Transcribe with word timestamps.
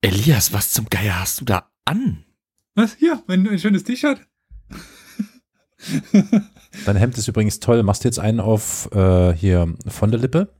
Elias, 0.00 0.52
was 0.52 0.70
zum 0.70 0.86
Geier 0.88 1.18
hast 1.18 1.40
du 1.40 1.44
da 1.44 1.70
an? 1.84 2.24
Was? 2.76 2.94
Hier, 2.98 3.20
mein, 3.26 3.42
mein 3.42 3.58
schönes 3.58 3.82
T-Shirt. 3.82 4.20
Dein 6.86 6.96
Hemd 6.96 7.18
ist 7.18 7.26
übrigens 7.26 7.58
toll. 7.58 7.82
Machst 7.82 8.04
du 8.04 8.08
jetzt 8.08 8.20
einen 8.20 8.38
auf 8.38 8.88
äh, 8.92 9.32
hier 9.32 9.74
von 9.88 10.12
der 10.12 10.20
Lippe? 10.20 10.54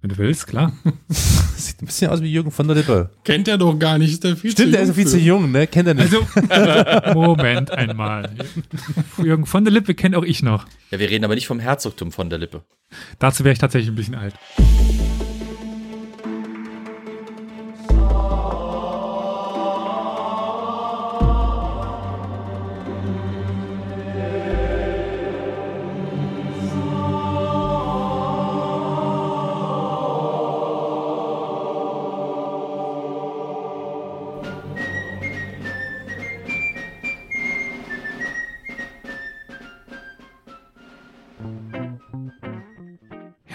Wenn 0.00 0.10
du 0.10 0.18
willst, 0.18 0.48
klar. 0.48 0.72
Sieht 1.08 1.82
ein 1.82 1.86
bisschen 1.86 2.10
aus 2.10 2.20
wie 2.22 2.32
Jürgen 2.32 2.50
von 2.50 2.66
der 2.66 2.76
Lippe. 2.78 3.10
Kennt 3.22 3.46
er 3.46 3.58
doch 3.58 3.78
gar 3.78 3.98
nicht, 3.98 4.12
ist 4.12 4.24
der 4.24 4.36
viel 4.36 4.50
Stimmt, 4.50 4.68
zu 4.68 4.72
der 4.72 4.82
ist 4.82 4.94
viel 4.94 5.04
für. 5.04 5.10
zu 5.10 5.18
jung, 5.18 5.52
ne? 5.52 5.66
Kennt 5.68 5.86
er 5.86 5.94
nicht. 5.94 6.12
Also, 6.48 7.14
Moment 7.14 7.70
einmal. 7.70 8.30
Jürgen 9.18 9.46
von 9.46 9.64
der 9.64 9.72
Lippe 9.72 9.94
kennt 9.94 10.16
auch 10.16 10.24
ich 10.24 10.42
noch. 10.42 10.66
Ja, 10.90 10.98
wir 10.98 11.08
reden 11.10 11.24
aber 11.24 11.36
nicht 11.36 11.46
vom 11.46 11.60
Herzogtum 11.60 12.10
von 12.10 12.28
der 12.28 12.38
Lippe. 12.40 12.64
Dazu 13.20 13.44
wäre 13.44 13.52
ich 13.52 13.58
tatsächlich 13.58 13.90
ein 13.90 13.94
bisschen 13.96 14.16
alt. 14.16 14.34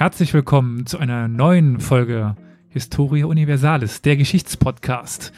Herzlich 0.05 0.36
willkommen 0.36 0.86
zu 0.86 1.00
einer 1.00 1.27
neuen 1.27 1.80
Folge 1.80 2.36
Historia 2.70 3.26
Universalis, 3.26 4.04
der 4.04 4.18
Geschichtspodcast. 4.18 5.34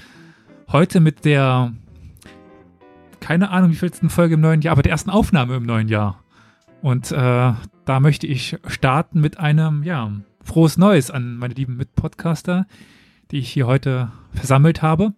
Heute 0.69 0.99
mit 0.99 1.23
der, 1.23 1.71
keine 3.21 3.49
Ahnung, 3.49 3.71
wie 3.71 3.77
vielten 3.77 4.09
Folge 4.09 4.33
im 4.33 4.41
neuen 4.41 4.61
Jahr, 4.61 4.73
aber 4.73 4.81
der 4.81 4.91
ersten 4.91 5.09
Aufnahme 5.09 5.55
im 5.55 5.63
neuen 5.65 5.87
Jahr. 5.87 6.21
Und 6.81 7.13
äh, 7.13 7.15
da 7.15 7.99
möchte 8.01 8.27
ich 8.27 8.57
starten 8.67 9.21
mit 9.21 9.39
einem, 9.39 9.83
ja, 9.83 10.11
frohes 10.43 10.77
Neues 10.77 11.11
an 11.11 11.37
meine 11.37 11.53
lieben 11.53 11.77
Mitpodcaster, 11.77 12.67
die 13.31 13.37
ich 13.37 13.49
hier 13.49 13.67
heute 13.67 14.11
versammelt 14.33 14.81
habe. 14.81 15.13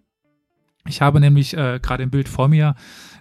Ich 0.86 1.02
habe 1.02 1.18
nämlich 1.18 1.56
äh, 1.56 1.80
gerade 1.82 2.04
im 2.04 2.10
Bild 2.10 2.28
vor 2.28 2.46
mir, 2.46 2.76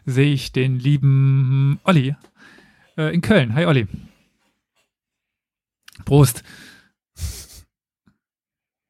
sehe 0.05 0.31
ich 0.31 0.51
den 0.51 0.77
lieben 0.77 1.79
Olli 1.85 2.15
äh, 2.99 3.11
in 3.15 3.21
Köln. 3.21 3.55
Hi 3.55 3.65
Olli. 3.65 3.87
Prost. 6.05 6.43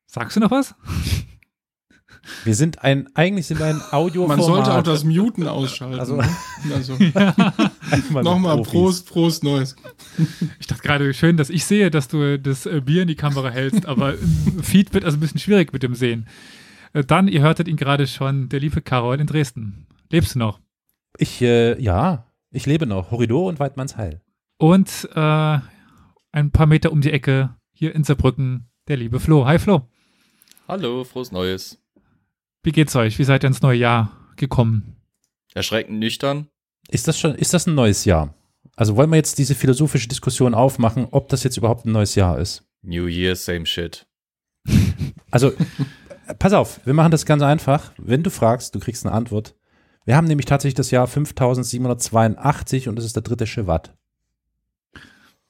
Sagst 0.07 0.35
du 0.37 0.39
noch 0.41 0.51
was? 0.51 0.75
Wir 2.43 2.53
sind 2.55 2.83
ein, 2.83 3.07
eigentlich 3.15 3.47
sind 3.47 3.59
wir 3.59 3.67
ein 3.67 3.81
Audio 3.91 4.27
Man 4.27 4.41
sollte 4.41 4.73
auch 4.73 4.83
das 4.83 5.03
Muten 5.03 5.47
ausschalten. 5.47 5.99
Also- 5.99 6.17
ne? 6.17 6.27
also 6.73 6.93
Einmal 7.91 8.23
nochmal. 8.23 8.61
Prost, 8.61 9.07
Prost, 9.07 9.43
Neues. 9.43 9.75
Ich 10.59 10.67
dachte 10.67 10.81
gerade 10.83 11.13
schön, 11.13 11.37
dass 11.37 11.49
ich 11.49 11.65
sehe, 11.65 11.89
dass 11.89 12.07
du 12.07 12.37
das 12.39 12.65
äh, 12.65 12.81
Bier 12.81 13.03
in 13.03 13.07
die 13.07 13.15
Kamera 13.15 13.49
hältst, 13.49 13.85
aber 13.85 14.13
im 14.15 14.63
Feed 14.63 14.93
wird 14.93 15.05
also 15.05 15.17
ein 15.17 15.19
bisschen 15.19 15.39
schwierig 15.39 15.73
mit 15.73 15.81
dem 15.83 15.95
Sehen. 15.95 16.27
Äh, 16.93 17.03
Dann, 17.03 17.27
ihr 17.27 17.41
hörtet 17.41 17.67
ihn 17.67 17.77
gerade 17.77 18.05
schon, 18.07 18.49
der 18.49 18.59
liebe 18.59 18.81
Karol 18.81 19.19
in 19.19 19.27
Dresden. 19.27 19.87
Lebst 20.11 20.35
du 20.35 20.39
noch? 20.39 20.59
Ich, 21.17 21.41
äh, 21.41 21.79
ja, 21.81 22.25
ich 22.51 22.65
lebe 22.65 22.85
noch. 22.85 23.11
Horridor 23.11 23.47
und 23.47 23.59
Weidmanns 23.59 23.97
Heil. 23.97 24.21
Und 24.57 25.09
äh, 25.15 25.59
ein 26.31 26.51
paar 26.51 26.65
Meter 26.67 26.91
um 26.91 27.01
die 27.01 27.11
Ecke, 27.11 27.55
hier 27.71 27.95
in 27.95 28.03
Saarbrücken, 28.03 28.69
der 28.87 28.97
liebe 28.97 29.19
Flo. 29.19 29.45
Hi 29.45 29.59
Flo, 29.59 29.87
Hallo, 30.67 31.03
frohes 31.03 31.31
Neues. 31.31 31.81
wie 32.63 32.71
geht's 32.71 32.95
euch? 32.95 33.17
Wie 33.17 33.23
seid 33.23 33.43
ihr 33.43 33.47
ins 33.47 33.61
neue 33.61 33.77
Jahr 33.79 34.11
gekommen? 34.35 34.95
Erschreckend 35.53 35.99
nüchtern. 35.99 36.47
Ist 36.89 37.07
das 37.07 37.19
schon, 37.19 37.35
ist 37.35 37.53
das 37.53 37.67
ein 37.67 37.75
neues 37.75 38.05
Jahr? 38.05 38.33
Also 38.75 38.95
wollen 38.95 39.09
wir 39.09 39.17
jetzt 39.17 39.37
diese 39.39 39.55
philosophische 39.55 40.07
Diskussion 40.07 40.53
aufmachen, 40.53 41.07
ob 41.11 41.29
das 41.29 41.43
jetzt 41.43 41.57
überhaupt 41.57 41.85
ein 41.85 41.91
neues 41.91 42.15
Jahr 42.15 42.37
ist? 42.39 42.63
New 42.81 43.07
Year, 43.07 43.35
same 43.35 43.65
shit. 43.65 44.05
Also, 45.31 45.53
pass 46.39 46.53
auf, 46.53 46.83
wir 46.87 46.95
machen 46.95 47.11
das 47.11 47.23
ganz 47.27 47.43
einfach. 47.43 47.93
Wenn 47.99 48.23
du 48.23 48.31
fragst, 48.31 48.73
du 48.73 48.79
kriegst 48.79 49.05
eine 49.05 49.13
Antwort. 49.13 49.55
Wir 50.05 50.15
haben 50.15 50.25
nämlich 50.25 50.47
tatsächlich 50.47 50.73
das 50.73 50.89
Jahr 50.89 51.05
5782 51.05 52.87
und 52.87 52.95
das 52.95 53.05
ist 53.05 53.15
der 53.15 53.21
dritte 53.21 53.45
Shevat. 53.45 53.95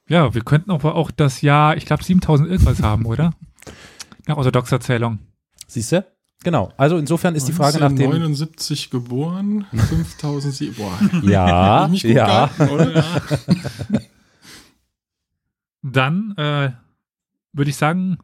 Ja, 0.09 0.33
wir 0.33 0.41
könnten 0.41 0.71
aber 0.71 0.95
auch 0.95 1.11
das 1.11 1.41
Jahr, 1.41 1.77
ich 1.77 1.85
glaube 1.85 2.03
7000 2.03 2.49
irgendwas 2.49 2.81
haben, 2.81 3.05
oder? 3.05 3.33
Nach 4.27 4.37
orthodoxer 4.37 4.79
Zählung. 4.79 5.19
Siehst 5.67 5.91
du? 5.91 6.05
Genau. 6.43 6.73
Also 6.77 6.97
insofern 6.97 7.35
ist 7.35 7.47
die 7.47 7.53
Frage 7.53 7.79
nach 7.79 7.89
dem. 7.89 8.09
79 8.11 8.89
geboren, 8.89 9.65
5007. 9.71 10.75
Boah, 10.75 10.97
Ja, 11.23 11.87
ja. 11.87 12.47
gehalten, 12.47 12.69
oder? 12.73 12.95
Ja. 12.95 13.21
Dann 15.81 16.33
äh, 16.37 16.71
würde 17.53 17.69
ich 17.69 17.75
sagen, 17.75 18.19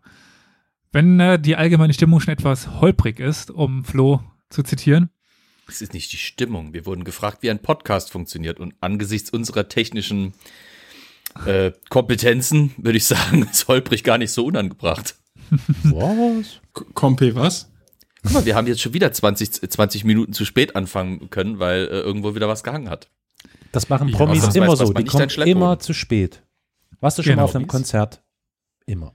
wenn 0.91 1.19
äh, 1.19 1.39
die 1.39 1.55
allgemeine 1.55 1.93
Stimmung 1.93 2.19
schon 2.21 2.33
etwas 2.33 2.79
holprig 2.79 3.19
ist, 3.19 3.51
um 3.51 3.83
Flo 3.83 4.21
zu 4.49 4.63
zitieren, 4.63 5.09
Es 5.67 5.81
ist 5.81 5.93
nicht 5.93 6.11
die 6.13 6.17
Stimmung. 6.17 6.73
Wir 6.73 6.85
wurden 6.85 7.03
gefragt, 7.03 7.39
wie 7.41 7.49
ein 7.49 7.61
Podcast 7.61 8.11
funktioniert. 8.11 8.59
Und 8.59 8.75
angesichts 8.79 9.29
unserer 9.29 9.67
technischen 9.67 10.33
äh, 11.45 11.71
Kompetenzen 11.89 12.71
würde 12.77 12.97
ich 12.97 13.05
sagen, 13.05 13.43
ist 13.51 13.67
holprig 13.67 14.03
gar 14.03 14.17
nicht 14.17 14.31
so 14.31 14.45
unangebracht. 14.45 15.15
Was? 15.83 16.61
K- 16.73 16.85
Kompe, 16.93 17.35
was? 17.35 17.71
Guck 18.23 18.33
mal, 18.33 18.45
wir 18.45 18.55
haben 18.55 18.67
jetzt 18.67 18.81
schon 18.81 18.93
wieder 18.93 19.11
20, 19.11 19.69
20 19.71 20.03
Minuten 20.03 20.33
zu 20.33 20.45
spät 20.45 20.75
anfangen 20.75 21.29
können, 21.29 21.59
weil 21.59 21.81
äh, 21.85 21.99
irgendwo 21.99 22.33
wieder 22.35 22.47
was 22.47 22.63
gehangen 22.63 22.89
hat. 22.89 23.09
Das 23.71 23.89
machen 23.89 24.07
Ja, 24.07 24.17
Promis 24.17 24.43
das 24.45 24.55
immer 24.55 24.67
weiß- 24.69 24.75
so. 24.87 24.93
Die 24.93 25.03
kommen 25.05 25.29
immer 25.29 25.79
zu 25.79 25.93
spät. 25.93 26.41
Warst 27.01 27.17
du 27.17 27.23
schon 27.23 27.31
Genau. 27.31 27.43
mal 27.43 27.49
auf 27.49 27.55
einem 27.55 27.67
Konzert? 27.67 28.23
Immer. 28.85 29.13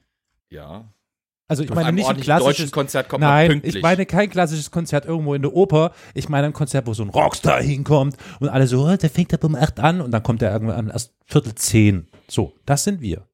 Ja. 0.51 0.93
Also 1.49 1.65
ich 1.65 1.71
Auf 1.71 1.75
meine 1.75 1.93
nicht 1.93 2.09
ein 2.09 2.21
klassisches 2.21 2.71
Konzert 2.71 3.09
kommt 3.09 3.23
Nein, 3.23 3.49
pünktlich. 3.51 3.75
ich 3.77 3.83
meine 3.83 4.07
kein 4.07 4.31
klassisches 4.31 4.71
Konzert 4.71 5.05
irgendwo 5.07 5.35
in 5.35 5.43
der 5.43 5.53
Oper. 5.53 5.93
Ich 6.15 6.29
meine 6.29 6.47
ein 6.47 6.53
Konzert, 6.53 6.87
wo 6.87 6.95
so 6.95 7.03
ein 7.03 7.09
Rockstar 7.09 7.61
hinkommt 7.61 8.17
und 8.39 8.49
alle 8.49 8.69
so, 8.69 8.85
oh, 8.87 8.97
der 8.97 9.11
fängt 9.11 9.35
ab 9.35 9.43
um 9.43 9.57
8 9.57 9.81
an 9.81 10.01
und 10.01 10.13
dann 10.13 10.23
kommt 10.23 10.43
er 10.43 10.53
irgendwann 10.53 10.91
erst 10.91 11.13
Viertel 11.27 11.57
10. 11.57 12.07
So, 12.31 12.57
das 12.65 12.85
sind 12.85 13.01
wir. 13.01 13.29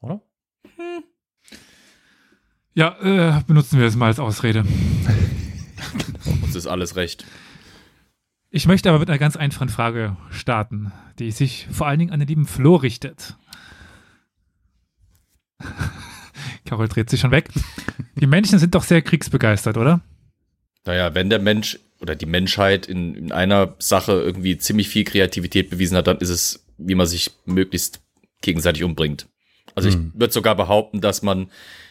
Oder? 0.00 0.20
ja, 2.74 2.98
äh, 3.00 3.40
benutzen 3.46 3.78
wir 3.78 3.86
es 3.86 3.94
mal 3.94 4.06
als 4.06 4.18
Ausrede. 4.18 4.64
Uns 6.42 6.56
ist 6.56 6.66
alles 6.66 6.96
recht. 6.96 7.24
Ich 8.50 8.66
möchte 8.66 8.88
aber 8.88 8.98
mit 8.98 9.08
einer 9.08 9.20
ganz 9.20 9.36
einfachen 9.36 9.68
Frage 9.68 10.16
starten, 10.30 10.92
die 11.20 11.30
sich 11.30 11.68
vor 11.70 11.86
allen 11.86 12.00
Dingen 12.00 12.10
an 12.10 12.18
den 12.18 12.28
lieben 12.28 12.46
Flo 12.46 12.74
richtet. 12.74 13.36
Carol 16.64 16.88
dreht 16.88 17.10
sich 17.10 17.20
schon 17.20 17.30
weg. 17.30 17.48
Die 18.16 18.26
Menschen 18.26 18.58
sind 18.58 18.74
doch 18.74 18.82
sehr 18.82 19.02
kriegsbegeistert, 19.02 19.76
oder? 19.76 20.00
Naja, 20.84 21.14
wenn 21.14 21.30
der 21.30 21.38
Mensch 21.38 21.78
oder 22.00 22.16
die 22.16 22.26
Menschheit 22.26 22.86
in, 22.86 23.14
in 23.14 23.30
einer 23.30 23.76
Sache 23.78 24.12
irgendwie 24.12 24.58
ziemlich 24.58 24.88
viel 24.88 25.04
Kreativität 25.04 25.70
bewiesen 25.70 25.96
hat, 25.96 26.08
dann 26.08 26.18
ist 26.18 26.30
es, 26.30 26.66
wie 26.76 26.96
man 26.96 27.06
sich 27.06 27.30
möglichst 27.46 28.02
gegenseitig 28.42 28.84
umbringt. 28.84 29.28
Also 29.74 29.88
ich 29.88 29.96
würde 30.14 30.32
sogar 30.32 30.54
behaupten, 30.54 31.00
dass 31.00 31.22
man 31.22 31.50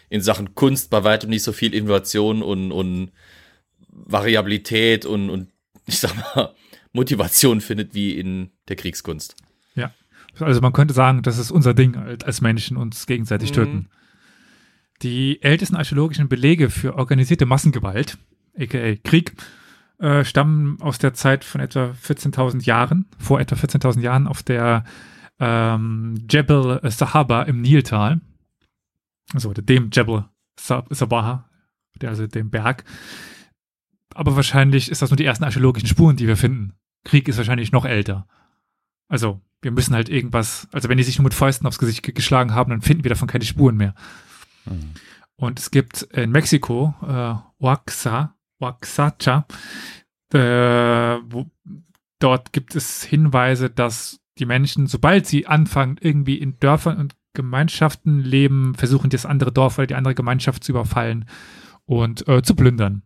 in 0.09 0.21
Sachen 0.21 0.55
Kunst 0.55 0.89
bei 0.89 1.03
weitem 1.03 1.29
nicht 1.29 1.43
so 1.43 1.51
viel 1.51 1.73
Innovation 1.73 2.43
und, 2.43 2.71
und 2.71 3.11
Variabilität 3.89 5.05
und, 5.05 5.29
und 5.29 5.49
ich 5.85 5.99
sag 5.99 6.15
mal 6.35 6.53
Motivation 6.93 7.61
findet 7.61 7.93
wie 7.93 8.11
in 8.19 8.51
der 8.67 8.75
Kriegskunst. 8.75 9.35
Ja. 9.75 9.93
Also 10.39 10.61
man 10.61 10.73
könnte 10.73 10.93
sagen, 10.93 11.21
das 11.23 11.37
ist 11.37 11.51
unser 11.51 11.73
Ding 11.73 11.95
als 11.95 12.23
als 12.23 12.41
Menschen, 12.41 12.77
uns 12.77 13.07
gegenseitig 13.07 13.51
Mhm. 13.51 13.55
töten. 13.55 13.89
Die 15.01 15.41
ältesten 15.41 15.75
archäologischen 15.75 16.29
Belege 16.29 16.69
für 16.69 16.95
organisierte 16.95 17.45
Massengewalt, 17.45 18.17
aka 18.59 18.95
Krieg, 19.03 19.33
äh, 19.97 20.23
stammen 20.23 20.79
aus 20.81 20.99
der 20.99 21.13
Zeit 21.13 21.43
von 21.43 21.61
etwa 21.61 21.95
14.000 22.03 22.65
Jahren, 22.65 23.05
vor 23.17 23.39
etwa 23.39 23.55
14.000 23.55 24.01
Jahren 24.01 24.27
auf 24.27 24.43
der 24.43 24.83
ähm, 25.41 26.15
Jebel 26.29 26.79
Sahaba 26.89 27.41
im 27.43 27.59
Niltal. 27.61 28.21
Also 29.33 29.51
dem 29.53 29.89
Jebel 29.91 30.25
Sa- 30.57 30.85
Sabaha, 30.89 31.49
also 32.03 32.27
dem 32.27 32.49
Berg. 32.49 32.85
Aber 34.13 34.35
wahrscheinlich 34.35 34.89
ist 34.91 35.01
das 35.01 35.09
nur 35.09 35.17
die 35.17 35.25
ersten 35.25 35.43
archäologischen 35.43 35.87
Spuren, 35.89 36.15
die 36.15 36.27
wir 36.27 36.37
finden. 36.37 36.73
Krieg 37.03 37.27
ist 37.27 37.37
wahrscheinlich 37.37 37.71
noch 37.71 37.85
älter. 37.85 38.27
Also, 39.07 39.41
wir 39.61 39.71
müssen 39.71 39.93
halt 39.95 40.09
irgendwas, 40.09 40.67
also 40.71 40.87
wenn 40.89 40.97
die 40.97 41.03
sich 41.03 41.17
nur 41.17 41.23
mit 41.23 41.33
Fäusten 41.33 41.65
aufs 41.67 41.79
Gesicht 41.79 42.03
ge- 42.03 42.13
geschlagen 42.13 42.53
haben, 42.53 42.69
dann 42.69 42.81
finden 42.81 43.03
wir 43.03 43.09
davon 43.09 43.27
keine 43.27 43.45
Spuren 43.45 43.75
mehr. 43.77 43.95
Hm. 44.65 44.91
Und 45.35 45.59
es 45.59 45.71
gibt 45.71 46.03
in 46.03 46.31
Mexiko 46.31 46.93
äh, 47.07 47.35
Oaxaca, 47.63 48.35
Oaxaca, 48.59 49.45
äh, 50.33 50.37
wo, 50.37 51.49
dort 52.19 52.53
gibt 52.53 52.75
es 52.75 53.03
Hinweise, 53.03 53.69
dass 53.69 54.20
die 54.39 54.45
Menschen, 54.45 54.87
sobald 54.87 55.27
sie 55.27 55.47
anfangen, 55.47 55.97
irgendwie 55.99 56.35
in 56.35 56.59
Dörfern 56.59 56.97
und 56.97 57.15
Gemeinschaften 57.33 58.19
leben, 58.19 58.75
versuchen 58.75 59.09
das 59.09 59.25
andere 59.25 59.51
Dorf 59.51 59.77
oder 59.77 59.87
die 59.87 59.95
andere 59.95 60.15
Gemeinschaft 60.15 60.63
zu 60.63 60.73
überfallen 60.73 61.25
und 61.85 62.27
äh, 62.27 62.41
zu 62.41 62.55
plündern. 62.55 63.03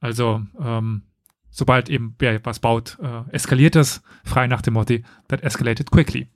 Also, 0.00 0.42
ähm, 0.60 1.02
sobald 1.50 1.88
eben 1.88 2.14
wer 2.18 2.44
was 2.44 2.58
baut, 2.58 2.98
äh, 3.00 3.30
eskaliert 3.30 3.76
es, 3.76 4.02
frei 4.24 4.46
nach 4.46 4.62
dem 4.62 4.74
Motto, 4.74 4.96
that 5.28 5.42
escalated 5.42 5.90
quickly. 5.90 6.28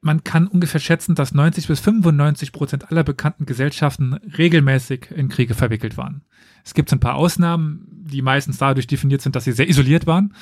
Man 0.00 0.22
kann 0.22 0.48
ungefähr 0.48 0.80
schätzen, 0.80 1.14
dass 1.14 1.32
90 1.32 1.66
bis 1.66 1.80
95 1.80 2.52
Prozent 2.52 2.90
aller 2.90 3.04
bekannten 3.04 3.46
Gesellschaften 3.46 4.12
regelmäßig 4.12 5.10
in 5.10 5.30
Kriege 5.30 5.54
verwickelt 5.54 5.96
waren. 5.96 6.22
Es 6.62 6.74
gibt 6.74 6.92
ein 6.92 7.00
paar 7.00 7.14
Ausnahmen, 7.14 7.86
die 7.90 8.20
meistens 8.20 8.58
dadurch 8.58 8.86
definiert 8.86 9.22
sind, 9.22 9.34
dass 9.34 9.44
sie 9.44 9.52
sehr 9.52 9.68
isoliert 9.68 10.06
waren, 10.06 10.34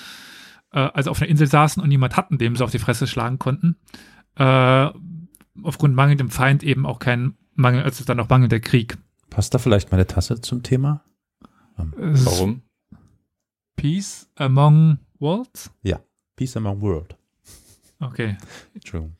äh, 0.72 0.80
also 0.80 1.10
auf 1.10 1.20
einer 1.20 1.30
Insel 1.30 1.46
saßen 1.46 1.82
und 1.82 1.88
niemand 1.88 2.16
hatten, 2.16 2.38
dem 2.38 2.56
sie 2.56 2.64
auf 2.64 2.70
die 2.70 2.78
Fresse 2.78 3.06
schlagen 3.06 3.38
konnten. 3.38 3.76
Äh, 4.36 4.88
aufgrund 5.62 5.94
mangelndem 5.94 6.30
Feind 6.30 6.62
eben 6.62 6.86
auch 6.86 6.98
kein 6.98 7.36
Mangel, 7.54 7.82
also 7.82 8.04
dann 8.04 8.20
auch 8.20 8.28
mangelnder 8.28 8.60
Krieg. 8.60 8.96
Passt 9.30 9.54
da 9.54 9.58
vielleicht 9.58 9.90
meine 9.90 10.06
Tasse 10.06 10.40
zum 10.40 10.62
Thema? 10.62 11.04
Ist 11.98 12.26
Warum? 12.26 12.62
Peace 13.76 14.28
among 14.36 14.98
worlds? 15.18 15.70
Peace 16.36 16.56
among 16.56 16.80
world. 16.80 17.16
Okay. 17.98 18.36
Entschuldigung. 18.74 19.16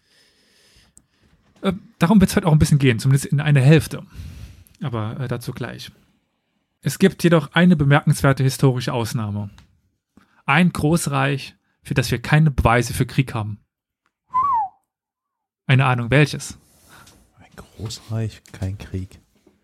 Äh, 1.63 1.73
darum 1.99 2.21
wird 2.21 2.31
es 2.31 2.37
heute 2.37 2.47
auch 2.47 2.53
ein 2.53 2.59
bisschen 2.59 2.79
gehen, 2.79 2.99
zumindest 2.99 3.27
in 3.27 3.41
einer 3.41 3.61
Hälfte. 3.61 4.03
Aber 4.83 5.19
äh, 5.21 5.29
dazu 5.29 5.53
gleich. 5.53 5.93
Es 6.81 6.99
gibt 6.99 7.23
jedoch 7.23 7.53
eine 7.53 7.77
bemerkenswerte 7.77 8.43
historische 8.43 8.93
Ausnahme. 8.93 9.51
Ein 10.45 10.73
Großreich, 10.73 11.55
für 11.83 11.95
das 11.95 12.11
wir 12.11 12.21
keine 12.21 12.51
Beweise 12.51 12.95
für 12.95 13.07
Krieg 13.07 13.35
haben. 13.35 13.61
Eine 15.67 15.87
Ahnung 15.87 16.11
welches? 16.11 16.59
Ein 17.39 17.51
Großreich, 17.57 18.43
kein 18.53 18.77
Krieg. 18.79 19.21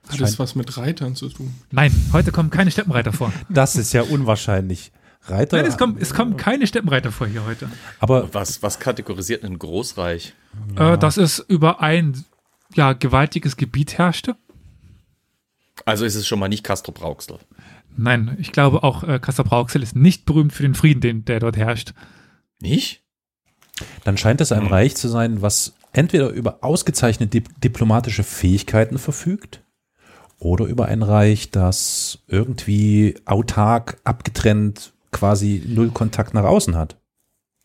Hat 0.08 0.20
das 0.20 0.38
was 0.38 0.54
mit 0.54 0.76
Reitern 0.76 1.16
zu 1.16 1.28
tun? 1.28 1.54
Nein, 1.70 1.92
heute 2.12 2.32
kommen 2.32 2.50
keine 2.50 2.70
Steppenreiter 2.70 3.12
vor. 3.12 3.32
Das 3.48 3.76
ist 3.76 3.92
ja 3.92 4.02
unwahrscheinlich. 4.02 4.92
Reiter. 5.22 5.58
Nein, 5.58 5.66
es 5.66 5.76
kommen, 5.76 5.96
es 6.00 6.14
kommen 6.14 6.36
keine 6.36 6.66
Steppenreiter 6.66 7.12
vor 7.12 7.26
hier 7.26 7.44
heute. 7.44 7.69
aber 7.98 8.32
Was, 8.32 8.62
was 8.62 8.78
kategorisiert 8.78 9.44
ein 9.44 9.58
Großreich? 9.58 10.32
Äh, 10.76 10.96
dass 10.96 11.16
es 11.16 11.40
über 11.40 11.80
ein 11.80 12.25
ja, 12.75 12.92
gewaltiges 12.92 13.56
Gebiet 13.56 13.98
herrschte. 13.98 14.36
Also 15.84 16.04
ist 16.04 16.14
es 16.14 16.26
schon 16.26 16.38
mal 16.38 16.48
nicht 16.48 16.64
Castro 16.64 16.92
Brauxel. 16.92 17.38
Nein, 17.99 18.37
ich 18.39 18.53
glaube 18.53 18.83
auch 18.83 19.05
äh, 19.05 19.19
Kassel 19.19 19.45
Brauxel 19.45 19.83
ist 19.83 19.97
nicht 19.97 20.25
berühmt 20.25 20.53
für 20.53 20.62
den 20.62 20.75
Frieden, 20.75 21.00
den, 21.00 21.25
der 21.25 21.41
dort 21.41 21.56
herrscht. 21.56 21.93
Nicht? 22.61 23.03
dann 24.05 24.17
scheint 24.17 24.41
es 24.41 24.53
ein 24.53 24.67
Reich 24.67 24.97
zu 24.97 25.09
sein, 25.09 25.43
was 25.43 25.75
entweder 25.93 26.31
über 26.31 26.59
ausgezeichnete 26.62 27.31
dip 27.31 27.61
diplomatische 27.61 28.25
Fähigkeiten 28.25 28.99
verfügt 28.99 29.62
oder 30.39 30.67
über 30.67 30.87
ein 30.87 31.03
Reich, 31.03 31.50
das 31.50 32.21
irgendwie 32.27 33.17
autark, 33.25 33.99
abgetrennt, 34.05 34.93
quasi 35.11 35.62
null 35.67 35.91
Kontakt 35.91 36.35
nach 36.35 36.45
außen 36.45 36.77
hat. 36.77 36.97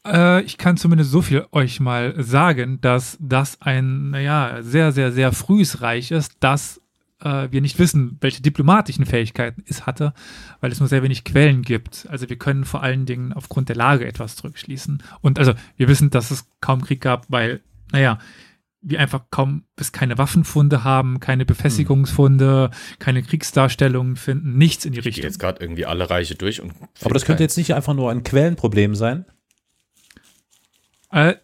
Äh, 0.07 0.41
ich 0.43 0.57
kann 0.57 0.77
zumindest 0.77 1.11
so 1.11 1.21
viel 1.21 1.45
euch 1.51 1.79
mal 1.79 2.15
sagen, 2.21 2.79
dass 2.81 3.17
das 3.19 3.61
ein, 3.61 4.11
naja, 4.11 4.57
sehr, 4.61 4.91
sehr, 4.91 5.11
sehr 5.11 5.31
frühes 5.31 5.81
Reich 5.81 6.11
ist, 6.11 6.33
das 6.39 6.81
äh, 7.23 7.51
wir 7.51 7.61
nicht 7.61 7.79
wissen, 7.79 8.17
welche 8.21 8.41
diplomatischen 8.41 9.05
Fähigkeiten 9.05 9.63
es 9.67 9.85
hatte, 9.85 10.13
weil 10.61 10.71
es 10.71 10.79
nur 10.79 10.89
sehr 10.89 11.03
wenig 11.03 11.23
Quellen 11.23 11.61
gibt. 11.61 12.07
Also 12.09 12.29
wir 12.29 12.37
können 12.37 12.65
vor 12.65 12.83
allen 12.83 13.05
Dingen 13.05 13.33
aufgrund 13.33 13.69
der 13.69 13.75
Lage 13.75 14.05
etwas 14.05 14.35
zurückschließen. 14.35 15.01
Und 15.21 15.39
also 15.39 15.53
wir 15.77 15.87
wissen, 15.87 16.09
dass 16.09 16.31
es 16.31 16.49
kaum 16.61 16.81
Krieg 16.81 17.01
gab, 17.01 17.25
weil, 17.29 17.61
naja, 17.91 18.19
wir 18.85 18.99
einfach 18.99 19.21
kaum 19.31 19.63
bis 19.77 19.93
keine 19.93 20.17
Waffenfunde 20.17 20.83
haben, 20.83 21.21
keine 21.21 21.45
Befestigungsfunde, 21.45 22.69
keine 22.99 23.23
Kriegsdarstellungen 23.23 24.17
finden, 24.17 24.57
nichts 24.57 24.83
in 24.83 24.91
die 24.91 24.99
Ich 24.99 25.05
Richtung. 25.05 25.23
jetzt 25.23 25.39
gerade 25.39 25.61
irgendwie 25.63 25.85
alle 25.85 26.09
Reiche 26.09 26.35
durch 26.35 26.61
und. 26.61 26.73
Aber 27.01 27.13
das 27.13 27.23
könnte 27.23 27.43
jetzt 27.43 27.57
nicht 27.57 27.73
einfach 27.73 27.93
nur 27.93 28.11
ein 28.11 28.23
Quellenproblem 28.23 28.95
sein. 28.95 29.25
Äh, 31.11 31.35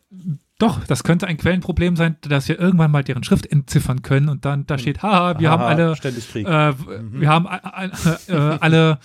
doch, 0.60 0.84
das 0.86 1.04
könnte 1.04 1.26
ein 1.26 1.38
Quellenproblem 1.38 1.96
sein, 1.96 2.18
dass 2.22 2.48
wir 2.48 2.60
irgendwann 2.60 2.92
mal 2.92 3.04
deren 3.04 3.24
Schrift 3.24 3.46
entziffern 3.48 4.02
können 4.04 4.30
und 4.30 4.46
dann 4.46 4.66
da 4.68 4.78
steht, 4.78 5.02
haha, 5.02 5.40
wir 5.40 5.50
haben 5.50 5.62
Haha, 5.64 5.70
alle, 5.70 5.96
ständig 5.96 6.30
Krieg. 6.30 6.46
äh, 6.48 6.74
wir 6.78 7.30
haben 7.30 7.48
a- 7.48 7.86
äh, 8.28 8.34
alle 8.60 9.00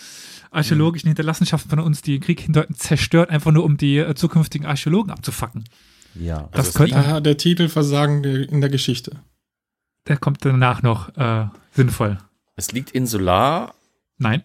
archäologischen 0.50 1.08
Hinterlassenschaften 1.08 1.70
von 1.70 1.78
uns, 1.80 2.02
die 2.02 2.12
den 2.18 2.20
Krieg 2.22 2.40
hindeuten, 2.40 2.74
zerstört, 2.74 3.30
einfach 3.30 3.50
nur 3.52 3.64
um 3.64 3.76
die 3.76 3.98
äh, 3.98 4.14
zukünftigen 4.14 4.66
Archäologen 4.66 5.10
abzufacken. 5.10 5.64
ja. 6.14 6.48
Das 6.52 6.68
es 6.68 6.74
könnte, 6.74 6.94
Daher 6.94 7.20
der 7.20 7.36
Titel 7.36 7.68
Versagen 7.68 8.22
in 8.24 8.60
der 8.60 8.70
Geschichte. 8.70 9.20
der 10.08 10.16
kommt 10.16 10.44
danach 10.44 10.82
noch 10.82 11.16
äh, 11.16 11.46
sinnvoll. 11.72 12.18
Es 12.56 12.70
liegt 12.72 12.90
insular, 12.92 13.74
Nein, 14.18 14.42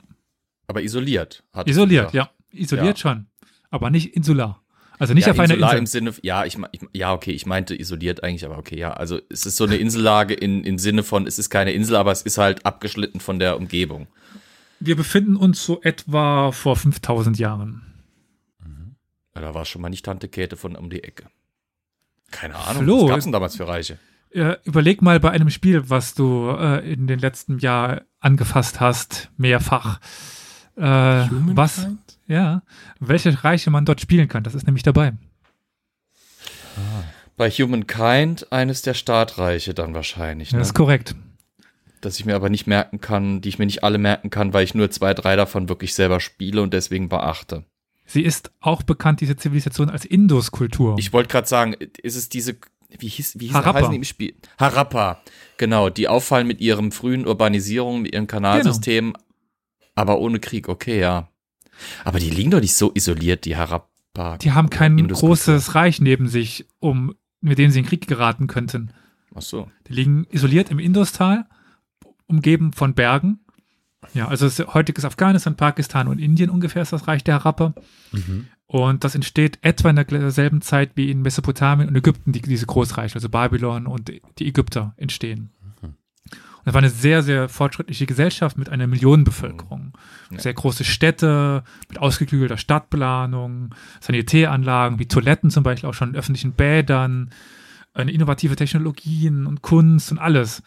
aber 0.67 0.81
isoliert. 0.81 1.43
hat 1.53 1.67
es 1.67 1.71
isoliert, 1.75 2.13
ja, 2.13 2.29
isoliert 2.51 2.97
Ja. 2.99 3.01
schon, 3.11 3.27
aber 3.69 3.89
nicht 3.91 4.15
insular. 4.15 4.61
Also 4.99 5.13
nicht 5.13 5.27
ja, 5.27 5.33
auf 5.33 5.39
einer 5.39 5.55
Insel. 5.55 5.77
im 5.77 5.85
Sinne, 5.85 6.13
ja, 6.21 6.43
ich, 6.43 6.57
ich, 6.73 6.81
ja, 6.93 7.13
okay, 7.13 7.31
ich 7.31 7.45
meinte 7.45 7.73
isoliert 7.73 8.21
eigentlich, 8.21 8.45
aber 8.45 8.57
okay, 8.57 8.77
ja. 8.77 8.91
Also 8.91 9.19
es 9.29 9.45
ist 9.45 9.55
so 9.55 9.63
eine 9.63 9.77
Insellage 9.77 10.33
in, 10.33 10.65
im 10.65 10.77
Sinne 10.77 11.03
von, 11.03 11.25
es 11.25 11.39
ist 11.39 11.49
keine 11.49 11.71
Insel, 11.71 11.95
aber 11.95 12.11
es 12.11 12.21
ist 12.21 12.37
halt 12.37 12.65
abgeschnitten 12.65 13.21
von 13.21 13.39
der 13.39 13.55
Umgebung. 13.55 14.07
Wir 14.81 14.97
befinden 14.97 15.37
uns 15.37 15.63
so 15.65 15.81
etwa 15.81 16.51
vor 16.51 16.75
5000 16.75 17.39
Jahren. 17.39 17.81
Ja, 19.35 19.41
da 19.41 19.53
war 19.53 19.63
schon 19.63 19.81
mal 19.81 19.89
nicht 19.89 20.03
Tante 20.05 20.27
Käthe 20.27 20.57
von 20.57 20.75
um 20.75 20.89
die 20.89 21.01
Ecke. 21.01 21.27
Keine 22.31 22.55
Ahnung, 22.55 22.83
Flo, 22.83 23.03
was 23.03 23.09
gab's 23.09 23.23
denn 23.23 23.33
damals 23.33 23.55
für 23.55 23.67
Reiche? 23.67 23.97
Äh, 24.31 24.57
überleg 24.65 25.01
mal 25.01 25.19
bei 25.19 25.31
einem 25.31 25.49
Spiel, 25.49 25.89
was 25.89 26.13
du 26.13 26.49
äh, 26.49 26.91
in 26.91 27.07
den 27.07 27.19
letzten 27.19 27.57
Jahr 27.59 28.01
angefasst 28.19 28.79
hast, 28.81 29.31
mehrfach. 29.37 29.99
Äh, 30.75 30.81
was, 30.81 31.77
Humankind? 31.77 32.18
Ja, 32.29 32.61
welche 32.99 33.43
Reiche 33.43 33.69
man 33.71 33.83
dort 33.83 33.99
spielen 33.99 34.29
kann, 34.29 34.43
das 34.43 34.55
ist 34.55 34.65
nämlich 34.65 34.83
dabei. 34.83 35.13
Bei 37.35 37.49
Humankind 37.49 38.51
eines 38.51 38.81
der 38.81 38.93
Startreiche 38.93 39.73
dann 39.73 39.93
wahrscheinlich, 39.93 40.51
ne? 40.51 40.59
Das 40.59 40.69
ist 40.69 40.73
korrekt. 40.73 41.15
dass 42.01 42.17
ich 42.19 42.25
mir 42.25 42.35
aber 42.35 42.49
nicht 42.49 42.67
merken 42.67 43.01
kann, 43.01 43.41
die 43.41 43.49
ich 43.49 43.59
mir 43.59 43.65
nicht 43.65 43.83
alle 43.83 43.97
merken 43.97 44.29
kann, 44.29 44.53
weil 44.53 44.63
ich 44.63 44.73
nur 44.73 44.89
zwei, 44.91 45.13
drei 45.13 45.35
davon 45.35 45.67
wirklich 45.67 45.93
selber 45.93 46.19
spiele 46.21 46.61
und 46.61 46.73
deswegen 46.73 47.09
beachte. 47.09 47.65
Sie 48.05 48.21
ist 48.21 48.51
auch 48.59 48.83
bekannt, 48.83 49.21
diese 49.21 49.35
Zivilisation, 49.35 49.89
als 49.89 50.05
Indus-Kultur. 50.05 50.95
Ich 50.97 51.11
wollte 51.13 51.29
gerade 51.29 51.47
sagen, 51.47 51.73
ist 51.73 52.15
es 52.15 52.29
diese, 52.29 52.57
wie 52.97 53.07
hieß, 53.07 53.39
wie 53.39 53.47
hieß 53.47 53.53
Harappa. 53.55 53.79
heißen 53.79 53.91
die 53.91 53.97
im 53.97 54.03
Spiel? 54.03 54.33
Harappa, 54.57 55.21
genau, 55.57 55.89
die 55.89 56.07
auffallen 56.07 56.47
mit 56.47 56.59
ihrem 56.61 56.91
frühen 56.91 57.27
Urbanisierung, 57.27 58.01
mit 58.01 58.13
ihrem 58.13 58.27
Kanalsystem, 58.27 59.15
aber 59.95 60.19
ohne 60.19 60.39
Krieg, 60.39 60.69
okay, 60.69 60.99
ja. 60.99 61.28
Aber 62.03 62.19
die 62.19 62.29
liegen 62.29 62.51
doch 62.51 62.61
nicht 62.61 62.73
so 62.73 62.91
isoliert, 62.93 63.45
die 63.45 63.55
Harappa. 63.55 64.37
Die 64.37 64.51
haben 64.51 64.69
kein 64.69 65.07
großes 65.07 65.75
Reich 65.75 66.01
neben 66.01 66.27
sich, 66.27 66.65
um, 66.79 67.15
mit 67.41 67.57
dem 67.57 67.71
sie 67.71 67.79
in 67.79 67.85
Krieg 67.85 68.07
geraten 68.07 68.47
könnten. 68.47 68.91
Ach 69.33 69.41
so. 69.41 69.69
Die 69.87 69.93
liegen 69.93 70.25
isoliert 70.29 70.71
im 70.71 70.79
Industal, 70.79 71.45
umgeben 72.27 72.73
von 72.73 72.93
Bergen. 72.93 73.39
Ja, 74.13 74.27
also 74.27 74.47
heutiges 74.73 75.05
Afghanistan, 75.05 75.55
Pakistan 75.55 76.07
und 76.07 76.19
Indien 76.19 76.49
ungefähr 76.49 76.81
ist 76.81 76.93
das 76.93 77.07
Reich 77.07 77.23
der 77.23 77.35
Harapper. 77.35 77.73
Und 78.65 79.03
das 79.03 79.15
entsteht 79.15 79.59
etwa 79.61 79.89
in 79.89 79.95
derselben 79.95 80.61
Zeit 80.61 80.91
wie 80.95 81.09
in 81.09 81.21
Mesopotamien 81.21 81.89
und 81.89 81.95
Ägypten, 81.95 82.31
die, 82.31 82.41
diese 82.41 82.65
Großreiche, 82.65 83.15
also 83.15 83.27
Babylon 83.27 83.87
und 83.87 84.11
die 84.37 84.47
Ägypter 84.47 84.93
entstehen. 84.97 85.49
Das 86.69 86.75
war 86.75 86.83
eine 86.83 86.91
sehr, 86.91 87.23
sehr 87.23 87.49
fortschrittliche 87.49 88.05
Gesellschaft 88.05 88.55
mit 88.55 88.69
einer 88.69 88.85
Millionenbevölkerung. 88.85 89.97
Ja. 90.29 90.39
Sehr 90.39 90.53
große 90.53 90.83
Städte 90.83 91.63
mit 91.87 91.97
ausgeklügelter 91.97 92.57
Stadtplanung, 92.57 93.73
Sanitäranlagen 94.01 94.99
wie 94.99 95.07
Toiletten 95.07 95.49
zum 95.49 95.63
Beispiel, 95.63 95.89
auch 95.89 95.95
schon 95.95 96.09
in 96.11 96.15
öffentlichen 96.15 96.51
Bädern, 96.51 97.31
eine 97.95 98.11
innovative 98.11 98.55
Technologien 98.55 99.47
und 99.47 99.63
Kunst 99.63 100.11
und 100.11 100.19
alles. 100.19 100.61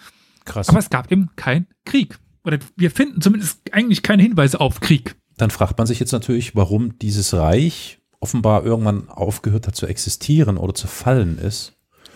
Krass. 0.45 0.69
Aber 0.69 0.81
es 0.81 0.91
gab 0.91 1.13
eben 1.13 1.31
keinen 1.37 1.69
Krieg. 1.85 2.19
Oder 2.43 2.59
wir 2.75 2.91
finden 2.91 3.21
zumindest 3.21 3.61
eigentlich 3.71 4.03
keine 4.03 4.25
Hinweise 4.25 4.59
auf 4.59 4.81
Krieg. 4.81 5.15
Dann 5.37 5.51
fragt 5.51 5.79
man 5.79 5.87
sich 5.87 6.01
jetzt 6.01 6.11
natürlich, 6.11 6.57
warum 6.57 6.99
dieses 6.99 7.33
Reich 7.33 8.01
offenbar 8.19 8.65
irgendwann 8.65 9.09
aufgehört 9.09 9.69
hat 9.69 9.77
zu 9.77 9.87
existieren 9.87 10.57
oder 10.57 10.75
zu 10.75 10.89
fallen 10.89 11.39
ist. 11.39 11.75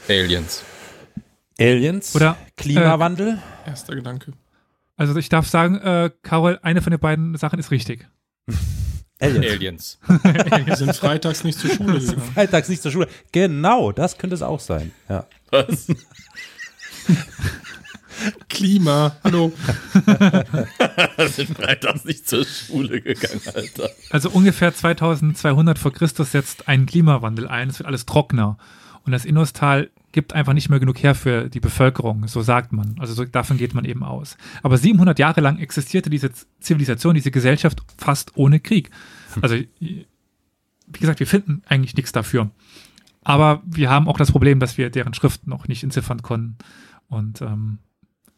Aliens. 0.08 0.64
Aliens, 1.58 2.14
Oder, 2.14 2.36
Klimawandel. 2.56 3.38
Erster 3.66 3.94
Gedanke. 3.94 4.32
Also 4.96 5.16
ich 5.16 5.28
darf 5.28 5.46
sagen, 5.48 5.78
äh, 5.78 6.10
Carol, 6.22 6.58
eine 6.62 6.82
von 6.82 6.90
den 6.90 7.00
beiden 7.00 7.36
Sachen 7.36 7.58
ist 7.58 7.70
richtig. 7.70 8.06
Aliens. 9.18 9.46
Aliens. 9.46 9.98
Wir 10.66 10.76
sind 10.76 10.94
freitags 10.94 11.42
nicht 11.42 11.58
zur 11.58 11.70
Schule 11.70 12.00
gegangen. 12.00 12.20
Freitags 12.34 12.68
nicht 12.68 12.82
zur 12.82 12.92
Schule. 12.92 13.08
Genau, 13.32 13.92
das 13.92 14.18
könnte 14.18 14.34
es 14.34 14.42
auch 14.42 14.60
sein. 14.60 14.92
Ja. 15.08 15.26
Was? 15.50 15.86
Klima, 18.48 19.16
hallo. 19.24 19.52
sind 21.28 21.56
freitags 21.56 22.04
nicht 22.04 22.28
zur 22.28 22.44
Schule 22.44 23.00
gegangen, 23.00 23.40
Alter. 23.54 23.90
Also 24.10 24.30
ungefähr 24.30 24.74
2200 24.74 25.78
vor 25.78 25.92
Christus 25.92 26.32
setzt 26.32 26.68
ein 26.68 26.84
Klimawandel 26.86 27.48
ein. 27.48 27.70
Es 27.70 27.78
wird 27.78 27.86
alles 27.86 28.04
trockener. 28.06 28.58
Und 29.04 29.12
das 29.12 29.24
Industal 29.24 29.90
gibt 30.12 30.32
einfach 30.32 30.52
nicht 30.54 30.68
mehr 30.70 30.80
genug 30.80 31.02
her 31.02 31.14
für 31.14 31.48
die 31.50 31.60
Bevölkerung, 31.60 32.26
so 32.28 32.40
sagt 32.42 32.72
man. 32.72 32.96
Also 32.98 33.12
so, 33.14 33.24
davon 33.24 33.56
geht 33.58 33.74
man 33.74 33.84
eben 33.84 34.02
aus. 34.02 34.36
Aber 34.62 34.78
700 34.78 35.18
Jahre 35.18 35.40
lang 35.40 35.58
existierte 35.58 36.08
diese 36.10 36.30
Zivilisation, 36.60 37.14
diese 37.14 37.30
Gesellschaft 37.30 37.82
fast 37.98 38.32
ohne 38.36 38.60
Krieg. 38.60 38.90
Also, 39.42 39.56
wie 39.80 40.06
gesagt, 41.00 41.20
wir 41.20 41.26
finden 41.26 41.62
eigentlich 41.66 41.94
nichts 41.96 42.12
dafür. 42.12 42.50
Aber 43.22 43.60
wir 43.66 43.90
haben 43.90 44.08
auch 44.08 44.16
das 44.18 44.30
Problem, 44.32 44.60
dass 44.60 44.78
wir 44.78 44.88
deren 44.88 45.12
Schrift 45.12 45.46
noch 45.46 45.68
nicht 45.68 45.82
entziffern 45.82 46.22
konnten. 46.22 46.56
Und 47.08 47.42
ähm, 47.42 47.78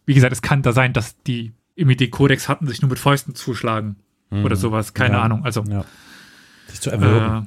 wie 0.06 0.14
gesagt, 0.14 0.32
es 0.32 0.42
kann 0.42 0.62
da 0.62 0.72
sein, 0.72 0.92
dass 0.92 1.20
die 1.22 1.52
im 1.76 1.90
Idee-Kodex 1.90 2.48
hatten, 2.48 2.66
sich 2.66 2.80
nur 2.82 2.88
mit 2.88 2.98
Fäusten 2.98 3.34
zuschlagen 3.34 3.96
oder 4.30 4.56
sowas. 4.56 4.94
Keine 4.94 5.14
Ja. 5.16 5.22
Ahnung. 5.22 5.44
Also 5.44 5.62
Ja. 5.64 5.84
Sich 6.68 6.80
zu 6.80 6.90
erwürgen. 6.90 7.46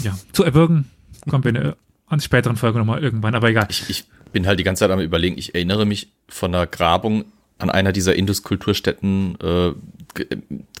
äh, 0.00 0.04
ja, 0.04 0.18
zu 0.32 0.44
erwürgen 0.44 0.84
kommen 1.28 1.42
wir 1.44 1.50
in 1.50 1.56
einer 1.56 1.76
an 2.06 2.20
späteren 2.20 2.56
Folge 2.56 2.78
nochmal 2.78 3.02
irgendwann, 3.02 3.34
aber 3.34 3.48
egal. 3.48 3.66
Ich, 3.70 3.88
ich 3.88 4.04
bin 4.32 4.46
halt 4.46 4.58
die 4.58 4.64
ganze 4.64 4.80
Zeit 4.80 4.90
am 4.90 5.00
überlegen, 5.00 5.38
ich 5.38 5.54
erinnere 5.54 5.86
mich 5.86 6.12
von 6.28 6.54
einer 6.54 6.66
Grabung 6.66 7.24
an 7.58 7.70
einer 7.70 7.92
dieser 7.92 8.14
Induskulturstätten 8.14 9.38
äh, 9.40 9.72
ge 10.14 10.26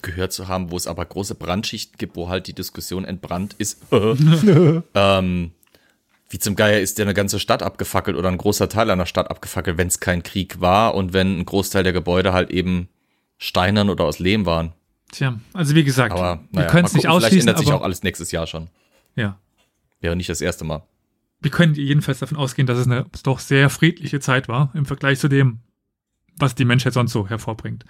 gehört 0.02 0.32
zu 0.32 0.48
haben, 0.48 0.70
wo 0.70 0.76
es 0.76 0.86
aber 0.86 1.04
große 1.04 1.34
Brandschichten 1.34 1.96
gibt, 1.96 2.14
wo 2.16 2.28
halt 2.28 2.46
die 2.46 2.52
Diskussion 2.52 3.04
entbrannt 3.06 3.54
ist. 3.56 3.80
ähm, 4.94 5.52
wie 6.28 6.38
zum 6.38 6.56
Geier 6.56 6.80
ist 6.80 6.98
ja 6.98 7.04
eine 7.04 7.14
ganze 7.14 7.38
Stadt 7.38 7.62
abgefackelt 7.62 8.16
oder 8.16 8.28
ein 8.28 8.36
großer 8.36 8.68
Teil 8.68 8.90
einer 8.90 9.06
Stadt 9.06 9.30
abgefackelt, 9.30 9.78
wenn 9.78 9.88
es 9.88 10.00
kein 10.00 10.22
Krieg 10.22 10.60
war 10.60 10.94
und 10.94 11.12
wenn 11.12 11.38
ein 11.38 11.46
Großteil 11.46 11.84
der 11.84 11.92
Gebäude 11.92 12.32
halt 12.32 12.50
eben 12.50 12.88
steinern 13.38 13.88
oder 13.88 14.04
aus 14.04 14.18
Lehm 14.18 14.44
waren. 14.44 14.72
Tja, 15.12 15.38
also 15.52 15.74
wie 15.74 15.84
gesagt, 15.84 16.12
Aber 16.12 16.40
wir 16.50 16.60
naja, 16.60 16.68
können 16.68 16.82
mal 16.82 16.88
es 16.88 16.94
nicht 16.94 17.04
gucken, 17.04 17.20
vielleicht 17.20 17.24
ausschließen, 17.26 17.48
ändert 17.48 17.64
sich 17.64 17.72
auch 17.72 17.82
alles 17.82 18.02
nächstes 18.02 18.32
Jahr 18.32 18.46
schon. 18.46 18.68
ja. 19.14 19.38
Wäre 20.00 20.16
nicht 20.16 20.28
das 20.28 20.42
erste 20.42 20.64
Mal. 20.64 20.82
Wir 21.44 21.50
können 21.50 21.74
jedenfalls 21.74 22.20
davon 22.20 22.38
ausgehen, 22.38 22.66
dass 22.66 22.78
es 22.78 22.86
eine 22.86 23.04
doch 23.22 23.38
sehr 23.38 23.68
friedliche 23.68 24.18
Zeit 24.18 24.48
war 24.48 24.70
im 24.72 24.86
Vergleich 24.86 25.18
zu 25.18 25.28
dem, 25.28 25.58
was 26.38 26.54
die 26.54 26.64
Menschheit 26.64 26.94
sonst 26.94 27.12
so 27.12 27.28
hervorbringt. 27.28 27.84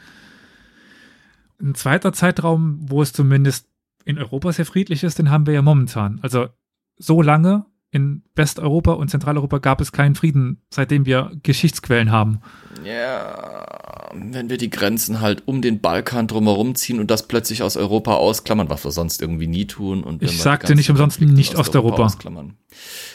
Ein 1.61 1.77
zweiter 1.77 2.13
Zeitraum, 2.13 2.79
wo 2.81 3.01
es 3.01 3.13
zumindest 3.13 3.69
in 4.05 4.19
Europa 4.19 4.53
sehr 4.53 4.67
friedlich 4.67 5.05
ist, 5.05 5.21
den 5.21 5.31
haben 5.31 5.47
wir 5.47 5.55
ja 5.55 5.63
momentan. 5.63 6.19
Also 6.21 6.49
so 6.97 7.23
lange 7.23 7.65
in 7.95 8.23
Westeuropa 8.35 8.93
und 8.93 9.09
Zentraleuropa 9.09 9.59
gab 9.59 9.81
es 9.81 9.93
keinen 9.93 10.17
Frieden, 10.17 10.61
seitdem 10.69 11.07
wir 11.07 11.31
Geschichtsquellen 11.45 12.11
haben. 12.11 12.41
Ja, 12.85 14.11
wenn 14.13 14.51
wir 14.51 14.59
die 14.59 14.69
Grenzen 14.69 15.21
halt 15.21 15.45
um 15.47 15.63
den 15.63 15.81
Balkan 15.81 16.27
drumherum 16.27 16.75
ziehen 16.75 16.99
und 16.99 17.09
das 17.11 17.29
plötzlich 17.29 17.63
aus 17.63 17.77
Europa 17.77 18.15
ausklammern, 18.15 18.69
was 18.69 18.85
wir 18.85 18.91
sonst 18.91 19.23
irgendwie 19.23 19.47
nie 19.47 19.67
tun. 19.67 20.03
Und 20.03 20.23
Ich 20.25 20.43
sagte 20.43 20.75
nicht 20.75 20.91
umsonst 20.91 21.19
Konflikte 21.19 21.37
nicht 21.37 21.55
Osteuropa. 21.55 22.05
ausklammern. 22.05 22.55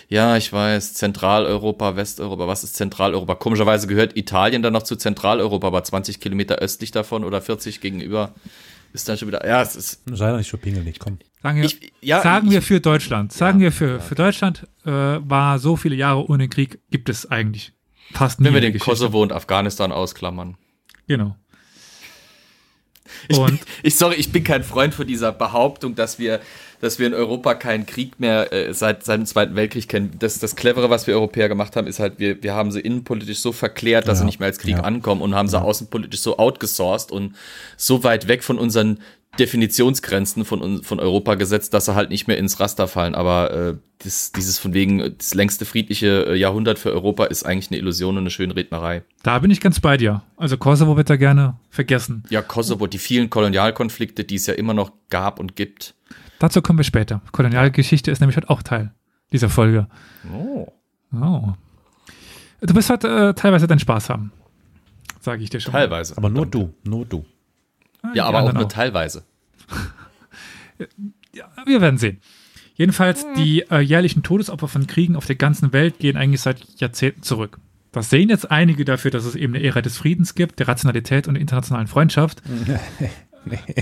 Ja, 0.07 0.37
ich 0.37 0.51
weiß, 0.53 0.93
Zentraleuropa, 0.93 1.97
Westeuropa, 1.97 2.47
was 2.47 2.63
ist 2.63 2.75
Zentraleuropa? 2.77 3.35
Komischerweise 3.35 3.87
gehört 3.87 4.15
Italien 4.15 4.61
dann 4.63 4.73
noch 4.73 4.83
zu 4.83 4.95
Zentraleuropa, 4.95 5.67
aber 5.67 5.83
20 5.83 6.21
Kilometer 6.21 6.55
östlich 6.55 6.91
davon 6.91 7.25
oder 7.25 7.41
40 7.41 7.81
gegenüber 7.81 8.33
ist 8.93 9.07
dann 9.07 9.17
schon 9.17 9.27
wieder, 9.27 9.45
ja, 9.47 9.61
es 9.61 9.75
ist, 9.75 10.01
Sei 10.11 10.29
doch 10.31 10.37
nicht 10.37 10.49
so 10.49 10.57
pingelig, 10.57 10.99
komm. 10.99 11.19
Sagen 11.41 11.57
wir, 11.59 11.65
ich, 11.65 11.93
ja, 12.01 12.21
sagen 12.21 12.47
ich, 12.47 12.53
wir 12.53 12.61
für 12.61 12.79
Deutschland. 12.81 13.31
Sagen 13.31 13.59
Ja, 13.59 13.63
wir 13.65 13.71
für, 13.71 13.89
ja. 13.93 13.99
für 13.99 14.15
Deutschland 14.15 14.67
äh, 14.85 14.89
war 14.91 15.59
so 15.59 15.75
viele 15.75 15.95
Jahre 15.95 16.27
ohne 16.29 16.49
Krieg, 16.49 16.79
gibt 16.89 17.07
es 17.09 17.29
eigentlich 17.29 17.73
fast 18.11 18.39
nie 18.39 18.45
wenn 18.47 18.53
wir 18.55 18.61
den 18.61 18.73
Geschichte. 18.73 18.89
Kosovo 18.91 19.21
und 19.21 19.31
Afghanistan 19.31 19.91
ausklammern. 19.91 20.57
Genau. 21.07 21.35
Ich, 23.27 23.37
Und- 23.37 23.47
bin, 23.47 23.59
ich 23.83 23.95
sorry, 23.97 24.15
ich 24.15 24.31
bin 24.31 24.43
kein 24.43 24.63
Freund 24.63 24.93
von 24.93 25.07
dieser 25.07 25.31
Behauptung, 25.31 25.95
dass 25.95 26.19
wir, 26.19 26.39
dass 26.81 26.99
wir 26.99 27.07
in 27.07 27.13
Europa 27.13 27.53
keinen 27.55 27.85
Krieg 27.85 28.19
mehr 28.19 28.51
äh, 28.53 28.73
seit, 28.73 29.03
seit 29.03 29.19
dem 29.19 29.25
Zweiten 29.25 29.55
Weltkrieg 29.55 29.87
kennen. 29.87 30.11
Das, 30.19 30.39
das 30.39 30.55
Clevere, 30.55 30.89
was 30.89 31.07
wir 31.07 31.15
Europäer 31.15 31.49
gemacht 31.49 31.75
haben, 31.75 31.87
ist 31.87 31.99
halt, 31.99 32.19
wir, 32.19 32.41
wir 32.41 32.53
haben 32.53 32.71
sie 32.71 32.79
innenpolitisch 32.79 33.39
so 33.39 33.51
verklärt, 33.51 34.07
dass 34.07 34.17
Ja, 34.17 34.21
sie 34.21 34.25
nicht 34.25 34.39
mehr 34.39 34.47
als 34.47 34.59
Krieg 34.59 34.77
ja. 34.77 34.83
ankommen 34.83 35.21
und 35.21 35.35
haben 35.35 35.47
sie 35.47 35.61
außenpolitisch 35.61 36.21
so 36.21 36.37
outgesourced 36.37 37.11
und 37.11 37.35
so 37.77 38.03
weit 38.03 38.27
weg 38.27 38.43
von 38.43 38.57
unseren 38.57 38.99
Definitionsgrenzen 39.37 40.43
von, 40.43 40.83
von 40.83 40.99
Europa 40.99 41.35
gesetzt, 41.35 41.73
dass 41.73 41.85
sie 41.85 41.93
halt 41.95 42.09
nicht 42.09 42.27
mehr 42.27 42.37
ins 42.37 42.59
Raster 42.59 42.87
fallen. 42.87 43.13
Aber 43.13 43.51
äh, 43.51 43.75
das, 43.99 44.31
dieses 44.31 44.57
von 44.57 44.73
wegen, 44.73 45.15
das 45.17 45.33
längste 45.33 45.65
friedliche 45.65 46.25
äh, 46.29 46.35
Jahrhundert 46.35 46.79
für 46.79 46.91
Europa 46.91 47.25
ist 47.25 47.45
eigentlich 47.45 47.69
eine 47.69 47.79
Illusion 47.79 48.15
und 48.15 48.23
eine 48.23 48.31
schöne 48.31 48.55
Rednerei. 48.55 49.03
Da 49.21 49.37
bin 49.39 49.51
ich 49.51 49.61
ganz 49.61 49.79
bei 49.79 49.97
dir. 49.97 50.23
Also 50.35 50.57
Kosovo 50.57 50.97
wird 50.97 51.09
da 51.09 51.15
gerne 51.15 51.57
vergessen. 51.69 52.23
Ja, 52.29 52.41
Kosovo, 52.41 52.87
die 52.87 52.97
vielen 52.97 53.29
Kolonialkonflikte, 53.29 54.23
die 54.23 54.35
es 54.35 54.47
ja 54.47 54.55
immer 54.55 54.73
noch 54.73 54.91
gab 55.09 55.39
und 55.39 55.55
gibt. 55.55 55.93
Dazu 56.39 56.61
kommen 56.61 56.79
wir 56.79 56.83
später. 56.83 57.21
Kolonialgeschichte 57.31 58.11
ist 58.11 58.19
nämlich 58.21 58.37
heute 58.37 58.49
auch 58.49 58.63
Teil 58.63 58.91
dieser 59.31 59.49
Folge. 59.49 59.87
Oh. 60.33 60.67
Oh. 61.13 61.53
Du 62.61 62.75
wirst 62.75 62.89
halt 62.89 63.03
äh, 63.03 63.33
teilweise 63.33 63.67
deinen 63.67 63.79
Spaß 63.79 64.09
haben. 64.09 64.31
Sage 65.21 65.43
ich 65.43 65.49
dir 65.49 65.59
schon. 65.59 65.73
mal. 65.73 65.79
Teilweise. 65.79 66.17
Aber 66.17 66.29
nur 66.29 66.45
du, 66.45 66.73
nur 66.83 67.05
du. 67.05 67.25
Ah, 68.01 68.07
Ja, 68.07 68.13
die 68.13 68.21
aber 68.21 68.41
auch 68.43 68.53
nur 68.53 68.69
teilweise. 68.69 69.23
Ja, 71.33 71.45
wir 71.65 71.81
werden 71.81 71.97
sehen. 71.97 72.21
Jedenfalls, 72.73 73.25
die 73.35 73.61
äh, 73.69 73.81
jährlichen 73.81 74.23
Todesopfer 74.23 74.67
von 74.69 74.87
Kriegen 74.87 75.15
auf 75.17 75.25
der 75.25 75.35
ganzen 75.35 75.73
Welt 75.73 75.99
gehen 75.99 76.15
eigentlich 76.17 76.41
seit 76.41 76.63
Jahrzehnten 76.79 77.21
zurück. 77.21 77.59
Das 77.91 78.09
sehen 78.09 78.29
jetzt 78.29 78.49
einige 78.49 78.85
dafür, 78.85 79.11
dass 79.11 79.25
es 79.25 79.35
eben 79.35 79.53
eine 79.53 79.63
Ära 79.63 79.81
des 79.81 79.97
Friedens 79.97 80.35
gibt, 80.35 80.59
der 80.59 80.67
Rationalität 80.67 81.27
und 81.27 81.33
der 81.33 81.41
internationalen 81.41 81.87
Freundschaft. 81.87 82.41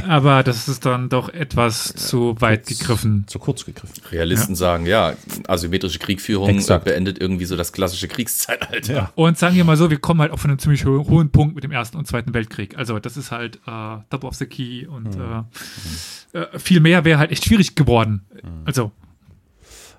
Aber 0.07 0.43
das 0.43 0.67
ist 0.67 0.85
dann 0.85 1.09
doch 1.09 1.29
etwas 1.29 1.93
zu 1.93 2.39
weit 2.39 2.67
gegriffen. 2.67 3.25
Zu 3.27 3.39
kurz 3.39 3.65
gegriffen. 3.65 4.01
Realisten 4.11 4.55
sagen, 4.55 4.85
ja, 4.85 5.13
asymmetrische 5.47 5.99
Kriegführung 5.99 6.49
äh, 6.49 6.53
Exakt. 6.53 6.85
beendet 6.85 7.19
irgendwie 7.19 7.45
so 7.45 7.55
das 7.57 7.71
klassische 7.73 8.07
Kriegszeitalter. 8.07 8.93
Ja. 8.93 9.11
Und 9.15 9.37
sagen 9.37 9.55
wir 9.55 9.63
mal 9.63 9.77
so, 9.77 9.89
wir 9.89 9.99
kommen 9.99 10.21
halt 10.21 10.31
auf 10.31 10.45
einen 10.45 10.59
ziemlich 10.59 10.85
ho 10.85 11.05
hohen 11.09 11.31
Punkt 11.31 11.55
mit 11.55 11.63
dem 11.63 11.71
Ersten 11.71 11.97
und 11.97 12.07
Zweiten 12.07 12.33
Weltkrieg. 12.33 12.77
Also 12.77 12.99
das 12.99 13.17
ist 13.17 13.31
halt 13.31 13.57
äh, 13.67 13.97
Top 14.09 14.23
of 14.23 14.35
the 14.35 14.45
Key 14.45 14.85
und 14.85 15.15
äh, 15.15 16.39
äh, 16.39 16.59
viel 16.59 16.79
mehr 16.79 17.03
wäre 17.05 17.19
halt 17.19 17.31
echt 17.31 17.45
schwierig 17.45 17.75
geworden. 17.75 18.21
Also 18.65 18.91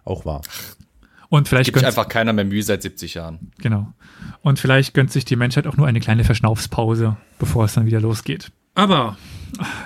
Auch 0.05 0.25
wahr. 0.25 0.43
und 1.29 1.49
vielleicht 1.49 1.73
Gibt 1.73 1.85
einfach 1.85 2.09
keiner 2.09 2.33
mehr 2.33 2.45
Mühe 2.45 2.63
seit 2.63 2.83
70 2.83 3.15
Jahren. 3.15 3.53
genau. 3.59 3.93
Und 4.43 4.59
vielleicht 4.59 4.95
gönnt 4.95 5.11
sich 5.13 5.25
die 5.25 5.37
Menschheit 5.37 5.67
auch 5.67 5.77
nur 5.77 5.87
eine 5.87 6.01
kleine 6.01 6.25
Verschnaufspause, 6.25 7.17
bevor 7.39 7.65
es 7.65 7.75
dann 7.75 7.87
wieder 7.87 8.01
losgeht. 8.01 8.53
Aber 8.75 9.17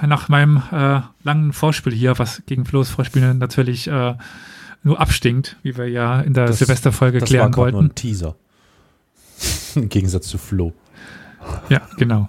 nach 0.06 0.28
meinem 0.28 0.62
äh, 0.72 1.00
langen 1.22 1.52
Vorspiel 1.52 1.92
hier, 1.92 2.18
was 2.18 2.42
gegen 2.46 2.64
Flo's 2.64 2.90
Vorspiel 2.90 3.34
natürlich 3.34 3.88
äh, 3.88 4.14
nur 4.82 5.00
abstinkt, 5.00 5.56
wie 5.62 5.76
wir 5.76 5.88
ja 5.88 6.20
in 6.20 6.34
der 6.34 6.46
Das- 6.46 6.58
Silvesterfolge 6.58 7.18
Das 7.20 7.28
war 7.30 7.30
klären 7.30 7.50
nur 7.50 7.56
wollten. 7.58 7.78
ein 7.78 7.94
Teaser. 7.94 8.36
Im 9.74 9.88
Gegensatz 9.88 10.28
zu 10.28 10.38
Flo. 10.38 10.72
Ja, 11.68 11.82
genau. 11.96 12.28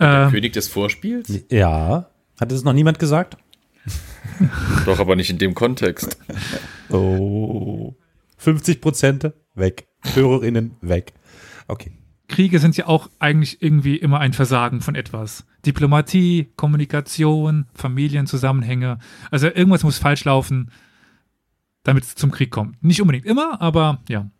Der 0.00 0.24
ähm, 0.24 0.30
König 0.30 0.52
des 0.54 0.68
Vorspiels? 0.68 1.44
Ja. 1.50 2.06
Hat 2.40 2.50
das 2.50 2.64
noch 2.64 2.72
niemand 2.72 2.98
gesagt? 2.98 3.36
Doch, 4.86 4.98
aber 4.98 5.14
nicht 5.16 5.30
in 5.30 5.38
dem 5.38 5.54
Kontext. 5.54 6.18
Oh. 6.92 7.94
50 8.38 8.80
Prozent 8.80 9.32
weg. 9.54 9.86
HörerInnen 10.14 10.74
weg. 10.80 11.12
Okay. 11.68 11.92
Kriege 12.26 12.58
sind 12.58 12.76
ja 12.76 12.88
auch 12.88 13.08
eigentlich 13.20 13.62
irgendwie 13.62 13.94
immer 13.96 14.18
ein 14.18 14.32
Versagen 14.32 14.80
von 14.80 14.96
etwas. 14.96 15.44
Diplomatie, 15.66 16.52
Kommunikation, 16.56 17.66
Familienzusammenhänge. 17.74 18.98
Also 19.30 19.48
irgendwas 19.48 19.84
muss 19.84 19.98
falsch 19.98 20.24
laufen, 20.24 20.70
damit 21.82 22.04
es 22.04 22.14
zum 22.14 22.30
Krieg 22.30 22.50
kommt. 22.50 22.82
Nicht 22.82 23.00
unbedingt 23.00 23.26
immer, 23.26 23.60
aber 23.60 24.02
ja. 24.08 24.30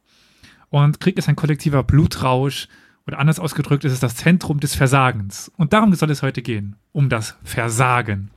Und 0.69 1.01
Krieg 1.01 1.19
ist 1.19 1.29
ein 1.29 1.37
kollektiver 1.37 1.83
Blutrausch 1.83 2.69
oder 3.07 3.19
anders 3.19 3.41
ausgedrückt 3.41 3.85
ist 3.85 3.93
es 3.93 4.01
das 4.01 4.15
Zentrum 4.15 4.61
des 4.61 4.75
Versagens. 4.75 5.51
Und 5.57 5.73
darum 5.73 5.93
soll 5.95 6.11
es 6.11 6.23
heute 6.23 6.43
gehen, 6.43 6.77
um 6.93 7.09
das 7.09 7.37
Versagen. 7.43 8.31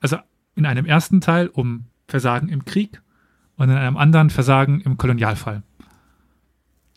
Also 0.00 0.18
in 0.54 0.66
einem 0.66 0.84
ersten 0.84 1.20
Teil 1.20 1.48
um 1.48 1.86
Versagen 2.06 2.48
im 2.48 2.64
Krieg 2.64 3.00
und 3.56 3.70
in 3.70 3.76
einem 3.76 3.96
anderen 3.96 4.30
Versagen 4.30 4.80
im 4.80 4.98
Kolonialfall. 4.98 5.62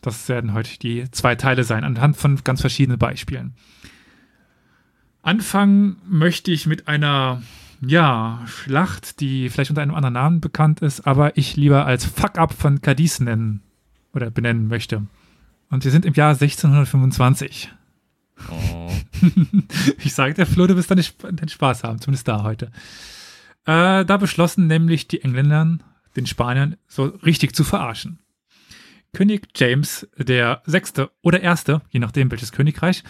Das 0.02 0.28
werden 0.28 0.52
heute 0.52 0.78
die 0.78 1.10
zwei 1.10 1.34
Teile 1.34 1.64
sein, 1.64 1.84
anhand 1.84 2.16
von 2.16 2.36
ganz 2.44 2.60
verschiedenen 2.60 2.98
Beispielen. 2.98 3.54
Anfangen 5.26 5.96
möchte 6.08 6.52
ich 6.52 6.66
mit 6.66 6.86
einer, 6.86 7.42
ja, 7.84 8.44
Schlacht, 8.46 9.18
die 9.18 9.50
vielleicht 9.50 9.70
unter 9.70 9.82
einem 9.82 9.96
anderen 9.96 10.12
Namen 10.12 10.40
bekannt 10.40 10.82
ist, 10.82 11.04
aber 11.04 11.36
ich 11.36 11.56
lieber 11.56 11.84
als 11.84 12.04
Fuck-Up 12.04 12.52
von 12.52 12.80
Cadiz 12.80 13.18
nennen 13.18 13.60
oder 14.12 14.30
benennen 14.30 14.68
möchte. 14.68 15.04
Und 15.68 15.82
wir 15.82 15.90
sind 15.90 16.04
im 16.04 16.14
Jahr 16.14 16.30
1625. 16.30 17.72
Oh. 18.48 18.92
Ich 19.98 20.14
sage 20.14 20.34
der 20.34 20.46
Flo, 20.46 20.68
du 20.68 20.76
wirst 20.76 20.92
dann 20.92 21.02
den 21.36 21.48
Spaß 21.48 21.82
haben, 21.82 22.00
zumindest 22.00 22.28
da 22.28 22.44
heute. 22.44 22.66
Äh, 23.64 24.04
da 24.04 24.18
beschlossen 24.18 24.68
nämlich 24.68 25.08
die 25.08 25.22
Engländer, 25.22 25.78
den 26.14 26.26
Spaniern 26.26 26.76
so 26.86 27.06
richtig 27.24 27.52
zu 27.52 27.64
verarschen. 27.64 28.20
König 29.12 29.48
James 29.56 30.06
der 30.16 30.62
Sechste 30.66 31.10
oder 31.20 31.40
Erste, 31.40 31.82
je 31.90 31.98
nachdem 31.98 32.30
welches 32.30 32.52
Königreich, 32.52 33.02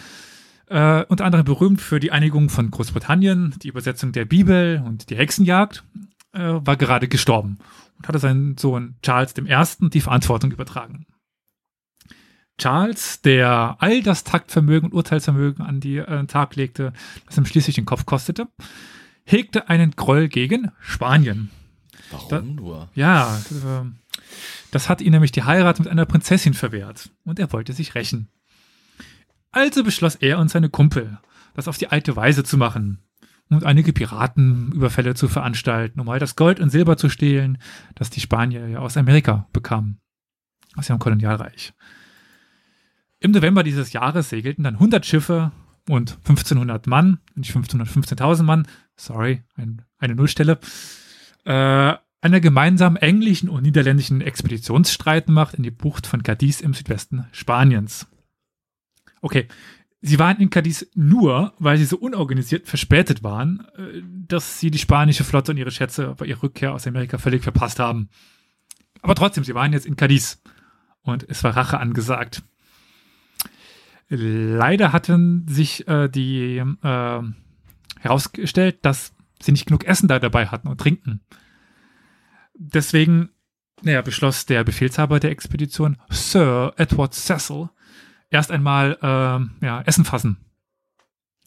äh, 0.67 1.03
unter 1.05 1.25
anderem 1.25 1.45
berühmt 1.45 1.81
für 1.81 1.99
die 1.99 2.11
Einigung 2.11 2.49
von 2.49 2.69
Großbritannien, 2.71 3.55
die 3.61 3.69
Übersetzung 3.69 4.11
der 4.11 4.25
Bibel 4.25 4.81
und 4.85 5.09
die 5.09 5.15
Hexenjagd, 5.15 5.83
äh, 6.33 6.39
war 6.39 6.75
gerade 6.77 7.07
gestorben. 7.07 7.57
und 7.97 8.07
hatte 8.07 8.19
seinen 8.19 8.57
Sohn 8.57 8.95
Charles 9.01 9.33
I. 9.37 9.89
die 9.89 10.01
Verantwortung 10.01 10.51
übertragen. 10.51 11.05
Charles, 12.59 13.21
der 13.21 13.75
all 13.79 14.01
das 14.01 14.23
Taktvermögen 14.23 14.89
und 14.89 14.95
Urteilsvermögen 14.95 15.63
an 15.65 15.79
die 15.79 15.97
äh, 15.97 16.25
Tag 16.25 16.55
legte, 16.55 16.91
das 17.27 17.37
ihm 17.37 17.45
schließlich 17.45 17.75
den 17.75 17.85
Kopf 17.85 18.05
kostete, 18.05 18.47
hegte 19.25 19.69
einen 19.69 19.91
Groll 19.91 20.27
gegen 20.27 20.71
Spanien. 20.79 21.51
Warum 22.09 22.29
Da- 22.29 22.41
nur? 22.41 22.89
Ja, 22.95 23.37
äh, 23.51 23.85
das 24.71 24.89
hat 24.89 25.01
ihn 25.01 25.11
nämlich 25.11 25.31
die 25.31 25.43
Heirat 25.43 25.79
mit 25.79 25.87
einer 25.87 26.05
Prinzessin 26.05 26.53
verwehrt 26.55 27.11
und 27.25 27.37
er 27.39 27.51
wollte 27.53 27.73
sich 27.73 27.93
rächen. 27.95 28.29
Also 29.51 29.83
beschloss 29.83 30.15
er 30.15 30.39
und 30.39 30.49
seine 30.49 30.69
Kumpel, 30.69 31.19
das 31.53 31.67
auf 31.67 31.77
die 31.77 31.87
alte 31.87 32.15
Weise 32.15 32.43
zu 32.43 32.57
machen 32.57 32.99
und 33.49 33.65
einige 33.65 33.93
Piratenüberfälle 33.93 35.15
zu 35.15 35.27
veranstalten, 35.27 35.99
um 35.99 36.09
all 36.09 36.19
das 36.19 36.35
Gold 36.35 36.59
und 36.59 36.69
Silber 36.69 36.97
zu 36.97 37.09
stehlen, 37.09 37.57
das 37.95 38.09
die 38.09 38.19
Spanier 38.19 38.67
ja 38.67 38.79
aus 38.79 38.97
Amerika 38.97 39.47
bekamen, 39.53 39.99
aus 40.75 40.89
ihrem 40.89 40.99
Kolonialreich. 40.99 41.73
Im 43.19 43.31
November 43.31 43.63
dieses 43.63 43.93
Jahres 43.93 44.29
segelten 44.29 44.63
dann 44.63 44.75
100 44.75 45.05
Schiffe 45.05 45.51
und 45.89 46.17
1500 46.17 46.87
Mann, 46.87 47.19
nicht 47.35 47.55
1515.000 47.55 48.43
Mann, 48.43 48.67
sorry, 48.95 49.43
ein, 49.55 49.81
eine 49.97 50.15
Nullstelle, 50.15 50.59
äh, 51.45 51.95
einer 52.19 52.39
gemeinsamen 52.41 52.97
englischen 52.97 53.49
und 53.49 53.63
niederländischen 53.63 54.21
Expeditionsstreitmacht 54.21 55.55
in 55.55 55.63
die 55.63 55.71
Bucht 55.71 56.05
von 56.05 56.23
Cadiz 56.23 56.61
im 56.61 56.73
Südwesten 56.73 57.25
Spaniens. 57.31 58.07
Okay, 59.21 59.47
sie 60.01 60.19
waren 60.19 60.37
in 60.37 60.49
Cadiz 60.49 60.87
nur, 60.95 61.53
weil 61.59 61.77
sie 61.77 61.85
so 61.85 61.97
unorganisiert 61.97 62.67
verspätet 62.67 63.23
waren, 63.23 63.65
äh, 63.77 64.01
dass 64.27 64.59
sie 64.59 64.71
die 64.71 64.79
spanische 64.79 65.23
Flotte 65.23 65.51
und 65.51 65.57
ihre 65.57 65.71
Schätze 65.71 66.15
bei 66.17 66.25
ihrer 66.25 66.43
Rückkehr 66.43 66.73
aus 66.73 66.87
Amerika 66.87 67.17
völlig 67.17 67.43
verpasst 67.43 67.79
haben. 67.79 68.09
Aber 69.01 69.15
trotzdem, 69.15 69.43
sie 69.43 69.55
waren 69.55 69.73
jetzt 69.73 69.85
in 69.85 69.95
Cadiz 69.95 70.41
und 71.01 71.25
es 71.29 71.43
war 71.43 71.55
Rache 71.55 71.79
angesagt. 71.79 72.43
Leider 74.09 74.93
hatten 74.93 75.45
sich 75.47 75.87
äh, 75.87 76.07
die 76.07 76.57
äh, 76.57 77.21
herausgestellt, 77.99 78.79
dass 78.83 79.13
sie 79.41 79.51
nicht 79.51 79.67
genug 79.67 79.83
Essen 79.85 80.07
da 80.07 80.19
dabei 80.19 80.47
hatten 80.47 80.67
und 80.67 80.79
trinken. 80.79 81.21
Deswegen, 82.53 83.29
naja, 83.81 84.01
beschloss 84.01 84.45
der 84.45 84.63
Befehlshaber 84.63 85.19
der 85.19 85.31
Expedition, 85.31 85.97
Sir 86.09 86.73
Edward 86.77 87.13
Cecil, 87.13 87.69
erst 88.29 88.51
einmal 88.51 88.97
ähm, 89.01 89.55
ja, 89.61 89.81
Essen 89.81 90.05
fassen. 90.05 90.37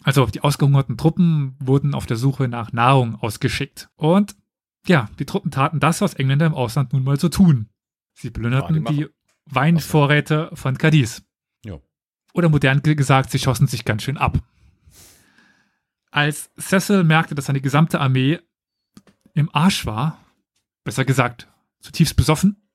Also 0.03 0.27
die 0.27 0.41
ausgehungerten 0.41 0.97
Truppen 0.97 1.57
wurden 1.61 1.95
auf 1.95 2.07
der 2.07 2.17
Suche 2.17 2.49
nach 2.49 2.73
Nahrung 2.73 3.17
ausgeschickt. 3.17 3.91
Und 3.97 4.35
ja, 4.87 5.11
die 5.19 5.27
Truppen 5.27 5.51
taten 5.51 5.79
das, 5.79 6.01
was 6.01 6.15
Engländer 6.15 6.47
im 6.47 6.55
Ausland 6.55 6.93
nun 6.93 7.05
mal 7.05 7.19
so 7.21 7.29
tun. 7.29 7.69
Sie 8.15 8.29
Ja, 8.29 8.33
die 8.33 8.41
plünderten 8.41 8.83
machen- 8.83 8.97
die 8.97 9.07
Weinvorräte 9.47 10.51
von 10.55 10.79
Cadiz. 10.79 11.23
Ja. 11.65 11.79
Oder 12.33 12.49
modern 12.49 12.81
ge- 12.83 12.95
gesagt, 12.95 13.31
sie 13.31 13.39
schossen 13.39 13.67
sich 13.67 13.85
ganz 13.85 14.03
schön 14.05 14.17
ab. 14.17 14.39
Als 16.11 16.51
Cecil 16.59 17.05
merkte, 17.05 17.35
dass 17.35 17.47
seine 17.47 17.61
gesamte 17.61 18.01
Armee 18.01 18.41
im 19.35 19.49
Arsch 19.55 19.87
war, 19.87 20.19
besser 20.85 21.05
gesagt, 21.05 21.47
zutiefst 21.81 22.17
besoffen, 22.17 22.70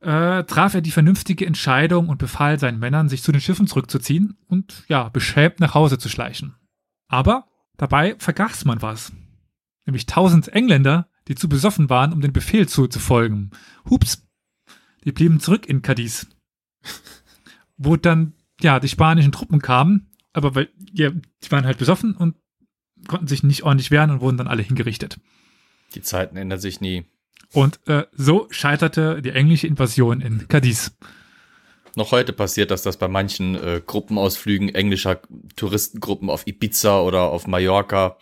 äh, 0.00 0.44
traf 0.44 0.74
er 0.74 0.80
die 0.80 0.90
vernünftige 0.90 1.46
Entscheidung 1.46 2.08
und 2.08 2.18
befahl 2.18 2.58
seinen 2.58 2.78
Männern, 2.78 3.08
sich 3.08 3.22
zu 3.22 3.32
den 3.32 3.40
Schiffen 3.40 3.66
zurückzuziehen 3.66 4.36
und 4.46 4.84
ja, 4.88 5.08
beschämt 5.08 5.60
nach 5.60 5.74
Hause 5.74 5.98
zu 5.98 6.08
schleichen. 6.08 6.54
Aber 7.08 7.46
dabei 7.76 8.16
vergaß 8.18 8.64
man 8.64 8.82
was. 8.82 9.12
Nämlich 9.86 10.06
tausend 10.06 10.48
Engländer, 10.48 11.08
die 11.28 11.34
zu 11.34 11.48
besoffen 11.48 11.90
waren, 11.90 12.12
um 12.12 12.20
den 12.20 12.32
Befehl 12.32 12.68
zu, 12.68 12.86
zu 12.86 12.98
folgen. 12.98 13.50
Hups, 13.88 14.26
die 15.04 15.12
blieben 15.12 15.40
zurück 15.40 15.66
in 15.66 15.82
Cadiz. 15.82 16.28
Wo 17.76 17.96
dann, 17.96 18.34
ja, 18.60 18.80
die 18.80 18.88
spanischen 18.88 19.32
Truppen 19.32 19.60
kamen, 19.60 20.10
aber 20.32 20.54
weil, 20.54 20.68
ja, 20.92 21.10
die 21.10 21.50
waren 21.50 21.64
halt 21.64 21.78
besoffen 21.78 22.16
und 22.16 22.36
konnten 23.06 23.28
sich 23.28 23.42
nicht 23.42 23.62
ordentlich 23.62 23.90
wehren 23.90 24.10
und 24.10 24.20
wurden 24.20 24.36
dann 24.36 24.48
alle 24.48 24.62
hingerichtet. 24.62 25.18
Die 25.94 26.02
Zeiten 26.02 26.36
ändern 26.36 26.60
sich 26.60 26.80
nie. 26.80 27.06
Und 27.52 27.80
äh, 27.86 28.04
so 28.12 28.46
scheiterte 28.50 29.22
die 29.22 29.30
englische 29.30 29.66
Invasion 29.66 30.20
in 30.20 30.48
Cadiz. 30.48 30.92
Noch 31.96 32.12
heute 32.12 32.32
passiert 32.32 32.70
das, 32.70 32.82
dass 32.82 32.96
bei 32.96 33.08
manchen 33.08 33.54
äh, 33.54 33.80
Gruppenausflügen 33.84 34.74
englischer 34.74 35.20
Touristengruppen 35.56 36.30
auf 36.30 36.46
Ibiza 36.46 37.00
oder 37.00 37.22
auf 37.22 37.46
Mallorca 37.46 38.16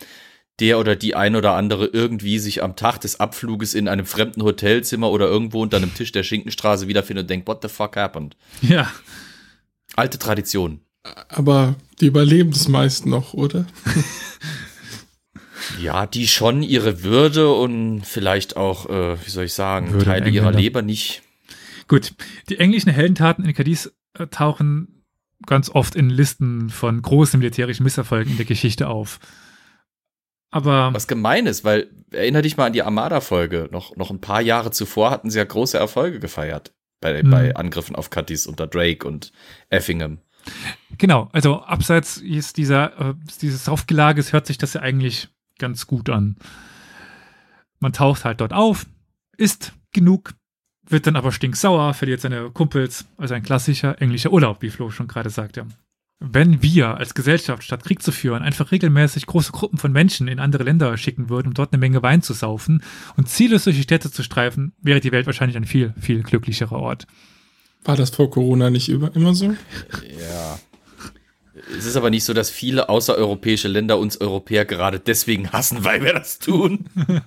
der 0.58 0.78
oder 0.78 0.96
die 0.96 1.14
ein 1.14 1.36
oder 1.36 1.52
andere 1.52 1.84
irgendwie 1.86 2.38
sich 2.38 2.62
am 2.62 2.76
Tag 2.76 2.98
des 3.02 3.20
Abfluges 3.20 3.74
in 3.74 3.88
einem 3.88 4.06
fremden 4.06 4.42
Hotelzimmer 4.42 5.10
oder 5.10 5.26
irgendwo 5.26 5.60
unter 5.60 5.76
einem 5.76 5.92
Tisch 5.92 6.12
der 6.12 6.22
Schinkenstraße 6.22 6.88
wiederfindet 6.88 7.24
und 7.24 7.30
denkt, 7.30 7.46
what 7.46 7.60
the 7.60 7.68
fuck 7.68 7.96
happened? 7.96 8.36
Ja, 8.62 8.90
Alte 9.96 10.18
Tradition. 10.18 10.80
Aber 11.28 11.74
die 12.00 12.06
überleben 12.06 12.50
das 12.50 12.68
meist 12.68 13.06
noch, 13.06 13.32
oder? 13.32 13.66
Ja, 15.80 16.06
die 16.06 16.28
schon 16.28 16.62
ihre 16.62 17.02
Würde 17.02 17.52
und 17.52 18.02
vielleicht 18.04 18.56
auch, 18.56 18.88
äh, 18.88 19.24
wie 19.24 19.30
soll 19.30 19.44
ich 19.44 19.52
sagen, 19.54 19.92
Würde 19.92 20.04
Teile 20.06 20.28
ihrer. 20.30 20.52
Leber 20.52 20.82
nicht. 20.82 21.22
gut. 21.88 22.12
Die 22.48 22.58
englischen 22.58 22.90
Heldentaten 22.92 23.44
in 23.44 23.54
Cadiz 23.54 23.92
äh, 24.18 24.26
tauchen 24.26 25.04
ganz 25.46 25.68
oft 25.70 25.94
in 25.94 26.08
Listen 26.10 26.70
von 26.70 27.00
großen 27.02 27.38
militärischen 27.38 27.82
Misserfolgen 27.84 28.32
in 28.32 28.36
der 28.38 28.46
Geschichte 28.46 28.88
auf. 28.88 29.18
Aber 30.50 30.92
Was 30.94 31.06
gemein 31.08 31.46
ist, 31.46 31.64
weil 31.64 31.90
erinnere 32.10 32.42
dich 32.42 32.56
mal 32.56 32.66
an 32.66 32.72
die 32.72 32.82
Armada-Folge. 32.82 33.68
Noch, 33.72 33.96
noch 33.96 34.10
ein 34.10 34.20
paar 34.20 34.40
Jahre 34.40 34.70
zuvor 34.70 35.10
hatten 35.10 35.28
sie 35.30 35.38
ja 35.38 35.44
große 35.44 35.76
Erfolge 35.76 36.20
gefeiert 36.20 36.72
bei, 37.00 37.22
Mhm. 37.22 37.30
bei 37.30 37.54
Angriffen 37.56 37.96
auf 37.96 38.10
Cadiz 38.10 38.46
unter 38.46 38.66
Drake 38.66 39.06
und 39.06 39.32
Effingham. 39.68 40.18
Genau, 40.96 41.28
also 41.32 41.60
abseits 41.62 42.22
dieser, 42.56 42.98
äh, 43.10 43.14
dieses 43.42 43.64
Saufgelages 43.64 44.32
hört 44.32 44.46
sich 44.46 44.56
das 44.58 44.74
ja 44.74 44.80
eigentlich 44.80 45.28
ganz 45.58 45.86
gut 45.86 46.10
an. 46.10 46.36
Man 47.78 47.92
taucht 47.92 48.24
halt 48.24 48.40
dort 48.40 48.52
auf, 48.52 48.86
isst 49.36 49.72
genug, 49.92 50.34
wird 50.88 51.06
dann 51.06 51.16
aber 51.16 51.32
stinksauer, 51.32 51.94
verliert 51.94 52.20
seine 52.20 52.50
Kumpels, 52.50 53.06
also 53.16 53.34
ein 53.34 53.42
klassischer 53.42 54.00
englischer 54.00 54.32
Urlaub, 54.32 54.62
wie 54.62 54.70
Flo 54.70 54.90
schon 54.90 55.08
gerade 55.08 55.30
sagte. 55.30 55.66
Wenn 56.18 56.62
wir 56.62 56.96
als 56.96 57.14
Gesellschaft 57.14 57.62
statt 57.62 57.84
Krieg 57.84 58.02
zu 58.02 58.10
führen 58.10 58.42
einfach 58.42 58.72
regelmäßig 58.72 59.26
große 59.26 59.52
Gruppen 59.52 59.78
von 59.78 59.92
Menschen 59.92 60.28
in 60.28 60.38
andere 60.38 60.62
Länder 60.62 60.96
schicken 60.96 61.28
würden, 61.28 61.48
um 61.48 61.54
dort 61.54 61.72
eine 61.72 61.80
Menge 61.80 62.02
Wein 62.02 62.22
zu 62.22 62.32
saufen 62.32 62.82
und 63.16 63.28
ziellos 63.28 63.64
durch 63.64 63.76
die 63.76 63.82
Städte 63.82 64.10
zu 64.10 64.22
streifen, 64.22 64.72
wäre 64.80 65.00
die 65.00 65.12
Welt 65.12 65.26
wahrscheinlich 65.26 65.58
ein 65.58 65.66
viel, 65.66 65.92
viel 66.00 66.22
glücklicherer 66.22 66.76
Ort. 66.78 67.06
War 67.84 67.96
das 67.96 68.10
vor 68.10 68.30
Corona 68.30 68.70
nicht 68.70 68.88
über, 68.88 69.14
immer 69.14 69.34
so? 69.34 69.54
Ja. 70.18 70.58
Es 71.76 71.84
ist 71.84 71.96
aber 71.96 72.10
nicht 72.10 72.24
so, 72.24 72.32
dass 72.32 72.50
viele 72.50 72.88
außereuropäische 72.88 73.68
Länder 73.68 73.98
uns 73.98 74.20
Europäer 74.20 74.64
gerade 74.64 75.00
deswegen 75.00 75.52
hassen, 75.52 75.84
weil 75.84 76.02
wir 76.02 76.12
das 76.12 76.38
tun. 76.38 76.86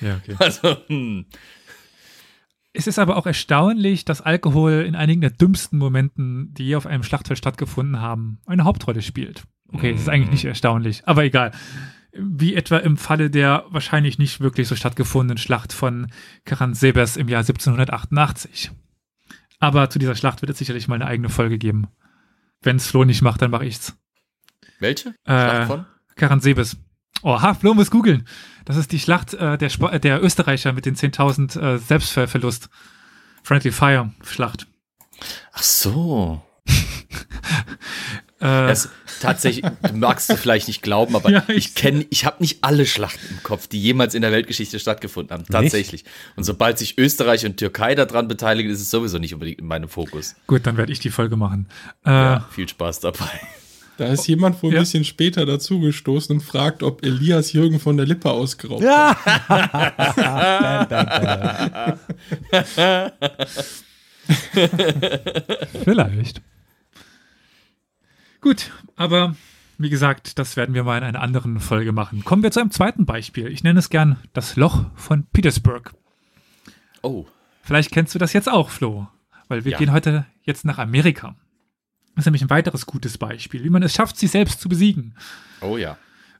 Ja, 0.00 0.16
okay. 0.16 0.34
Also, 0.38 0.78
hm. 0.86 1.26
Es 2.72 2.86
ist 2.86 2.98
aber 2.98 3.18
auch 3.18 3.26
erstaunlich, 3.26 4.06
dass 4.06 4.22
Alkohol 4.22 4.84
in 4.86 4.94
einigen 4.94 5.20
der 5.20 5.28
dümmsten 5.28 5.78
Momenten, 5.78 6.54
die 6.54 6.64
je 6.64 6.76
auf 6.76 6.86
einem 6.86 7.02
Schlachtfeld 7.02 7.36
stattgefunden 7.36 8.00
haben, 8.00 8.38
eine 8.46 8.64
Hauptrolle 8.64 9.02
spielt. 9.02 9.42
Okay, 9.72 9.90
es 9.90 10.00
ist 10.00 10.08
eigentlich 10.08 10.30
nicht 10.30 10.44
erstaunlich, 10.46 11.02
aber 11.06 11.24
egal. 11.24 11.52
Wie 12.12 12.54
etwa 12.54 12.78
im 12.78 12.96
Falle 12.96 13.30
der 13.30 13.64
wahrscheinlich 13.68 14.18
nicht 14.18 14.40
wirklich 14.40 14.68
so 14.68 14.74
stattgefundenen 14.74 15.38
Schlacht 15.38 15.72
von 15.72 16.10
Karansebes 16.44 17.16
im 17.16 17.28
Jahr 17.28 17.40
1788. 17.40 18.70
Aber 19.58 19.90
zu 19.90 19.98
dieser 19.98 20.16
Schlacht 20.16 20.40
wird 20.40 20.50
es 20.50 20.58
sicherlich 20.58 20.88
mal 20.88 20.96
eine 20.96 21.06
eigene 21.06 21.28
Folge 21.28 21.58
geben. 21.58 21.88
Wenn 22.62 22.76
es 22.76 22.86
Flo 22.86 23.04
nicht 23.04 23.22
macht, 23.22 23.42
dann 23.42 23.50
mache 23.50 23.66
ich's. 23.66 23.94
welche? 24.78 25.10
Äh, 25.24 25.32
Schlacht 25.32 25.66
von? 25.66 25.86
Karansebes. 26.16 26.76
Oh, 27.22 27.40
ha, 27.40 27.54
Flo 27.54 27.74
muss 27.74 27.90
googeln. 27.90 28.26
Das 28.64 28.76
ist 28.76 28.92
die 28.92 28.98
Schlacht 28.98 29.34
äh, 29.34 29.58
der, 29.58 29.68
Sp 29.72 29.98
der 29.98 30.22
Österreicher 30.22 30.72
mit 30.72 30.86
den 30.86 30.96
10.000 30.96 31.60
äh, 31.60 31.78
Selbstverlust. 31.78 32.68
Friendly 33.42 33.72
Fire 33.72 34.10
Schlacht. 34.22 34.66
Ach 35.52 35.62
so. 35.62 36.42
Äh, 38.42 38.74
tatsächlich, 39.20 39.64
du 39.82 39.94
magst 39.96 40.30
es 40.30 40.40
vielleicht 40.40 40.66
nicht 40.68 40.82
glauben, 40.82 41.14
aber 41.14 41.30
Ja, 41.30 41.44
ich- 41.48 41.56
ich 41.56 41.74
kenne, 41.74 42.04
ich 42.10 42.24
habe 42.24 42.36
nicht 42.40 42.58
alle 42.62 42.86
Schlachten 42.86 43.20
im 43.30 43.42
Kopf, 43.42 43.66
die 43.68 43.80
jemals 43.80 44.14
in 44.14 44.22
der 44.22 44.32
Weltgeschichte 44.32 44.78
stattgefunden 44.80 45.32
haben. 45.32 45.44
Tatsächlich. 45.46 46.04
Und 46.36 46.44
sobald 46.44 46.78
sich 46.78 46.98
Österreich 46.98 47.44
und 47.46 47.56
Türkei 47.58 47.94
daran 47.94 48.26
beteiligen, 48.28 48.70
ist 48.70 48.80
es 48.80 48.90
sowieso 48.90 49.18
nicht 49.18 49.34
unbedingt 49.34 49.60
in 49.60 49.66
meinem 49.66 49.88
Fokus. 49.88 50.34
gut, 50.46 50.66
dann 50.66 50.76
werde 50.76 50.92
ich 50.92 50.98
die 51.00 51.10
Folge 51.10 51.36
machen. 51.36 51.66
Äh, 52.04 52.10
Ja, 52.10 52.48
viel 52.50 52.68
Spaß 52.68 53.00
dabei. 53.00 53.28
Da 53.98 54.06
ist 54.06 54.26
jemand 54.28 54.62
wohl 54.62 54.70
ein 54.70 54.74
Ja. 54.76 54.80
bisschen 54.80 55.04
später 55.04 55.44
dazugestoßen 55.44 56.36
und 56.36 56.40
fragt, 56.40 56.82
ob 56.82 57.04
Elias 57.04 57.52
Jürgen 57.52 57.80
von 57.80 57.98
der 57.98 58.06
Lippe 58.06 58.30
ausgeraubt 58.30 58.82
Ja. 58.82 59.14
Vielleicht. 65.84 66.40
Gut, 68.40 68.70
aber 68.96 69.36
wie 69.78 69.90
gesagt, 69.90 70.38
das 70.38 70.56
werden 70.56 70.74
wir 70.74 70.84
mal 70.84 70.98
in 70.98 71.04
einer 71.04 71.20
anderen 71.22 71.60
Folge 71.60 71.92
machen. 71.92 72.24
Kommen 72.24 72.42
wir 72.42 72.50
zu 72.50 72.60
einem 72.60 72.70
zweiten 72.70 73.06
Beispiel. 73.06 73.48
Ich 73.48 73.62
nenne 73.64 73.78
es 73.78 73.90
gern 73.90 74.18
das 74.32 74.56
Loch 74.56 74.84
von 74.94 75.24
Petersburg. 75.32 75.94
Oh, 77.02 77.26
Vielleicht 77.62 77.92
kennst 77.92 78.14
du 78.14 78.18
das 78.18 78.32
jetzt 78.32 78.48
auch, 78.48 78.68
Flo. 78.70 79.06
Weil 79.48 79.64
wir 79.64 79.72
Ja. 79.72 79.78
gehen 79.78 79.92
heute 79.92 80.26
jetzt 80.42 80.64
nach 80.64 80.78
Amerika. 80.78 81.36
Das 82.16 82.22
ist 82.22 82.26
nämlich 82.26 82.42
ein 82.42 82.50
weiteres 82.50 82.84
gutes 82.86 83.16
Beispiel, 83.18 83.62
wie 83.62 83.70
man 83.70 83.82
es 83.82 83.94
schafft, 83.94 84.16
sich 84.18 84.30
selbst 84.30 84.60
zu 84.60 84.68
besiegen. 84.68 85.14
oh 85.60 85.76
ja. 85.76 85.96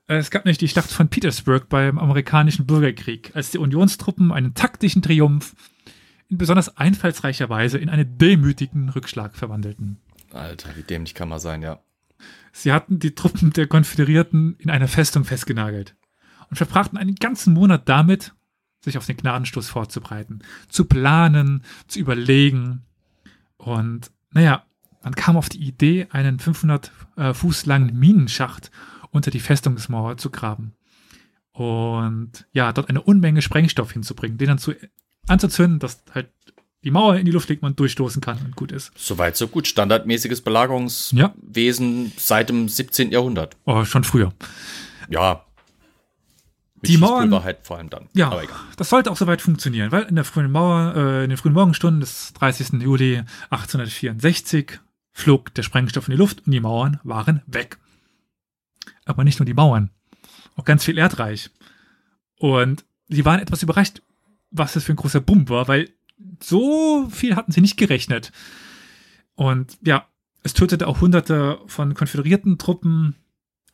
Äh, 0.08 0.16
Es 0.16 0.30
gab 0.30 0.44
nämlich 0.44 0.58
die 0.58 0.68
Schlacht 0.68 0.90
von 0.90 1.08
Petersburg 1.08 1.68
beim 1.68 1.98
amerikanischen 1.98 2.66
Bürgerkrieg, 2.66 3.30
als 3.34 3.50
die 3.52 3.58
Unionstruppen 3.58 4.32
einen 4.32 4.54
taktischen 4.54 5.02
Triumph 5.02 5.54
in 6.28 6.38
besonders 6.38 6.76
einfallsreicher 6.76 7.48
Weise 7.48 7.78
in 7.78 7.88
einen 7.88 8.18
demütigen 8.18 8.88
Rückschlag 8.88 9.36
verwandelten. 9.36 9.98
Alter, 10.32 10.70
wie 10.76 10.82
dämlich 10.82 11.14
kann 11.14 11.28
man 11.28 11.38
sein, 11.38 11.62
ja. 11.62 11.80
Sie 12.52 12.72
hatten 12.72 12.98
die 12.98 13.14
Truppen 13.14 13.52
der 13.52 13.66
Konföderierten 13.66 14.56
in 14.58 14.70
einer 14.70 14.88
Festung 14.88 15.24
festgenagelt 15.24 15.96
und 16.48 16.56
verbrachten 16.56 16.98
einen 16.98 17.14
ganzen 17.14 17.54
Monat 17.54 17.88
damit, 17.88 18.34
sich 18.80 18.98
auf 18.98 19.06
den 19.06 19.16
Gnadenstoß 19.16 19.68
vorzubereiten, 19.68 20.40
zu 20.68 20.86
planen, 20.86 21.64
zu 21.86 21.98
überlegen. 21.98 22.84
Und 23.56 24.10
naja, 24.30 24.64
man 25.02 25.14
kam 25.14 25.36
auf 25.36 25.48
die 25.48 25.62
Idee, 25.62 26.08
einen 26.10 26.38
500 26.38 26.92
äh, 27.16 27.34
Fuß 27.34 27.66
langen 27.66 27.98
Minenschacht 27.98 28.70
unter 29.10 29.30
die 29.30 29.40
Festungsmauer 29.40 30.16
zu 30.16 30.30
graben. 30.30 30.74
Und 31.52 32.46
ja, 32.52 32.72
dort 32.72 32.88
eine 32.88 33.02
Unmenge 33.02 33.42
Sprengstoff 33.42 33.92
hinzubringen, 33.92 34.38
den 34.38 34.48
dann 34.48 34.58
zu, 34.58 34.74
anzuzünden, 35.26 35.78
dass 35.78 36.02
halt 36.14 36.30
die 36.84 36.90
Mauer 36.90 37.16
in 37.16 37.26
die 37.26 37.32
Luft 37.32 37.48
liegt, 37.48 37.62
man 37.62 37.76
durchstoßen 37.76 38.20
kann 38.22 38.38
und 38.44 38.56
gut 38.56 38.72
ist. 38.72 38.90
Soweit, 38.96 39.36
so 39.36 39.48
gut. 39.48 39.66
Standardmäßiges 39.68 40.40
Belagerungswesen 40.40 42.12
seit 42.16 42.48
dem 42.48 42.68
17. 42.68 43.10
Jahrhundert. 43.10 43.56
Oh, 43.66 43.84
schon 43.84 44.04
früher. 44.04 44.32
Ja. 45.08 45.44
Mit 46.76 46.88
Die 46.88 46.96
Schießpulver 46.96 47.44
halt 47.44 47.58
vor 47.62 47.76
allem 47.76 47.90
dann. 47.90 48.08
Ja, 48.14 48.28
Aber 48.30 48.42
egal. 48.42 48.56
das 48.78 48.88
sollte 48.88 49.10
auch 49.10 49.16
soweit 49.18 49.42
funktionieren, 49.42 49.92
weil 49.92 50.04
in 50.04 50.14
der 50.14 50.24
frühen 50.24 50.50
Mauer, 50.50 50.94
äh, 50.96 51.24
in 51.24 51.30
den 51.30 51.36
frühen 51.36 51.52
Morgenstunden 51.52 52.00
des 52.00 52.32
30. 52.34 52.80
Juli 52.80 53.22
1864 53.50 54.80
flog 55.12 55.52
der 55.54 55.62
Sprengstoff 55.62 56.08
in 56.08 56.12
die 56.12 56.18
Luft 56.18 56.46
und 56.46 56.52
die 56.52 56.60
Mauern 56.60 56.98
waren 57.04 57.42
weg. 57.46 57.76
Aber 59.04 59.24
nicht 59.24 59.38
nur 59.38 59.44
die 59.44 59.52
Mauern, 59.54 59.90
auch 60.56 60.64
ganz 60.64 60.84
viel 60.84 60.96
Erdreich. 60.96 61.50
Und 62.38 62.86
sie 63.08 63.26
waren 63.26 63.40
etwas 63.40 63.62
überrascht, 63.62 64.00
was 64.50 64.72
das 64.72 64.84
für 64.84 64.92
ein 64.94 64.96
großer 64.96 65.20
Bumm 65.20 65.48
war, 65.50 65.68
weil 65.68 65.90
so 66.42 67.08
viel 67.10 67.36
hatten 67.36 67.52
sie 67.52 67.60
nicht 67.60 67.76
gerechnet. 67.76 68.32
Und 69.34 69.78
ja, 69.84 70.06
es 70.42 70.54
tötete 70.54 70.86
auch 70.86 71.00
hunderte 71.00 71.58
von 71.66 71.94
konföderierten 71.94 72.58
Truppen 72.58 73.16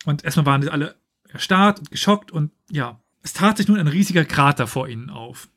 und 0.05 0.25
erstmal 0.25 0.47
waren 0.47 0.63
sie 0.63 0.71
alle 0.71 0.97
erstarrt 1.29 1.79
und 1.81 1.91
geschockt 1.91 2.31
und 2.31 2.51
ja, 2.71 3.01
es 3.23 3.33
tat 3.33 3.57
sich 3.57 3.69
nun 3.69 3.79
ein 3.79 3.89
riesiger 3.89 4.25
Krater 4.25 4.67
vor 4.67 4.89
ihnen 4.89 5.11
auf. 5.11 5.49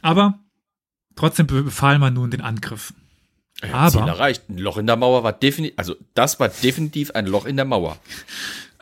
Aber 0.00 0.40
trotzdem 1.14 1.46
be- 1.46 1.62
befahl 1.62 1.98
man 1.98 2.14
nun 2.14 2.30
den 2.30 2.40
Angriff. 2.40 2.92
Ja, 3.62 3.72
Aber- 3.74 3.90
Ziel 3.90 4.00
erreicht. 4.08 4.48
Ein 4.48 4.58
Loch 4.58 4.78
in 4.78 4.86
der 4.86 4.96
Mauer 4.96 5.22
war 5.22 5.32
definitiv, 5.32 5.78
also 5.78 5.94
das 6.14 6.40
war 6.40 6.48
definitiv 6.48 7.12
ein 7.12 7.26
Loch 7.26 7.44
in 7.46 7.56
der 7.56 7.64
Mauer. 7.64 7.98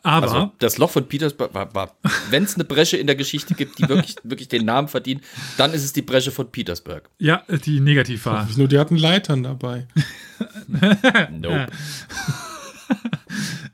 Aber 0.02 0.26
Also 0.26 0.52
das 0.58 0.78
Loch 0.78 0.90
von 0.90 1.06
Petersburg 1.06 1.52
war, 1.54 1.74
war 1.74 1.96
wenn 2.30 2.44
es 2.44 2.54
eine 2.54 2.64
Bresche 2.64 2.96
in 2.96 3.06
der 3.06 3.16
Geschichte 3.16 3.54
gibt, 3.54 3.78
die 3.78 3.88
wirklich, 3.88 4.16
wirklich 4.22 4.48
den 4.48 4.64
Namen 4.64 4.88
verdient, 4.88 5.22
dann 5.56 5.72
ist 5.72 5.84
es 5.84 5.92
die 5.92 6.02
Bresche 6.02 6.30
von 6.30 6.50
Petersburg. 6.50 7.08
ja, 7.18 7.42
die 7.64 7.80
negativ 7.80 8.26
war. 8.26 8.48
Nur 8.56 8.68
die 8.68 8.78
hatten 8.78 8.96
Leitern 8.96 9.42
dabei. 9.42 9.86
Nope. 11.30 11.66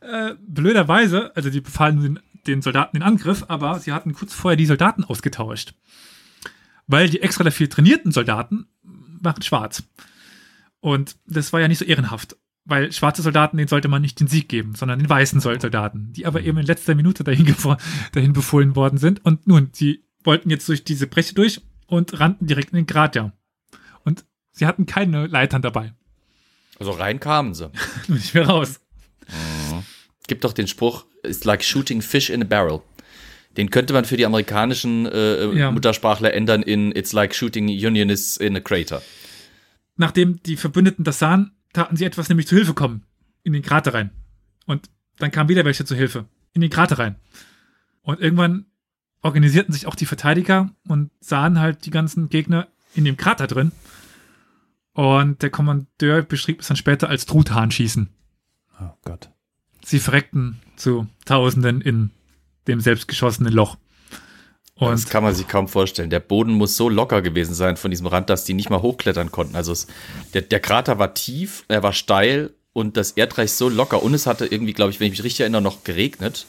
Äh, 0.01 0.35
blöderweise, 0.47 1.33
also 1.35 1.51
die 1.51 1.61
befahlen 1.61 2.01
den, 2.01 2.21
den 2.47 2.63
Soldaten 2.63 2.97
den 2.97 3.03
Angriff, 3.03 3.45
aber 3.49 3.81
sie 3.81 3.93
hatten 3.93 4.15
kurz 4.15 4.33
vorher 4.33 4.57
die 4.57 4.67
Soldaten 4.67 5.03
ausgetauscht. 5.03 5.75
Weil 6.87 7.09
die 7.09 7.23
extra 7.23 7.43
dafür 7.43 7.69
trainierten 7.69 8.13
Soldaten 8.13 8.67
waren 8.85 9.43
schwarz. 9.43 9.83
Und 10.79 11.17
das 11.27 11.53
war 11.53 11.61
ja 11.61 11.67
nicht 11.67 11.79
so 11.79 11.85
ehrenhaft. 11.85 12.37
Weil 12.69 12.91
schwarze 12.93 13.23
Soldaten, 13.23 13.57
denen 13.57 13.69
sollte 13.69 13.87
man 13.89 14.03
nicht 14.03 14.19
den 14.19 14.27
Sieg 14.27 14.49
geben, 14.49 14.75
sondern 14.75 14.99
den 14.99 15.09
weißen 15.09 15.41
Soldaten, 15.41 16.13
die 16.13 16.27
aber 16.27 16.43
eben 16.43 16.59
in 16.59 16.67
letzter 16.67 16.95
Minute 16.97 17.23
dahin, 17.25 17.55
dahin 18.13 18.33
befohlen 18.33 18.75
worden 18.75 18.99
sind. 18.99 19.25
Und 19.25 19.47
nun, 19.47 19.71
sie 19.73 20.03
wollten 20.25 20.51
jetzt 20.51 20.69
durch 20.69 20.83
diese 20.83 21.07
Breche 21.07 21.35
durch 21.35 21.61
und 21.87 22.19
rannten 22.19 22.49
direkt 22.49 22.71
in 22.71 22.77
den 22.77 22.87
Krater. 22.87 23.33
Und 24.05 24.25
sie 24.51 24.67
hatten 24.67 24.85
keine 24.87 25.29
Leitern 25.29 25.63
dabei. 25.63 25.93
Also 26.81 26.91
rein 26.91 27.21
kamen 27.21 27.55
sie. 27.55 27.71
Nur 28.09 28.19
nicht 28.19 28.35
mehr 28.35 28.47
raus. 28.47 28.81
Gibt 30.27 30.43
doch 30.45 30.53
den 30.53 30.67
Spruch, 30.67 31.07
it's 31.23 31.45
like 31.45 31.63
shooting 31.63 32.03
fish 32.03 32.31
in 32.31 32.43
a 32.43 32.45
barrel. 32.45 32.83
Den 33.57 33.71
könnte 33.71 33.93
man 33.95 34.05
für 34.05 34.17
die 34.17 34.27
amerikanischen 34.27 35.07
äh, 35.07 35.47
Ja. 35.55 35.71
Muttersprachler 35.71 36.35
ändern 36.35 36.63
in 36.63 36.91
It's 36.95 37.13
like 37.13 37.35
shooting 37.35 37.69
Unionists 37.69 38.37
in 38.37 38.57
a 38.57 38.61
crater. 38.61 39.01
nachdem 39.97 40.43
die 40.43 40.57
Verbündeten 40.57 41.05
das 41.05 41.21
sahen, 41.21 41.53
taten 41.77 41.97
sie 41.97 42.05
etwas, 42.05 42.29
nämlich 42.29 42.49
zu 42.49 42.57
Hilfe 42.57 42.75
kommen. 42.75 43.05
In 43.43 43.53
den 43.53 43.63
Krater 43.63 43.95
rein. 43.95 44.11
Und 44.67 44.91
dann 45.19 45.31
kamen 45.31 45.49
wieder 45.49 45.65
welche 45.65 45.85
zu 45.85 45.95
Hilfe. 45.95 46.27
In 46.53 46.61
den 46.61 46.71
Krater 46.71 46.99
rein. 46.99 47.17
Und 48.03 48.21
irgendwann 48.21 48.67
organisierten 49.23 49.73
sich 49.73 49.87
auch 49.87 49.95
die 49.95 50.07
Verteidiger 50.07 50.71
und 50.89 51.11
sahen 51.21 51.61
halt 51.61 51.85
die 51.85 51.91
ganzen 51.91 52.29
Gegner 52.29 52.69
in 52.95 53.05
dem 53.05 53.17
Krater 53.17 53.47
drin. 53.47 53.73
Und 54.93 55.43
der 55.43 55.51
Kommandeur 55.51 56.23
beschrieb 56.23 56.61
es 56.61 56.69
dann 56.69 56.77
später 56.77 57.09
als 57.09 57.27
Truthahnschießen. 57.27 58.09
Oh 58.81 58.95
Gott. 59.05 59.31
Sie 59.85 60.01
verreckten 60.01 60.61
zu 60.77 61.07
Tausenden 61.27 61.81
in 61.81 62.11
dem 62.67 62.81
selbstgeschossenen 62.81 63.53
Loch. 63.53 63.77
Und 64.79 64.91
das 64.91 65.07
kann 65.07 65.23
man 65.23 65.35
sich 65.35 65.49
kaum 65.49 65.69
vorstellen. 65.69 66.11
Der 66.11 66.21
Boden 66.21 66.53
muss 66.53 66.77
so 66.77 66.89
locker 66.89 67.23
gewesen 67.23 67.55
sein 67.55 67.79
von 67.79 67.91
diesem 67.91 68.07
Rand, 68.07 68.29
dass 68.29 68.45
die 68.45 68.53
nicht 68.53 68.69
mal 68.69 68.83
hochklettern 68.83 69.31
konnten. 69.31 69.57
Also 69.57 69.73
es, 69.73 69.87
der, 70.35 70.43
der 70.43 70.61
Krater 70.61 70.99
war 70.99 71.15
tief, 71.15 71.65
er 71.69 71.83
war 71.83 71.95
steil 71.95 72.51
und 72.75 72.99
das 72.99 73.13
Erdreich 73.13 73.53
so 73.53 73.71
locker. 73.71 74.03
Und 74.03 74.13
es 74.13 74.27
hatte 74.27 74.45
irgendwie, 74.45 74.75
glaube 74.75 74.91
ich, 74.91 75.01
wenn 75.01 75.07
ich 75.07 75.13
mich 75.13 75.25
richtig 75.25 75.41
erinnere, 75.41 75.63
noch 75.63 75.83
geregnet, 75.83 76.45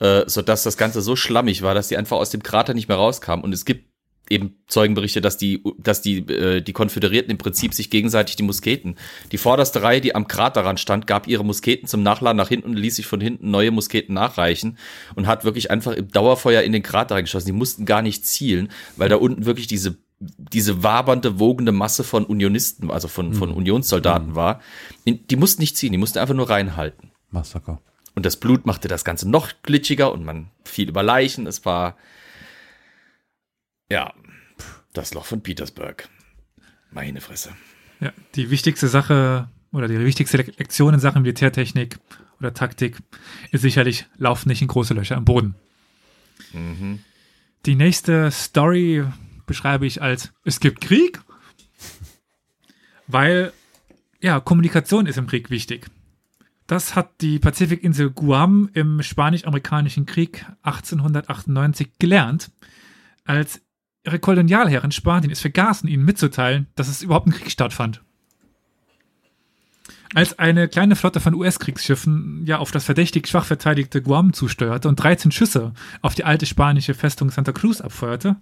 äh, 0.00 0.22
sodass 0.26 0.64
das 0.64 0.76
Ganze 0.76 1.00
so 1.00 1.14
schlammig 1.14 1.62
war, 1.62 1.74
dass 1.74 1.86
die 1.86 1.96
einfach 1.96 2.16
aus 2.16 2.30
dem 2.30 2.42
Krater 2.42 2.74
nicht 2.74 2.88
mehr 2.88 2.96
rauskamen. 2.96 3.44
Und 3.44 3.52
es 3.52 3.64
gibt 3.64 3.93
eben 4.30 4.56
Zeugenberichte, 4.68 5.20
dass 5.20 5.36
die, 5.36 5.62
dass 5.78 6.00
die, 6.02 6.18
äh, 6.28 6.60
die 6.62 6.72
Konföderierten 6.72 7.30
im 7.30 7.38
Prinzip 7.38 7.74
sich 7.74 7.90
gegenseitig 7.90 8.36
die 8.36 8.42
Musketen. 8.42 8.96
Die 9.32 9.38
vorderste 9.38 9.82
Reihe, 9.82 10.00
die 10.00 10.14
am 10.14 10.26
Kraterrand 10.28 10.80
stand, 10.80 11.06
gab 11.06 11.26
ihre 11.26 11.44
Musketen 11.44 11.86
zum 11.88 12.02
Nachladen 12.02 12.36
nach 12.36 12.48
hinten 12.48 12.70
und 12.70 12.76
ließ 12.76 12.96
sich 12.96 13.06
von 13.06 13.20
hinten 13.20 13.50
neue 13.50 13.70
Musketen 13.70 14.14
nachreichen 14.14 14.78
und 15.14 15.26
hat 15.26 15.44
wirklich 15.44 15.70
einfach 15.70 15.92
im 15.92 16.08
Dauerfeuer 16.10 16.62
in 16.62 16.72
den 16.72 16.82
Krater 16.82 17.16
reingeschossen. 17.16 17.46
Die 17.46 17.52
mussten 17.52 17.84
gar 17.84 18.02
nicht 18.02 18.26
zielen, 18.26 18.70
weil 18.96 19.08
da 19.08 19.16
unten 19.16 19.44
wirklich 19.44 19.66
diese 19.66 19.96
diese 20.20 20.82
wabernde, 20.82 21.38
wogende 21.38 21.72
Masse 21.72 22.02
von 22.02 22.24
Unionisten, 22.24 22.90
also 22.90 23.08
von, 23.08 23.34
von 23.34 23.50
Unionssoldaten 23.50 24.34
war. 24.34 24.60
In- 25.04 25.26
Die 25.26 25.36
mussten 25.36 25.60
nicht 25.60 25.76
ziehen, 25.76 25.92
die 25.92 25.98
mussten 25.98 26.18
einfach 26.18 26.34
nur 26.36 26.48
reinhalten. 26.48 27.10
Massaker. 27.30 27.80
Und 28.14 28.24
das 28.24 28.36
Blut 28.36 28.64
machte 28.64 28.88
das 28.88 29.04
Ganze 29.04 29.28
noch 29.28 29.50
glitschiger 29.62 30.12
und 30.12 30.24
man 30.24 30.46
fiel 30.64 30.88
über 30.88 31.02
Leichen. 31.02 31.46
Es 31.46 31.66
war, 31.66 31.96
ja, 33.90 34.12
das 34.92 35.14
Loch 35.14 35.24
von 35.26 35.42
Petersburg. 35.42 36.08
Meine 36.90 37.20
Fresse. 37.20 37.54
Ja, 38.00 38.12
die 38.34 38.50
wichtigste 38.50 38.88
Sache 38.88 39.48
oder 39.72 39.88
die 39.88 39.98
wichtigste 39.98 40.36
Le- 40.36 40.52
Lektion 40.56 40.94
in 40.94 41.00
Sachen 41.00 41.22
Militärtechnik 41.22 41.98
oder 42.38 42.54
Taktik 42.54 42.98
ist 43.50 43.62
sicherlich, 43.62 44.06
lauf 44.16 44.46
nicht 44.46 44.62
in 44.62 44.68
große 44.68 44.94
Löcher 44.94 45.16
am 45.16 45.24
Boden. 45.24 45.54
Die 47.66 47.74
nächste 47.74 48.30
Story 48.30 49.04
beschreibe 49.46 49.86
ich 49.86 50.02
als, 50.02 50.32
es 50.44 50.60
gibt 50.60 50.80
Krieg, 50.80 51.20
weil, 53.06 53.52
ja, 54.20 54.40
Kommunikation 54.40 55.06
ist 55.06 55.18
im 55.18 55.26
Krieg 55.26 55.50
wichtig. 55.50 55.86
Das 56.66 56.96
hat 56.96 57.20
die 57.20 57.38
Pazifikinsel 57.38 58.10
Guam 58.10 58.70
im 58.72 59.02
Spanisch-Amerikanischen 59.02 60.06
Krieg 60.06 60.46
1898 60.62 61.98
gelernt, 61.98 62.50
als 63.24 63.60
ihre 64.04 64.18
Kolonialherren 64.18 64.92
Spanien 64.92 65.30
es 65.30 65.40
vergaßen, 65.40 65.88
ihnen 65.88 66.04
mitzuteilen, 66.04 66.66
dass 66.76 66.88
es 66.88 67.02
überhaupt 67.02 67.26
ein 67.26 67.32
Krieg 67.32 67.50
stattfand. 67.50 68.02
Als 70.14 70.38
eine 70.38 70.68
kleine 70.68 70.94
Flotte 70.94 71.18
von 71.18 71.34
US-Kriegsschiffen 71.34 72.44
ja 72.46 72.58
auf 72.58 72.70
das 72.70 72.84
verdächtig 72.84 73.26
schwach 73.26 73.44
verteidigte 73.44 74.00
Guam 74.00 74.32
zusteuerte 74.32 74.88
und 74.88 74.96
13 74.96 75.32
Schüsse 75.32 75.72
auf 76.02 76.14
die 76.14 76.24
alte 76.24 76.46
spanische 76.46 76.94
Festung 76.94 77.30
Santa 77.30 77.50
Cruz 77.50 77.80
abfeuerte, 77.80 78.36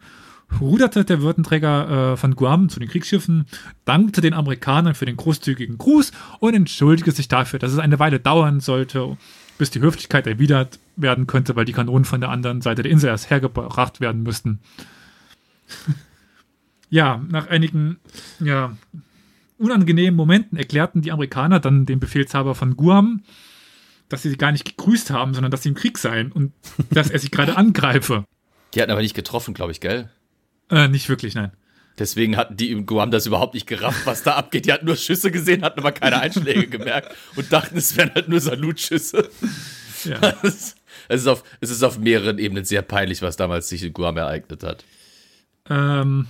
ruderte 0.61 1.07
der 1.07 1.23
Würdenträger 1.23 2.13
äh, 2.13 2.17
von 2.19 2.37
Guam 2.37 2.69
zu 2.69 2.79
den 2.79 2.91
Kriegsschiffen, 2.91 3.47
dankte 3.87 4.21
den 4.21 4.35
Amerikanern 4.35 4.95
für 4.95 5.07
den 5.07 5.17
großzügigen 5.17 5.79
Gruß 5.79 6.13
und 6.41 6.55
entschuldigte 6.55 7.13
sich 7.13 7.29
dafür, 7.29 7.59
dass 7.59 7.73
es 7.73 7.79
eine 7.79 7.99
Weile 7.99 8.21
dauern 8.21 8.61
sollte, 8.61 9.17
bis 9.57 9.71
die 9.71 9.81
Höflichkeit 9.81 10.27
erwidert 10.27 10.79
werden 10.97 11.27
könnte, 11.27 11.57
weil 11.57 11.65
die 11.65 11.73
Kanonen 11.73 12.05
von 12.05 12.21
der 12.21 12.31
anderen 12.31 12.61
Seite 12.61 12.83
der 12.83 12.93
Insel 12.93 13.09
erst 13.09 13.31
hergebracht 13.31 14.01
werden 14.01 14.25
müssten. 14.25 14.61
ja, 16.91 17.25
nach 17.29 17.49
einigen 17.49 17.99
ja, 18.41 18.77
unangenehmen 19.59 20.17
Momenten 20.17 20.59
erklärten 20.59 21.03
die 21.03 21.13
Amerikaner 21.13 21.61
dann 21.61 21.87
dem 21.87 22.01
Befehlshaber 22.01 22.55
von 22.55 22.77
Guam, 22.77 23.23
dass 24.09 24.23
sie 24.23 24.31
sie 24.31 24.37
gar 24.37 24.53
nicht 24.53 24.65
gegrüßt 24.65 25.11
haben, 25.11 25.35
sondern 25.35 25.51
dass 25.51 25.63
sie 25.63 25.71
im 25.71 25.75
Krieg 25.75 25.99
seien 25.99 26.33
und 26.33 26.53
dass 26.91 27.11
er 27.11 27.19
sich 27.19 27.31
gerade 27.31 27.57
angreife. 27.57 28.25
Die 28.75 28.81
hatten 28.81 28.91
aber 28.91 29.03
nicht 29.03 29.15
getroffen, 29.15 29.55
glaube 29.55 29.73
ich, 29.73 29.81
gell? 29.81 30.11
Äh, 30.71 30.89
nicht 30.89 31.09
wirklich, 31.09 31.35
nein. 31.35 31.53
Deswegen 31.99 32.37
hatten 32.37 32.57
die 32.57 32.71
im 32.71 32.87
Guam 32.87 33.11
das 33.11 33.27
überhaupt 33.27 33.55
nicht 33.55 33.67
gerafft, 33.67 34.07
was 34.07 34.23
da 34.23 34.35
abgeht. 34.35 34.65
Die 34.65 34.73
hatten 34.73 34.87
nur 34.87 34.97
Schüsse 34.97 35.31
gesehen, 35.31 35.63
hatten 35.63 35.79
aber 35.79 35.93
keine 35.93 36.21
Einschläge 36.21 36.67
gemerkt 36.79 37.15
und 37.37 37.53
dachten, 37.53 37.77
es 37.77 37.97
wären 37.97 38.15
halt 38.15 38.29
nur 38.29 38.41
Salutschüsse. 38.41 39.29
Ja. 40.05 40.35
Es 40.43 40.75
ist, 41.09 41.29
auf, 41.29 41.45
es 41.61 41.71
ist 41.71 41.83
auf 41.83 41.99
mehreren 41.99 42.39
Ebenen 42.39 42.65
sehr 42.65 42.83
peinlich, 42.83 43.23
was 43.23 43.37
damals 43.37 43.69
sich 43.69 43.83
in 43.83 43.93
Guam 43.93 44.17
ereignet 44.17 44.63
hat. 44.63 44.85
Ähm, 45.69 46.27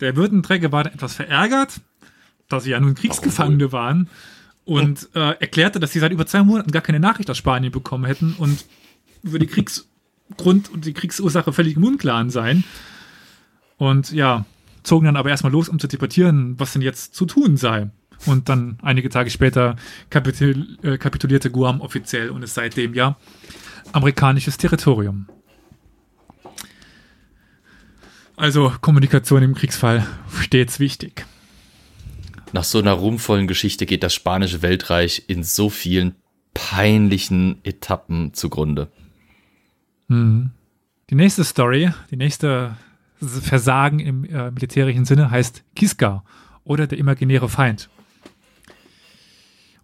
der 0.00 0.16
Würdenträger 0.16 0.72
war 0.72 0.86
etwas 0.86 1.14
verärgert, 1.14 1.80
da 2.48 2.60
sie 2.60 2.70
ja 2.70 2.80
nun 2.80 2.94
Kriegsgefangene 2.94 3.72
waren 3.72 4.08
und 4.64 5.08
äh, 5.14 5.32
erklärte, 5.40 5.80
dass 5.80 5.92
sie 5.92 5.98
seit 5.98 6.12
über 6.12 6.26
zwei 6.26 6.42
Monaten 6.42 6.70
gar 6.70 6.82
keine 6.82 7.00
Nachricht 7.00 7.30
aus 7.30 7.38
Spanien 7.38 7.72
bekommen 7.72 8.04
hätten 8.04 8.34
und 8.38 8.64
über 9.22 9.38
die 9.38 9.46
Kriegsgrund 9.46 10.70
und 10.70 10.84
die 10.84 10.92
Kriegsursache 10.92 11.52
völlig 11.52 11.76
im 11.76 11.84
Unklaren 11.84 12.30
seien. 12.30 12.64
Und 13.76 14.12
ja, 14.12 14.44
zogen 14.82 15.06
dann 15.06 15.16
aber 15.16 15.30
erstmal 15.30 15.52
los, 15.52 15.68
um 15.68 15.78
zu 15.78 15.86
debattieren, 15.86 16.58
was 16.58 16.72
denn 16.72 16.82
jetzt 16.82 17.14
zu 17.14 17.26
tun 17.26 17.56
sei. 17.56 17.90
Und 18.26 18.48
dann 18.48 18.78
einige 18.82 19.08
Tage 19.08 19.30
später 19.30 19.76
kapitul 20.10 20.76
äh, 20.82 20.98
kapitulierte 20.98 21.50
Guam 21.50 21.80
offiziell 21.80 22.30
und 22.30 22.42
ist 22.42 22.54
seitdem 22.54 22.94
ja 22.94 23.16
amerikanisches 23.92 24.58
Territorium. 24.58 25.26
Also 28.40 28.72
Kommunikation 28.80 29.42
im 29.42 29.54
Kriegsfall 29.54 30.06
stets 30.40 30.80
wichtig. 30.80 31.26
Nach 32.54 32.64
so 32.64 32.78
einer 32.78 32.92
ruhmvollen 32.92 33.46
Geschichte 33.46 33.84
geht 33.84 34.02
das 34.02 34.14
spanische 34.14 34.62
Weltreich 34.62 35.24
in 35.26 35.44
so 35.44 35.68
vielen 35.68 36.14
peinlichen 36.54 37.58
Etappen 37.64 38.32
zugrunde. 38.32 38.88
Mhm. 40.08 40.52
Die 41.10 41.16
nächste 41.16 41.44
Story, 41.44 41.92
die 42.10 42.16
nächste 42.16 42.78
Versagen 43.20 44.00
im 44.00 44.24
äh, 44.24 44.50
militärischen 44.50 45.04
Sinne 45.04 45.30
heißt 45.30 45.62
Kiska 45.76 46.24
oder 46.64 46.86
der 46.86 46.96
imaginäre 46.96 47.50
Feind. 47.50 47.90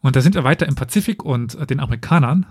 Und 0.01 0.16
da 0.16 0.23
sind 0.23 0.35
wir 0.35 0.45
weiter 0.45 0.64
im 0.64 0.77
Pazifik 0.77 1.23
und 1.23 1.57
äh, 1.57 1.66
den 1.66 1.79
Amerikanern 1.79 2.47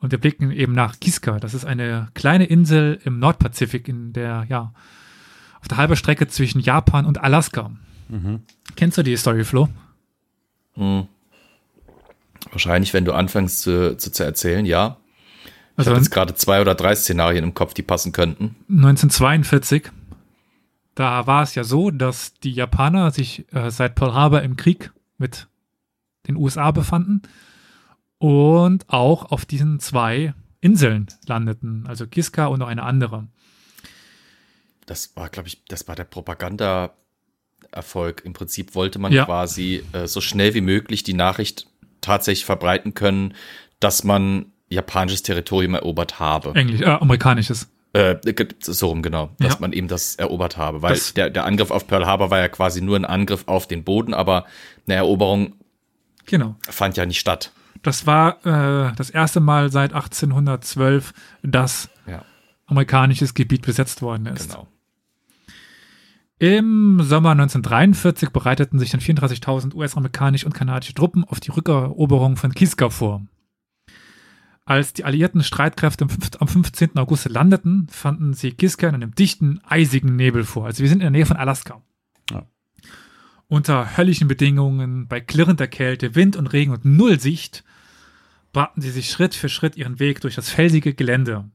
und 0.00 0.10
wir 0.10 0.18
blicken 0.18 0.50
eben 0.50 0.72
nach 0.72 0.98
Kiska. 0.98 1.38
Das 1.38 1.54
ist 1.54 1.64
eine 1.64 2.08
kleine 2.14 2.46
Insel 2.46 2.98
im 3.04 3.20
Nordpazifik 3.20 3.86
in 3.86 4.12
der, 4.12 4.46
ja, 4.48 4.74
auf 5.64 5.68
der 5.68 5.78
halben 5.78 5.96
Strecke 5.96 6.28
zwischen 6.28 6.60
Japan 6.60 7.06
und 7.06 7.22
Alaska. 7.24 7.70
Kennst 8.76 8.98
du 8.98 9.02
die 9.02 9.16
Story, 9.16 9.44
Flo? 9.44 9.70
Hm. 10.74 11.08
Wahrscheinlich, 12.50 12.92
wenn 12.92 13.06
du 13.06 13.12
anfängst 13.14 13.62
zu, 13.62 13.96
zu, 13.96 14.12
zu 14.12 14.24
erzählen, 14.24 14.66
ja. 14.66 14.98
Ich 15.44 15.78
Also 15.78 15.92
habe 15.92 16.00
jetzt 16.00 16.10
gerade 16.10 16.34
zwei 16.34 16.60
oder 16.60 16.74
drei 16.74 16.94
Szenarien 16.94 17.44
im 17.44 17.54
Kopf, 17.54 17.72
die 17.72 17.80
passen 17.80 18.12
könnten. 18.12 18.56
1942, 18.68 19.90
da 20.94 21.26
war 21.26 21.42
es 21.42 21.54
ja 21.54 21.64
so, 21.64 21.90
dass 21.90 22.34
die 22.34 22.52
Japaner 22.52 23.10
sich 23.10 23.46
äh, 23.54 23.70
seit 23.70 23.94
Pearl 23.94 24.12
Harbor 24.12 24.42
im 24.42 24.56
Krieg 24.56 24.92
mit 25.16 25.48
den 26.28 26.36
USA 26.36 26.72
befanden 26.72 27.22
und 28.18 28.84
auch 28.90 29.32
auf 29.32 29.46
diesen 29.46 29.80
zwei 29.80 30.34
Inseln 30.60 31.06
landeten, 31.26 31.86
also 31.88 32.06
Kiska 32.06 32.46
und 32.48 32.58
noch 32.58 32.68
eine 32.68 32.82
andere. 32.82 33.28
Das 34.86 35.16
war, 35.16 35.28
glaube 35.28 35.48
ich, 35.48 35.64
das 35.66 35.88
war 35.88 35.96
der 35.96 36.04
Propaganda-Erfolg. 36.04 38.22
Im 38.24 38.32
Prinzip 38.32 38.74
wollte 38.74 38.98
man 38.98 39.12
Ja. 39.12 39.24
quasi 39.24 39.82
äh, 39.92 40.06
so 40.06 40.20
schnell 40.20 40.54
wie 40.54 40.60
möglich 40.60 41.02
die 41.02 41.14
Nachricht 41.14 41.66
tatsächlich 42.00 42.44
verbreiten 42.44 42.94
können, 42.94 43.34
dass 43.80 44.04
man 44.04 44.46
japanisches 44.68 45.22
Territorium 45.22 45.74
erobert 45.74 46.18
habe. 46.20 46.54
Englisch, 46.54 46.80
äh, 46.80 46.84
amerikanisches. 46.86 47.68
Äh, 47.92 48.16
ge- 48.32 48.48
so 48.60 48.88
rum, 48.88 49.02
genau. 49.02 49.30
Dass 49.38 49.54
Ja. 49.54 49.60
man 49.60 49.72
eben 49.72 49.88
das 49.88 50.16
erobert 50.16 50.56
habe. 50.56 50.82
Weil 50.82 50.94
Das- 50.94 51.14
der, 51.14 51.30
der 51.30 51.44
Angriff 51.44 51.70
auf 51.70 51.86
Pearl 51.86 52.06
Harbor 52.06 52.30
war 52.30 52.38
ja 52.40 52.48
quasi 52.48 52.80
nur 52.80 52.96
ein 52.96 53.04
Angriff 53.04 53.44
auf 53.46 53.68
den 53.68 53.84
Boden, 53.84 54.14
aber 54.14 54.46
eine 54.86 54.96
Eroberung 54.96 55.54
Genau. 56.26 56.56
fand 56.68 56.96
ja 56.96 57.06
nicht 57.06 57.20
statt. 57.20 57.52
Das 57.82 58.06
war 58.06 58.44
äh, 58.46 58.92
das 58.96 59.10
erste 59.10 59.40
Mal 59.40 59.70
seit 59.70 59.92
1812, 59.92 61.12
dass 61.42 61.88
Ja, 62.06 62.24
amerikanisches 62.66 63.34
Gebiet 63.34 63.62
besetzt 63.62 64.02
worden 64.02 64.26
ist. 64.26 64.50
genau. 64.50 64.66
Im 66.38 67.00
Sommer 67.00 67.30
1943 67.30 68.30
bereiteten 68.30 68.78
sich 68.78 68.90
dann 68.90 69.00
34.000 69.00 69.74
US-amerikanische 69.74 70.46
und 70.46 70.52
kanadische 70.52 70.94
Truppen 70.94 71.24
auf 71.24 71.38
die 71.38 71.52
Rückeroberung 71.52 72.36
von 72.36 72.52
Kiska 72.52 72.90
vor. 72.90 73.24
Als 74.64 74.94
die 74.94 75.04
alliierten 75.04 75.44
Streitkräfte 75.44 76.04
am 76.04 76.10
fünf- 76.10 76.30
am 76.40 76.48
15. 76.48 76.96
August 76.96 77.28
landeten, 77.28 77.86
fanden 77.90 78.34
sie 78.34 78.52
Kiska 78.52 78.88
in 78.88 78.94
einem 78.94 79.14
dichten, 79.14 79.60
eisigen 79.64 80.16
Nebel 80.16 80.44
vor. 80.44 80.66
Also 80.66 80.82
wir 80.82 80.88
sind 80.88 80.98
in 80.98 81.02
der 81.02 81.10
Nähe 81.10 81.26
von 81.26 81.36
Alaska. 81.36 81.82
Ja. 82.30 82.46
Unter 83.46 83.96
höllischen 83.96 84.26
Bedingungen, 84.26 85.06
bei 85.06 85.20
klirrender 85.20 85.68
Kälte, 85.68 86.14
Wind 86.14 86.36
und 86.36 86.48
Regen 86.48 86.72
und 86.72 86.84
Null 86.84 87.20
Sicht, 87.20 87.62
baten 88.52 88.80
sie 88.80 88.90
sich 88.90 89.10
Schritt 89.10 89.34
für 89.34 89.48
Schritt 89.50 89.76
ihren 89.76 90.00
Weg 90.00 90.20
durch 90.22 90.34
das 90.34 90.48
felsige 90.48 90.94
Gelände 90.94 91.50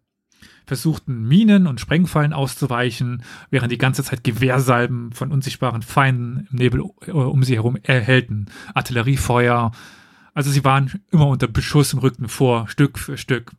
versuchten 0.66 1.28
Minen 1.28 1.68
und 1.68 1.80
Sprengfallen 1.80 2.34
auszuweichen, 2.34 3.24
während 3.50 3.72
die 3.72 3.78
ganze 3.78 4.04
Zeit 4.04 4.24
Gewehrsalben 4.24 5.12
von 5.12 5.32
unsichtbaren 5.32 5.82
Feinden 5.82 6.48
im 6.52 6.58
Nebel 6.58 6.84
äh, 7.08 7.12
um 7.12 7.44
sie 7.44 7.56
herum 7.56 7.78
erhellten. 7.82 8.48
Artilleriefeuer. 8.74 9.72
Also 10.34 10.52
sie 10.52 10.64
waren 10.64 11.02
immer 11.12 11.28
unter 11.28 11.48
Beschuss 11.48 11.94
und 11.94 12.02
rückten 12.02 12.28
vor, 12.28 12.68
Stück 12.68 13.00
für 13.00 13.18
Stück. 13.18 13.52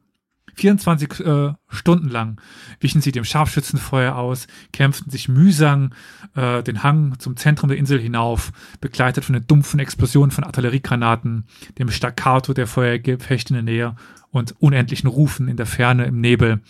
24 0.55 1.21
äh, 1.21 1.55
Stunden 1.69 2.09
lang 2.09 2.41
wichen 2.81 3.01
sie 3.01 3.13
dem 3.13 3.25
Scharfschützenfeuer 3.25 4.15
aus, 4.17 4.47
kämpften 4.73 5.11
sich 5.11 5.29
mühsam 5.29 5.91
äh, 6.35 6.63
den 6.63 6.83
Hang 6.83 7.19
zum 7.19 7.37
Zentrum 7.37 7.69
der 7.69 7.79
Insel 7.79 8.01
hinauf, 8.01 8.53
begleitet 8.81 9.25
von 9.25 9.33
den 9.35 9.47
dumpfen 9.47 9.81
Explosionen 9.81 10.31
von 10.31 10.45
Artilleriegranaten, 10.45 11.47
dem 11.79 11.91
Staccato 11.91 12.53
der 12.53 12.67
Feuergefechte 12.67 13.57
in 13.57 13.67
der 13.67 13.75
Nähe 13.75 13.97
und 14.31 14.61
unendlichen 14.61 15.09
Rufen 15.09 15.49
in 15.49 15.57
der 15.57 15.67
Ferne 15.67 16.05
im 16.05 16.21
Nebel, 16.21 16.61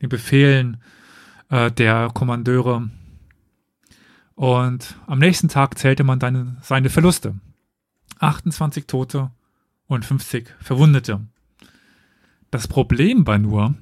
den 0.00 0.08
Befehlen 0.08 0.78
äh, 1.50 1.70
der 1.70 2.10
Kommandeure. 2.14 2.90
Und 4.34 4.96
am 5.06 5.18
nächsten 5.18 5.48
Tag 5.48 5.78
zählte 5.78 6.04
man 6.04 6.18
dann 6.20 6.58
seine 6.62 6.90
Verluste. 6.90 7.34
28 8.20 8.86
Tote 8.86 9.30
und 9.86 10.04
50 10.04 10.54
Verwundete. 10.60 11.20
Das 12.50 12.68
Problem 12.68 13.26
war 13.26 13.38
nur, 13.38 13.74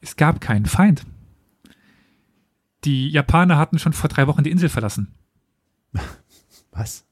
es 0.00 0.16
gab 0.16 0.40
keinen 0.40 0.66
Feind. 0.66 1.04
Die 2.84 3.08
Japaner 3.10 3.58
hatten 3.58 3.78
schon 3.78 3.92
vor 3.92 4.08
drei 4.08 4.26
Wochen 4.26 4.44
die 4.44 4.50
Insel 4.50 4.68
verlassen. 4.68 5.12
Was? 6.70 7.04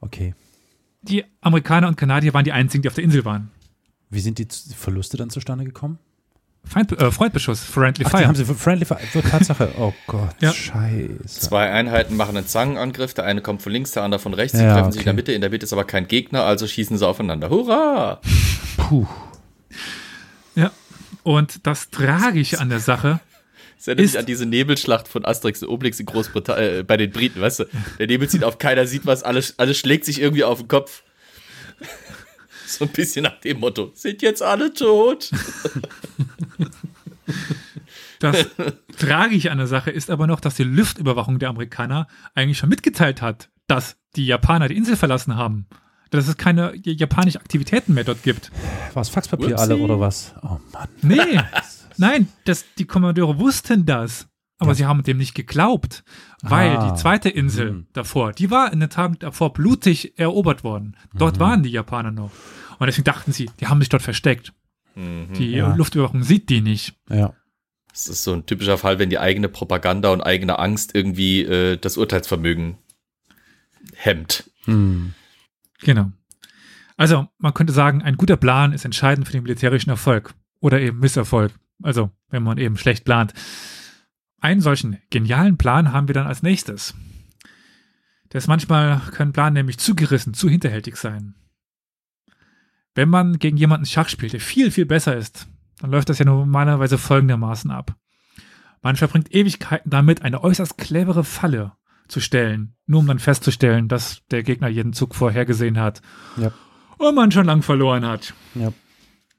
Okay. 0.00 0.34
Die 1.02 1.24
Amerikaner 1.40 1.88
und 1.88 1.96
Kanadier 1.96 2.34
waren 2.34 2.44
die 2.44 2.52
einzigen, 2.52 2.82
die 2.82 2.88
auf 2.88 2.94
der 2.94 3.04
Insel 3.04 3.24
waren. 3.24 3.50
Wie 4.10 4.20
sind 4.20 4.38
die 4.38 4.46
Verluste 4.76 5.16
dann 5.16 5.30
zustande 5.30 5.64
gekommen? 5.64 5.98
Feind, 6.64 6.90
äh, 7.00 7.12
Freundbeschuss, 7.12 7.60
Friendly 7.62 8.04
Ach, 8.04 8.10
die 8.10 8.16
Fire. 8.16 8.26
haben 8.26 8.34
sie 8.34 8.44
Friendly 8.44 8.84
Fire. 8.84 8.98
so, 9.12 9.20
Tatsache. 9.20 9.68
Oh 9.78 9.92
Gott, 10.08 10.34
Ja. 10.40 10.52
scheiße. 10.52 11.24
Zwei 11.26 11.70
Einheiten 11.70 12.16
machen 12.16 12.36
einen 12.36 12.46
Zangenangriff, 12.48 13.14
der 13.14 13.24
eine 13.24 13.40
kommt 13.40 13.62
von 13.62 13.70
links, 13.72 13.92
der 13.92 14.02
andere 14.02 14.18
von 14.20 14.34
rechts, 14.34 14.56
sie 14.58 14.64
Ja, 14.64 14.74
treffen 14.74 14.90
sich 14.90 15.02
in 15.02 15.04
der 15.04 15.12
okay. 15.12 15.16
Mitte, 15.16 15.32
in 15.32 15.40
der 15.42 15.50
Mitte 15.50 15.64
ist 15.64 15.72
aber 15.72 15.84
kein 15.84 16.08
Gegner, 16.08 16.42
also 16.42 16.66
schießen 16.66 16.98
sie 16.98 17.06
aufeinander. 17.06 17.50
Hurra! 17.50 18.20
Puh. 18.76 19.06
Ja. 20.56 20.72
Und 21.22 21.66
das 21.66 21.90
Tragische 21.90 22.58
an 22.60 22.68
der 22.68 22.80
Sache, 22.80 23.20
Das 23.76 23.86
erinnert 23.88 24.04
Ist- 24.06 24.12
mich 24.14 24.18
an 24.20 24.26
diese 24.26 24.46
Nebelschlacht 24.46 25.06
von 25.06 25.24
Asterix 25.24 25.62
und 25.62 25.68
Obelix 25.68 26.00
in 26.00 26.06
Großbritannien, 26.06 26.80
äh, 26.80 26.82
bei 26.82 26.96
den 26.96 27.10
Briten, 27.12 27.40
weißt 27.40 27.60
du? 27.60 27.64
Der 27.98 28.06
Nebel 28.08 28.28
zieht 28.28 28.42
auf, 28.42 28.58
keiner 28.58 28.86
sieht 28.86 29.06
was, 29.06 29.22
alles, 29.22 29.56
alles 29.58 29.78
schlägt 29.78 30.04
sich 30.04 30.20
irgendwie 30.20 30.44
auf 30.44 30.58
den 30.58 30.68
Kopf. 30.68 31.02
So 32.78 32.84
ein 32.84 32.90
bisschen 32.90 33.22
nach 33.22 33.38
dem 33.40 33.60
Motto, 33.60 33.92
sind 33.94 34.22
jetzt 34.22 34.42
alle 34.42 34.72
tot? 34.74 35.30
das 38.18 38.46
Tragische 38.98 39.52
an 39.52 39.58
der 39.58 39.66
Sache 39.66 39.90
ist 39.90 40.10
aber 40.10 40.26
noch, 40.26 40.40
dass 40.40 40.56
die 40.56 40.64
Luftüberwachung 40.64 41.38
der 41.38 41.50
Amerikaner 41.50 42.08
eigentlich 42.34 42.58
schon 42.58 42.68
mitgeteilt 42.68 43.22
hat, 43.22 43.50
dass 43.68 43.96
die 44.16 44.26
Japaner 44.26 44.68
die 44.68 44.76
Insel 44.76 44.96
verlassen 44.96 45.36
haben. 45.36 45.66
Dass 46.10 46.28
es 46.28 46.36
keine 46.36 46.74
japanische 46.74 47.40
Aktivitäten 47.40 47.94
mehr 47.94 48.04
dort 48.04 48.22
gibt. 48.22 48.50
War 48.94 49.02
es 49.02 49.08
Faxpapier 49.08 49.52
Upsi. 49.52 49.62
alle 49.62 49.76
oder 49.76 49.98
was? 49.98 50.34
Oh 50.42 50.58
Mann. 50.72 50.88
Nee, 51.02 51.40
nein, 51.96 52.28
das, 52.44 52.64
die 52.78 52.84
Kommandeure 52.84 53.38
wussten 53.38 53.86
das. 53.86 54.28
Aber 54.58 54.74
sie 54.74 54.86
haben 54.86 55.02
dem 55.02 55.18
nicht 55.18 55.34
geglaubt, 55.34 56.02
weil 56.42 56.76
Ah. 56.76 56.90
die 56.90 57.00
zweite 57.00 57.28
Insel 57.28 57.72
Mhm. 57.72 57.86
davor, 57.92 58.32
die 58.32 58.50
war 58.50 58.72
in 58.72 58.80
den 58.80 58.90
Tagen 58.90 59.18
davor 59.18 59.52
blutig 59.52 60.18
erobert 60.18 60.64
worden. 60.64 60.96
Dort 61.14 61.38
waren 61.38 61.62
die 61.62 61.70
Japaner 61.70 62.10
noch. 62.10 62.30
Und 62.78 62.86
deswegen 62.86 63.04
dachten 63.04 63.32
sie, 63.32 63.50
die 63.60 63.66
haben 63.68 63.80
sich 63.80 63.88
dort 63.88 64.02
versteckt. 64.02 64.52
Die 64.96 65.50
Ja. 65.52 65.74
Luftüberwachung 65.74 66.22
sieht 66.22 66.48
die 66.48 66.60
nicht. 66.62 66.94
Ja. 67.10 67.34
Das 67.90 68.08
ist 68.08 68.24
so 68.24 68.32
ein 68.34 68.44
typischer 68.46 68.76
Fall, 68.78 68.98
wenn 68.98 69.08
die 69.10 69.18
eigene 69.18 69.48
Propaganda 69.48 70.10
und 70.10 70.20
eigene 70.22 70.58
Angst 70.58 70.94
irgendwie 70.94 71.42
äh, 71.42 71.76
das 71.78 71.96
Urteilsvermögen 71.96 72.76
hemmt. 73.94 74.50
Hm. 74.64 75.14
Genau. 75.80 76.10
Also, 76.96 77.28
man 77.38 77.52
könnte 77.54 77.72
sagen, 77.72 78.02
ein 78.02 78.16
guter 78.16 78.36
Plan 78.36 78.72
ist 78.72 78.84
entscheidend 78.84 79.26
für 79.26 79.32
den 79.32 79.42
militärischen 79.42 79.90
Erfolg 79.90 80.34
oder 80.60 80.80
eben 80.80 80.98
Misserfolg. 81.00 81.52
Also, 81.82 82.10
wenn 82.30 82.42
man 82.42 82.56
eben 82.58 82.76
schlecht 82.78 83.04
plant. 83.04 83.34
Einen 84.40 84.60
solchen 84.60 84.98
genialen 85.10 85.56
Plan 85.56 85.92
haben 85.92 86.08
wir 86.08 86.14
dann 86.14 86.26
als 86.26 86.42
nächstes. 86.42 86.94
Das 88.30 88.46
manchmal 88.48 89.00
können 89.12 89.32
Pläne 89.32 89.52
nämlich 89.52 89.78
zu 89.78 89.94
gerissen, 89.94 90.34
zu 90.34 90.48
hinterhältig 90.48 90.96
sein. 90.96 91.34
Wenn 92.94 93.08
man 93.08 93.38
gegen 93.38 93.56
jemanden 93.56 93.86
Schach 93.86 94.08
spielt, 94.08 94.32
der 94.32 94.40
viel, 94.40 94.70
viel 94.70 94.86
besser 94.86 95.16
ist, 95.16 95.46
dann 95.80 95.90
läuft 95.90 96.08
das 96.08 96.18
ja 96.18 96.24
normalerweise 96.24 96.98
folgendermaßen 96.98 97.70
ab. 97.70 97.94
Man 98.82 98.96
verbringt 98.96 99.34
Ewigkeiten 99.34 99.90
damit, 99.90 100.22
eine 100.22 100.42
äußerst 100.42 100.78
clevere 100.78 101.24
Falle 101.24 101.72
zu 102.08 102.20
stellen, 102.20 102.74
nur 102.86 103.00
um 103.00 103.06
dann 103.06 103.18
festzustellen, 103.18 103.88
dass 103.88 104.22
der 104.30 104.42
Gegner 104.42 104.68
jeden 104.68 104.92
Zug 104.92 105.14
vorhergesehen 105.14 105.78
hat 105.78 106.02
Ja. 106.36 106.52
und 106.98 107.14
man 107.14 107.32
schon 107.32 107.46
lang 107.46 107.62
verloren 107.62 108.06
hat. 108.06 108.32
Ja. 108.54 108.72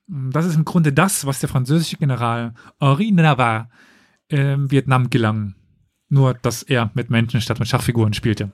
Das 0.07 0.45
ist 0.45 0.55
im 0.55 0.65
Grunde 0.65 0.93
das, 0.93 1.25
was 1.25 1.39
der 1.39 1.49
französische 1.49 1.97
General 1.97 2.53
Henri 2.79 3.11
Navarre 3.11 3.69
in 4.29 4.71
Vietnam 4.71 5.09
gelang. 5.09 5.55
Nur, 6.09 6.33
dass 6.33 6.63
er 6.63 6.91
mit 6.93 7.09
Menschen 7.09 7.41
statt 7.41 7.59
mit 7.59 7.67
Schachfiguren 7.67 8.13
spielte. 8.13 8.51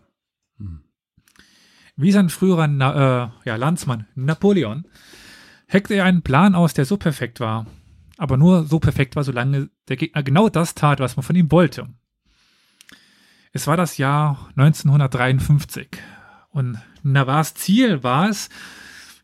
Wie 1.95 2.11
sein 2.11 2.29
früherer 2.29 2.67
Na 2.67 3.25
äh, 3.25 3.29
ja, 3.45 3.55
Landsmann 3.55 4.07
Napoleon 4.15 4.85
hackte 5.67 5.93
er 5.93 6.05
einen 6.05 6.23
Plan 6.23 6.55
aus, 6.55 6.73
der 6.73 6.85
so 6.85 6.97
perfekt 6.97 7.39
war, 7.39 7.67
aber 8.17 8.37
nur 8.37 8.65
so 8.65 8.79
perfekt 8.79 9.15
war, 9.15 9.23
solange 9.23 9.69
der 9.87 9.97
Gegner 9.97 10.23
genau 10.23 10.49
das 10.49 10.75
tat, 10.75 10.99
was 10.99 11.15
man 11.15 11.23
von 11.23 11.35
ihm 11.35 11.51
wollte. 11.51 11.87
Es 13.51 13.67
war 13.67 13.77
das 13.77 13.97
Jahr 13.97 14.49
1953 14.55 15.89
und 16.49 16.79
Navarres 17.03 17.53
Ziel 17.53 18.03
war 18.03 18.29
es, 18.29 18.49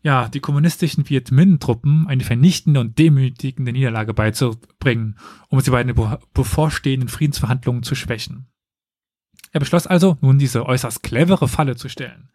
ja, 0.01 0.29
die 0.29 0.39
kommunistischen 0.39 1.09
Viet 1.09 1.31
Minh-Truppen 1.31 2.07
eine 2.07 2.23
vernichtende 2.23 2.79
und 2.79 2.97
demütigende 2.97 3.71
Niederlage 3.71 4.13
beizubringen, 4.13 5.17
um 5.49 5.59
sie 5.59 5.71
bei 5.71 5.83
den 5.83 5.95
be 5.95 6.19
bevorstehenden 6.33 7.09
Friedensverhandlungen 7.09 7.83
zu 7.83 7.95
schwächen. 7.95 8.47
Er 9.51 9.59
beschloss 9.59 9.87
also, 9.87 10.17
nun 10.21 10.39
diese 10.39 10.65
äußerst 10.65 11.03
clevere 11.03 11.47
Falle 11.47 11.75
zu 11.75 11.89
stellen. 11.89 12.29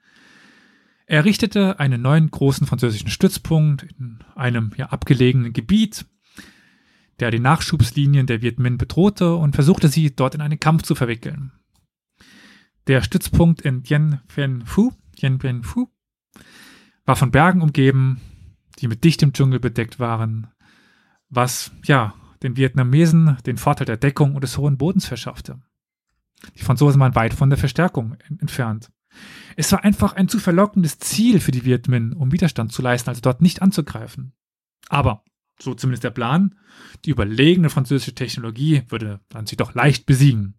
Er 1.06 1.18
errichtete 1.18 1.78
einen 1.80 2.02
neuen 2.02 2.30
großen 2.30 2.66
französischen 2.66 3.10
Stützpunkt 3.10 3.84
in 3.98 4.18
einem 4.34 4.72
ja, 4.76 4.86
abgelegenen 4.86 5.52
Gebiet, 5.52 6.06
der 7.20 7.30
die 7.30 7.40
Nachschubslinien 7.40 8.26
der 8.26 8.42
Viet 8.42 8.58
Minh 8.58 8.78
bedrohte 8.78 9.36
und 9.36 9.54
versuchte 9.54 9.88
sie 9.88 10.14
dort 10.14 10.34
in 10.34 10.40
einen 10.40 10.60
Kampf 10.60 10.82
zu 10.82 10.94
verwickeln. 10.94 11.52
Der 12.86 13.02
Stützpunkt 13.02 13.62
in 13.62 13.82
Dien 13.82 14.20
Bien 14.34 14.64
Phu, 14.66 14.92
Dien 15.20 15.38
Bien 15.38 15.62
Phu 15.62 15.88
war 17.04 17.16
von 17.16 17.30
Bergen 17.30 17.62
umgeben, 17.62 18.20
die 18.78 18.88
mit 18.88 19.04
dichtem 19.04 19.32
Dschungel 19.32 19.60
bedeckt 19.60 19.98
waren, 19.98 20.48
was, 21.28 21.72
ja, 21.84 22.14
den 22.42 22.56
Vietnamesen 22.56 23.38
den 23.46 23.56
Vorteil 23.56 23.86
der 23.86 23.96
Deckung 23.96 24.34
und 24.34 24.42
des 24.42 24.58
hohen 24.58 24.76
Bodens 24.76 25.06
verschaffte. 25.06 25.60
Die 26.56 26.62
Franzosen 26.62 27.00
waren 27.00 27.14
weit 27.14 27.34
von 27.34 27.48
der 27.48 27.58
Verstärkung 27.58 28.16
entfernt. 28.38 28.90
Es 29.56 29.70
war 29.72 29.84
einfach 29.84 30.14
ein 30.14 30.28
zu 30.28 30.38
verlockendes 30.38 30.98
Ziel 30.98 31.40
für 31.40 31.52
die 31.52 31.64
Viet 31.64 31.88
Minh, 31.88 32.12
um 32.12 32.32
Widerstand 32.32 32.72
zu 32.72 32.82
leisten, 32.82 33.08
also 33.08 33.20
dort 33.20 33.40
nicht 33.40 33.62
anzugreifen. 33.62 34.32
Aber, 34.88 35.22
so 35.58 35.74
zumindest 35.74 36.04
der 36.04 36.10
Plan, 36.10 36.56
die 37.04 37.10
überlegene 37.10 37.70
französische 37.70 38.14
Technologie 38.14 38.82
würde 38.88 39.20
dann 39.28 39.46
sie 39.46 39.56
doch 39.56 39.74
leicht 39.74 40.04
besiegen. 40.06 40.56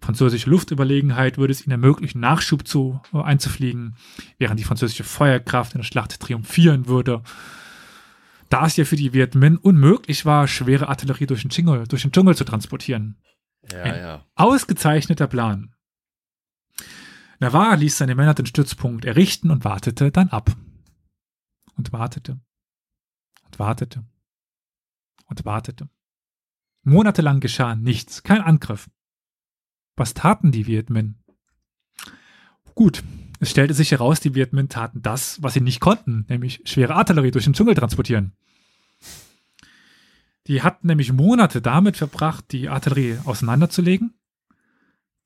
Französische 0.00 0.50
Luftüberlegenheit 0.50 1.38
würde 1.38 1.52
es 1.52 1.64
ihnen 1.64 1.72
ermöglichen, 1.72 2.20
Nachschub 2.20 2.66
zu, 2.66 3.00
äh, 3.12 3.22
einzufliegen, 3.22 3.96
während 4.38 4.58
die 4.58 4.64
französische 4.64 5.04
Feuerkraft 5.04 5.74
in 5.74 5.80
der 5.80 5.86
Schlacht 5.86 6.18
triumphieren 6.20 6.86
würde. 6.86 7.22
Da 8.48 8.66
es 8.66 8.76
ja 8.76 8.84
für 8.84 8.96
die 8.96 9.12
Viet 9.12 9.34
Minh 9.34 9.56
unmöglich 9.56 10.26
war, 10.26 10.46
schwere 10.46 10.88
Artillerie 10.88 11.26
durch 11.26 11.42
den 11.42 11.50
Dschungel, 11.50 11.86
durch 11.86 12.02
den 12.02 12.12
Dschungel 12.12 12.36
zu 12.36 12.44
transportieren. 12.44 13.16
Ja, 13.70 13.82
Ein 13.82 13.94
ja. 13.94 14.26
Ausgezeichneter 14.34 15.26
Plan. 15.26 15.74
Navarre 17.38 17.76
ließ 17.76 17.98
seine 17.98 18.14
Männer 18.14 18.34
den 18.34 18.46
Stützpunkt 18.46 19.04
errichten 19.04 19.50
und 19.50 19.64
wartete 19.64 20.10
dann 20.10 20.28
ab. 20.28 20.54
Und 21.76 21.92
wartete. 21.92 22.40
Und 23.44 23.58
wartete. 23.58 24.04
Und 25.26 25.44
wartete. 25.44 25.88
Monatelang 26.84 27.40
geschah 27.40 27.74
nichts, 27.74 28.22
kein 28.22 28.42
Angriff. 28.42 28.90
Was 29.96 30.14
taten 30.14 30.52
die 30.52 30.66
Viet 30.66 30.90
Minh? 30.90 31.16
Gut, 32.74 33.02
es 33.40 33.50
stellte 33.50 33.74
sich 33.74 33.90
heraus, 33.90 34.20
die 34.20 34.34
Viet 34.34 34.52
Minh 34.52 34.68
taten 34.68 35.02
das, 35.02 35.42
was 35.42 35.54
sie 35.54 35.60
nicht 35.60 35.80
konnten, 35.80 36.24
nämlich 36.28 36.62
schwere 36.64 36.94
Artillerie 36.94 37.30
durch 37.30 37.44
den 37.44 37.52
Dschungel 37.52 37.74
transportieren. 37.74 38.32
Die 40.46 40.62
hatten 40.62 40.88
nämlich 40.88 41.12
Monate 41.12 41.62
damit 41.62 41.96
verbracht, 41.96 42.46
die 42.50 42.68
Artillerie 42.68 43.18
auseinanderzulegen 43.24 44.14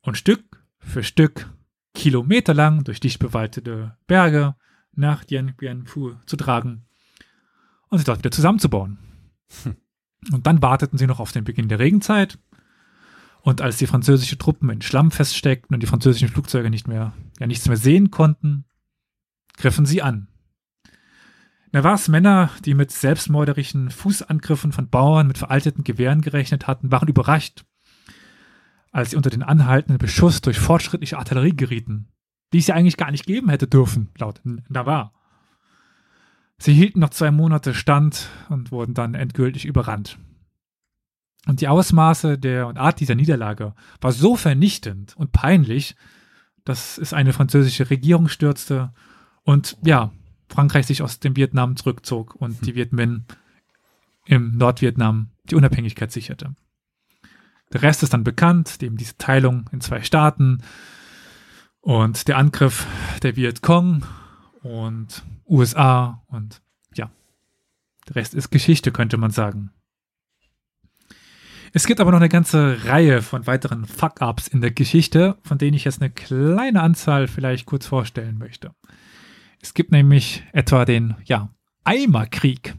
und 0.03 0.19
Stück 0.19 0.63
für 0.79 1.03
Stück 1.03 1.51
kilometerlang 1.95 2.85
durch 2.85 3.01
dicht 3.01 3.19
bewaldete 3.19 3.97
Berge 4.07 4.55
nach 4.93 5.25
Dien 5.25 5.55
Bien 5.57 5.87
Phu 5.87 6.15
zu 6.27 6.37
tragen 6.37 6.85
und 7.89 7.99
sie 7.99 8.05
dort 8.05 8.19
wieder 8.19 8.31
zusammenzubauen. 8.31 8.99
Und 10.33 10.47
dann 10.47 10.61
warteten 10.61 10.99
sie 10.99 11.07
noch 11.07 11.21
auf 11.21 11.33
den 11.33 11.45
Beginn 11.45 11.69
der 11.69 11.79
Regenzeit. 11.79 12.39
Und 13.47 13.63
als 13.63 13.77
die 13.77 13.87
französischen 13.87 14.41
Truppen 14.41 14.69
in 14.71 14.83
Schlamm 14.83 15.13
feststeckten 15.13 15.73
und 15.73 15.81
die 15.81 15.87
französischen 15.87 16.27
Flugzeuge 16.27 16.69
nicht 16.69 16.89
mehr, 16.89 17.13
ja 17.39 17.47
nichts 17.47 17.69
mehr 17.69 17.77
sehen 17.77 18.11
konnten, 18.11 18.65
griffen 19.57 19.87
sie 19.87 20.03
an. 20.03 20.27
Navarres 21.71 22.09
Männer, 22.09 22.51
die 22.65 22.75
mit 22.75 22.91
selbstmörderischen 22.91 23.93
Fußangriffen 23.93 24.73
von 24.73 24.89
Bauern 24.89 25.29
mit 25.29 25.39
veralteten 25.39 25.85
Gewehren 25.85 26.23
gerechnet 26.23 26.67
hatten, 26.67 26.91
waren 26.91 27.07
überrascht, 27.07 27.65
als 28.91 29.11
sie 29.11 29.17
unter 29.17 29.31
den 29.31 29.45
anhaltenden 29.45 29.99
Beschuss 29.99 30.41
durch 30.41 30.59
fortschrittliche 30.59 31.17
Artillerie 31.17 31.55
gerieten, 31.55 32.09
die 32.53 32.59
es 32.59 32.67
ja 32.67 32.75
eigentlich 32.75 32.97
gar 32.97 33.13
nicht 33.13 33.27
geben 33.27 33.49
hätte 33.49 33.69
dürfen, 33.69 34.09
laut 34.19 34.41
Navarre. 34.69 35.13
Sie 36.59 36.75
hielten 36.75 36.99
noch 36.99 37.11
zwei 37.11 37.31
Monate 37.31 37.75
stand 37.75 38.29
und 38.49 38.73
wurden 38.73 38.95
dann 38.95 39.15
endgültig 39.15 39.67
überrannt. 39.67 40.19
Und 41.47 41.61
die 41.61 41.69
Ausmaße 41.69 42.39
der 42.39 42.67
und 42.67 42.77
Art 42.77 43.01
dieser 43.01 43.15
Niederlage 43.15 43.75
war 44.01 44.13
so 44.13 44.37
vernichtend 44.37 45.17
und 45.17 45.33
peinlich, 45.33 45.95
dass 46.65 46.99
es 46.99 47.13
eine 47.13 47.33
französische 47.33 47.89
Regierung 47.89 48.29
stürzte 48.29 48.93
und 49.45 49.79
ja, 49.85 50.11
Frankreich 50.49 50.87
sich 50.87 51.03
aus 51.03 51.21
dem 51.21 51.37
Vietnam 51.37 51.77
zurückzog 51.77 52.35
und 52.35 52.67
die 52.67 52.75
Viet 52.75 52.93
Minh 52.93 53.25
im 54.27 54.57
Nordvietnam 54.57 55.31
die 55.45 55.55
Unabhängigkeit 55.55 56.11
sicherte. 56.11 56.55
Der 57.73 57.83
Rest 57.83 58.03
ist 58.03 58.13
dann 58.13 58.25
bekannt, 58.25 58.83
eben 58.83 58.97
diese 58.97 59.17
Teilung 59.17 59.69
in 59.73 59.81
zwei 59.81 60.03
Staaten 60.03 60.63
und 61.81 62.27
der 62.27 62.39
Angriff 62.39 62.87
der 63.23 63.37
Vietcong 63.37 64.05
und 64.63 65.25
USA 65.49 66.23
und 66.27 66.61
ja, 66.95 67.11
der 68.09 68.17
Rest 68.17 68.35
ist 68.35 68.51
Geschichte, 68.51 68.91
könnte 68.91 69.17
man 69.17 69.31
sagen. 69.31 69.71
Es 71.77 71.85
gibt 71.87 72.01
aber 72.01 72.11
noch 72.11 72.21
eine 72.21 72.31
ganze 72.31 72.87
Reihe 72.87 73.21
von 73.21 73.47
weiteren 73.47 73.85
Fuck-Ups 73.85 74.49
in 74.49 74.63
der 74.63 74.71
Geschichte, 74.71 75.37
von 75.43 75.59
denen 75.59 75.75
ich 75.75 75.85
jetzt 75.85 76.01
eine 76.01 76.09
kleine 76.09 76.81
Anzahl 76.81 77.29
vielleicht 77.29 77.67
kurz 77.67 77.85
vorstellen 77.85 78.39
möchte. 78.39 78.71
Es 79.61 79.75
gibt 79.75 79.93
nämlich 79.93 80.43
etwa 80.55 80.87
den, 80.87 81.17
ja, 81.27 81.51
Eimerkrieg. 81.85 82.77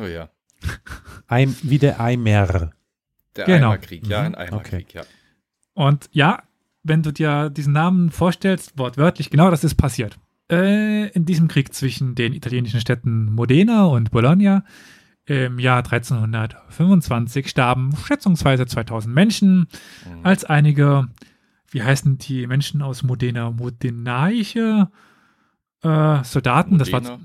Oh 0.00 0.06
ja. 0.06 0.30
Eim, 1.26 1.56
wie 1.64 1.80
der 1.80 2.00
Eimer. 2.00 2.70
Der 3.34 3.46
Genau. 3.46 3.70
Eimerkrieg, 3.70 4.06
ja, 4.06 4.22
ein 4.22 4.36
Eimerkrieg, 4.36 4.94
ja. 4.94 5.02
Und 5.74 6.08
ja, 6.12 6.44
wenn 6.84 7.02
du 7.02 7.12
dir 7.12 7.50
diesen 7.50 7.72
Namen 7.72 8.12
vorstellst, 8.12 8.78
wortwörtlich, 8.78 9.28
genau 9.28 9.50
das 9.50 9.64
ist 9.64 9.74
passiert. 9.74 10.20
Äh, 10.48 11.08
in 11.08 11.24
diesem 11.24 11.48
Krieg 11.48 11.74
zwischen 11.74 12.14
den 12.14 12.32
italienischen 12.32 12.80
Städten 12.80 13.32
Modena 13.32 13.86
und 13.86 14.12
Bologna 14.12 14.62
im 15.28 15.58
Jahr 15.58 15.82
1325 15.84 17.48
starben 17.48 17.94
schätzungsweise 17.96 18.66
2000 18.66 19.14
Menschen, 19.14 19.68
Mhm. 20.06 20.24
als 20.24 20.44
einige, 20.44 21.08
wie 21.70 21.82
heißen 21.82 22.18
die 22.18 22.46
Menschen 22.46 22.82
aus 22.82 23.02
Modena, 23.02 23.50
modenaische 23.50 24.90
äh, 25.82 26.24
Soldaten, 26.24 26.78
das 26.78 26.90
war 26.90 27.00
Modena. 27.02 27.20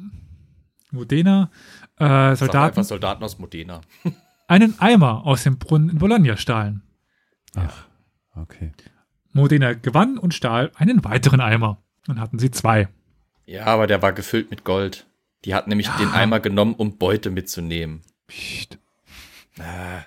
Modena, 0.91 1.49
äh, 1.97 2.35
Soldaten, 2.35 2.83
Soldaten 2.83 3.23
aus 3.23 3.39
Modena. 3.39 3.81
einen 4.47 4.79
Eimer 4.79 5.25
aus 5.25 5.43
dem 5.43 5.57
Brunnen 5.57 5.89
in 5.89 5.97
Bologna 5.97 6.37
stahlen. 6.37 6.83
Ach, 7.55 7.87
okay. 8.35 8.71
Modena 9.31 9.73
gewann 9.73 10.17
und 10.19 10.33
stahl 10.35 10.71
einen 10.75 11.03
weiteren 11.03 11.41
Eimer. 11.41 11.81
Dann 12.05 12.19
hatten 12.19 12.37
sie 12.37 12.51
zwei. 12.51 12.89
Ja, 13.45 13.65
aber 13.65 13.87
der 13.87 14.01
war 14.01 14.13
gefüllt 14.13 14.51
mit 14.51 14.63
Gold. 14.63 15.07
Die 15.45 15.53
hat 15.55 15.67
nämlich 15.67 15.87
Ja. 15.87 15.97
den 15.97 16.09
Eimer 16.09 16.39
genommen, 16.39 16.73
um 16.75 16.97
Beute 16.97 17.29
mitzunehmen. 17.31 18.01
Psst. 18.27 18.77
Ah, 19.59 20.03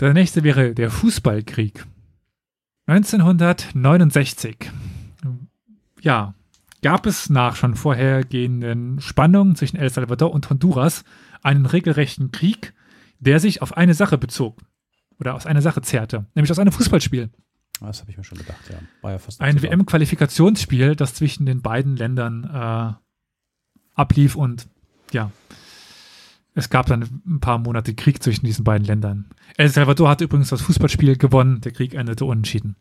Der 0.00 0.12
nächste 0.12 0.42
wäre 0.44 0.74
der 0.74 0.90
Fußballkrieg. 0.90 1.86
1969. 2.86 4.70
Ja, 6.00 6.34
gab 6.82 7.06
es 7.06 7.30
nach 7.30 7.56
schon 7.56 7.74
vorhergehenden 7.74 9.00
Spannungen 9.00 9.56
zwischen 9.56 9.76
El 9.76 9.90
Salvador 9.90 10.32
und 10.32 10.48
Honduras 10.50 11.04
einen 11.42 11.66
regelrechten 11.66 12.30
Krieg, 12.32 12.74
der 13.18 13.40
sich 13.40 13.62
auf 13.62 13.76
eine 13.76 13.94
Sache 13.94 14.18
bezog. 14.18 14.60
oder 15.18 15.34
aus 15.34 15.46
einer 15.46 15.62
Sache 15.62 15.80
zehrte, 15.80 16.26
nämlich 16.34 16.50
aus 16.50 16.58
einem 16.58 16.72
Fußballspiel. 16.72 17.30
Das 17.80 18.00
habe 18.02 18.10
ich 18.10 18.18
mir 18.18 18.24
schon 18.24 18.36
gedacht, 18.36 18.60
ja. 18.68 18.76
War 19.00 19.12
ja 19.12 19.18
fast 19.18 19.40
Ein. 19.40 19.62
WM-Qualifikationsspiel, 19.62 20.94
das 20.94 21.14
zwischen 21.14 21.46
den 21.46 21.62
beiden 21.62 21.96
Ländern 21.96 22.44
äh, 22.44 22.92
ablief 23.96 24.36
und 24.36 24.68
ja, 25.12 25.32
es 26.54 26.70
gab 26.70 26.86
dann 26.86 27.22
ein 27.26 27.40
paar 27.40 27.58
Monate 27.58 27.94
Krieg 27.94 28.22
zwischen 28.22 28.46
diesen 28.46 28.64
beiden 28.64 28.86
Ländern. 28.86 29.26
El 29.56 29.68
Salvador 29.68 30.08
hat 30.08 30.20
übrigens 30.20 30.48
das 30.48 30.62
Fußballspiel 30.62 31.18
gewonnen, 31.18 31.60
der 31.60 31.72
Krieg 31.72 31.94
endete 31.94 32.24
unentschieden. 32.24 32.76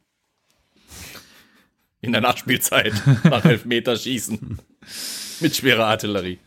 In 2.00 2.12
der 2.12 2.22
Nachspielzeit 2.22 2.94
nach 3.24 3.44
Elfmeterschießen. 3.44 4.60
Mit 5.42 5.56
schwerer 5.56 5.88
Artillerie. 5.88 6.40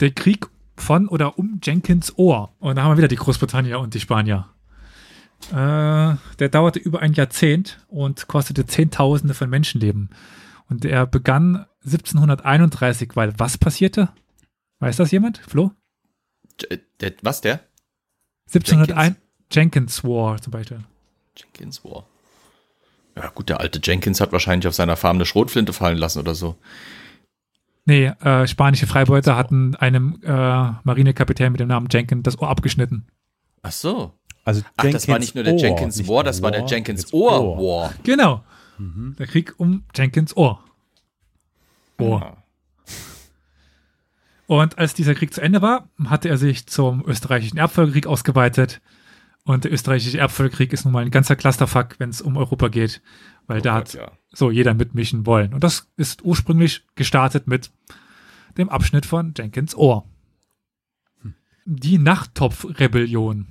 Der 0.00 0.10
Krieg 0.10 0.46
von 0.76 1.08
oder 1.08 1.38
um 1.38 1.60
Jenkins 1.62 2.18
Ohr. 2.18 2.52
Und 2.58 2.76
da 2.76 2.82
haben 2.82 2.92
wir 2.92 2.98
wieder 2.98 3.08
die 3.08 3.16
Großbritannier 3.16 3.78
und 3.78 3.94
die 3.94 4.00
Spanier. 4.00 4.48
Äh, 5.50 5.54
der 5.54 6.48
dauerte 6.50 6.78
über 6.78 7.00
ein 7.00 7.12
Jahrzehnt 7.12 7.78
und 7.88 8.26
kostete 8.26 8.66
Zehntausende 8.66 9.32
von 9.32 9.48
Menschenleben. 9.48 10.10
Und 10.68 10.84
er 10.84 11.06
begann 11.06 11.66
1731, 11.86 13.10
weil 13.14 13.38
was 13.38 13.58
passierte? 13.58 14.10
Weiß 14.80 14.96
das 14.96 15.10
jemand? 15.10 15.38
Flo? 15.38 15.72
J 16.60 16.80
der, 17.00 17.14
was 17.22 17.40
der? 17.40 17.60
1701 18.48 19.16
Jenkins 19.50 20.04
War 20.04 20.40
zum 20.40 20.50
Beispiel. 20.50 20.80
Jenkins 21.36 21.84
War. 21.84 22.06
Ja, 23.16 23.28
gut, 23.28 23.48
der 23.48 23.60
alte 23.60 23.80
Jenkins 23.82 24.20
hat 24.20 24.32
wahrscheinlich 24.32 24.68
auf 24.68 24.74
seiner 24.74 24.96
Farm 24.96 25.16
eine 25.16 25.26
Schrotflinte 25.26 25.72
fallen 25.72 25.96
lassen 25.96 26.18
oder 26.18 26.34
so. 26.34 26.56
Nee, 27.86 28.06
äh, 28.06 28.46
spanische 28.46 28.86
Freibeuter 28.86 29.36
hatten 29.36 29.76
einem 29.76 30.20
äh, 30.22 30.28
Marinekapitän 30.82 31.52
mit 31.52 31.60
dem 31.60 31.68
Namen 31.68 31.88
Jenkins 31.90 32.24
das 32.24 32.38
Ohr 32.38 32.48
abgeschnitten. 32.48 33.06
Ach 33.62 33.72
so. 33.72 34.12
Also 34.44 34.62
Ach, 34.76 34.90
das 34.90 35.08
war 35.08 35.18
nicht 35.18 35.34
nur 35.34 35.44
der 35.44 35.54
Ohr, 35.54 35.60
Jenkins 35.60 36.06
War, 36.06 36.24
das 36.24 36.42
war 36.42 36.50
der 36.50 36.66
Jenkins 36.66 37.12
Ohr 37.12 37.56
War. 37.58 37.94
Genau. 38.02 38.44
Der 38.78 39.26
Krieg 39.26 39.54
um 39.58 39.84
Jenkins 39.94 40.36
Ohr. 40.36 40.62
Ohr. 41.98 42.22
Ah. 42.22 42.42
Und 44.46 44.78
als 44.78 44.94
dieser 44.94 45.14
Krieg 45.14 45.34
zu 45.34 45.40
Ende 45.40 45.60
war, 45.60 45.88
hatte 46.04 46.28
er 46.28 46.36
sich 46.38 46.66
zum 46.66 47.04
österreichischen 47.06 47.58
Erbfolgekrieg 47.58 48.06
ausgeweitet. 48.06 48.80
Und 49.44 49.64
der 49.64 49.72
österreichische 49.72 50.18
Erbfolgekrieg 50.18 50.72
ist 50.72 50.84
nun 50.84 50.92
mal 50.92 51.04
ein 51.04 51.10
ganzer 51.10 51.36
Clusterfuck, 51.36 51.96
wenn 51.98 52.10
es 52.10 52.20
um 52.20 52.36
Europa 52.36 52.68
geht, 52.68 53.00
weil 53.46 53.58
Oh 53.58 53.62
da 53.62 53.70
Gott, 53.70 53.78
hat 53.78 53.94
ja. 53.94 54.10
so 54.32 54.50
jeder 54.50 54.74
mitmischen 54.74 55.24
wollen. 55.26 55.52
Und 55.54 55.62
das 55.64 55.88
ist 55.96 56.24
ursprünglich 56.24 56.84
gestartet 56.94 57.46
mit 57.46 57.70
dem 58.58 58.68
Abschnitt 58.68 59.06
von 59.06 59.34
Jenkins 59.36 59.74
Ohr. 59.76 60.04
Die 61.64 61.98
Nachttopf-Rebellion. 61.98 63.46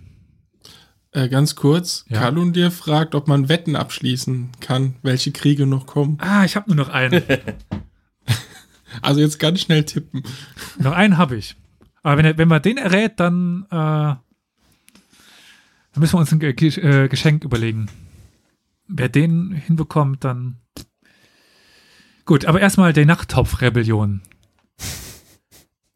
Äh, 1.11 1.27
ganz 1.29 1.55
kurz, 1.55 2.05
Ja. 2.09 2.19
Kalun 2.19 2.53
dir 2.53 2.71
fragt, 2.71 3.15
ob 3.15 3.27
man 3.27 3.47
Wetten 3.49 3.75
abschließen 3.75 4.49
kann, 4.61 4.95
welche 5.01 5.31
Kriege 5.31 5.65
noch 5.65 5.85
kommen. 5.85 6.17
Ah, 6.21 6.43
ich 6.45 6.55
habe 6.55 6.67
nur 6.69 6.77
noch 6.77 6.89
einen. 6.89 7.23
Also 9.01 9.19
jetzt 9.21 9.39
ganz 9.39 9.61
schnell 9.61 9.83
tippen. 9.85 10.23
noch 10.79 10.93
einen 10.93 11.17
habe 11.17 11.35
ich. 11.35 11.55
Aber 12.03 12.21
wenn, 12.23 12.37
wenn 12.37 12.47
man 12.47 12.61
den 12.61 12.77
errät, 12.77 13.19
dann, 13.19 13.65
äh, 13.69 13.73
dann 13.73 14.19
müssen 15.97 16.13
wir 16.13 16.19
uns 16.19 16.31
ein 16.31 16.41
äh, 16.41 17.07
Geschenk 17.09 17.43
überlegen. 17.43 17.87
Wer 18.87 19.09
den 19.09 19.51
hinbekommt, 19.53 20.23
dann. 20.23 20.57
Gut, 22.25 22.45
aber 22.45 22.59
erstmal 22.61 22.93
die 22.93 23.05
Nachttopf-Rebellion. 23.05 24.21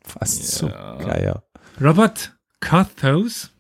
Fast 0.04 0.48
so 0.48 0.68
Ja. 0.70 0.96
geil. 0.98 1.42
Robert 1.80 2.36
Carthos, 2.60 3.52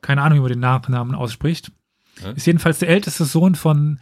keine 0.00 0.22
Ahnung, 0.22 0.38
wie 0.38 0.42
man 0.42 0.50
den 0.52 0.60
Nachnamen 0.60 1.14
ausspricht, 1.14 1.72
Hä? 2.20 2.32
ist 2.36 2.46
jedenfalls 2.46 2.78
der 2.78 2.88
älteste 2.88 3.24
Sohn 3.24 3.54
von 3.54 3.98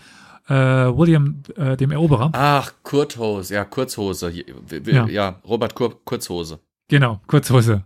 äh, 0.49 0.55
William 0.55 1.43
äh, 1.57 1.77
dem 1.77 1.91
Eroberer. 1.91 2.31
Ach, 2.33 2.73
Kurthose, 2.83 3.55
ja, 3.55 3.65
Kurzhose. 3.65 4.31
Ja, 4.31 5.07
Ja. 5.07 5.41
Robert 5.47 5.75
Kur 5.75 6.03
Kurzhose. 6.05 6.61
Genau, 6.89 7.21
Kurzhose. 7.27 7.85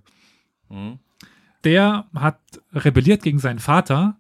Hm? 0.68 0.98
Der 1.64 2.06
hat 2.14 2.40
rebelliert 2.72 3.22
gegen 3.22 3.38
seinen 3.38 3.58
Vater, 3.58 4.16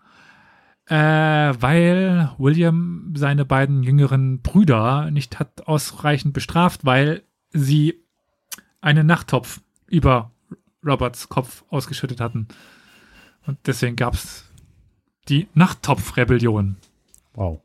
äh, 0.86 0.96
weil 0.96 2.30
William 2.38 3.12
seine 3.16 3.44
beiden 3.44 3.82
jüngeren 3.82 4.40
Brüder 4.42 5.10
nicht 5.10 5.38
hat 5.38 5.66
ausreichend 5.66 6.34
bestraft, 6.34 6.84
weil 6.84 7.22
sie 7.52 8.04
einen 8.80 9.06
Nachttopf 9.06 9.60
über 9.86 10.32
Roberts 10.84 11.28
Kopf 11.28 11.64
ausgeschüttet 11.68 12.20
hatten. 12.20 12.48
Und 13.46 13.58
deswegen 13.66 13.96
gab 13.96 14.14
es 14.14 14.44
die 15.28 15.48
Nachttopf-Rebellion. 15.54 16.76
Wow. 17.34 17.60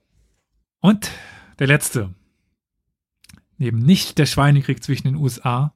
Und 0.88 1.12
der 1.60 1.68
letzte. 1.68 2.14
Neben 3.58 3.80
nicht 3.80 4.18
der 4.18 4.26
Schweinekrieg 4.26 4.82
zwischen 4.82 5.06
den 5.08 5.18
USA, 5.18 5.74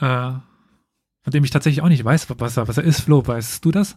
äh, 0.00 0.32
von 1.22 1.30
dem 1.30 1.44
ich 1.44 1.50
tatsächlich 1.50 1.80
auch 1.80 1.88
nicht 1.88 2.04
weiß, 2.04 2.26
was 2.28 2.56
er, 2.56 2.66
was 2.66 2.76
er 2.76 2.82
ist. 2.82 3.02
Flo, 3.02 3.24
weißt 3.24 3.64
du 3.64 3.70
das? 3.70 3.96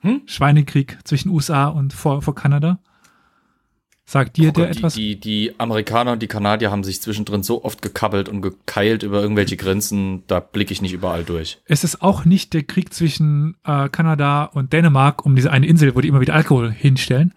Hm? 0.00 0.22
Schweinekrieg 0.26 0.98
zwischen 1.04 1.28
USA 1.28 1.68
und 1.68 1.92
vor, 1.92 2.22
vor 2.22 2.34
Kanada? 2.34 2.80
Sagt 4.04 4.36
dir 4.36 4.48
Oh 4.48 4.52
der 4.52 4.66
Gott, 4.66 4.76
etwas? 4.78 4.94
die, 4.94 5.20
die, 5.20 5.50
die 5.50 5.60
Amerikaner 5.60 6.10
und 6.10 6.22
die 6.22 6.26
Kanadier 6.26 6.72
haben 6.72 6.82
sich 6.82 7.00
zwischendrin 7.00 7.44
so 7.44 7.62
oft 7.62 7.82
gekabbelt 7.82 8.28
und 8.28 8.42
gekeilt 8.42 9.04
über 9.04 9.22
irgendwelche 9.22 9.56
Grenzen, 9.56 10.24
da 10.26 10.40
blicke 10.40 10.72
ich 10.72 10.82
nicht 10.82 10.92
überall 10.92 11.22
durch. 11.22 11.60
es 11.66 11.84
ist 11.84 12.02
auch 12.02 12.24
nicht 12.24 12.52
der 12.52 12.64
Krieg 12.64 12.92
zwischen 12.92 13.56
äh, 13.64 13.88
Kanada 13.90 14.46
und 14.46 14.72
Dänemark 14.72 15.24
um 15.24 15.36
diese 15.36 15.52
eine 15.52 15.68
Insel, 15.68 15.94
wo 15.94 16.00
die 16.00 16.08
immer 16.08 16.20
wieder 16.20 16.34
Alkohol 16.34 16.72
hinstellen. 16.72 17.32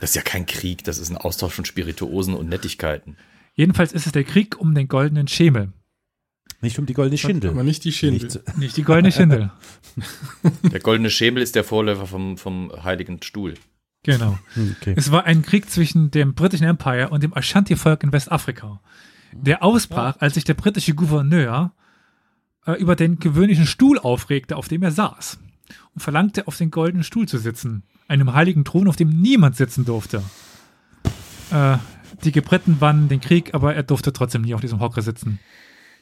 Das 0.00 0.10
ist 0.10 0.16
ja 0.16 0.22
kein 0.22 0.46
Krieg, 0.46 0.84
das 0.84 0.98
ist 0.98 1.10
ein 1.10 1.16
Austausch 1.16 1.54
von 1.54 1.64
Spirituosen 1.64 2.34
und 2.34 2.48
Nettigkeiten. 2.48 3.16
Jedenfalls 3.54 3.92
ist 3.92 4.06
es 4.06 4.12
der 4.12 4.24
Krieg 4.24 4.58
um 4.60 4.74
den 4.74 4.88
goldenen 4.88 5.28
Schemel. 5.28 5.72
Nicht 6.60 6.78
um 6.78 6.86
die 6.86 6.94
goldene 6.94 7.18
Schindel. 7.18 7.50
Aber 7.50 7.62
nicht 7.62 7.84
die 7.84 7.92
Schindel. 7.92 8.24
Nicht- 8.28 8.58
Nicht 8.58 8.76
die 8.76 8.82
goldene 8.82 9.12
Schindel. 9.12 9.50
Der 10.72 10.80
goldene 10.80 11.10
Schemel 11.10 11.42
ist 11.42 11.54
der 11.54 11.62
Vorläufer 11.64 12.06
vom, 12.06 12.36
vom 12.38 12.72
Heiligen 12.82 13.22
Stuhl. 13.22 13.54
genau. 14.02 14.38
Okay. 14.80 14.94
Es 14.96 15.10
war 15.12 15.24
ein 15.24 15.42
Krieg 15.42 15.70
zwischen 15.70 16.10
dem 16.10 16.34
britischen 16.34 16.66
Empire 16.66 17.10
und 17.10 17.22
dem 17.22 17.34
Ashanti-Volk 17.34 18.02
in 18.02 18.12
Westafrika. 18.12 18.80
Der 19.32 19.62
ausbrach, 19.62 20.16
als 20.20 20.34
sich 20.34 20.44
der 20.44 20.54
britische 20.54 20.94
Gouverneur 20.94 21.72
äh, 22.66 22.72
über 22.72 22.96
den 22.96 23.18
gewöhnlichen 23.18 23.66
Stuhl 23.66 23.98
aufregte, 23.98 24.56
auf 24.56 24.68
dem 24.68 24.82
er 24.82 24.90
saß, 24.92 25.38
und 25.94 26.00
verlangte, 26.00 26.46
auf 26.48 26.56
den 26.56 26.70
goldenen 26.70 27.04
Stuhl 27.04 27.28
zu 27.28 27.38
sitzen, 27.38 27.82
einem 28.08 28.34
heiligen 28.34 28.64
Thron, 28.64 28.88
auf 28.88 28.96
dem 28.96 29.08
niemand 29.08 29.56
sitzen 29.56 29.84
durfte. 29.84 30.22
Äh, 31.50 31.78
die 32.22 32.40
Briten 32.40 32.80
wannen 32.80 33.08
den 33.08 33.20
Krieg, 33.20 33.54
aber 33.54 33.74
er 33.74 33.82
durfte 33.82 34.12
trotzdem 34.12 34.42
nie 34.42 34.54
auf 34.54 34.60
diesem 34.60 34.80
Hocker 34.80 35.02
sitzen. 35.02 35.40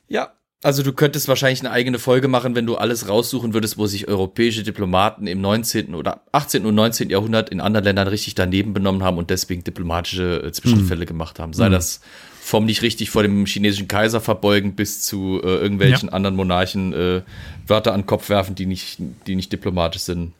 Ja. 0.08 0.32
Also 0.64 0.84
du 0.84 0.92
könntest 0.92 1.26
wahrscheinlich 1.26 1.58
eine 1.58 1.72
eigene 1.72 1.98
Folge 1.98 2.28
machen, 2.28 2.54
wenn 2.54 2.66
du 2.66 2.76
alles 2.76 3.08
raussuchen 3.08 3.52
würdest, 3.52 3.78
wo 3.78 3.86
sich 3.88 4.06
europäische 4.06 4.62
Diplomaten 4.62 5.26
im 5.26 5.40
19. 5.40 5.96
oder 5.96 6.22
18. 6.30 6.64
und 6.64 6.76
19. 6.76 7.10
Jahrhundert 7.10 7.50
in 7.50 7.60
anderen 7.60 7.84
Ländern 7.84 8.06
richtig 8.06 8.36
daneben 8.36 8.72
benommen 8.72 9.02
haben 9.02 9.18
und 9.18 9.30
deswegen 9.30 9.64
diplomatische 9.64 10.40
äh, 10.40 10.52
Zwischenfälle 10.52 11.04
gemacht 11.04 11.40
haben. 11.40 11.52
Sei 11.52 11.68
das 11.68 12.00
vom 12.40 12.64
nicht 12.64 12.82
richtig 12.82 13.10
vor 13.10 13.22
dem 13.22 13.44
chinesischen 13.46 13.88
Kaiser 13.88 14.20
verbeugen 14.20 14.76
bis 14.76 15.02
zu 15.02 15.40
äh, 15.42 15.46
irgendwelchen 15.46 16.08
anderen 16.10 16.36
Monarchen 16.36 16.92
äh, 16.92 17.22
Wörter 17.66 17.92
an 17.92 18.02
den 18.02 18.06
Kopf 18.06 18.28
werfen, 18.28 18.54
die 18.54 18.66
nicht, 18.66 18.98
die 19.26 19.34
nicht 19.34 19.52
diplomatisch 19.52 20.02
sind. 20.02 20.32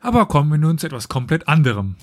Aber 0.00 0.26
kommen 0.26 0.50
wir 0.50 0.58
nun 0.58 0.78
zu 0.78 0.86
etwas 0.86 1.08
komplett 1.08 1.48
anderem. 1.48 1.96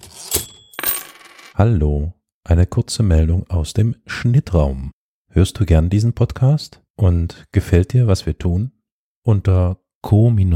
Hallo, 1.55 2.13
eine 2.45 2.65
kurze 2.65 3.03
Meldung 3.03 3.49
aus 3.49 3.73
dem 3.73 3.95
Schnittraum. 4.05 4.91
Hörst 5.29 5.59
du 5.59 5.65
gern 5.65 5.89
diesen 5.89 6.13
Podcast 6.13 6.81
und 6.95 7.45
gefällt 7.51 7.93
dir, 7.93 8.07
was 8.07 8.25
wir 8.25 8.37
tun? 8.37 8.71
Unter 9.23 9.79
co-fi.com 10.01 10.55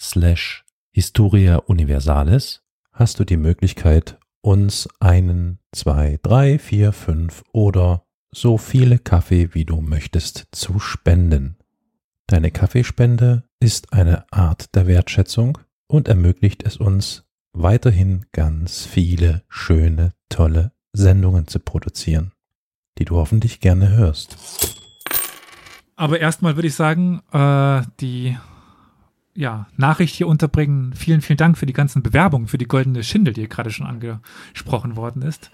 slash 0.00 0.64
Historia 0.92 1.56
Universalis 1.56 2.62
hast 2.92 3.20
du 3.20 3.24
die 3.24 3.36
Möglichkeit, 3.36 4.18
uns 4.40 4.88
einen, 4.98 5.58
zwei, 5.72 6.18
drei, 6.22 6.58
vier, 6.58 6.92
fünf 6.92 7.44
oder 7.52 8.06
so 8.32 8.58
viele 8.58 8.98
Kaffee, 8.98 9.54
wie 9.54 9.64
du 9.64 9.80
möchtest, 9.80 10.48
zu 10.52 10.78
spenden. 10.78 11.59
Deine 12.30 12.52
Kaffeespende 12.52 13.42
ist 13.58 13.92
eine 13.92 14.24
Art 14.30 14.76
der 14.76 14.86
Wertschätzung 14.86 15.58
und 15.88 16.06
ermöglicht 16.06 16.62
es 16.62 16.76
uns, 16.76 17.24
weiterhin 17.52 18.24
ganz 18.30 18.86
viele 18.86 19.42
schöne, 19.48 20.12
tolle 20.28 20.70
Sendungen 20.92 21.48
zu 21.48 21.58
produzieren, 21.58 22.30
die 22.98 23.04
du 23.04 23.16
hoffentlich 23.16 23.58
gerne 23.58 23.88
hörst. 23.88 24.36
Aber 25.96 26.20
erstmal 26.20 26.54
würde 26.54 26.68
ich 26.68 26.76
sagen, 26.76 27.20
äh, 27.32 27.82
die 27.98 28.38
ja, 29.34 29.66
Nachricht 29.76 30.14
hier 30.14 30.28
unterbringen. 30.28 30.92
Vielen, 30.92 31.22
vielen 31.22 31.36
Dank 31.36 31.58
für 31.58 31.66
die 31.66 31.72
ganzen 31.72 32.04
Bewerbungen 32.04 32.46
für 32.46 32.58
die 32.58 32.68
goldene 32.68 33.02
Schindel, 33.02 33.34
die 33.34 33.48
gerade 33.48 33.72
schon 33.72 33.88
angesprochen 33.88 34.94
worden 34.94 35.22
ist. 35.22 35.50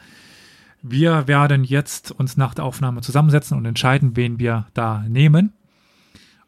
Wir 0.82 1.26
werden 1.26 1.64
jetzt 1.64 2.10
uns 2.10 2.36
nach 2.36 2.52
der 2.52 2.66
Aufnahme 2.66 3.00
zusammensetzen 3.00 3.56
und 3.56 3.64
entscheiden, 3.64 4.14
wen 4.14 4.38
wir 4.38 4.66
da 4.74 5.06
nehmen. 5.08 5.54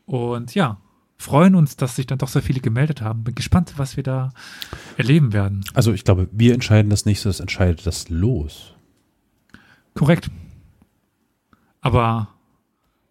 Und 0.09 0.54
ja, 0.54 0.78
freuen 1.18 1.54
uns, 1.54 1.76
dass 1.76 1.96
sich 1.96 2.06
dann 2.06 2.16
doch 2.16 2.28
so 2.28 2.40
viele 2.40 2.61
gemeldet 2.61 3.02
haben. 3.02 3.24
Bin 3.24 3.34
gespannt, 3.34 3.74
was 3.76 3.98
wir 3.98 4.02
da 4.02 4.32
erleben 4.96 5.34
werden. 5.34 5.62
Also 5.74 5.92
ich 5.92 6.02
glaube, 6.02 6.30
wir 6.32 6.54
entscheiden 6.54 6.88
das 6.88 7.04
nicht, 7.04 7.26
das 7.26 7.40
entscheidet 7.40 7.86
das 7.86 8.09
Los. 8.09 8.74
Korrekt. 9.92 10.30
Aber 11.82 12.28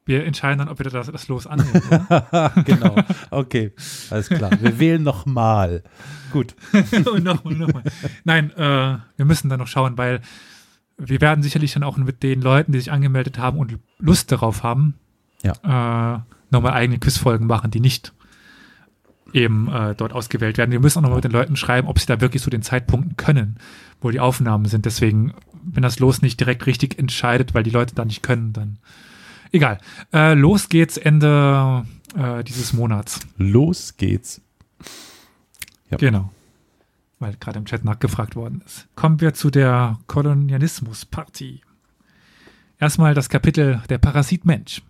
wir 0.05 0.25
entscheiden 0.25 0.57
dann, 0.57 0.69
ob 0.69 0.79
wir 0.79 0.89
das, 0.89 1.11
das 1.11 1.27
Los 1.27 1.45
annehmen. 1.45 1.83
genau. 2.65 2.95
Okay, 3.29 3.73
alles 4.09 4.29
klar. 4.29 4.49
Wir 4.59 4.79
wählen 4.79 5.03
nochmal. 5.03 5.83
Gut. 6.31 6.55
und 7.11 7.23
nochmal, 7.23 7.53
nochmal. 7.53 7.83
Nein, 8.23 8.49
äh, 8.57 8.97
wir 9.17 9.25
müssen 9.25 9.49
dann 9.49 9.59
noch 9.59 9.67
schauen, 9.67 9.99
weil 9.99 10.21
wir 10.97 11.21
werden 11.21 11.43
sicherlich 11.43 11.73
dann 11.73 11.83
auch 11.83 11.97
mit 11.97 12.23
den 12.23 12.41
Leuten, 12.41 12.71
die 12.71 12.79
sich 12.79 12.91
angemeldet 12.91 13.37
haben 13.37 13.59
und 13.59 13.77
Lust 13.99 14.31
darauf 14.31 14.63
haben, 14.63 14.95
äh, 15.43 16.17
nochmal 16.49 16.73
eigene 16.73 16.99
Quizfolgen 16.99 17.47
machen, 17.47 17.71
die 17.71 17.79
nicht 17.79 18.13
eben 19.33 19.67
äh, 19.67 19.95
dort 19.95 20.13
ausgewählt 20.13 20.57
werden. 20.57 20.71
Wir 20.71 20.79
müssen 20.79 20.99
auch 20.99 21.03
nochmal 21.03 21.17
mit 21.17 21.25
den 21.25 21.31
Leuten 21.31 21.55
schreiben, 21.55 21.87
ob 21.87 21.99
sie 21.99 22.05
da 22.05 22.21
wirklich 22.21 22.41
so 22.41 22.49
den 22.49 22.61
Zeitpunkten 22.61 23.17
können, 23.17 23.57
wo 24.01 24.09
die 24.09 24.19
Aufnahmen 24.19 24.65
sind. 24.65 24.85
Deswegen, 24.85 25.33
wenn 25.63 25.83
das 25.83 25.99
Los 25.99 26.21
nicht 26.21 26.39
direkt 26.39 26.65
richtig 26.65 26.97
entscheidet, 26.97 27.53
weil 27.53 27.63
die 27.63 27.69
Leute 27.69 27.95
da 27.95 28.05
nicht 28.05 28.23
können, 28.23 28.53
dann 28.53 28.79
egal. 29.51 29.79
Äh, 30.13 30.33
los 30.33 30.69
geht's 30.69 30.97
Ende 30.97 31.85
äh, 32.15 32.43
dieses 32.43 32.73
Monats. 32.73 33.19
Los 33.37 33.97
geht's. 33.97 34.41
Ja. 35.89 35.97
Genau. 35.97 36.31
Weil 37.19 37.35
gerade 37.39 37.59
im 37.59 37.65
Chat 37.65 37.83
nachgefragt 37.83 38.35
worden 38.35 38.61
ist. 38.65 38.87
Kommen 38.95 39.21
wir 39.21 39.33
zu 39.33 39.49
der 39.49 39.97
Kolonialismus-Party. 40.07 41.61
Erstmal 42.79 43.15
das 43.15 43.29
Kapitel 43.29 43.81
der 43.89 43.97
Parasit 43.97 44.45
Mensch. 44.45 44.83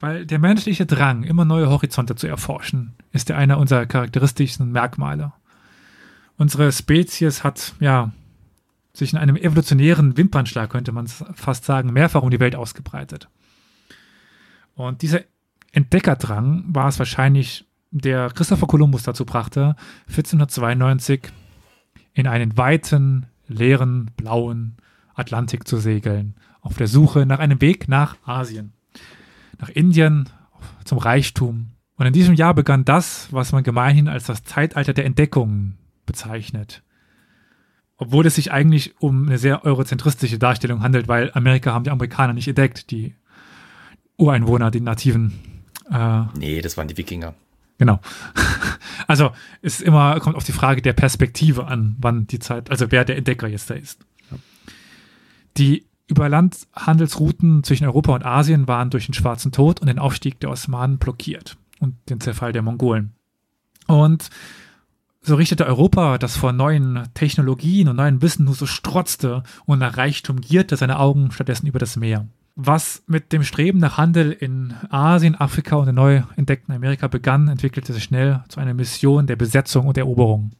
Weil 0.00 0.24
der 0.24 0.38
menschliche 0.38 0.86
Drang, 0.86 1.24
immer 1.24 1.44
neue 1.44 1.68
Horizonte 1.68 2.14
zu 2.16 2.26
erforschen, 2.26 2.94
ist 3.12 3.28
ja 3.28 3.36
einer 3.36 3.58
unserer 3.58 3.84
charakteristischsten 3.84 4.72
Merkmale. 4.72 5.32
Unsere 6.38 6.72
Spezies 6.72 7.44
hat, 7.44 7.74
ja, 7.80 8.10
sich 8.94 9.12
in 9.12 9.18
einem 9.18 9.36
evolutionären 9.36 10.16
Wimpernschlag, 10.16 10.70
könnte 10.70 10.92
man 10.92 11.06
fast 11.06 11.66
sagen, 11.66 11.92
mehrfach 11.92 12.22
um 12.22 12.30
die 12.30 12.40
Welt 12.40 12.56
ausgebreitet. 12.56 13.28
Und 14.74 15.02
dieser 15.02 15.20
Entdeckerdrang 15.72 16.64
war 16.68 16.88
es 16.88 16.98
wahrscheinlich, 16.98 17.66
der 17.90 18.30
Christopher 18.30 18.66
Columbus 18.66 19.02
dazu 19.02 19.26
brachte, 19.26 19.76
1492 20.08 21.30
in 22.14 22.26
einen 22.26 22.56
weiten, 22.56 23.26
leeren, 23.46 24.10
blauen 24.16 24.76
Atlantik 25.14 25.68
zu 25.68 25.76
segeln, 25.76 26.36
auf 26.62 26.76
der 26.76 26.86
Suche 26.86 27.26
nach 27.26 27.38
einem 27.38 27.60
Weg 27.60 27.88
nach 27.88 28.16
Asien, 28.24 28.72
nach 29.60 29.68
Indien, 29.68 30.28
zum 30.84 30.98
Reichtum. 30.98 31.72
Und 31.96 32.06
in 32.06 32.12
diesem 32.12 32.34
Jahr 32.34 32.54
begann 32.54 32.84
das, 32.84 33.28
was 33.30 33.52
man 33.52 33.62
gemeinhin 33.62 34.08
als 34.08 34.24
das 34.24 34.44
Zeitalter 34.44 34.94
der 34.94 35.04
Entdeckungen 35.04 35.78
bezeichnet. 36.06 36.82
Obwohl 37.96 38.26
es 38.26 38.36
sich 38.36 38.52
eigentlich 38.52 38.94
um 39.00 39.28
eine 39.28 39.36
sehr 39.36 39.64
eurozentristische 39.64 40.38
Darstellung 40.38 40.82
handelt, 40.82 41.08
weil 41.08 41.30
Amerika 41.34 41.72
haben 41.72 41.84
die 41.84 41.90
Amerikaner 41.90 42.32
nicht 42.32 42.48
entdeckt, 42.48 42.90
die 42.90 43.14
Ureinwohner, 44.16 44.70
die 44.70 44.80
Nativen. 44.80 45.38
Äh, 45.90 46.22
Nee, 46.38 46.62
das 46.62 46.76
waren 46.76 46.88
die 46.88 46.96
Wikinger. 46.96 47.34
Genau. 47.78 48.00
Also 49.06 49.32
es 49.60 49.80
immer 49.80 50.20
kommt 50.20 50.36
auf 50.36 50.44
die 50.44 50.52
Frage 50.52 50.82
der 50.82 50.92
Perspektive 50.92 51.66
an, 51.66 51.96
wann 51.98 52.28
die 52.28 52.38
Zeit, 52.38 52.70
also 52.70 52.92
wer 52.92 53.04
der 53.04 53.16
Entdecker 53.16 53.48
jetzt 53.48 53.70
da 53.70 53.74
ist. 53.74 54.06
Die 55.56 55.84
Überlandhandelsrouten 56.10 57.64
zwischen 57.64 57.86
Europa 57.86 58.14
und 58.14 58.26
Asien 58.26 58.68
waren 58.68 58.90
durch 58.90 59.06
den 59.06 59.14
Schwarzen 59.14 59.52
Tod 59.52 59.80
und 59.80 59.86
den 59.86 59.98
Aufstieg 59.98 60.40
der 60.40 60.50
Osmanen 60.50 60.98
blockiert 60.98 61.56
und 61.78 61.96
den 62.08 62.20
Zerfall 62.20 62.52
der 62.52 62.62
Mongolen. 62.62 63.12
Und 63.86 64.28
so 65.22 65.34
richtete 65.34 65.66
Europa, 65.66 66.18
das 66.18 66.36
vor 66.36 66.52
neuen 66.52 67.08
Technologien 67.14 67.88
und 67.88 67.96
neuen 67.96 68.22
Wissen 68.22 68.44
nur 68.44 68.54
so 68.54 68.66
strotzte 68.66 69.42
und 69.66 69.78
nach 69.78 69.96
Reichtum 69.96 70.40
gierte, 70.40 70.76
seine 70.76 70.98
Augen 70.98 71.30
stattdessen 71.30 71.66
über 71.66 71.78
das 71.78 71.96
Meer. 71.96 72.26
Was 72.56 73.02
mit 73.06 73.32
dem 73.32 73.44
Streben 73.44 73.78
nach 73.78 73.96
Handel 73.96 74.32
in 74.32 74.74
Asien, 74.90 75.34
Afrika 75.34 75.76
und 75.76 75.86
dem 75.86 75.94
neu 75.94 76.22
entdeckten 76.36 76.74
Amerika 76.74 77.06
begann, 77.06 77.48
entwickelte 77.48 77.92
sich 77.92 78.04
schnell 78.04 78.42
zu 78.48 78.60
einer 78.60 78.74
Mission 78.74 79.26
der 79.26 79.36
Besetzung 79.36 79.86
und 79.86 79.96
Eroberung. 79.96 80.52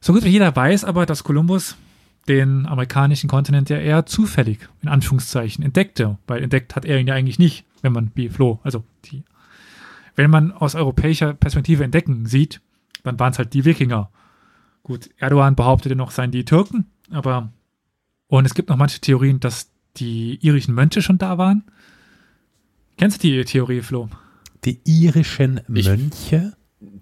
So 0.00 0.12
gut 0.12 0.24
wie 0.24 0.30
jeder 0.30 0.54
weiß 0.54 0.84
aber, 0.84 1.04
dass 1.04 1.24
Kolumbus 1.24 1.76
den 2.28 2.66
amerikanischen 2.66 3.28
Kontinent 3.28 3.70
ja 3.70 3.78
eher 3.78 4.06
zufällig, 4.06 4.68
in 4.82 4.88
Anführungszeichen, 4.88 5.64
entdeckte, 5.64 6.18
weil 6.26 6.42
entdeckt 6.42 6.76
hat 6.76 6.84
er 6.84 6.98
ihn 6.98 7.06
ja 7.06 7.14
eigentlich 7.14 7.38
nicht, 7.38 7.64
wenn 7.82 7.92
man 7.92 8.10
wie 8.14 8.28
Flo, 8.28 8.60
also 8.62 8.84
die, 9.06 9.22
wenn 10.16 10.30
man 10.30 10.52
aus 10.52 10.74
europäischer 10.74 11.32
Perspektive 11.34 11.82
entdecken 11.84 12.26
sieht, 12.26 12.60
dann 13.02 13.18
waren 13.18 13.32
es 13.32 13.38
halt 13.38 13.54
die 13.54 13.64
Wikinger. 13.64 14.10
Gut, 14.82 15.08
Erdogan 15.18 15.56
behauptete 15.56 15.96
noch, 15.96 16.10
seien 16.10 16.30
die 16.30 16.44
Türken, 16.44 16.86
aber 17.10 17.52
und 18.28 18.44
es 18.44 18.54
gibt 18.54 18.68
noch 18.68 18.76
manche 18.76 19.00
Theorien, 19.00 19.40
dass 19.40 19.70
die 19.96 20.38
irischen 20.42 20.74
Mönche 20.74 21.02
schon 21.02 21.18
da 21.18 21.36
waren. 21.38 21.64
Kennst 22.96 23.24
du 23.24 23.28
die 23.28 23.44
Theorie, 23.44 23.80
Flo? 23.80 24.08
Die 24.64 24.80
irischen 24.84 25.60
Ich- 25.74 25.86
Mönche? 25.86 26.52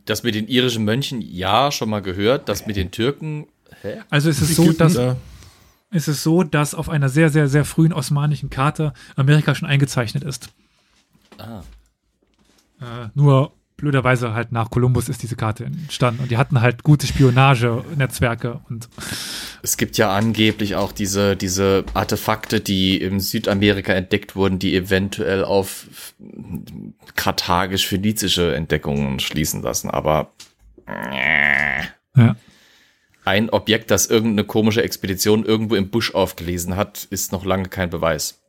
Das 0.07 0.23
mit 0.23 0.35
den 0.35 0.49
irischen 0.49 0.85
Mönchen, 0.85 1.21
ja, 1.21 1.71
schon 1.71 1.91
mal 1.91 2.01
gehört. 2.03 2.49
Das 2.49 2.67
mit 2.67 2.77
den 2.77 2.91
Türken, 2.91 3.47
hä? 3.83 4.03
Also 4.11 4.31
es 4.31 4.41
ist 4.41 4.51
Die 4.51 4.55
so, 4.55 4.73
dass 4.73 4.95
da. 4.95 5.17
es 5.91 6.09
ist 6.09 6.23
so, 6.23 6.43
dass 6.43 6.75
auf 6.75 6.89
einer 6.89 7.09
sehr, 7.09 7.31
sehr, 7.31 7.49
sehr 7.49 7.65
frühen 7.65 7.93
osmanischen 7.93 8.51
Karte 8.51 8.93
Amerika 9.17 9.55
schon 9.55 9.69
eingezeichnet 9.69 10.25
ist. 10.25 10.51
Ah. 11.39 11.63
Äh, 12.81 13.09
nur 13.15 13.53
blöderweise 13.79 14.35
halt 14.35 14.51
nach 14.53 14.71
Kolumbus 14.71 15.09
ist 15.09 15.23
diese 15.23 15.37
Karte 15.37 15.65
entstanden 15.65 16.23
und 16.23 16.31
die 16.31 16.37
hatten 16.37 16.61
halt 16.61 16.83
gute 16.83 17.07
Spionagenetzwerke 17.07 18.61
und 18.69 18.89
Es 19.63 19.77
gibt 19.77 19.97
ja 19.97 20.15
angeblich 20.15 20.75
auch 20.75 20.91
diese, 20.93 21.37
diese 21.37 21.85
Artefakte, 21.95 22.61
die 22.61 23.01
im 23.01 23.21
Südamerika 23.21 23.93
entdeckt 23.93 24.35
wurden, 24.35 24.59
die 24.59 24.75
eventuell 24.75 25.45
auf 25.45 25.87
karthagisch-phönizische 27.15 28.55
Entdeckungen 28.55 29.21
schließen 29.21 29.63
lassen, 29.63 29.91
aber 29.91 30.33
äh, 30.87 31.83
ja. 32.17 32.37
Ein 33.29 33.51
Objekt, 33.51 33.91
das 33.91 34.07
irgendeine 34.07 34.45
komische 34.45 34.83
Expedition 34.83 35.45
irgendwo 35.45 35.75
im 35.75 35.91
Busch 35.91 36.15
aufgelesen 36.15 36.77
hat, 36.77 37.05
ist 37.11 37.31
noch 37.31 37.45
lange 37.45 37.69
kein 37.69 37.91
Beweis. 37.91 38.41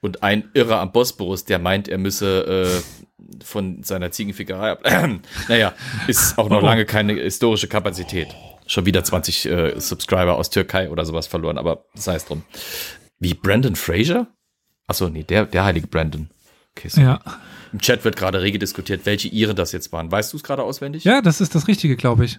Und 0.00 0.22
ein 0.22 0.50
Irrer 0.54 0.80
am 0.80 0.92
Bosporus, 0.92 1.44
der 1.44 1.58
meint, 1.58 1.88
er 1.88 1.98
müsse 1.98 2.82
äh, 2.82 3.44
von 3.44 3.82
seiner 3.82 4.10
Ziegenfickerei 4.10 4.70
ab. 4.72 4.82
naja, 5.48 5.74
ist 6.08 6.38
auch 6.38 6.48
noch 6.48 6.62
Oh. 6.62 6.66
lange 6.66 6.86
keine 6.86 7.14
historische 7.14 7.68
Kapazität. 7.68 8.28
Schon 8.66 8.86
wieder 8.86 9.04
20 9.04 9.46
äh, 9.46 9.78
Subscriber 9.80 10.36
aus 10.36 10.48
Türkei 10.48 10.88
oder 10.90 11.04
sowas 11.04 11.26
verloren, 11.26 11.58
aber 11.58 11.84
sei 11.94 12.14
es 12.14 12.24
drum. 12.24 12.42
Wie 13.18 13.34
Brandon 13.34 13.76
Fraser? 13.76 14.28
Achso, 14.86 15.08
nee, 15.10 15.22
der, 15.22 15.44
der 15.46 15.64
heilige 15.64 15.86
Brandon. 15.86 16.30
Okay, 16.76 16.88
so. 16.88 17.00
ja. 17.02 17.20
Im 17.74 17.80
Chat 17.80 18.04
wird 18.04 18.16
gerade 18.16 18.40
rege 18.40 18.58
diskutiert, 18.58 19.04
welche 19.04 19.28
Iren 19.28 19.56
das 19.56 19.72
jetzt 19.72 19.92
waren. 19.92 20.10
Weißt 20.10 20.32
du 20.32 20.36
es 20.38 20.42
gerade 20.42 20.62
auswendig? 20.62 21.04
Ja, 21.04 21.20
das 21.20 21.40
ist 21.42 21.54
das 21.54 21.68
Richtige, 21.68 21.96
glaube 21.96 22.24
ich. 22.24 22.38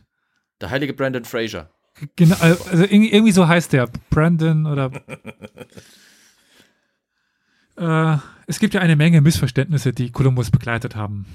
Der 0.61 0.69
heilige 0.69 0.93
Brandon 0.93 1.25
Fraser. 1.25 1.69
Genau, 2.15 2.35
also 2.35 2.83
irgendwie 2.83 3.31
so 3.31 3.47
heißt 3.47 3.73
der. 3.73 3.87
Brandon 4.09 4.65
oder. 4.65 4.91
äh, 7.77 8.17
es 8.47 8.59
gibt 8.59 8.73
ja 8.73 8.81
eine 8.81 8.95
Menge 8.95 9.21
Missverständnisse, 9.21 9.93
die 9.93 10.11
Kolumbus 10.11 10.51
begleitet 10.51 10.95
haben. 10.95 11.25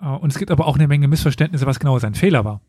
Äh, 0.00 0.06
und 0.06 0.32
es 0.32 0.38
gibt 0.38 0.50
aber 0.50 0.66
auch 0.66 0.76
eine 0.76 0.88
Menge 0.88 1.08
Missverständnisse, 1.08 1.66
was 1.66 1.80
genau 1.80 1.98
sein 1.98 2.14
Fehler 2.14 2.44
war. 2.44 2.60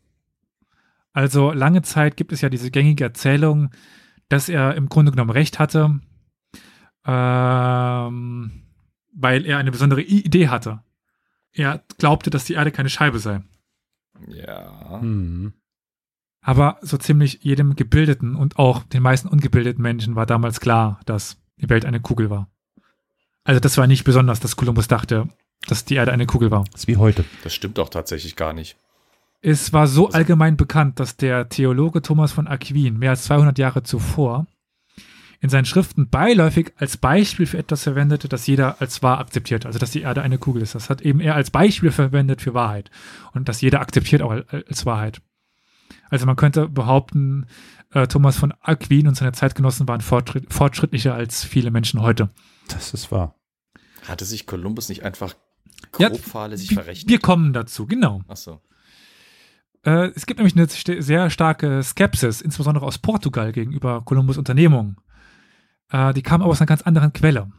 Also 1.12 1.52
lange 1.52 1.82
Zeit 1.82 2.16
gibt 2.18 2.32
es 2.32 2.42
ja 2.42 2.50
diese 2.50 2.70
gängige 2.70 3.04
Erzählung, 3.04 3.70
dass 4.28 4.48
er 4.50 4.74
im 4.74 4.88
Grunde 4.88 5.12
genommen 5.12 5.30
recht 5.30 5.58
hatte, 5.58 6.00
ähm, 7.06 8.50
weil 9.14 9.46
er 9.46 9.56
eine 9.56 9.70
besondere 9.70 10.02
Idee 10.02 10.48
hatte. 10.48 10.82
Er 11.52 11.82
glaubte, 11.96 12.28
dass 12.28 12.44
die 12.44 12.52
Erde 12.52 12.70
keine 12.70 12.90
Scheibe 12.90 13.18
sei. 13.18 13.40
Ja. 14.28 15.00
Hm. 15.00 15.54
Aber 16.46 16.78
so 16.80 16.96
ziemlich 16.96 17.40
jedem 17.42 17.74
gebildeten 17.74 18.36
und 18.36 18.56
auch 18.56 18.84
den 18.84 19.02
meisten 19.02 19.26
ungebildeten 19.26 19.82
Menschen 19.82 20.14
war 20.14 20.26
damals 20.26 20.60
klar, 20.60 21.00
dass 21.04 21.38
die 21.60 21.68
Welt 21.68 21.84
eine 21.84 21.98
Kugel 21.98 22.30
war. 22.30 22.48
Also 23.42 23.58
das 23.58 23.76
war 23.78 23.88
nicht 23.88 24.04
besonders, 24.04 24.38
dass 24.38 24.54
Kolumbus 24.54 24.86
dachte, 24.86 25.26
dass 25.66 25.84
die 25.84 25.96
Erde 25.96 26.12
eine 26.12 26.24
Kugel 26.24 26.52
war. 26.52 26.62
Das 26.70 26.82
ist 26.82 26.86
wie 26.86 26.98
heute. 26.98 27.24
Das 27.42 27.52
stimmt 27.52 27.78
doch 27.78 27.88
tatsächlich 27.88 28.36
gar 28.36 28.52
nicht. 28.52 28.76
Es 29.42 29.72
war 29.72 29.88
so 29.88 30.10
allgemein 30.10 30.56
bekannt, 30.56 31.00
dass 31.00 31.16
der 31.16 31.48
Theologe 31.48 32.00
Thomas 32.00 32.30
von 32.30 32.46
Aquin 32.46 32.96
mehr 32.96 33.10
als 33.10 33.24
200 33.24 33.58
Jahre 33.58 33.82
zuvor 33.82 34.46
in 35.40 35.48
seinen 35.48 35.64
Schriften 35.64 36.10
beiläufig 36.10 36.74
als 36.76 36.96
Beispiel 36.96 37.46
für 37.46 37.58
etwas 37.58 37.82
verwendete, 37.82 38.28
das 38.28 38.46
jeder 38.46 38.80
als 38.80 39.02
wahr 39.02 39.18
akzeptiert, 39.18 39.66
also 39.66 39.80
dass 39.80 39.90
die 39.90 40.02
Erde 40.02 40.22
eine 40.22 40.38
Kugel 40.38 40.62
ist. 40.62 40.76
Das 40.76 40.90
hat 40.90 41.02
eben 41.02 41.18
er 41.18 41.34
als 41.34 41.50
Beispiel 41.50 41.90
verwendet 41.90 42.40
für 42.40 42.54
Wahrheit 42.54 42.92
und 43.32 43.48
dass 43.48 43.62
jeder 43.62 43.80
akzeptiert 43.80 44.22
auch 44.22 44.30
als 44.30 44.86
Wahrheit. 44.86 45.20
Also 46.10 46.26
man 46.26 46.36
könnte 46.36 46.68
behaupten, 46.68 47.46
äh, 47.92 48.06
Thomas 48.06 48.36
von 48.36 48.52
Aquin 48.60 49.08
und 49.08 49.16
seine 49.16 49.32
Zeitgenossen 49.32 49.88
waren 49.88 50.00
fortschritt, 50.00 50.52
fortschrittlicher 50.52 51.14
als 51.14 51.44
viele 51.44 51.70
Menschen 51.70 52.00
heute. 52.02 52.30
Das 52.68 52.94
ist 52.94 53.10
wahr. 53.12 53.34
Hatte 54.06 54.24
sich 54.24 54.46
Kolumbus 54.46 54.88
nicht 54.88 55.04
einfach 55.04 55.34
Ja, 55.98 56.08
grob 56.08 56.20
fahrlässig 56.20 56.70
Wir, 56.70 56.74
verrechnet. 56.76 57.08
wir 57.10 57.18
kommen 57.18 57.52
dazu, 57.52 57.86
genau. 57.86 58.22
Achso. 58.28 58.60
Äh, 59.84 60.10
es 60.14 60.26
gibt 60.26 60.38
nämlich 60.40 60.56
eine 60.56 61.02
sehr 61.02 61.30
starke 61.30 61.82
Skepsis, 61.82 62.40
insbesondere 62.40 62.84
aus 62.84 62.98
Portugal 62.98 63.52
gegenüber 63.52 64.02
Kolumbus 64.04 64.38
Unternehmung. 64.38 65.00
Äh, 65.90 66.12
die 66.14 66.22
kam 66.22 66.42
aber 66.42 66.50
aus 66.50 66.60
einer 66.60 66.66
ganz 66.66 66.82
anderen 66.82 67.12
Quelle. 67.12 67.50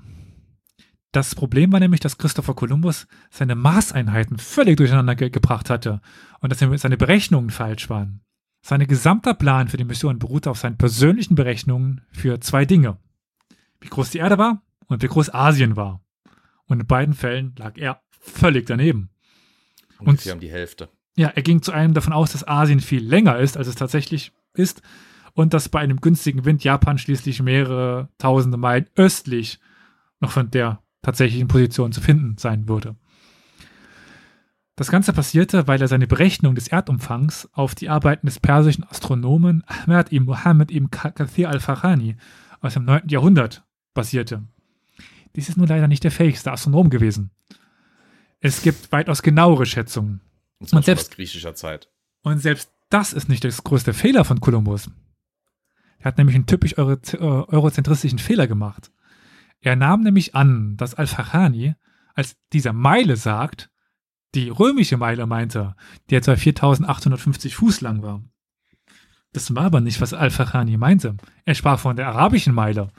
Das 1.18 1.34
Problem 1.34 1.72
war 1.72 1.80
nämlich, 1.80 2.00
dass 2.00 2.20
Christopher 2.20 2.54
Columbus 2.54 3.08
seine 3.32 3.56
Maßeinheiten 3.56 4.38
völlig 4.38 4.78
durcheinander 4.78 5.16
ge 5.16 5.32
gebracht 5.32 5.68
hatte 5.68 6.00
und 6.42 6.52
dass 6.52 6.60
seine 6.60 6.96
Berechnungen 6.96 7.50
falsch 7.50 7.90
waren. 7.90 8.22
Sein 8.62 8.86
gesamter 8.86 9.34
Plan 9.34 9.68
für 9.68 9.78
die 9.78 9.84
Mission 9.84 10.20
beruhte 10.20 10.52
auf 10.52 10.60
seinen 10.60 10.78
persönlichen 10.78 11.34
Berechnungen 11.34 12.02
für 12.12 12.40
zwei 12.40 12.66
Dinge. 12.66 13.00
Wie 13.82 13.88
groß 13.88 14.12
die 14.12 14.20
Erde 14.20 14.38
war 14.38 14.62
und 14.86 15.02
wie 15.02 15.08
groß 15.08 15.34
Asien 15.34 15.76
war. 15.76 16.06
Und 16.68 16.82
in 16.82 16.86
beiden 16.86 17.16
Fällen 17.16 17.56
lag 17.58 17.80
er 17.80 18.04
völlig 18.12 18.68
daneben. 18.68 19.10
Ungefähr 19.98 20.36
um 20.36 20.40
die 20.40 20.52
Hälfte. 20.52 20.88
Ja, 21.16 21.30
er 21.30 21.42
ging 21.42 21.64
zu 21.64 21.72
einem 21.72 21.96
davon 21.96 22.14
aus, 22.14 22.34
dass 22.34 22.48
Asien 22.48 22.80
viel 22.80 23.04
länger 23.04 23.40
ist, 23.40 23.58
als 23.58 23.66
es 23.66 23.74
tatsächlich 23.74 24.34
ist, 24.54 24.84
und 25.34 25.56
dass 25.56 25.68
bei 25.68 25.80
einem 25.80 26.00
günstigen 26.00 26.46
Wind 26.46 26.64
Japan 26.64 27.00
schließlich 27.00 27.42
mehrere 27.42 28.10
tausende 28.20 28.58
Meilen 28.60 28.86
östlich 28.96 29.60
noch 30.20 30.30
von 30.30 30.52
der 30.52 30.84
tatsächlichen 31.08 31.48
Position 31.48 31.94
zu 31.94 32.02
finden 32.02 32.38
sein 32.38 32.68
würde. 32.68 32.98
Das 34.76 34.92
Ganze 34.92 35.14
passierte, 35.14 35.66
weil 35.68 35.82
er 35.82 35.88
seine 35.88 36.06
Berechnung 36.06 36.54
des 36.54 36.68
Erdumfangs 36.68 37.48
auf 37.54 37.74
die 37.76 37.88
Arbeiten 37.90 38.28
des 38.28 38.40
persischen 38.42 38.84
Astronomen 38.84 39.64
Ahmad 39.66 40.12
ibn 40.12 40.26
Muhammad 40.26 40.70
ibn 40.70 40.92
Kathir 40.92 41.50
al-Farhani 41.50 42.18
aus 42.60 42.74
dem 42.74 42.84
9. 42.84 43.08
Jahrhundert 43.08 43.64
basierte. 43.94 44.44
Dies 45.36 45.48
ist 45.50 45.58
nur 45.58 45.68
leider 45.68 45.88
nicht 45.88 46.04
der 46.04 46.12
fähigste 46.12 46.52
Astronom 46.52 46.90
gewesen. 46.90 47.32
Es 48.40 48.62
gibt 48.62 48.92
weitaus 48.92 49.24
genauere 49.24 49.66
Schätzungen. 49.66 50.20
Und 50.60 50.74
Und 50.74 50.86
selbst- 50.86 51.12
griechischer 51.16 51.56
Zeit. 51.56 51.90
Und 52.22 52.40
selbst 52.40 52.70
das 52.90 53.14
ist 53.14 53.30
nicht 53.30 53.44
das 53.46 53.64
größte 53.64 53.94
Fehler 53.94 54.26
von 54.26 54.42
Kolumbus. 54.42 54.92
Er 56.00 56.06
hat 56.06 56.18
nämlich 56.18 56.36
einen 56.36 56.46
typisch 56.48 56.78
euro 56.78 56.94
äh, 56.94 57.18
eurozentristischen 57.18 58.20
Fehler 58.20 58.46
gemacht. 58.48 58.92
Er 59.62 59.76
nahm 59.76 60.02
nämlich 60.02 60.36
an, 60.36 60.78
dass 60.78 60.96
Al-Fahani, 60.96 61.76
als 62.14 62.38
dieser 62.54 62.74
Meile 62.74 63.16
sagt, 63.16 63.70
die 64.36 64.50
römische 64.50 64.98
Meile 64.98 65.26
meinte, 65.26 65.76
die 66.10 66.16
etwa 66.16 66.36
4850 66.36 67.56
Fuß 67.56 67.82
lang 67.82 68.02
war. 68.02 68.24
Das 69.34 69.54
war 69.56 69.66
aber 69.66 69.82
nicht, 69.82 70.02
was 70.02 70.14
Al-Fahani 70.14 70.78
meinte. 70.78 71.18
Er 71.46 71.56
sprach 71.56 71.80
von 71.80 71.96
der 71.96 72.08
arabischen 72.08 72.54
Meile, 72.54 72.92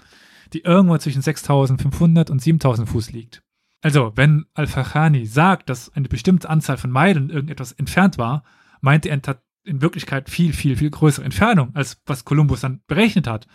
die 0.52 0.60
irgendwo 0.60 0.96
zwischen 0.98 1.22
6500 1.22 2.30
und 2.30 2.40
7000 2.40 2.88
Fuß 2.88 3.12
liegt. 3.12 3.42
Also, 3.80 4.12
wenn 4.16 4.46
Al-Fahani 4.54 5.26
sagt, 5.26 5.70
dass 5.70 5.94
eine 5.94 6.08
bestimmte 6.08 6.48
Anzahl 6.48 6.76
von 6.76 6.90
Meilen 6.90 7.30
irgendetwas 7.30 7.72
entfernt 7.72 8.18
war, 8.18 8.42
meinte 8.80 9.08
er 9.08 9.20
in 9.62 9.82
Wirklichkeit 9.82 10.30
viel, 10.30 10.52
viel, 10.52 10.76
viel 10.76 10.90
größere 10.90 11.24
Entfernung, 11.24 11.74
als 11.74 12.00
was 12.06 12.24
Kolumbus 12.24 12.62
dann 12.62 12.80
berechnet 12.86 13.26
hat. 13.26 13.46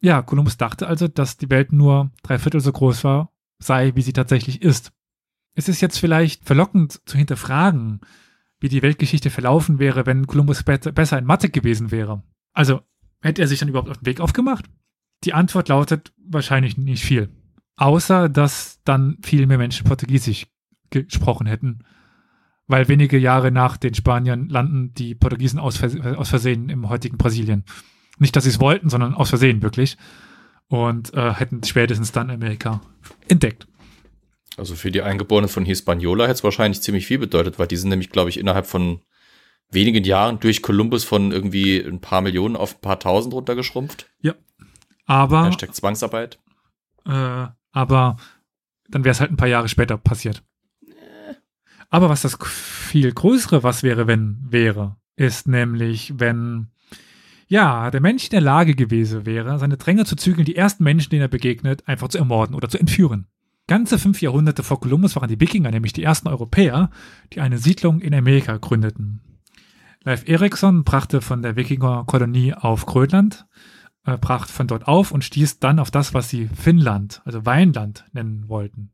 Ja, 0.00 0.22
Kolumbus 0.22 0.56
dachte 0.56 0.86
also, 0.86 1.08
dass 1.08 1.36
die 1.36 1.50
Welt 1.50 1.72
nur 1.72 2.10
drei 2.22 2.38
Viertel 2.38 2.60
so 2.60 2.72
groß 2.72 3.04
war, 3.04 3.32
sei, 3.58 3.92
wie 3.94 4.02
sie 4.02 4.12
tatsächlich 4.12 4.62
ist. 4.62 4.92
Es 5.54 5.68
ist 5.68 5.80
jetzt 5.80 5.98
vielleicht 5.98 6.44
verlockend 6.44 7.00
zu 7.06 7.16
hinterfragen, 7.16 8.00
wie 8.60 8.68
die 8.68 8.82
Weltgeschichte 8.82 9.30
verlaufen 9.30 9.78
wäre, 9.78 10.06
wenn 10.06 10.26
Kolumbus 10.26 10.62
besser 10.62 11.18
in 11.18 11.24
Mathe 11.24 11.48
gewesen 11.48 11.90
wäre. 11.90 12.22
Also, 12.52 12.82
hätte 13.20 13.42
er 13.42 13.48
sich 13.48 13.58
dann 13.58 13.68
überhaupt 13.68 13.88
auf 13.88 13.98
den 13.98 14.06
Weg 14.06 14.20
aufgemacht? 14.20 14.66
Die 15.24 15.32
Antwort 15.32 15.68
lautet 15.68 16.12
wahrscheinlich 16.18 16.76
nicht 16.76 17.04
viel. 17.04 17.30
Außer, 17.76 18.28
dass 18.28 18.80
dann 18.84 19.18
viel 19.22 19.46
mehr 19.46 19.58
Menschen 19.58 19.86
Portugiesisch 19.86 20.46
gesprochen 20.90 21.46
hätten 21.46 21.84
weil 22.66 22.88
wenige 22.88 23.18
Jahre 23.18 23.50
nach 23.50 23.76
den 23.76 23.94
Spaniern 23.94 24.48
landen 24.48 24.92
die 24.94 25.14
Portugiesen 25.14 25.58
aus, 25.58 25.76
Vers 25.76 25.98
aus 26.00 26.28
Versehen 26.28 26.68
im 26.68 26.88
heutigen 26.88 27.16
Brasilien. 27.16 27.64
Nicht, 28.18 28.34
dass 28.36 28.44
sie 28.44 28.50
es 28.50 28.60
wollten, 28.60 28.88
sondern 28.88 29.14
aus 29.14 29.28
Versehen 29.28 29.62
wirklich. 29.62 29.96
Und 30.68 31.14
äh, 31.14 31.34
hätten 31.34 31.62
spätestens 31.62 32.12
dann 32.12 32.30
Amerika 32.30 32.80
entdeckt. 33.28 33.68
Also 34.56 34.74
für 34.74 34.90
die 34.90 35.02
Eingeborenen 35.02 35.48
von 35.48 35.64
Hispaniola 35.64 36.24
hätte 36.24 36.34
es 36.34 36.44
wahrscheinlich 36.44 36.82
ziemlich 36.82 37.06
viel 37.06 37.18
bedeutet, 37.18 37.58
weil 37.58 37.66
die 37.66 37.76
sind 37.76 37.90
nämlich, 37.90 38.10
glaube 38.10 38.30
ich, 38.30 38.38
innerhalb 38.38 38.66
von 38.66 39.00
wenigen 39.70 40.04
Jahren 40.04 40.40
durch 40.40 40.62
Kolumbus 40.62 41.04
von 41.04 41.32
irgendwie 41.32 41.78
ein 41.78 42.00
paar 42.00 42.20
Millionen 42.20 42.56
auf 42.56 42.76
ein 42.76 42.80
paar 42.80 42.98
tausend 42.98 43.34
runtergeschrumpft. 43.34 44.08
Aber, 45.06 45.46
Hashtag 45.46 45.74
Zwangsarbeit. 45.74 46.38
äh, 47.04 47.46
aber 47.72 48.16
dann 48.88 49.04
wäre 49.04 49.12
es 49.12 49.20
halt 49.20 49.30
ein 49.30 49.36
paar 49.36 49.48
Jahre 49.48 49.68
später 49.68 49.96
passiert. 49.96 50.42
Aber 51.88 52.08
was 52.08 52.22
das 52.22 52.36
viel 52.42 53.12
größere 53.12 53.62
Was 53.62 53.82
wäre, 53.82 54.06
wenn 54.06 54.38
wäre, 54.48 54.96
ist 55.14 55.46
nämlich, 55.46 56.14
wenn 56.16 56.72
ja, 57.48 57.90
der 57.90 58.00
Mensch 58.00 58.24
in 58.24 58.30
der 58.30 58.40
Lage 58.40 58.74
gewesen 58.74 59.24
wäre, 59.24 59.58
seine 59.58 59.76
Dränge 59.76 60.04
zu 60.04 60.16
zügeln, 60.16 60.44
die 60.44 60.56
ersten 60.56 60.84
Menschen, 60.84 61.10
denen 61.10 61.22
er 61.22 61.28
begegnet, 61.28 61.86
einfach 61.86 62.08
zu 62.08 62.18
ermorden 62.18 62.54
oder 62.54 62.68
zu 62.68 62.78
entführen. 62.78 63.26
Ganze 63.68 63.98
fünf 63.98 64.20
Jahrhunderte 64.20 64.62
vor 64.62 64.80
Kolumbus 64.80 65.16
waren 65.16 65.28
die 65.28 65.40
Wikinger 65.40 65.70
nämlich 65.70 65.92
die 65.92 66.02
ersten 66.02 66.28
Europäer, 66.28 66.90
die 67.32 67.40
eine 67.40 67.58
Siedlung 67.58 68.00
in 68.00 68.14
Amerika 68.14 68.56
gründeten. 68.56 69.20
Leif 70.04 70.28
Erikson 70.28 70.84
brachte 70.84 71.20
von 71.20 71.42
der 71.42 71.56
Wikingerkolonie 71.56 72.54
auf 72.54 72.86
Grönland, 72.86 73.46
äh, 74.04 74.16
brach 74.16 74.46
von 74.46 74.68
dort 74.68 74.86
auf 74.86 75.10
und 75.10 75.24
stieß 75.24 75.58
dann 75.58 75.80
auf 75.80 75.90
das, 75.90 76.14
was 76.14 76.28
sie 76.28 76.48
Finnland, 76.48 77.22
also 77.24 77.44
Weinland 77.44 78.04
nennen 78.12 78.48
wollten. 78.48 78.92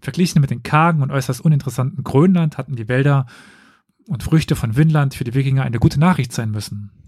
Verglichen 0.00 0.40
mit 0.40 0.50
den 0.50 0.62
kargen 0.62 1.02
und 1.02 1.10
äußerst 1.10 1.40
uninteressanten 1.40 2.04
Grönland 2.04 2.56
hatten 2.56 2.76
die 2.76 2.88
Wälder 2.88 3.26
und 4.06 4.22
Früchte 4.22 4.54
von 4.54 4.74
Finnland 4.74 5.14
für 5.14 5.24
die 5.24 5.34
Wikinger 5.34 5.62
eine 5.64 5.78
gute 5.78 5.98
Nachricht 5.98 6.32
sein 6.32 6.52
müssen. 6.52 7.03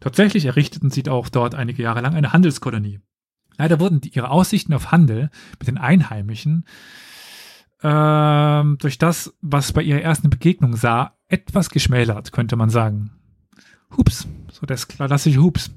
Tatsächlich 0.00 0.44
errichteten 0.44 0.90
sie 0.90 1.08
auch 1.08 1.28
dort 1.28 1.54
einige 1.54 1.82
Jahre 1.82 2.00
lang 2.00 2.14
eine 2.14 2.32
Handelskolonie. 2.32 3.00
Leider 3.56 3.80
wurden 3.80 4.00
die, 4.00 4.10
ihre 4.10 4.30
Aussichten 4.30 4.72
auf 4.72 4.92
Handel 4.92 5.30
mit 5.58 5.66
den 5.66 5.78
Einheimischen 5.78 6.64
ähm, 7.82 8.78
durch 8.78 8.98
das, 8.98 9.34
was 9.40 9.72
bei 9.72 9.82
ihrer 9.82 10.00
ersten 10.00 10.30
Begegnung 10.30 10.76
sah, 10.76 11.16
etwas 11.28 11.70
geschmälert, 11.70 12.32
könnte 12.32 12.56
man 12.56 12.70
sagen. 12.70 13.10
Hups, 13.96 14.26
so 14.50 14.66
das 14.66 14.88
klassische 14.88 15.40
Hups. 15.40 15.70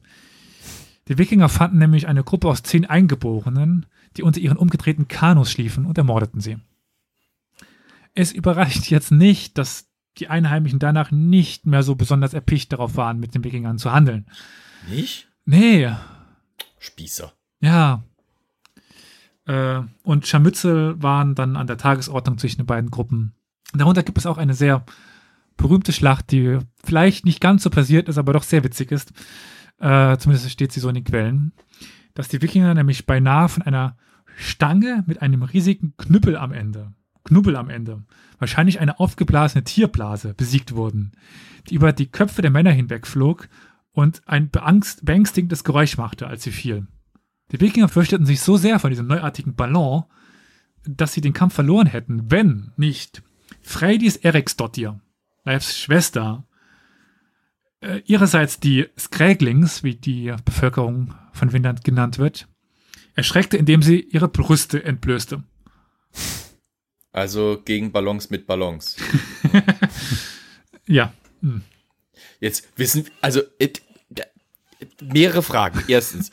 Die 1.07 1.17
Wikinger 1.17 1.49
fanden 1.49 1.79
nämlich 1.79 2.07
eine 2.07 2.23
Gruppe 2.23 2.47
aus 2.47 2.63
zehn 2.63 2.85
Eingeborenen, 2.85 3.85
die 4.17 4.23
unter 4.23 4.39
ihren 4.39 4.57
umgedrehten 4.57 5.07
Kanus 5.07 5.51
schliefen 5.51 5.85
und 5.85 5.97
ermordeten 5.97 6.41
sie. 6.41 6.57
Es 8.13 8.31
überreicht 8.31 8.89
jetzt 8.89 9.11
nicht, 9.11 9.57
dass 9.57 9.90
die 10.17 10.27
Einheimischen 10.27 10.79
danach 10.79 11.11
nicht 11.11 11.65
mehr 11.65 11.83
so 11.83 11.95
besonders 11.95 12.33
erpicht 12.33 12.73
darauf 12.73 12.95
waren, 12.95 13.19
mit 13.19 13.33
den 13.33 13.43
Wikingern 13.43 13.77
zu 13.77 13.91
handeln. 13.91 14.25
Nicht? 14.89 15.29
Nee, 15.45 15.89
Spießer. 16.79 17.31
ja. 17.61 18.03
Äh, 19.45 19.81
und 20.03 20.27
Scharmützel 20.27 21.01
waren 21.01 21.33
dann 21.33 21.55
an 21.55 21.67
der 21.67 21.77
Tagesordnung 21.77 22.37
zwischen 22.37 22.59
den 22.59 22.67
beiden 22.67 22.91
Gruppen. 22.91 23.33
Darunter 23.73 24.03
gibt 24.03 24.17
es 24.19 24.25
auch 24.27 24.37
eine 24.37 24.53
sehr 24.53 24.85
berühmte 25.57 25.93
Schlacht, 25.93 26.31
die 26.31 26.59
vielleicht 26.83 27.25
nicht 27.25 27.41
ganz 27.41 27.63
so 27.63 27.69
passiert 27.69 28.07
ist, 28.07 28.17
aber 28.17 28.33
doch 28.33 28.43
sehr 28.43 28.63
witzig 28.63 28.91
ist. 28.91 29.11
Äh, 29.79 30.17
zumindest 30.17 30.49
steht 30.51 30.71
sie 30.71 30.79
so 30.79 30.89
in 30.89 30.95
den 30.95 31.03
Quellen. 31.03 31.53
Dass 32.13 32.27
die 32.27 32.41
Wikinger 32.41 32.73
nämlich 32.73 33.05
beinahe 33.05 33.49
von 33.49 33.63
einer 33.63 33.97
Stange 34.37 35.03
mit 35.07 35.21
einem 35.21 35.43
riesigen 35.43 35.95
Knüppel 35.97 36.37
am 36.37 36.51
Ende, 36.51 36.93
Knubbel 37.23 37.55
am 37.55 37.69
Ende, 37.69 38.03
wahrscheinlich 38.39 38.79
eine 38.79 38.99
aufgeblasene 38.99 39.63
Tierblase, 39.63 40.33
besiegt 40.33 40.75
wurden, 40.75 41.11
die 41.69 41.75
über 41.75 41.93
die 41.93 42.07
Köpfe 42.07 42.41
der 42.41 42.51
Männer 42.51 42.71
hinwegflog 42.71 43.47
und 43.91 44.21
ein 44.27 44.49
beangst, 44.49 45.05
beängstigendes 45.05 45.63
Geräusch 45.63 45.97
machte, 45.97 46.27
als 46.27 46.43
sie 46.43 46.51
fiel. 46.51 46.87
Die 47.51 47.59
Wikinger 47.59 47.89
fürchteten 47.89 48.25
sich 48.25 48.41
so 48.41 48.57
sehr 48.57 48.79
von 48.79 48.89
diesem 48.89 49.07
neuartigen 49.07 49.55
Ballon, 49.55 50.05
dass 50.83 51.13
sie 51.13 51.21
den 51.21 51.33
Kampf 51.33 51.53
verloren 51.53 51.87
hätten, 51.87 52.31
wenn 52.31 52.71
nicht 52.77 53.21
Freydis 53.61 54.15
Eriksdottir, 54.15 54.99
Leifs 55.43 55.77
Schwester, 55.77 56.47
äh, 57.81 58.01
ihrerseits 58.05 58.59
die 58.59 58.87
Skräglings, 58.97 59.83
wie 59.83 59.95
die 59.95 60.33
Bevölkerung 60.45 61.13
von 61.33 61.49
Finnland 61.49 61.83
genannt 61.83 62.17
wird, 62.17 62.47
erschreckte, 63.15 63.57
indem 63.57 63.81
sie 63.81 63.99
ihre 63.99 64.27
Brüste 64.27 64.83
entblößte. 64.83 65.43
Also 67.11 67.61
gegen 67.63 67.91
Ballons 67.91 68.29
mit 68.29 68.47
Ballons. 68.47 68.95
Ja, 70.87 71.13
hm. 71.41 71.61
Jetzt 72.39 72.67
wissen, 72.75 73.05
also 73.21 73.41
it, 73.59 73.81
mehrere 75.01 75.41
Fragen. 75.41 75.83
Erstens, 75.87 76.31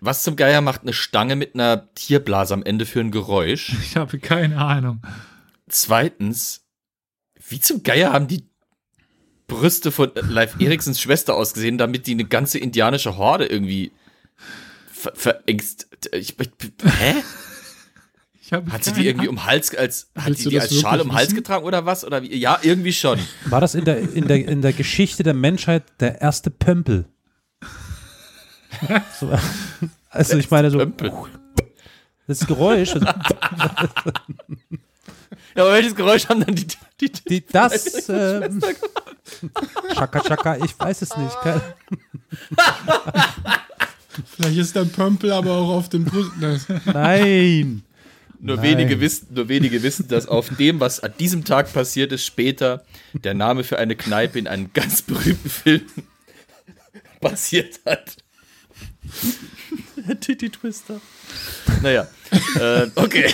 was 0.00 0.22
zum 0.22 0.34
Geier 0.34 0.60
macht 0.60 0.82
eine 0.82 0.92
Stange 0.92 1.36
mit 1.36 1.54
einer 1.54 1.92
Tierblase 1.94 2.54
am 2.54 2.62
Ende 2.62 2.86
für 2.86 3.00
ein 3.00 3.10
Geräusch? 3.10 3.74
ich 3.82 3.96
habe 3.96 4.18
keine 4.18 4.58
Ahnung. 4.58 5.02
Zweitens, 5.68 6.66
wie 7.48 7.60
zum 7.60 7.82
Geier 7.82 8.12
haben 8.12 8.28
die 8.28 8.48
Brüste 9.46 9.92
von 9.92 10.10
Leif 10.14 10.56
Eriksons 10.58 11.00
Schwester 11.00 11.34
ausgesehen, 11.34 11.78
damit 11.78 12.06
die 12.08 12.12
eine 12.12 12.24
ganze 12.24 12.58
indianische 12.58 13.16
Horde 13.16 13.46
irgendwie 13.46 13.92
ver 14.90 15.14
verängst. 15.14 15.88
Ich, 16.12 16.38
ich, 16.40 16.50
hä? 16.82 17.14
Ich 18.46 18.52
hab 18.52 18.70
Hat 18.70 18.84
sie 18.84 18.92
die 18.92 19.04
irgendwie 19.04 19.26
um 19.26 19.44
Hals, 19.44 19.74
als, 19.74 20.08
hat 20.14 20.38
die 20.38 20.44
das 20.50 20.70
als 20.70 20.80
Schal 20.80 20.92
wirklich 20.92 21.10
um 21.10 21.16
Hals 21.16 21.26
wissen? 21.30 21.36
getragen 21.38 21.64
oder 21.64 21.84
was? 21.84 22.04
Oder 22.04 22.22
wie? 22.22 22.32
Ja, 22.36 22.60
irgendwie 22.62 22.92
schon. 22.92 23.18
War 23.46 23.60
das 23.60 23.74
in 23.74 23.84
der, 23.84 23.98
in 23.98 24.28
der, 24.28 24.46
in 24.46 24.62
der 24.62 24.72
Geschichte 24.72 25.24
der 25.24 25.34
Menschheit 25.34 25.82
der 25.98 26.20
erste 26.20 26.50
Pömpel? 26.52 27.06
So, 29.18 29.36
also 30.10 30.36
ich 30.36 30.48
meine 30.50 30.70
so, 30.70 30.78
Pömpel. 30.78 31.12
das 32.28 32.46
Geräusch, 32.46 32.94
Ja, 32.94 33.14
aber 35.56 35.72
welches 35.72 35.96
Geräusch 35.96 36.28
haben 36.28 36.44
dann 36.44 36.54
die, 36.54 36.66
die, 37.00 37.10
die 37.10 37.24
die, 37.28 37.46
das, 37.46 38.08
ähm, 38.08 38.62
Chaka 39.94 40.20
Chaka, 40.20 40.58
ich 40.58 40.78
weiß 40.78 41.02
es 41.02 41.16
nicht. 41.16 41.36
Vielleicht 44.36 44.58
ist 44.58 44.76
der 44.76 44.84
Pömpel 44.84 45.32
aber 45.32 45.52
auch 45.52 45.70
auf 45.70 45.88
dem 45.88 46.04
Brust. 46.04 46.36
Ne, 46.36 46.60
nein. 46.84 47.82
Nur 48.46 48.56
Nein. 48.56 48.64
wenige, 48.78 49.00
wissen, 49.00 49.26
nur 49.34 49.48
wenige 49.48 49.82
wissen, 49.82 50.06
dass 50.08 50.26
auf 50.28 50.48
dem, 50.58 50.78
was 50.80 51.00
an 51.00 51.12
diesem 51.18 51.44
Tag 51.44 51.72
passiert 51.72 52.12
ist, 52.12 52.24
später 52.24 52.84
der 53.12 53.34
Name 53.34 53.64
für 53.64 53.78
eine 53.78 53.96
Kneipe 53.96 54.38
in 54.38 54.46
einem 54.46 54.72
ganz 54.72 55.02
berühmten 55.02 55.50
Film 55.50 55.82
passiert 57.20 57.80
hat. 57.84 58.16
Der 59.96 60.20
Titty 60.20 60.50
Twister. 60.50 61.00
Naja, 61.82 62.06
äh, 62.60 62.86
okay. 62.94 63.26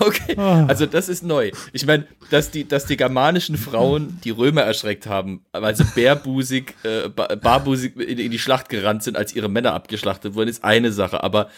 Okay, 0.00 0.36
also 0.36 0.84
das 0.84 1.08
ist 1.08 1.22
neu. 1.22 1.50
Ich 1.72 1.86
meine, 1.86 2.06
dass 2.30 2.50
die, 2.50 2.68
dass 2.68 2.84
die 2.84 2.96
germanischen 2.98 3.56
Frauen 3.56 4.20
die 4.22 4.30
Römer 4.30 4.62
erschreckt 4.62 5.06
haben, 5.06 5.44
weil 5.52 5.74
sie 5.76 5.84
bärbusig, 5.94 6.74
äh, 6.82 7.08
ba- 7.08 7.34
barbusig 7.36 7.96
in, 7.96 8.18
in 8.18 8.30
die 8.30 8.38
Schlacht 8.38 8.68
gerannt 8.68 9.02
sind, 9.02 9.16
als 9.16 9.34
ihre 9.34 9.48
Männer 9.48 9.72
abgeschlachtet 9.72 10.34
wurden, 10.34 10.48
ist 10.50 10.62
eine 10.62 10.92
Sache. 10.92 11.22
Aber 11.22 11.48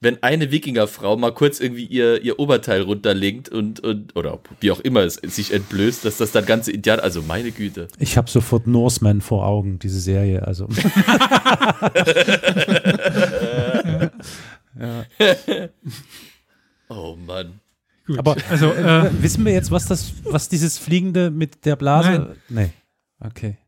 wenn 0.00 0.22
eine 0.22 0.50
Wikingerfrau 0.50 1.16
mal 1.16 1.32
kurz 1.32 1.58
irgendwie 1.60 1.84
ihr, 1.84 2.22
ihr 2.22 2.38
Oberteil 2.38 2.82
runterlegt 2.82 3.48
und, 3.48 3.80
und, 3.80 4.14
oder 4.14 4.38
wie 4.60 4.70
auch 4.70 4.80
immer 4.80 5.00
es 5.00 5.14
sich 5.14 5.52
entblößt, 5.52 6.04
dass 6.04 6.18
das 6.18 6.32
dann 6.32 6.44
ganze 6.44 6.70
Indianer, 6.72 7.02
also 7.02 7.22
meine 7.22 7.50
Güte. 7.50 7.88
Ich 7.98 8.16
habe 8.16 8.30
sofort 8.30 8.66
Norseman 8.66 9.20
vor 9.20 9.46
Augen, 9.46 9.78
diese 9.78 10.00
Serie. 10.00 10.46
Also 10.46 10.68
Oh 16.88 17.16
Mann. 17.16 17.60
Gut. 18.06 18.18
Aber 18.18 18.36
also, 18.48 18.72
äh, 18.72 19.10
wissen 19.20 19.44
wir 19.44 19.52
jetzt, 19.52 19.70
was 19.70 19.86
das, 19.86 20.12
was 20.24 20.48
dieses 20.48 20.78
Fliegende 20.78 21.30
mit 21.30 21.64
der 21.64 21.74
Blase? 21.74 22.36
Nee. 22.48 22.70
Okay. 23.18 23.58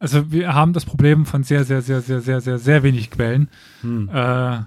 Also 0.00 0.32
wir 0.32 0.54
haben 0.54 0.72
das 0.72 0.86
Problem 0.86 1.26
von 1.26 1.44
sehr, 1.44 1.64
sehr, 1.64 1.82
sehr, 1.82 2.00
sehr, 2.00 2.20
sehr, 2.20 2.40
sehr, 2.40 2.58
sehr 2.58 2.82
wenig 2.82 3.10
Quellen. 3.10 3.48
Hm. 3.82 4.08
Äh, 4.08 4.12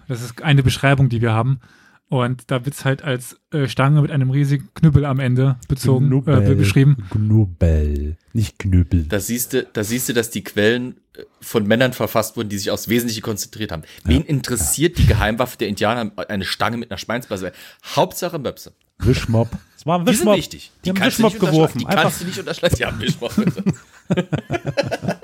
das 0.07 0.21
ist 0.21 0.41
eine 0.43 0.63
Beschreibung, 0.63 1.09
die 1.09 1.21
wir 1.21 1.33
haben. 1.33 1.59
Und 2.07 2.51
da 2.51 2.63
wird 2.63 2.75
es 2.75 2.85
halt 2.85 3.03
als 3.03 3.37
äh, 3.51 3.67
Stange 3.67 4.03
mit 4.03 4.11
einem 4.11 4.29
riesigen 4.29 4.69
Knüppel 4.75 5.03
am 5.05 5.19
Ende 5.19 5.55
bezogen, 5.67 6.11
äh, 6.27 6.53
beschrieben. 6.53 6.97
Knubbel, 7.09 8.17
nicht 8.33 8.59
Knüppel. 8.59 9.05
Da 9.05 9.19
siehst 9.19 9.53
du, 9.53 9.63
da 9.73 9.83
siehst 9.83 10.09
du, 10.09 10.13
dass 10.13 10.29
die 10.29 10.43
Quellen 10.43 10.97
äh, 11.17 11.23
von 11.41 11.65
Männern 11.65 11.91
verfasst 11.93 12.37
wurden, 12.37 12.49
die 12.49 12.59
sich 12.59 12.69
aufs 12.69 12.87
Wesentliche 12.87 13.21
konzentriert 13.21 13.71
haben. 13.71 13.81
Wen 14.03 14.21
interessiert 14.21 14.99
die 14.99 15.07
Geheimwaffe 15.07 15.57
der 15.57 15.69
Indianer 15.69 16.11
eine 16.29 16.45
Stange 16.45 16.77
mit 16.77 16.91
einer 16.91 16.99
Schweinsblase? 16.99 17.51
Hauptsache 17.95 18.37
Möpse. 18.37 18.73
Wischmopp. 18.99 19.49
Es 19.75 19.87
war 19.87 19.97
ein 19.97 20.05
Die 20.05 20.13
sind 20.13 20.31
wichtig. 20.33 20.71
Die 20.85 20.89
haben 20.89 20.97
kannst 20.97 21.17
du 21.17 21.23
Wischmopp 21.23 21.41
nicht 21.41 21.51
geworfen. 21.51 21.79
Die 21.79 21.85
Einfach 21.87 22.03
kannst 22.03 22.21
du 22.21 22.25
nicht 22.25 22.37
unterschlagen. 22.37 22.75
Ja, 22.79 22.99
Wischmopp. 22.99 23.35
bitte. 23.35 23.63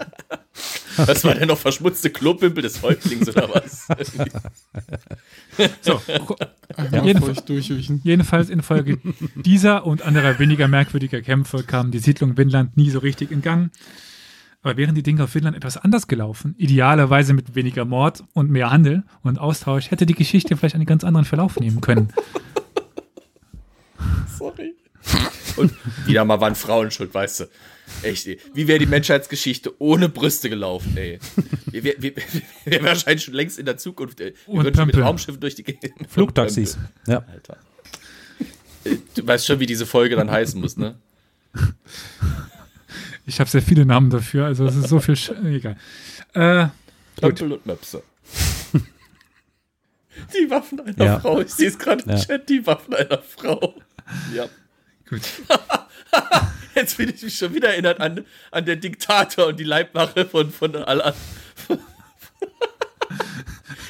Was 1.08 1.24
war 1.24 1.36
denn 1.36 1.48
noch 1.48 1.58
verschmutzte 1.58 2.10
Klopimpel 2.10 2.64
des 2.64 2.82
Häuptlings 2.82 3.30
oder 3.30 3.50
was? 3.54 3.88
So, 5.82 6.02
Einmal 6.76 7.06
Jeden 7.06 7.22
feucht 7.22 7.50
durchwischen. 7.50 8.02
jedenfalls 8.04 8.50
infolge 8.50 9.00
dieser 9.36 9.86
und 9.86 10.02
anderer 10.02 10.40
weniger 10.40 10.68
merkwürdiger 10.68 11.22
Kämpfe 11.22 11.64
kam 11.64 11.92
die 11.92 12.00
Siedlung 12.00 12.38
Vinland 12.38 12.78
nie 12.78 12.90
so 12.90 13.00
richtig 13.00 13.32
in 13.32 13.42
Gang. 13.42 13.72
Aber 14.62 14.76
wären 14.76 14.94
die 14.94 15.04
Dinge 15.04 15.24
auf 15.24 15.30
Finnland 15.30 15.56
etwas 15.56 15.78
anders 15.78 16.08
gelaufen, 16.08 16.54
idealerweise 16.58 17.34
mit 17.34 17.56
weniger 17.56 17.86
Mord 17.86 18.24
und 18.34 18.50
mehr 18.50 18.70
Handel 18.72 19.04
und 19.24 19.40
Austausch, 19.40 19.90
hätte 19.90 20.06
die 20.06 20.16
Geschichte 20.16 20.58
vielleicht 20.58 20.76
einen 20.76 20.86
ganz 20.86 21.06
anderen 21.06 21.26
Verlauf 21.26 21.60
nehmen 21.60 21.80
können. 21.80 22.10
Sorry. 24.38 24.76
Und 25.56 25.74
wieder 26.06 26.26
mal 26.26 26.42
waren 26.42 26.56
Frauen 26.56 26.92
schuld, 26.92 27.14
weißt 27.14 27.42
du. 27.42 27.46
Echt, 28.04 28.28
ey. 28.28 28.40
Wie 28.54 28.68
wäre 28.68 28.80
die 28.80 28.86
Menschheitsgeschichte 28.86 29.74
ohne 29.82 30.10
Brüste 30.10 30.50
gelaufen, 30.50 30.96
ey? 30.98 31.20
Wir 31.66 31.84
wären 31.84 32.02
wir, 32.02 32.14
wir 32.66 32.84
wahrscheinlich 32.84 33.24
schon 33.26 33.34
längst 33.34 33.60
in 33.60 33.66
der 33.66 33.78
Zukunft, 33.78 34.20
ey. 34.22 34.34
Wir 34.48 34.64
würden 34.64 34.76
schon 34.76 34.88
mit. 34.88 34.98
Raumschiffen 34.98 35.40
durch 35.42 35.56
die 35.56 35.64
Gegend. 35.64 35.92
Flugtaxis. 36.10 36.78
Ja. 37.08 37.24
Alter. 37.32 37.58
Du 39.16 39.28
weißt 39.28 39.46
schon, 39.46 39.60
wie 39.60 39.66
diese 39.66 39.86
Folge 39.86 40.16
dann 40.16 40.32
heißen 40.32 40.60
muss, 40.60 40.78
ne? 40.78 40.96
Ich 43.26 43.40
habe 43.40 43.50
sehr 43.50 43.62
viele 43.62 43.86
Namen 43.86 44.10
dafür, 44.10 44.46
also 44.46 44.66
es 44.66 44.76
ist 44.76 44.88
so 44.90 45.00
viel. 45.00 45.16
Sch 45.16 45.32
egal. 45.44 45.76
Äh, 46.34 46.68
Pömpel 47.20 47.54
und 47.54 47.66
Möpse. 47.66 48.02
Die 48.74 50.50
Waffen 50.50 50.80
einer 50.82 51.06
Ja. 51.06 51.20
Frau. 51.20 51.40
Ich 51.42 51.50
sehe 51.54 51.68
es 51.70 51.78
gerade 51.80 52.04
im 52.04 52.10
Ja. 52.12 52.18
Chat, 52.20 52.50
die 52.50 52.66
Waffen 52.66 52.94
einer 52.94 53.20
Frau. 53.20 53.76
Ja. 54.34 54.48
gut. 55.10 55.22
Jetzt 56.76 56.98
bin 56.98 57.10
ich 57.10 57.22
mich 57.22 57.36
schon 57.36 57.54
wieder 57.54 57.70
erinnert 57.70 58.00
an, 58.00 58.26
an 58.52 58.66
den 58.66 58.80
Diktator 58.80 59.48
und 59.48 59.60
die 59.60 59.64
Leibwache 59.64 60.26
von, 60.26 60.52
von 60.52 60.76
Al 60.76 61.14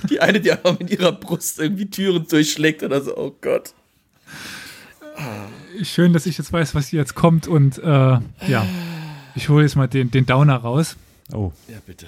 Die 0.10 0.22
eine, 0.22 0.40
die 0.40 0.52
einfach 0.52 0.80
mit 0.80 0.90
ihrer 0.90 1.12
Brust 1.12 1.60
irgendwie 1.60 1.90
Türen 1.90 2.26
durchschlägt 2.28 2.84
oder 2.84 3.02
so. 3.02 3.16
Oh 3.18 3.36
Gott. 3.42 3.74
Schön, 5.84 6.14
dass 6.14 6.26
ich 6.26 6.38
jetzt 6.38 6.52
weiß, 6.52 6.74
was 6.74 6.88
hier 6.88 7.00
jetzt 7.00 7.16
kommt 7.16 7.48
und 7.48 7.78
äh, 7.78 7.84
ja, 7.84 8.66
ich 9.36 9.50
hole 9.50 9.64
jetzt 9.64 9.76
mal 9.76 9.88
den, 9.88 10.10
den 10.12 10.26
Downer 10.26 10.56
raus. 10.56 10.96
Oh. 11.34 11.52
Ja, 11.68 11.78
bitte. 11.86 12.08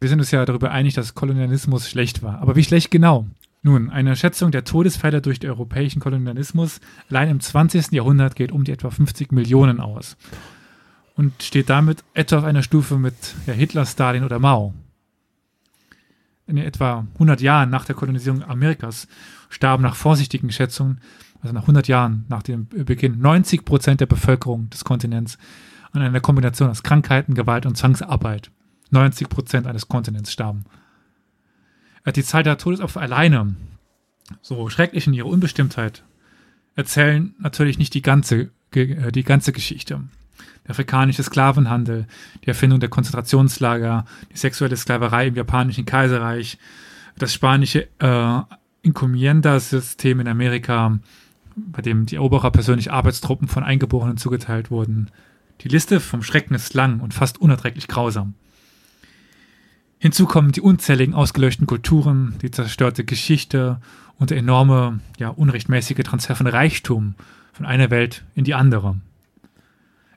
Wir 0.00 0.08
sind 0.08 0.18
uns 0.18 0.30
ja 0.32 0.44
darüber 0.44 0.72
einig, 0.72 0.94
dass 0.94 1.14
Kolonialismus 1.14 1.88
schlecht 1.88 2.22
war. 2.22 2.40
Aber 2.40 2.56
wie 2.56 2.64
schlecht 2.64 2.90
genau? 2.90 3.26
Nun, 3.64 3.90
eine 3.90 4.16
Schätzung 4.16 4.50
der 4.50 4.64
Todesfälle 4.64 5.22
durch 5.22 5.38
den 5.38 5.50
europäischen 5.50 6.00
Kolonialismus 6.00 6.80
allein 7.08 7.28
im 7.28 7.40
20. 7.40 7.92
Jahrhundert 7.92 8.34
geht 8.34 8.50
um 8.50 8.64
die 8.64 8.72
etwa 8.72 8.90
50 8.90 9.30
Millionen 9.30 9.78
aus 9.78 10.16
und 11.14 11.40
steht 11.42 11.70
damit 11.70 12.02
etwa 12.12 12.38
auf 12.38 12.44
einer 12.44 12.64
Stufe 12.64 12.98
mit 12.98 13.14
ja, 13.46 13.52
Hitler, 13.52 13.86
Stalin 13.86 14.24
oder 14.24 14.40
Mao. 14.40 14.74
In 16.48 16.56
etwa 16.56 17.06
100 17.14 17.40
Jahren 17.40 17.70
nach 17.70 17.84
der 17.84 17.94
Kolonisierung 17.94 18.42
Amerikas 18.42 19.06
starben 19.48 19.84
nach 19.84 19.94
vorsichtigen 19.94 20.50
Schätzungen, 20.50 21.00
also 21.40 21.54
nach 21.54 21.62
100 21.62 21.86
Jahren 21.86 22.24
nach 22.28 22.42
dem 22.42 22.66
Beginn, 22.66 23.20
90 23.20 23.64
Prozent 23.64 24.00
der 24.00 24.06
Bevölkerung 24.06 24.70
des 24.70 24.82
Kontinents 24.82 25.38
an 25.92 26.02
einer 26.02 26.20
Kombination 26.20 26.68
aus 26.68 26.82
Krankheiten, 26.82 27.34
Gewalt 27.34 27.64
und 27.64 27.76
Zwangsarbeit. 27.76 28.50
90 28.90 29.28
Prozent 29.28 29.66
eines 29.68 29.86
Kontinents 29.88 30.32
starben. 30.32 30.64
Die 32.04 32.24
Zahl 32.24 32.42
der 32.42 32.58
Todesopfer 32.58 33.00
alleine, 33.00 33.54
so 34.40 34.68
schrecklich 34.68 35.06
in 35.06 35.14
ihrer 35.14 35.28
Unbestimmtheit, 35.28 36.02
erzählen 36.74 37.34
natürlich 37.38 37.78
nicht 37.78 37.94
die 37.94 38.02
ganze, 38.02 38.50
äh, 38.74 39.12
die 39.12 39.22
ganze 39.22 39.52
Geschichte. 39.52 40.00
Der 40.64 40.70
afrikanische 40.70 41.22
Sklavenhandel, 41.22 42.06
die 42.44 42.48
Erfindung 42.48 42.80
der 42.80 42.88
Konzentrationslager, 42.88 44.04
die 44.32 44.36
sexuelle 44.36 44.76
Sklaverei 44.76 45.28
im 45.28 45.36
japanischen 45.36 45.86
Kaiserreich, 45.86 46.58
das 47.18 47.32
spanische 47.32 47.88
äh, 47.98 48.40
Encomienda-System 48.82 50.20
in 50.20 50.28
Amerika, 50.28 50.98
bei 51.54 51.82
dem 51.82 52.06
die 52.06 52.16
Eroberer 52.16 52.50
persönlich 52.50 52.90
Arbeitstruppen 52.90 53.48
von 53.48 53.62
Eingeborenen 53.62 54.16
zugeteilt 54.16 54.70
wurden. 54.70 55.10
Die 55.60 55.68
Liste 55.68 56.00
vom 56.00 56.22
Schrecken 56.22 56.54
ist 56.54 56.74
lang 56.74 57.00
und 57.00 57.14
fast 57.14 57.40
unerträglich 57.40 57.86
grausam. 57.86 58.34
Hinzu 60.02 60.26
kommen 60.26 60.50
die 60.50 60.60
unzähligen 60.60 61.14
ausgelöschten 61.14 61.68
Kulturen, 61.68 62.34
die 62.42 62.50
zerstörte 62.50 63.04
Geschichte 63.04 63.80
und 64.18 64.30
der 64.30 64.38
enorme, 64.38 64.98
ja, 65.16 65.28
unrechtmäßige 65.28 66.02
Transfer 66.02 66.34
von 66.34 66.48
Reichtum 66.48 67.14
von 67.52 67.66
einer 67.66 67.88
Welt 67.88 68.24
in 68.34 68.42
die 68.42 68.54
andere. 68.54 68.96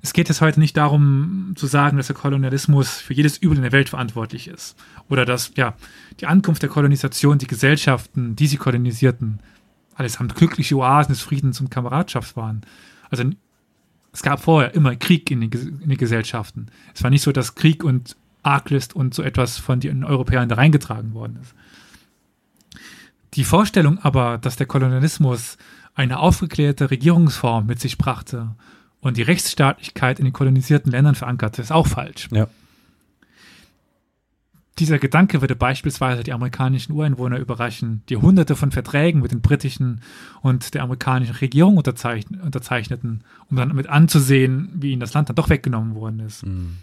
Es 0.01 0.13
geht 0.13 0.27
jetzt 0.27 0.41
heute 0.41 0.59
nicht 0.59 0.75
darum 0.75 1.53
zu 1.55 1.67
sagen, 1.67 1.97
dass 1.97 2.07
der 2.07 2.15
Kolonialismus 2.15 2.97
für 2.97 3.13
jedes 3.13 3.37
Übel 3.37 3.57
in 3.57 3.61
der 3.61 3.73
Welt 3.73 3.89
verantwortlich 3.89 4.47
ist. 4.47 4.75
Oder 5.07 5.23
dass, 5.23 5.51
ja, 5.55 5.75
die 6.19 6.25
Ankunft 6.25 6.63
der 6.63 6.69
Kolonisation, 6.69 7.37
die 7.37 7.45
Gesellschaften, 7.45 8.35
die 8.35 8.47
sie 8.47 8.57
kolonisierten, 8.57 9.39
allesamt 9.93 10.33
glückliche 10.33 10.77
Oasen 10.77 11.13
des 11.13 11.21
Friedens 11.21 11.61
und 11.61 11.69
Kameradschaft 11.69 12.35
waren. 12.35 12.61
Also 13.11 13.23
es 14.11 14.23
gab 14.23 14.41
vorher 14.41 14.73
immer 14.73 14.95
Krieg 14.95 15.29
in 15.29 15.41
den, 15.41 15.51
in 15.51 15.89
den 15.89 15.97
Gesellschaften. 15.99 16.69
Es 16.95 17.03
war 17.03 17.11
nicht 17.11 17.21
so, 17.21 17.31
dass 17.31 17.53
Krieg 17.53 17.83
und 17.83 18.15
Arglist 18.45 18.95
und 18.95 19.13
so 19.13 19.23
etwas 19.23 19.57
von 19.57 19.79
den 19.79 20.03
Europäern 20.03 20.49
da 20.49 20.55
reingetragen 20.55 21.13
worden 21.13 21.39
ist. 21.41 21.53
Die 23.33 23.43
Vorstellung 23.43 23.99
aber, 23.99 24.37
dass 24.37 24.55
der 24.55 24.67
Kolonialismus 24.67 25.57
eine 25.93 26.19
aufgeklärte 26.19 26.91
Regierungsform 26.91 27.65
mit 27.65 27.79
sich 27.79 27.97
brachte 27.97 28.55
und 29.01 29.17
die 29.17 29.23
Rechtsstaatlichkeit 29.23 30.19
in 30.19 30.25
den 30.25 30.33
kolonisierten 30.33 30.91
Ländern 30.91 31.15
verankerte, 31.15 31.61
ist 31.61 31.71
auch 31.71 31.87
falsch. 31.87 32.29
Ja. 32.31 32.47
Dieser 34.77 34.99
Gedanke 34.99 35.39
würde 35.39 35.55
beispielsweise 35.55 36.23
die 36.23 36.33
amerikanischen 36.33 36.91
Ureinwohner 36.91 37.37
überraschen, 37.37 38.03
die 38.09 38.17
hunderte 38.17 38.57
von 38.57 38.71
Verträgen 38.71 39.21
mit 39.21 39.31
den 39.31 39.41
britischen 39.41 40.01
und 40.41 40.73
der 40.73 40.83
amerikanischen 40.83 41.35
Regierung 41.35 41.77
unterzeichn 41.77 42.41
unterzeichneten, 42.41 43.23
um 43.49 43.55
dann 43.55 43.73
mit 43.73 43.87
anzusehen, 43.87 44.69
wie 44.73 44.91
ihnen 44.91 44.99
das 44.99 45.13
Land 45.13 45.29
dann 45.29 45.37
doch 45.37 45.49
weggenommen 45.49 45.95
worden 45.95 46.19
ist. 46.19 46.45
Mhm. 46.45 46.77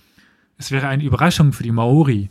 Es 0.63 0.71
wäre 0.71 0.87
eine 0.87 1.03
Überraschung 1.03 1.53
für 1.53 1.65
die 1.65 1.73
Maori, 1.73 2.31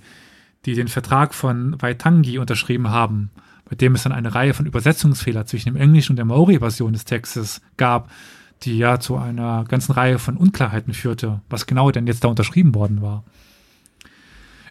die 0.63 0.73
den 0.73 0.87
Vertrag 0.87 1.33
von 1.33 1.75
Waitangi 1.81 2.37
unterschrieben 2.37 2.87
haben, 2.87 3.29
bei 3.69 3.75
dem 3.75 3.93
es 3.93 4.03
dann 4.03 4.13
eine 4.13 4.33
Reihe 4.33 4.53
von 4.53 4.65
Übersetzungsfehlern 4.65 5.45
zwischen 5.45 5.73
dem 5.73 5.75
englischen 5.75 6.13
und 6.13 6.15
der 6.15 6.23
Maori-Version 6.23 6.93
des 6.93 7.03
Textes 7.03 7.61
gab, 7.75 8.09
die 8.63 8.77
ja 8.77 9.01
zu 9.01 9.17
einer 9.17 9.65
ganzen 9.65 9.91
Reihe 9.91 10.17
von 10.17 10.37
Unklarheiten 10.37 10.93
führte, 10.93 11.41
was 11.49 11.65
genau 11.65 11.91
denn 11.91 12.07
jetzt 12.07 12.23
da 12.23 12.29
unterschrieben 12.29 12.73
worden 12.73 13.01
war. 13.01 13.25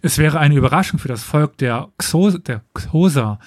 Es 0.00 0.16
wäre 0.16 0.40
eine 0.40 0.54
Überraschung 0.54 0.98
für 0.98 1.08
das 1.08 1.22
Volk 1.22 1.58
der, 1.58 1.88
Xo 1.98 2.30
der 2.30 2.62
Xhosa, 2.72 3.40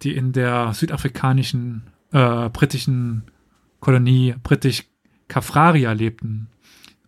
die 0.00 0.16
in 0.16 0.32
der 0.32 0.72
südafrikanischen, 0.72 1.82
äh, 2.12 2.48
britischen 2.48 3.24
Kolonie 3.80 4.34
Britisch 4.42 4.84
Kafraria 5.28 5.92
lebten 5.92 6.46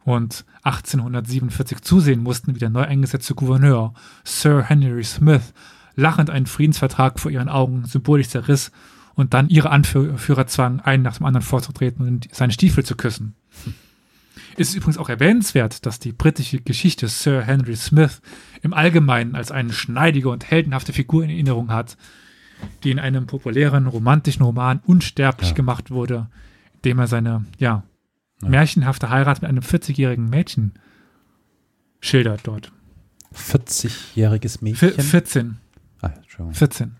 und 0.04 0.44
1847 0.62 1.80
zusehen 1.82 2.22
mussten, 2.22 2.54
wie 2.54 2.58
der 2.58 2.70
neu 2.70 2.82
eingesetzte 2.82 3.34
Gouverneur 3.34 3.94
Sir 4.24 4.62
Henry 4.62 5.04
Smith 5.04 5.52
lachend 5.96 6.30
einen 6.30 6.46
Friedensvertrag 6.46 7.18
vor 7.18 7.30
ihren 7.30 7.48
Augen 7.48 7.84
symbolisch 7.84 8.28
zerriss 8.28 8.70
und 9.14 9.34
dann 9.34 9.48
ihre 9.48 9.70
Anführer 9.70 10.46
zwang, 10.46 10.80
einen 10.80 11.02
nach 11.02 11.16
dem 11.16 11.26
anderen 11.26 11.44
vorzutreten 11.44 12.06
und 12.06 12.28
seine 12.32 12.52
Stiefel 12.52 12.84
zu 12.84 12.94
küssen. 12.96 13.34
Es 14.56 14.70
ist 14.70 14.74
übrigens 14.76 14.98
auch 14.98 15.08
erwähnenswert, 15.08 15.84
dass 15.86 15.98
die 15.98 16.12
britische 16.12 16.60
Geschichte 16.60 17.08
Sir 17.08 17.42
Henry 17.42 17.76
Smith 17.76 18.20
im 18.62 18.72
Allgemeinen 18.74 19.34
als 19.34 19.50
eine 19.50 19.72
schneidige 19.72 20.28
und 20.28 20.50
heldenhafte 20.50 20.92
Figur 20.92 21.24
in 21.24 21.30
Erinnerung 21.30 21.70
hat, 21.70 21.96
die 22.84 22.90
in 22.90 22.98
einem 22.98 23.26
populären 23.26 23.86
romantischen 23.86 24.42
Roman 24.42 24.80
unsterblich 24.84 25.50
Ja. 25.50 25.54
gemacht 25.56 25.90
wurde, 25.90 26.28
indem 26.76 26.98
er 26.98 27.06
seine, 27.06 27.44
ja, 27.58 27.82
Ja. 28.42 28.48
märchenhafte 28.48 29.10
Heirat 29.10 29.42
mit 29.42 29.48
einem 29.48 29.62
40-jährigen 29.62 30.28
Mädchen 30.28 30.72
schildert 32.00 32.40
dort. 32.44 32.72
40-jähriges 33.34 34.58
Vi- 34.60 34.64
Mädchen. 34.64 35.00
14, 35.04 35.56
Ah, 36.02 36.08
Entschuldigung. 36.16 36.54
14. 36.54 36.96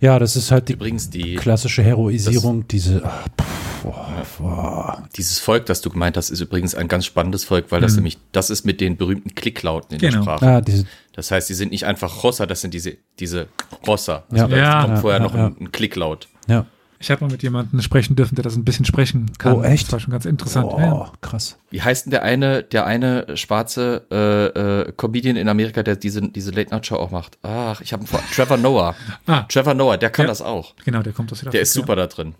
Ja, 0.00 0.18
das 0.18 0.34
ist 0.36 0.50
halt 0.50 0.68
die 0.68 0.72
Übrigens, 0.74 1.10
die, 1.10 1.36
klassische 1.36 1.82
Heroisierung, 1.82 2.66
diese. 2.66 3.04
ah, 3.04 3.24
pff, 3.40 3.82
boah, 3.84 4.26
boah. 4.38 5.08
dieses 5.16 5.38
Volk, 5.38 5.66
das 5.66 5.80
du 5.82 5.90
gemeint 5.90 6.16
hast, 6.16 6.30
ist 6.30 6.40
übrigens 6.40 6.74
ein 6.74 6.88
ganz 6.88 7.04
spannendes 7.06 7.44
Volk, 7.44 7.66
weil 7.70 7.80
das 7.80 7.92
Mhm. 7.92 7.96
nämlich, 7.98 8.18
das 8.32 8.50
ist 8.50 8.64
mit 8.64 8.80
den 8.80 8.96
berühmten 8.96 9.34
Klicklauten 9.34 9.94
in 9.94 10.00
Genau. 10.00 10.16
der 10.16 10.22
Sprache. 10.22 10.46
Ah, 10.46 10.60
diese, 10.60 10.86
Das 11.12 11.30
heißt, 11.30 11.48
die 11.50 11.54
sind 11.54 11.70
nicht 11.70 11.84
einfach 11.84 12.22
Rossa, 12.24 12.46
das 12.46 12.60
sind 12.62 12.72
diese, 12.72 12.96
diese 13.18 13.48
Rossa. 13.86 14.24
Ja. 14.32 14.44
Also 14.44 14.48
da 14.48 14.56
Ja. 14.56 14.80
kommt 14.82 14.94
Ja, 14.94 15.00
vorher 15.00 15.20
ja, 15.20 15.26
noch 15.26 15.34
ja. 15.34 15.46
ein, 15.46 15.56
ein 15.60 15.72
Klicklaut. 15.72 16.28
ja. 16.48 16.66
Ich 17.02 17.10
habe 17.10 17.24
mal 17.24 17.30
mit 17.30 17.42
jemandem 17.42 17.80
sprechen 17.80 18.14
dürfen, 18.14 18.34
der 18.34 18.44
das 18.44 18.56
ein 18.56 18.64
bisschen 18.64 18.84
sprechen 18.84 19.32
kann. 19.38 19.54
Oh, 19.54 19.62
echt? 19.62 19.86
Das 19.86 19.92
war 19.92 20.00
schon 20.00 20.12
ganz 20.12 20.26
interessant. 20.26 20.68
Oh, 20.70 20.78
Ja, 20.78 21.10
krass. 21.22 21.56
Wie 21.70 21.80
heißt 21.80 22.04
denn 22.04 22.10
der 22.10 22.22
eine, 22.22 22.62
der 22.62 22.84
eine 22.84 23.38
schwarze 23.38 24.04
äh, 24.10 24.88
äh, 24.88 24.92
Comedian 24.92 25.36
in 25.36 25.48
Amerika, 25.48 25.82
der 25.82 25.96
diese, 25.96 26.20
diese 26.20 26.50
Late 26.50 26.70
Night 26.70 26.84
Show 26.84 26.96
auch 26.96 27.10
macht? 27.10 27.38
Ach, 27.42 27.80
ich 27.80 27.94
habe 27.94 28.06
vor. 28.06 28.20
Trevor 28.34 28.58
Noah. 28.58 28.94
Ah, 29.26 29.42
Trevor 29.48 29.72
Noah, 29.72 29.96
der 29.96 30.10
kann 30.10 30.24
Ja. 30.24 30.28
das 30.28 30.42
auch. 30.42 30.74
genau, 30.84 31.02
der 31.02 31.14
kommt 31.14 31.32
aus 31.32 31.38
Südafrika. 31.38 31.52
Der 31.52 31.62
ist 31.62 31.72
super 31.72 31.96
da 31.96 32.06
drin. 32.06 32.34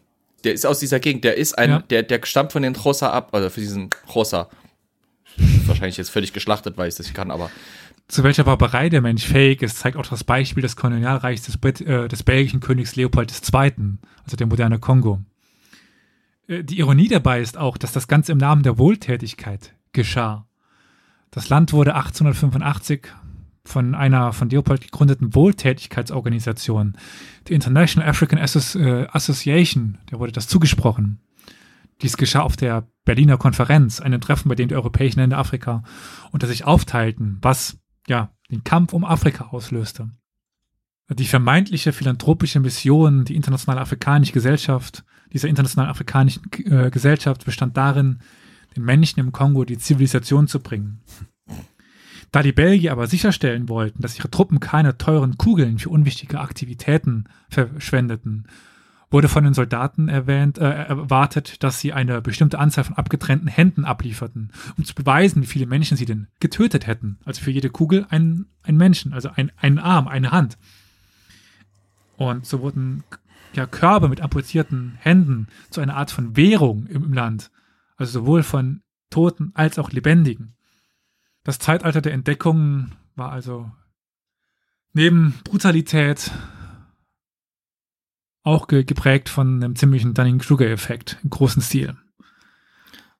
Der 0.45 0.53
ist 0.53 0.67
aus 0.67 0.79
dieser 0.79 1.01
Gegend. 1.01 1.25
Der 1.25 1.39
ist 1.39 1.57
ein, 1.59 1.71
Ja. 1.71 1.79
der, 1.89 2.03
der 2.03 2.21
stammt 2.25 2.53
von 2.53 2.63
den 2.63 2.77
Rossa 2.77 3.09
ab, 3.11 3.31
also 3.33 3.49
für 3.49 3.61
diesen 3.61 3.89
Rossa. 4.15 4.51
Wahrscheinlich 5.67 5.97
jetzt 5.97 6.11
völlig 6.11 6.35
geschlachtet, 6.35 6.77
weil 6.77 6.89
ich 6.89 6.97
das 6.97 7.07
nicht 7.07 7.15
kann, 7.15 7.31
aber 7.31 7.51
Zu 8.11 8.25
welcher 8.25 8.43
Barbarei 8.43 8.89
der 8.89 9.03
Mensch 9.03 9.25
fähig 9.25 9.63
ist, 9.63 9.79
zeigt 9.79 9.97
auch 9.97 10.05
das 10.05 10.25
Beispiel 10.25 10.63
des 10.63 10.75
Kolonialreichs 10.75 11.43
des, 11.43 11.59
Brit 11.59 11.81
äh, 11.81 12.09
des 12.09 12.25
belgischen 12.25 12.59
Königs 12.59 12.97
Leopold 12.97 13.31
II., 13.31 13.99
also 14.25 14.37
der 14.37 14.49
moderne 14.49 14.81
Kongo. 14.81 15.21
Äh, 16.49 16.65
Die 16.65 16.81
Ironie 16.81 17.07
dabei 17.07 17.41
ist 17.41 17.57
auch, 17.57 17.79
dass 17.79 17.93
das 17.93 18.09
Ganze 18.09 18.33
im 18.33 18.39
Namen 18.39 18.65
der 18.65 18.79
Wohltätigkeit 18.79 19.77
geschah. 19.93 20.49
Das 21.31 21.51
Land 21.51 21.73
wurde 21.73 21.95
1885 21.95 23.07
von 23.65 23.95
einer 23.95 24.33
von 24.33 24.51
Leopold 24.51 24.81
gegründeten 24.81 25.33
Wohltätigkeitsorganisation, 25.37 26.97
die 27.47 27.55
International 27.55 28.11
African 28.11 28.41
Associ 28.41 28.81
äh, 28.81 29.07
Association, 29.07 29.99
der 30.11 30.19
wurde 30.19 30.33
das 30.33 30.49
zugesprochen. 30.49 31.21
Dies 32.03 32.17
geschah 32.17 32.41
auf 32.41 32.57
der 32.57 32.89
Berliner 33.05 33.37
Konferenz, 33.37 34.01
einem 34.01 34.21
Treffen, 34.21 34.49
bei 34.49 34.57
dem 34.57 34.67
die 34.67 34.75
europäischen 34.75 35.21
Länder 35.21 35.39
Afrika 35.39 35.85
unter 36.33 36.49
sich 36.49 36.65
aufteilten, 36.65 37.39
was 37.41 37.79
ja 38.11 38.31
den 38.51 38.65
Kampf 38.65 38.93
um 38.93 39.05
Afrika 39.05 39.47
auslöste. 39.47 40.11
Die 41.09 41.25
vermeintliche 41.25 41.93
philanthropische 41.93 42.61
Mission, 42.61 43.25
die 43.25 43.35
internationale 43.35 43.81
afrikanische 43.81 44.33
Gesellschaft, 44.33 45.05
dieser 45.33 45.49
internationalen 45.49 45.91
afrikanischen 45.91 46.43
äh, 46.67 46.91
Gesellschaft 46.91 47.45
bestand 47.45 47.77
darin, 47.77 48.19
den 48.77 48.85
Menschen 48.85 49.19
im 49.19 49.33
Kongo 49.33 49.65
die 49.65 49.79
Zivilisation 49.79 50.47
zu 50.47 50.61
bringen. 50.61 51.01
Da 52.31 52.43
die 52.43 52.53
Belgier 52.53 52.93
aber 52.93 53.09
sicherstellen 53.09 53.69
wollten, 53.69 54.03
dass 54.03 54.17
ihre 54.17 54.31
Truppen 54.31 54.61
keine 54.61 54.99
teuren 54.99 55.37
Kugeln 55.37 55.79
für 55.79 55.89
unwichtige 55.89 56.39
Aktivitäten 56.39 57.25
verschwendeten, 57.49 58.47
wurde 59.11 59.29
von 59.29 59.45
den 59.45 59.55
Soldaten 59.55 60.09
erwähnt, 60.09 60.59
äh, 60.59 60.71
erwartet, 60.71 61.63
dass 61.63 61.81
sie 61.81 61.93
eine 61.93 62.23
bestimmte 62.23 62.59
Anzahl 62.59 62.85
von 62.85 62.97
abgetrennten 62.97 63.49
Händen 63.49 63.85
ablieferten, 63.85 64.53
um 64.79 64.85
zu 64.85 64.95
beweisen, 64.95 65.43
wie 65.43 65.47
viele 65.47 65.67
Menschen 65.67 65.97
sie 65.97 66.05
denn 66.05 66.29
getötet 66.39 66.87
hätten. 66.87 67.19
Also 67.25 67.43
für 67.43 67.51
jede 67.51 67.71
Kugel 67.71 68.07
ein, 68.11 68.47
ein 68.63 68.77
Menschen, 68.77 69.13
also 69.13 69.31
ein, 69.35 69.51
ein 69.57 69.79
Arm, 69.79 70.07
eine 70.07 70.31
Hand. 70.31 70.59
Und 72.17 72.47
so 72.47 72.61
wurden 72.61 73.03
ja 73.55 73.67
Körbe 73.67 74.09
mit 74.09 74.21
amputierten 74.21 74.97
Händen 75.01 75.49
zu 75.71 75.81
einer 75.81 75.97
Art 75.97 76.11
von 76.11 76.37
Währung 76.37 76.87
im 76.87 77.13
Land. 77.13 77.51
Also 77.97 78.21
sowohl 78.21 78.43
von 78.43 78.83
Toten 79.11 79.51
als 79.55 79.79
auch 79.79 79.91
Lebendigen. 79.91 80.55
Das 81.43 81.59
Zeitalter 81.59 82.01
der 82.01 82.13
Entdeckungen 82.13 82.95
war 83.17 83.33
also 83.33 83.71
neben 84.93 85.35
Brutalität 85.45 86.31
auch 88.43 88.68
ge 88.68 88.84
geprägt 88.84 89.28
von 89.28 89.62
einem 89.62 89.76
ziemlichen 89.76 90.14
Dunning-Kruger-Effekt 90.14 91.18
im 91.22 91.30
großen 91.30 91.62
Stil. 91.62 91.97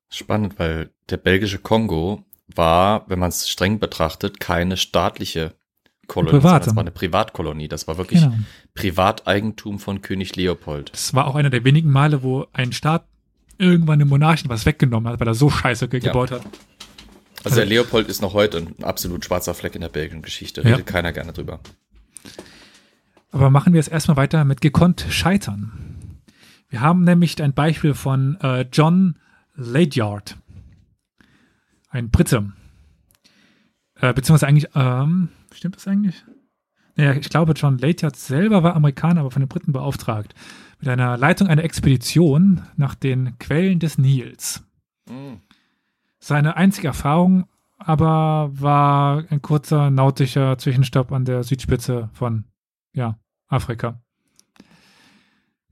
spannend, 0.08 0.58
weil 0.58 0.90
der 1.08 1.18
belgische 1.18 1.58
Kongo 1.58 2.24
war, 2.54 3.04
wenn 3.08 3.18
man 3.20 3.28
es 3.28 3.48
streng 3.48 3.78
betrachtet, 3.78 4.40
keine 4.40 4.76
staatliche 4.76 5.54
Kolonie, 6.08 6.38
Private. 6.40 6.64
sondern 6.64 6.68
es 6.70 6.76
war 6.76 6.80
eine 6.82 6.90
Privatkolonie. 6.90 7.68
Das 7.68 7.86
war 7.86 7.96
wirklich 7.96 8.20
Genau. 8.22 8.34
Privateigentum 8.74 9.78
von 9.78 10.02
König 10.02 10.34
Leopold. 10.34 10.90
Das 10.92 11.14
war 11.14 11.26
auch 11.28 11.36
einer 11.36 11.50
der 11.50 11.62
wenigen 11.64 11.90
Male, 11.92 12.24
wo 12.24 12.46
ein 12.52 12.72
Staat 12.72 13.04
irgendwann 13.58 14.00
dem 14.00 14.08
Monarchen 14.08 14.50
was 14.50 14.66
weggenommen 14.66 15.12
hat, 15.12 15.20
weil 15.20 15.28
er 15.28 15.34
so 15.34 15.48
scheiße 15.50 15.86
ge 15.88 16.00
Ja. 16.00 16.08
gebaut 16.12 16.32
hat. 16.32 16.42
Also 17.44 17.56
der 17.56 17.66
Leopold 17.66 18.08
ist 18.08 18.20
noch 18.20 18.34
heute 18.34 18.58
ein 18.58 18.82
absolut 18.84 19.24
schwarzer 19.24 19.54
Fleck 19.54 19.74
in 19.76 19.80
der 19.82 19.88
belgischen 19.88 20.22
Geschichte. 20.22 20.62
Ja. 20.62 20.70
Redet 20.70 20.86
keiner 20.86 21.12
gerne 21.12 21.32
drüber. 21.32 21.60
Aber 23.30 23.50
machen 23.50 23.72
wir 23.72 23.78
jetzt 23.78 23.90
erstmal 23.90 24.16
weiter 24.16 24.44
mit 24.44 24.60
gekonnt 24.60 25.06
scheitern. 25.08 25.72
Wir 26.68 26.80
haben 26.80 27.04
nämlich 27.04 27.40
ein 27.42 27.54
Beispiel 27.54 27.94
von 27.94 28.38
äh, 28.40 28.66
John 28.72 29.18
Ledyard. 29.54 30.36
Ein 31.88 32.10
Brite. 32.10 32.52
Äh, 33.96 34.12
beziehungsweise 34.14 34.46
eigentlich, 34.46 34.68
ähm, 34.74 35.28
stimmt 35.52 35.76
das 35.76 35.88
eigentlich? 35.88 36.24
Naja, 36.96 37.14
ich 37.14 37.28
glaube, 37.28 37.52
John 37.52 37.78
Ledyard 37.78 38.16
selber 38.16 38.62
war 38.62 38.76
Amerikaner, 38.76 39.20
aber 39.20 39.30
von 39.30 39.42
den 39.42 39.48
Briten 39.48 39.72
beauftragt. 39.72 40.34
Mit 40.78 40.88
einer 40.88 41.16
Leitung 41.16 41.48
einer 41.48 41.64
Expedition 41.64 42.62
nach 42.76 42.94
den 42.94 43.38
Quellen 43.38 43.78
des 43.78 43.98
Nils. 43.98 44.64
Mhm. 45.08 45.40
Seine 46.18 46.56
einzige 46.56 46.88
Erfahrung 46.88 47.46
aber 47.80 48.50
war 48.52 49.24
ein 49.30 49.40
kurzer 49.40 49.90
nautischer 49.90 50.58
Zwischenstopp 50.58 51.12
an 51.12 51.24
der 51.24 51.42
Südspitze 51.42 52.10
von 52.12 52.44
ja, 52.93 53.18
Afrika. 53.47 54.01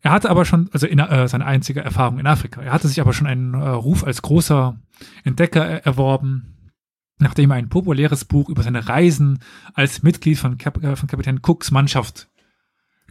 Er 0.00 0.12
hatte 0.12 0.30
aber 0.30 0.44
schon, 0.44 0.70
also 0.72 0.86
in, 0.86 0.98
äh, 1.00 1.28
seine 1.28 1.46
einzige 1.46 1.80
Erfahrung 1.80 2.18
in 2.18 2.26
Afrika. 2.26 2.62
Er 2.62 2.72
hatte 2.72 2.88
sich 2.88 3.00
aber 3.00 3.12
schon 3.12 3.26
einen 3.26 3.54
äh, 3.54 3.68
Ruf 3.68 4.04
als 4.04 4.22
großer 4.22 4.80
Entdecker 5.24 5.66
er 5.66 5.86
erworben, 5.86 6.72
nachdem 7.18 7.50
er 7.50 7.56
ein 7.56 7.68
populäres 7.68 8.24
Buch 8.24 8.48
über 8.48 8.62
seine 8.62 8.88
Reisen 8.88 9.40
als 9.74 10.02
Mitglied 10.02 10.38
von, 10.38 10.56
Kap 10.56 10.82
äh, 10.82 10.94
von 10.94 11.08
Kapitän 11.08 11.40
Cooks 11.42 11.70
Mannschaft 11.70 12.28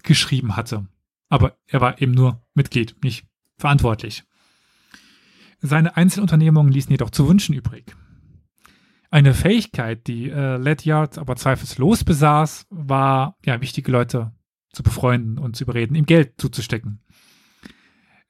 geschrieben 0.03 0.55
hatte. 0.55 0.87
Aber 1.29 1.57
er 1.67 1.81
war 1.81 2.01
eben 2.01 2.13
nur 2.13 2.41
Mitglied, 2.53 2.95
nicht 3.03 3.27
verantwortlich. 3.57 4.23
Seine 5.59 5.97
Einzelunternehmungen 5.97 6.71
ließen 6.71 6.91
jedoch 6.91 7.09
zu 7.09 7.27
wünschen 7.27 7.53
übrig. 7.53 7.95
Eine 9.09 9.33
Fähigkeit, 9.33 10.07
die 10.07 10.29
äh, 10.29 10.57
Ledyard 10.57 11.17
aber 11.17 11.35
zweifellos 11.35 12.03
besaß, 12.03 12.67
war, 12.69 13.37
ja, 13.45 13.61
wichtige 13.61 13.91
Leute 13.91 14.33
zu 14.73 14.83
befreunden 14.83 15.37
und 15.37 15.55
zu 15.55 15.63
überreden, 15.63 15.95
ihm 15.95 16.05
Geld 16.05 16.33
zuzustecken. 16.37 17.01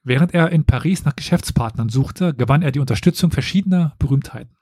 Während 0.04 0.32
er 0.32 0.50
in 0.50 0.64
Paris 0.64 1.04
nach 1.04 1.16
Geschäftspartnern 1.16 1.88
suchte, 1.88 2.32
gewann 2.32 2.62
er 2.62 2.70
die 2.70 2.78
Unterstützung 2.78 3.30
verschiedener 3.30 3.94
Berühmtheiten. 3.98 4.56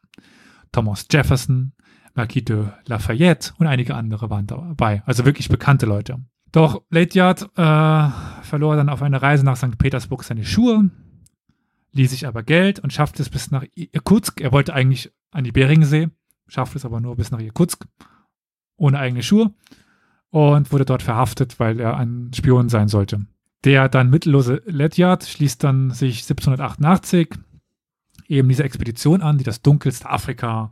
Thomas 0.73 1.07
Jefferson, 1.11 1.73
Marquis 2.15 2.45
de 2.45 2.67
Lafayette 2.87 3.53
und 3.59 3.67
einige 3.67 3.95
andere 3.95 4.31
waren 4.31 4.47
dabei. 4.47 5.03
Also 5.07 5.25
wirklich 5.25 5.49
bekannte 5.49 5.87
Leute. 5.87 6.19
Doch 6.51 6.83
Ledyard 6.91 7.43
äh, 7.57 8.11
verlor 8.43 8.77
dann 8.77 8.89
auf 8.89 9.03
einer 9.03 9.21
Reise 9.21 9.45
nach 9.45 9.57
St. 9.57 9.77
Petersburg 9.79 10.25
seine 10.25 10.45
Schuhe, 10.45 10.91
ließ 11.93 12.11
sich 12.11 12.27
aber 12.27 12.43
Geld 12.43 12.81
und 12.81 12.93
schaffte 12.93 13.23
es 13.23 13.29
bis 13.29 13.51
nach 13.51 13.65
Irkutsk. 13.75 14.41
Er 14.41 14.53
wollte 14.53 14.75
eigentlich 14.75 15.13
an 15.37 15.45
die 15.45 15.53
Beringsee, 15.53 16.09
schaffte 16.49 16.79
es 16.79 16.85
aber 16.85 17.01
nur 17.01 17.17
bis 17.17 17.31
nach 17.31 17.41
Irkutsk, 17.41 17.87
ohne 18.77 18.99
eigene 18.99 19.23
Schuhe 19.23 19.53
und 20.31 20.73
wurde 20.73 20.85
dort 20.85 21.03
verhaftet, 21.03 21.61
weil 21.61 21.79
er 21.79 21.97
ein 21.97 22.31
Spion 22.35 22.69
sein 22.69 22.89
sollte. 22.89 23.27
Der 23.65 23.89
dann 23.89 24.11
mittellose 24.11 24.63
Ledyard 24.67 25.25
schließt 25.25 25.63
dann 25.63 25.91
sich 25.91 26.23
1788 26.23 27.29
eben 28.29 28.49
diese 28.49 28.65
Expedition 28.65 29.23
an, 29.23 29.39
die 29.39 29.45
das 29.45 29.63
dunkelste 29.63 30.09
Afrika 30.09 30.71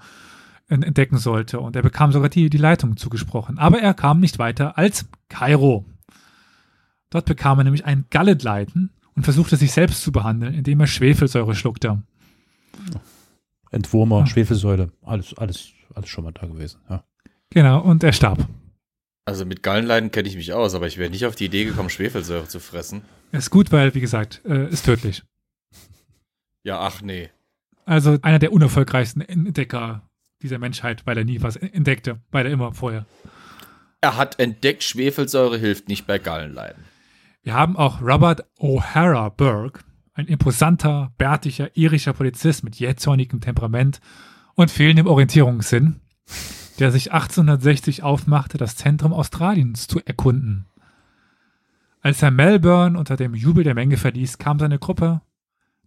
entdecken 0.69 1.19
sollte. 1.19 1.61
Und 1.61 1.77
er 1.77 1.83
bekam 1.83 2.13
sogar 2.13 2.29
die, 2.29 2.49
die 2.51 2.59
Leitung 2.59 2.97
zugesprochen. 2.97 3.59
Aber 3.59 3.81
er 3.81 3.95
kam 3.95 4.21
nicht 4.21 4.39
weiter 4.39 4.79
als 4.79 5.07
Kairo. 5.29 5.85
Dort 7.11 7.27
bekam 7.27 7.59
er 7.59 7.65
nämlich 7.65 7.85
ein 7.85 8.07
Galletleiden 8.11 8.91
und 9.15 9.25
versuchte 9.25 9.57
sich 9.57 9.73
selbst 9.73 10.03
zu 10.03 10.11
behandeln, 10.11 10.55
indem 10.55 10.81
er 10.81 10.87
Schwefelsäure 10.87 11.55
schluckte. 11.55 12.03
Entwurmer, 13.75 14.21
ja. 14.21 14.27
Schwefelsäure, 14.27 14.91
alles, 15.03 15.37
alles, 15.37 15.73
alles 15.95 16.09
schon 16.09 16.25
mal 16.25 16.33
da 16.33 16.47
gewesen. 16.47 16.81
Ja. 16.89 17.05
Genau, 17.51 17.81
und 17.81 18.03
er 18.03 18.13
starb. 18.13 18.49
Also 19.27 19.47
mit 19.47 19.63
Gallenleiden 19.63 20.11
kenne 20.11 20.29
ich 20.29 20.37
mich 20.37 20.53
aus, 20.53 20.75
aber 20.75 20.87
ich 20.87 20.99
wäre 20.99 21.11
nicht 21.11 21.25
auf 21.25 21.35
die 21.35 21.47
Idee 21.47 21.65
gekommen, 21.65 21.89
Schwefelsäure 21.89 22.47
zu 22.47 22.61
fressen. 22.61 23.03
Ist 23.33 23.51
gut, 23.51 23.73
weil, 23.73 23.95
wie 23.95 24.01
gesagt, 24.01 24.43
äh, 24.45 24.69
ist 24.69 24.85
tödlich. 24.85 25.23
Ja, 26.63 26.81
ach 26.81 27.01
nee. 27.03 27.31
Also 27.87 28.19
einer 28.23 28.39
der 28.39 28.53
unerfolgreichsten 28.53 29.23
Entdecker 29.23 30.09
dieser 30.43 30.59
Menschheit, 30.59 31.07
weil 31.07 31.17
er 31.19 31.25
nie 31.25 31.43
was 31.43 31.57
entdeckte, 31.57 32.21
weil 32.31 32.47
er 32.47 32.53
immer 32.53 32.75
vorher. 32.75 33.07
Er 34.01 34.17
hat 34.17 34.39
entdeckt, 34.39 34.83
Schwefelsäure 34.83 35.57
hilft 35.59 35.89
nicht 35.89 36.07
bei 36.07 36.19
Gallenleiden. 36.19 36.85
Wir 37.43 37.55
haben 37.55 37.77
auch 37.77 38.03
Robert 38.03 38.45
O'Hara 38.59 39.31
Burke, 39.31 39.81
ein 40.15 40.27
imposanter, 40.27 41.13
bärtiger 41.19 41.77
irischer 41.77 42.13
Polizist 42.13 42.65
mit 42.65 42.77
jähzornigem 42.77 43.41
Temperament 43.41 44.01
und 44.55 44.71
fehlendem 44.71 45.07
Orientierungssinn, 45.07 46.01
der 46.79 46.93
sich 46.93 47.13
1860 47.13 48.03
aufmachte, 48.03 48.57
das 48.57 48.77
Zentrum 48.77 49.13
Australiens 49.13 49.89
zu 49.89 50.01
erkunden. 50.05 50.67
Als 52.01 52.23
er 52.23 52.31
Melbourne 52.31 52.99
unter 52.99 53.17
dem 53.17 53.35
Jubel 53.35 53.65
der 53.65 53.75
Menge 53.75 53.97
verließ, 53.97 54.39
kam 54.39 54.59
seine 54.59 54.79
Gruppe 54.79 55.21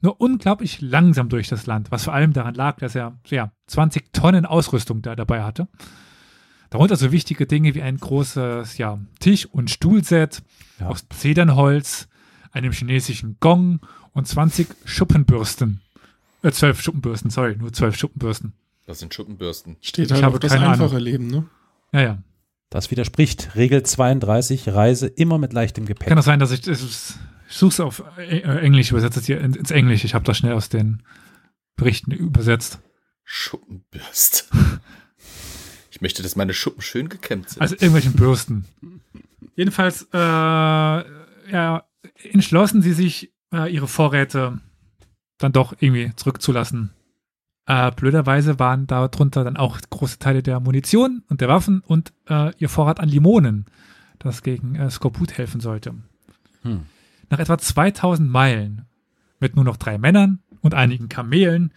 nur 0.01 0.19
unglaublich 0.19 0.81
langsam 0.81 1.29
durch 1.29 1.47
das 1.47 1.65
Land, 1.65 1.91
was 1.91 2.03
vor 2.03 2.13
allem 2.13 2.33
daran 2.33 2.53
lag, 2.53 2.77
dass 2.77 2.95
er 2.95 3.17
ja, 3.27 3.51
20 3.67 4.13
Tonnen 4.13 4.45
Ausrüstung 4.45 5.01
da 5.01 5.15
dabei 5.15 5.43
hatte. 5.43 5.67
Darunter 6.69 6.97
so 6.97 7.11
wichtige 7.11 7.47
Dinge 7.47 7.73
wie 7.75 7.81
ein 7.81 7.97
großes 7.97 8.77
ja, 8.77 8.99
Tisch- 9.19 9.45
und 9.45 9.71
Stuhlset 9.71 10.43
ja. 10.79 10.87
aus 10.87 11.07
Zedernholz, 11.09 12.09
einem 12.51 12.73
chinesischen 12.73 13.37
Gong 13.39 13.79
und 14.17 14.27
20 14.27 14.67
Schuppenbürsten. 14.83 15.81
Äh, 16.41 16.51
12 16.51 16.81
Schuppenbürsten, 16.81 17.29
sorry, 17.29 17.55
nur 17.55 17.71
12 17.71 17.95
Schuppenbürsten. 17.95 18.53
Das 18.87 18.99
sind 18.99 19.13
Schuppenbürsten. 19.13 19.77
Steht 19.81 20.11
halt 20.11 20.21
ich 20.21 20.25
auf 20.25 20.39
das 20.39 20.53
einfache 20.53 20.85
Ahnung. 20.85 20.97
Leben, 20.97 21.27
ne? 21.27 21.45
Ja, 21.91 22.01
ja. 22.01 22.23
Das 22.69 22.89
widerspricht 22.89 23.55
Regel 23.55 23.83
32, 23.83 24.69
Reise 24.69 25.07
immer 25.07 25.37
mit 25.37 25.53
leichtem 25.53 25.85
Gepäck. 25.85 26.07
Kann 26.07 26.17
das 26.17 26.25
sein, 26.25 26.39
dass 26.39 26.51
ich, 26.51 26.67
es 26.67 27.17
ich 27.49 27.55
suche 27.55 27.69
es 27.69 27.79
auf 27.79 28.03
äh, 28.17 28.39
Englisch, 28.39 28.91
übersetze 28.91 29.19
es 29.19 29.25
hier 29.25 29.39
ins 29.39 29.71
Englisch. 29.71 30.03
Ich 30.03 30.15
habe 30.15 30.25
das 30.25 30.37
schnell 30.37 30.53
aus 30.53 30.67
den 30.67 31.03
Berichten 31.75 32.11
übersetzt. 32.11 32.79
Schuppenbürste. 33.23 34.45
ich 35.91 36.01
möchte, 36.01 36.23
dass 36.23 36.35
meine 36.35 36.53
Schuppen 36.53 36.81
schön 36.81 37.07
gekämmt 37.07 37.49
sind. 37.49 37.61
Also 37.61 37.75
irgendwelchen 37.75 38.13
Bürsten. 38.13 38.65
Jedenfalls 39.55 40.07
äh, 40.11 40.17
ja, 40.17 41.83
entschlossen 42.31 42.81
sie 42.81 42.93
sich, 42.93 43.31
äh, 43.53 43.71
ihre 43.73 43.87
Vorräte 43.87 44.59
dann 45.37 45.51
doch 45.51 45.73
irgendwie 45.79 46.13
zurückzulassen. 46.15 46.91
Äh, 47.65 47.91
blöderweise 47.91 48.59
waren 48.59 48.87
darunter 48.87 49.43
dann 49.43 49.57
auch 49.57 49.79
große 49.89 50.19
Teile 50.19 50.41
der 50.41 50.59
Munition 50.59 51.23
und 51.29 51.41
der 51.41 51.49
Waffen 51.49 51.81
und 51.81 52.13
äh, 52.29 52.53
ihr 52.57 52.69
Vorrat 52.69 52.99
an 52.99 53.09
Limonen, 53.09 53.65
das 54.19 54.41
gegen 54.41 54.75
äh, 54.75 54.89
Skorbut 54.89 55.37
helfen 55.37 55.59
sollte. 55.59 55.93
Hm. 56.61 56.85
Nach 57.29 57.39
etwa 57.39 57.57
2000 57.57 58.29
Meilen 58.29 58.85
mit 59.39 59.55
nur 59.55 59.65
noch 59.65 59.77
drei 59.77 59.97
Männern 59.97 60.39
und 60.61 60.73
einigen 60.73 61.09
Kamelen 61.09 61.73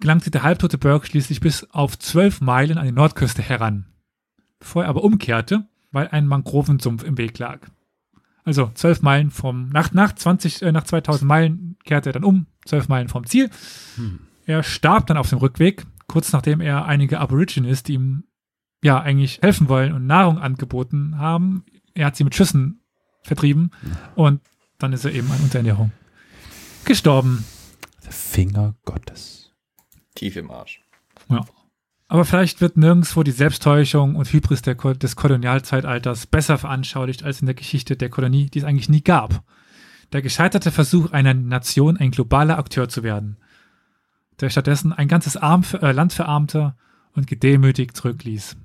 gelangte 0.00 0.32
der 0.32 0.42
halbtote 0.42 0.76
Burke 0.76 1.06
schließlich 1.06 1.40
bis 1.40 1.64
auf 1.70 1.98
zwölf 1.98 2.40
Meilen 2.40 2.76
an 2.76 2.86
die 2.86 2.92
Nordküste 2.92 3.42
heran, 3.42 3.86
bevor 4.58 4.82
er 4.82 4.88
aber 4.88 5.04
umkehrte, 5.04 5.68
weil 5.92 6.08
ein 6.08 6.26
Mangrovensumpf 6.26 7.04
im 7.04 7.16
Weg 7.16 7.38
lag. 7.38 7.60
Also 8.44 8.70
zwölf 8.74 9.02
Meilen 9.02 9.30
vom, 9.30 9.68
nach, 9.68 9.92
nach 9.92 10.14
20, 10.14 10.62
äh, 10.62 10.72
nach 10.72 10.84
2000 10.84 11.28
Meilen 11.28 11.76
kehrte 11.84 12.10
er 12.10 12.14
dann 12.14 12.24
um, 12.24 12.46
zwölf 12.64 12.88
Meilen 12.88 13.08
vom 13.08 13.26
Ziel. 13.26 13.50
Hm. 13.96 14.20
Er 14.46 14.62
starb 14.62 15.06
dann 15.06 15.16
auf 15.16 15.28
dem 15.28 15.38
Rückweg, 15.38 15.86
kurz 16.08 16.32
nachdem 16.32 16.60
er 16.60 16.86
einige 16.86 17.20
Aborigines, 17.20 17.82
die 17.84 17.94
ihm 17.94 18.24
ja 18.82 19.00
eigentlich 19.00 19.40
helfen 19.42 19.68
wollen 19.68 19.92
und 19.92 20.06
Nahrung 20.06 20.38
angeboten 20.38 21.18
haben, 21.18 21.64
er 21.94 22.06
hat 22.06 22.16
sie 22.16 22.24
mit 22.24 22.34
Schüssen 22.34 22.80
vertrieben 23.22 23.70
und 24.16 24.40
dann 24.78 24.92
ist 24.92 25.04
er 25.04 25.12
eben 25.12 25.30
an 25.30 25.40
Unterernährung 25.40 25.92
gestorben. 26.84 27.44
Der 28.04 28.12
Finger 28.12 28.74
Gottes. 28.84 29.52
Tief 30.16 30.36
im 30.36 30.50
Arsch. 30.50 30.82
Ja. 31.28 31.44
Aber 32.12 32.26
vielleicht 32.26 32.60
wird 32.60 32.76
nirgendwo 32.76 33.22
die 33.22 33.30
Selbsttäuschung 33.30 34.16
und 34.16 34.30
Hybris 34.30 34.60
der, 34.60 34.74
des 34.74 35.16
Kolonialzeitalters 35.16 36.26
besser 36.26 36.58
veranschaulicht 36.58 37.22
als 37.22 37.40
in 37.40 37.46
der 37.46 37.54
Geschichte 37.54 37.96
der 37.96 38.10
Kolonie, 38.10 38.50
die 38.50 38.58
es 38.58 38.66
eigentlich 38.66 38.90
nie 38.90 39.00
gab. 39.00 39.42
Der 40.12 40.20
gescheiterte 40.20 40.70
Versuch 40.72 41.12
einer 41.12 41.32
Nation, 41.32 41.96
ein 41.96 42.10
globaler 42.10 42.58
Akteur 42.58 42.90
zu 42.90 43.02
werden, 43.02 43.38
der 44.42 44.50
stattdessen 44.50 44.92
ein 44.92 45.08
ganzes 45.08 45.38
Arm, 45.38 45.64
äh, 45.80 45.92
Land 45.92 46.12
verarmte 46.12 46.74
und 47.14 47.28
gedemütigt 47.28 47.96
zurückließ. 47.96 48.58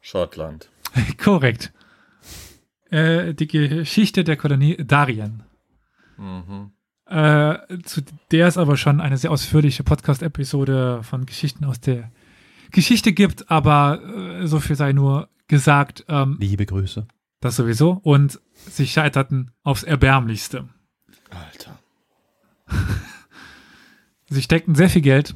Schottland. 0.00 0.70
Korrekt. 1.22 1.74
Äh, 2.88 3.34
die 3.34 3.48
Geschichte 3.48 4.24
der 4.24 4.38
Kolonie 4.38 4.78
Darien. 4.78 5.42
Mhm. 6.16 6.70
Äh, 7.04 7.58
zu 7.84 8.00
der 8.30 8.46
es 8.46 8.56
aber 8.56 8.78
schon 8.78 9.02
eine 9.02 9.18
sehr 9.18 9.30
ausführliche 9.30 9.84
Podcast-Episode 9.84 11.02
von 11.02 11.26
Geschichten 11.26 11.66
aus 11.66 11.80
der 11.80 12.10
Geschichte 12.70 13.12
gibt, 13.12 13.50
aber 13.50 14.02
äh, 14.02 14.46
so 14.46 14.60
viel 14.60 14.76
sei 14.76 14.92
nur 14.92 15.28
gesagt. 15.46 16.04
Ähm, 16.08 16.36
Liebe 16.40 16.66
Grüße. 16.66 17.06
Das 17.40 17.56
sowieso. 17.56 18.00
Und 18.02 18.40
sie 18.52 18.86
scheiterten 18.86 19.52
aufs 19.62 19.82
Erbärmlichste. 19.82 20.68
Alter. 21.30 21.78
sie 24.28 24.42
steckten 24.42 24.74
sehr 24.74 24.90
viel 24.90 25.02
Geld 25.02 25.34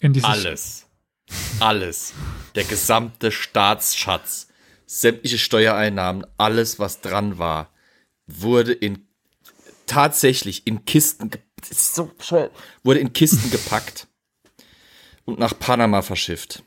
in 0.00 0.12
dieses. 0.12 0.28
Alles. 0.28 0.86
Alles. 1.60 2.12
Der 2.54 2.64
gesamte 2.64 3.30
Staatsschatz, 3.30 4.48
sämtliche 4.86 5.38
Steuereinnahmen, 5.38 6.26
alles, 6.36 6.78
was 6.78 7.00
dran 7.00 7.38
war, 7.38 7.70
wurde 8.26 8.72
in 8.72 9.06
tatsächlich 9.86 10.66
in 10.66 10.84
Kisten, 10.84 11.30
so 11.68 12.12
wurde 12.84 13.00
in 13.00 13.12
Kisten 13.12 13.50
gepackt 13.50 14.06
und 15.24 15.38
nach 15.38 15.58
Panama 15.58 16.02
verschifft. 16.02 16.62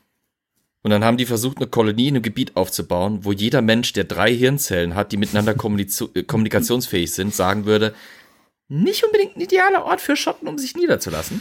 Und 0.82 0.90
dann 0.90 1.02
haben 1.02 1.16
die 1.16 1.24
versucht, 1.24 1.56
eine 1.56 1.66
Kolonie 1.66 2.08
in 2.08 2.16
einem 2.16 2.22
Gebiet 2.22 2.56
aufzubauen, 2.56 3.24
wo 3.24 3.32
jeder 3.32 3.62
Mensch, 3.62 3.94
der 3.94 4.04
drei 4.04 4.34
Hirnzellen 4.34 4.94
hat, 4.94 5.12
die 5.12 5.16
miteinander 5.16 5.52
äh, 5.52 6.22
kommunikationsfähig 6.22 7.12
sind, 7.12 7.34
sagen 7.34 7.64
würde, 7.64 7.94
nicht 8.68 9.04
unbedingt 9.04 9.36
ein 9.36 9.40
idealer 9.40 9.84
Ort 9.84 10.00
für 10.00 10.16
Schotten, 10.16 10.46
um 10.46 10.58
sich 10.58 10.76
niederzulassen. 10.76 11.40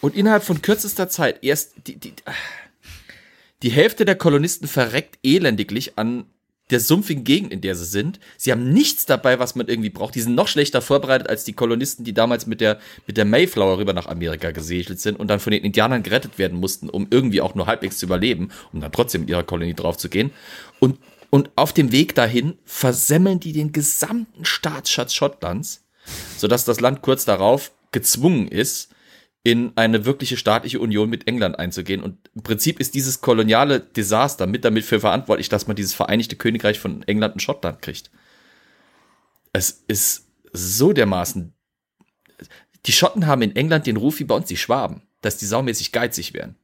Und 0.00 0.16
innerhalb 0.16 0.42
von 0.42 0.62
kürzester 0.62 1.08
Zeit 1.08 1.44
erst 1.44 1.74
die, 1.86 1.96
die, 1.96 2.14
die 3.62 3.70
Hälfte 3.70 4.04
der 4.04 4.16
Kolonisten 4.16 4.66
verreckt 4.66 5.18
elendiglich 5.22 5.98
an 5.98 6.24
der 6.70 6.80
sumpfigen 6.80 7.24
Gegend, 7.24 7.52
in 7.52 7.60
der 7.60 7.74
sie 7.74 7.84
sind. 7.84 8.20
Sie 8.36 8.52
haben 8.52 8.72
nichts 8.72 9.06
dabei, 9.06 9.38
was 9.38 9.54
man 9.54 9.68
irgendwie 9.68 9.90
braucht. 9.90 10.14
Die 10.14 10.20
sind 10.20 10.34
noch 10.34 10.48
schlechter 10.48 10.82
vorbereitet 10.82 11.28
als 11.28 11.44
die 11.44 11.52
Kolonisten, 11.52 12.04
die 12.04 12.14
damals 12.14 12.46
mit 12.46 12.60
der, 12.60 12.78
mit 13.06 13.16
der 13.16 13.24
Mayflower 13.24 13.78
rüber 13.78 13.92
nach 13.92 14.06
Amerika 14.06 14.50
gesegelt 14.50 15.00
sind 15.00 15.18
und 15.18 15.28
dann 15.28 15.40
von 15.40 15.52
den 15.52 15.64
Indianern 15.64 16.02
gerettet 16.02 16.38
werden 16.38 16.58
mussten, 16.58 16.88
um 16.88 17.06
irgendwie 17.10 17.40
auch 17.40 17.54
nur 17.54 17.66
halbwegs 17.66 17.98
zu 17.98 18.06
überleben, 18.06 18.50
um 18.72 18.80
dann 18.80 18.92
trotzdem 18.92 19.22
mit 19.22 19.30
ihrer 19.30 19.42
Kolonie 19.42 19.74
draufzugehen. 19.74 20.30
Und, 20.78 20.98
und 21.30 21.50
auf 21.56 21.72
dem 21.72 21.92
Weg 21.92 22.14
dahin 22.14 22.54
versemmeln 22.64 23.40
die 23.40 23.52
den 23.52 23.72
gesamten 23.72 24.44
Staatsschatz 24.44 25.14
Schottlands, 25.14 25.84
sodass 26.36 26.64
das 26.64 26.80
Land 26.80 27.02
kurz 27.02 27.24
darauf 27.24 27.72
gezwungen 27.92 28.48
ist, 28.48 28.90
in 29.42 29.72
eine 29.76 30.04
wirkliche 30.04 30.36
staatliche 30.36 30.80
Union 30.80 31.08
mit 31.08 31.26
England 31.26 31.58
einzugehen. 31.58 32.02
Und 32.02 32.30
im 32.34 32.42
Prinzip 32.42 32.78
ist 32.78 32.94
dieses 32.94 33.20
koloniale 33.20 33.80
Desaster 33.80 34.46
mit 34.46 34.64
damit 34.64 34.84
für 34.84 35.00
verantwortlich, 35.00 35.48
dass 35.48 35.66
man 35.66 35.76
dieses 35.76 35.94
Vereinigte 35.94 36.36
Königreich 36.36 36.78
von 36.78 37.02
England 37.04 37.34
und 37.34 37.40
Schottland 37.40 37.80
kriegt. 37.80 38.10
Es 39.52 39.82
ist 39.88 40.26
so 40.52 40.92
dermaßen. 40.92 41.54
Die 42.86 42.92
Schotten 42.92 43.26
haben 43.26 43.42
in 43.42 43.56
England 43.56 43.86
den 43.86 43.96
Ruf 43.96 44.18
wie 44.18 44.24
bei 44.24 44.34
uns 44.34 44.48
die 44.48 44.56
Schwaben, 44.56 45.02
dass 45.22 45.38
die 45.38 45.46
saumäßig 45.46 45.92
geizig 45.92 46.34
wären. 46.34 46.56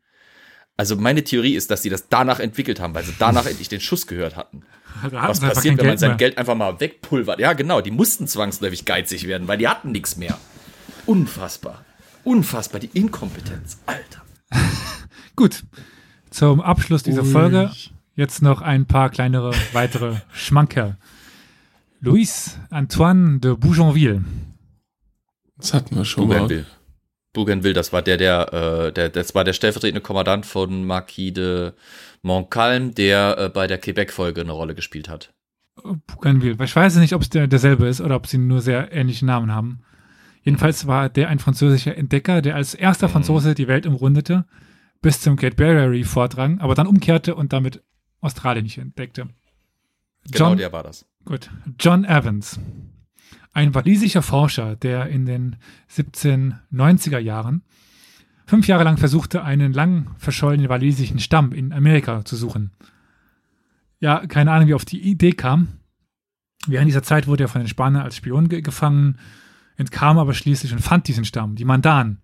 Also 0.77 0.97
meine 0.97 1.24
Theorie 1.24 1.55
ist, 1.55 1.70
dass 1.70 1.83
sie 1.83 1.89
das 1.89 2.09
danach 2.09 2.41
entwickelt 2.41 2.81
haben, 2.81 2.95
weil 2.95 3.05
sie 3.05 3.14
danach 3.18 3.47
endlich 3.51 3.68
den 3.68 3.81
Schuss 3.81 4.07
gehört 4.07 4.37
hatten. 4.37 4.64
Da 5.11 5.29
Was 5.29 5.41
passiert, 5.41 5.79
wenn 5.79 5.87
man 5.87 5.99
sein 5.99 6.11
mehr. 6.11 6.16
Geld 6.18 6.39
einfach 6.39 6.55
mal 6.55 6.79
wegpulvert? 6.79 7.39
Ja, 7.39 7.55
genau, 7.55 7.81
die 7.81 7.91
mussten 7.91 8.27
zwangsläufig 8.27 8.85
geizig 8.85 9.27
werden, 9.27 9.49
weil 9.49 9.59
die 9.59 9.68
hatten 9.68 9.93
nichts 9.93 10.16
mehr. 10.16 10.39
Unfassbar. 11.07 11.85
Unfassbar, 12.27 12.81
die 12.81 12.91
Inkompetenz, 12.93 13.79
Alter. 13.87 14.22
Gut. 15.37 15.62
Zum 16.31 16.61
Abschluss 16.61 17.05
dieser 17.05 17.22
Ui. 17.22 17.31
Folge 17.31 17.70
jetzt 18.16 18.43
noch 18.43 18.62
ein 18.62 18.87
paar 18.87 19.11
kleinere 19.11 19.53
weitere 19.72 20.16
Schmankerl. 20.33 20.97
Louis 22.01 22.59
Antoine 22.70 23.39
de 23.39 23.55
Bougainville. 23.55 24.24
Das 25.57 25.72
hatten 25.72 25.95
wir 25.95 26.05
schon 26.05 26.27
mal. 26.27 26.41
Bougainville. 26.41 26.66
Bougainville, 27.33 27.74
das 27.74 27.93
war 27.93 28.03
der, 28.03 28.16
der, 28.16 28.53
äh, 28.53 28.93
der, 28.93 29.09
das 29.11 29.37
war 29.37 29.45
der 29.45 29.53
stellvertretende 29.53 30.01
Kommandant 30.01 30.47
von 30.47 30.85
Marquis 30.85 31.33
de 31.33 31.74
Montcalm, 32.22 32.93
der 32.93 33.39
äh, 33.39 33.49
bei 33.51 33.68
der 33.68 33.79
Quebec-Folge 33.79 34.41
eine 34.41 34.51
Rolle 34.51 34.74
gespielt 34.74 35.09
hat. 35.09 35.33
Bougainville. 36.09 36.57
Ich 36.64 36.74
weiß 36.74 36.97
nicht, 36.97 37.12
ob 37.12 37.22
es 37.22 37.31
der, 37.31 37.47
derselbe 37.47 37.87
ist 37.87 38.01
oder 38.01 38.16
ob 38.16 38.27
sie 38.27 38.39
nur 38.39 38.62
sehr 38.62 38.91
ähnliche 38.93 39.27
Namen 39.27 39.55
haben. 39.55 39.85
Jedenfalls 40.47 40.86
war 40.86 41.09
der 41.09 41.28
ein 41.28 41.40
französischer 41.40 41.97
Entdecker, 41.97 42.40
der 42.40 42.55
als 42.55 42.72
erster 42.72 43.09
Franzose 43.09 43.57
die 43.57 43.66
Welt 43.66 43.84
umrundete, 43.84 44.44
bis 45.03 45.20
zum 45.20 45.34
Great 45.34 45.57
Barrier 45.57 45.90
Reef 45.90 46.09
vordrang, 46.09 46.61
aber 46.61 46.76
dann 46.76 46.86
umkehrte 46.86 47.34
und 47.34 47.53
damit 47.53 47.82
Australien 48.20 48.62
nicht 48.62 48.78
entdeckte. 48.78 49.28
Genau, 50.30 50.51
John, 50.51 50.59
der 50.59 50.72
war 50.72 50.84
das. 50.84 51.05
Gut. 51.24 51.51
John 51.80 52.05
Evans. 52.05 52.61
Ein 53.55 53.74
walisischer 53.74 54.22
Forscher, 54.22 54.76
der 54.76 55.09
in 55.09 55.26
den 55.26 55.57
1790er 55.90 57.18
Jahren 57.18 57.64
fünf 58.47 58.68
Jahre 58.68 58.84
lang 58.84 58.99
versuchte, 58.99 59.42
einen 59.42 59.72
lang 59.72 60.14
verschollenen 60.16 60.68
walisischen 60.68 61.18
Stamm 61.18 61.51
in 61.51 61.72
Amerika 61.72 62.24
zu 62.24 62.36
suchen. 62.36 62.70
Ja, 63.99 64.24
keine 64.28 64.53
Ahnung, 64.53 64.68
wie 64.68 64.74
er 64.74 64.76
auf 64.76 64.84
die 64.84 65.01
Idee 65.03 65.32
kam. 65.32 65.80
Während 66.68 66.86
dieser 66.86 67.03
Zeit 67.03 67.26
wurde 67.26 67.44
er 67.44 67.49
von 67.49 67.62
den 67.62 67.68
Spaniern 67.68 68.05
als 68.05 68.14
Spion 68.14 68.49
ge 68.49 68.61
gefangen, 68.61 69.18
entkam 69.77 70.18
aber 70.18 70.35
schließlich 70.35 70.72
und 70.72 70.81
fand 70.81 71.09
diesen 71.09 71.24
Stamm, 71.24 71.55
die 71.57 71.64
Mandan, 71.64 72.20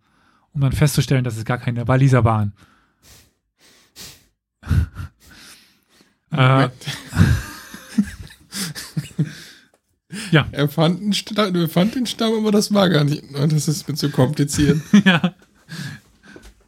um 0.53 0.61
dann 0.61 0.73
festzustellen, 0.73 1.25
dass 1.25 1.37
es 1.37 1.45
gar 1.45 1.59
keine 1.59 1.87
Waliser 1.89 2.25
waren. 2.25 2.53
äh, 6.33 6.37
Moment. 6.37 6.73
Ja. 10.31 10.47
Er 10.53 10.69
fand, 10.69 11.01
einen 11.01 11.13
Stamm, 11.15 11.55
er 11.55 11.69
fand 11.69 11.95
den 11.95 12.07
Stamm, 12.07 12.35
aber 12.35 12.53
das 12.53 12.73
war 12.75 12.89
gar 12.91 13.05
nicht. 13.05 13.23
Das 13.35 13.69
ist 13.69 13.89
mir 13.89 13.95
zu 13.95 14.11
kompliziert. 14.11 14.81
ja. 15.05 15.35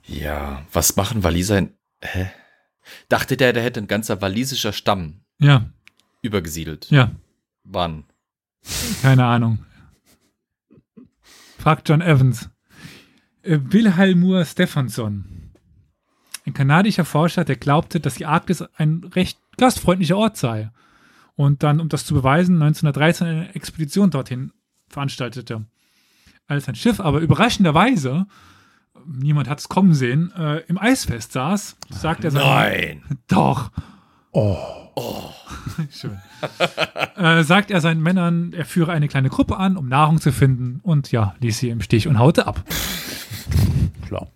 Ja, 0.07 0.64
was 0.72 0.97
machen 0.97 1.22
Waliser 1.22 1.59
in. 1.59 1.74
Hä? 2.03 2.30
Dachte 3.09 3.37
der, 3.37 3.53
der 3.53 3.62
hätte 3.62 3.80
ein 3.80 3.87
ganzer 3.87 4.20
walisischer 4.20 4.72
Stamm 4.72 5.20
Ja, 5.39 5.66
übergesiedelt. 6.22 6.91
ja. 6.91 7.11
Wann? 7.64 8.05
Keine 9.03 9.24
Ahnung. 9.24 9.64
Fragt 11.65 11.89
John 11.89 12.03
Evans. 12.03 12.51
Äh, 13.43 13.59
Wilhelmur 13.59 14.45
Stephenson. 14.45 15.25
Ein 16.45 16.53
kanadischer 16.53 17.07
Forscher, 17.07 17.47
der 17.47 17.57
glaubte, 17.57 18.01
dass 18.01 18.17
die 18.17 18.27
Arktis 18.27 18.62
ein 18.77 19.03
recht 19.15 19.39
gastfreundlicher 19.57 20.19
Ort 20.19 20.37
sei. 20.37 20.71
Und 21.37 21.62
dann, 21.62 21.81
um 21.81 21.89
das 21.89 22.05
zu 22.05 22.12
beweisen, 22.12 22.57
1913 22.57 23.27
eine 23.27 23.55
Expedition 23.55 24.11
dorthin 24.11 24.53
veranstaltete. 24.89 25.65
Als 26.49 26.69
ein 26.69 26.75
Schiff 26.75 27.01
aber 27.01 27.21
überraschenderweise, 27.21 28.27
niemand 29.07 29.49
hat 29.49 29.61
es 29.61 29.71
kommen 29.71 29.95
sehen, 29.95 30.33
äh, 30.37 30.59
im 30.67 30.77
Eisfest 30.77 31.33
saß, 31.33 31.79
sagt 31.89 32.25
er 32.25 32.31
seinen, 32.31 32.45
Nein! 32.45 33.19
doch. 33.27 33.73
Oh. 34.33 34.84
Schön. 35.90 36.18
äh, 37.16 37.42
sagt 37.42 37.70
er 37.70 37.80
seinen 37.80 38.03
Männern, 38.03 38.53
er 38.53 38.64
führe 38.64 38.92
eine 38.92 39.09
kleine 39.09 39.28
Gruppe 39.28 39.57
an, 39.57 39.76
um 39.76 39.88
Nahrung 39.88 40.20
zu 40.20 40.32
finden 40.32 40.80
und 40.82 41.11
ja, 41.11 41.34
ließ 41.40 41.59
sie 41.59 41.70
im 41.70 41.80
Stich 41.80 42.09
und 42.09 42.18
haute 42.18 42.47
ab. 42.47 42.64
Schlau. 44.07 44.30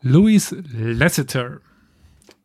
Louis 0.00 0.54
Lasseter, 0.72 1.60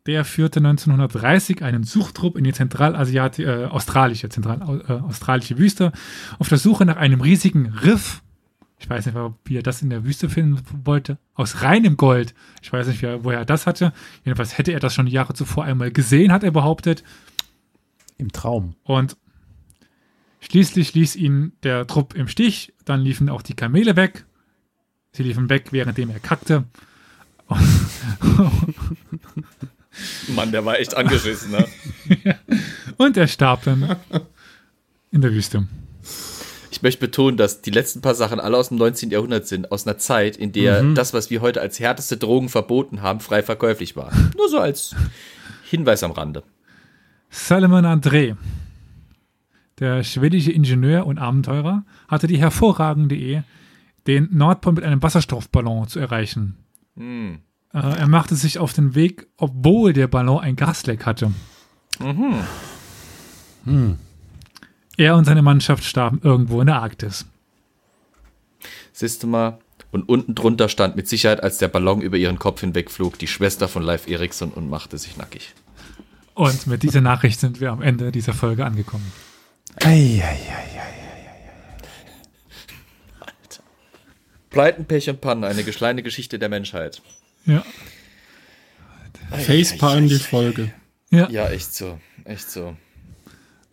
der 0.06 0.24
führte 0.24 0.60
1930 0.60 1.62
einen 1.62 1.84
Suchtrupp 1.84 2.36
in 2.36 2.44
die 2.44 2.52
zentralasiatische, 2.52 3.64
äh, 3.64 3.64
australische, 3.66 4.28
zentral, 4.28 4.82
äh, 4.88 4.92
australische 4.92 5.58
Wüste 5.58 5.92
auf 6.38 6.48
der 6.48 6.58
Suche 6.58 6.84
nach 6.84 6.96
einem 6.96 7.20
riesigen 7.20 7.66
Riff. 7.66 8.22
Ich 8.80 8.88
weiß 8.88 9.06
nicht, 9.06 9.16
wie 9.44 9.56
er 9.56 9.62
das 9.62 9.82
in 9.82 9.90
der 9.90 10.04
Wüste 10.04 10.28
finden 10.30 10.62
wollte. 10.84 11.18
Aus 11.34 11.62
reinem 11.62 11.96
Gold. 11.96 12.34
Ich 12.62 12.72
weiß 12.72 12.86
nicht, 12.86 13.02
er- 13.02 13.24
woher 13.24 13.38
er 13.40 13.44
das 13.44 13.66
hatte. 13.66 13.92
Jedenfalls 14.24 14.56
hätte 14.56 14.72
er 14.72 14.80
das 14.80 14.94
schon 14.94 15.06
Jahre 15.08 15.34
zuvor 15.34 15.64
einmal 15.64 15.90
gesehen, 15.90 16.30
hat 16.32 16.44
er 16.44 16.50
behauptet. 16.52 17.02
Im 18.18 18.30
Traum. 18.32 18.76
Und 18.84 19.16
schließlich 20.40 20.94
ließ 20.94 21.16
ihn 21.16 21.52
der 21.64 21.86
Trupp 21.86 22.14
im 22.14 22.28
Stich. 22.28 22.72
Dann 22.84 23.00
liefen 23.00 23.28
auch 23.28 23.42
die 23.42 23.54
Kamele 23.54 23.96
weg. 23.96 24.24
Sie 25.12 25.22
liefen 25.24 25.50
weg, 25.50 25.72
währenddem 25.72 26.10
er 26.10 26.20
kackte. 26.20 26.64
Mann, 30.28 30.52
der 30.52 30.64
war 30.64 30.78
echt 30.78 30.96
angeschissen, 30.96 31.50
ne? 31.50 31.66
Und 32.96 33.16
er 33.16 33.26
starb 33.26 33.64
dann 33.64 33.96
in 35.10 35.20
der 35.22 35.32
Wüste. 35.32 35.66
Ich 36.78 36.82
möchte 36.82 37.00
betonen, 37.00 37.36
dass 37.36 37.60
die 37.60 37.72
letzten 37.72 38.02
paar 38.02 38.14
Sachen 38.14 38.38
alle 38.38 38.56
aus 38.56 38.68
dem 38.68 38.78
19. 38.78 39.10
Jahrhundert 39.10 39.48
sind, 39.48 39.72
aus 39.72 39.84
einer 39.84 39.98
Zeit, 39.98 40.36
in 40.36 40.52
der 40.52 40.80
das, 40.94 41.12
was 41.12 41.28
wir 41.28 41.40
heute 41.40 41.60
als 41.60 41.80
härteste 41.80 42.16
Drogen 42.16 42.48
verboten 42.48 43.02
haben, 43.02 43.18
frei 43.18 43.42
verkäuflich 43.42 43.96
war. 43.96 44.12
Nur 44.36 44.48
so 44.48 44.60
als 44.60 44.94
Hinweis 45.68 46.04
am 46.04 46.12
Rande. 46.12 46.44
Salomon 47.30 47.84
André, 47.84 48.36
der 49.80 50.04
schwedische 50.04 50.52
Ingenieur 50.52 51.04
und 51.04 51.18
Abenteurer, 51.18 51.84
hatte 52.06 52.28
die 52.28 52.38
hervorragende 52.38 53.16
Idee, 53.16 53.42
den 54.06 54.28
Nordpol 54.30 54.74
mit 54.74 54.84
einem 54.84 55.02
Wasserstoffballon 55.02 55.88
zu 55.88 55.98
erreichen. 55.98 56.58
Hm. 56.96 57.40
Äh, 57.74 57.78
er 57.78 58.06
machte 58.06 58.36
sich 58.36 58.60
auf 58.60 58.72
den 58.72 58.94
Weg, 58.94 59.26
obwohl 59.36 59.94
der 59.94 60.06
Ballon 60.06 60.38
ein 60.38 60.54
Gasleck 60.54 61.06
hatte. 61.06 61.32
Er 64.98 65.16
und 65.16 65.24
seine 65.24 65.42
Mannschaft 65.42 65.84
starben 65.84 66.20
irgendwo 66.22 66.60
in 66.60 66.66
der 66.66 66.82
Arktis. 66.82 67.24
Siehst 68.92 69.22
du 69.22 69.28
mal? 69.28 69.58
Und 69.90 70.08
unten 70.08 70.34
drunter 70.34 70.68
stand 70.68 70.96
mit 70.96 71.08
Sicherheit, 71.08 71.42
als 71.42 71.56
der 71.56 71.68
Ballon 71.68 72.02
über 72.02 72.18
ihren 72.18 72.38
Kopf 72.38 72.60
hinwegflog, 72.60 73.18
die 73.18 73.26
Schwester 73.26 73.68
von 73.68 73.82
Live 73.82 74.06
Eriksson 74.06 74.50
und 74.50 74.68
machte 74.68 74.98
sich 74.98 75.16
nackig. 75.16 75.54
Und 76.34 76.66
mit 76.66 76.82
dieser 76.82 77.00
Nachricht 77.00 77.40
sind 77.40 77.60
wir 77.60 77.70
am 77.70 77.80
Ende 77.80 78.12
dieser 78.12 78.34
Folge 78.34 78.66
angekommen. 78.66 79.10
Ei, 79.82 80.20
ei, 80.22 80.22
ei, 80.22 80.80
ei. 80.80 80.98
Pleiten, 84.50 84.84
Pech 84.84 85.08
und 85.08 85.20
Pannen, 85.20 85.44
eine 85.44 85.62
kleine 85.62 86.02
Geschichte 86.02 86.38
der 86.38 86.48
Menschheit. 86.48 87.00
Ja, 87.46 87.62
Facepalm 89.30 90.08
die 90.08 90.18
Folge. 90.18 90.72
ja. 91.10 91.28
Ja, 91.30 91.48
echt 91.48 91.74
so. 91.74 91.98
Echt 92.24 92.50
so. 92.50 92.76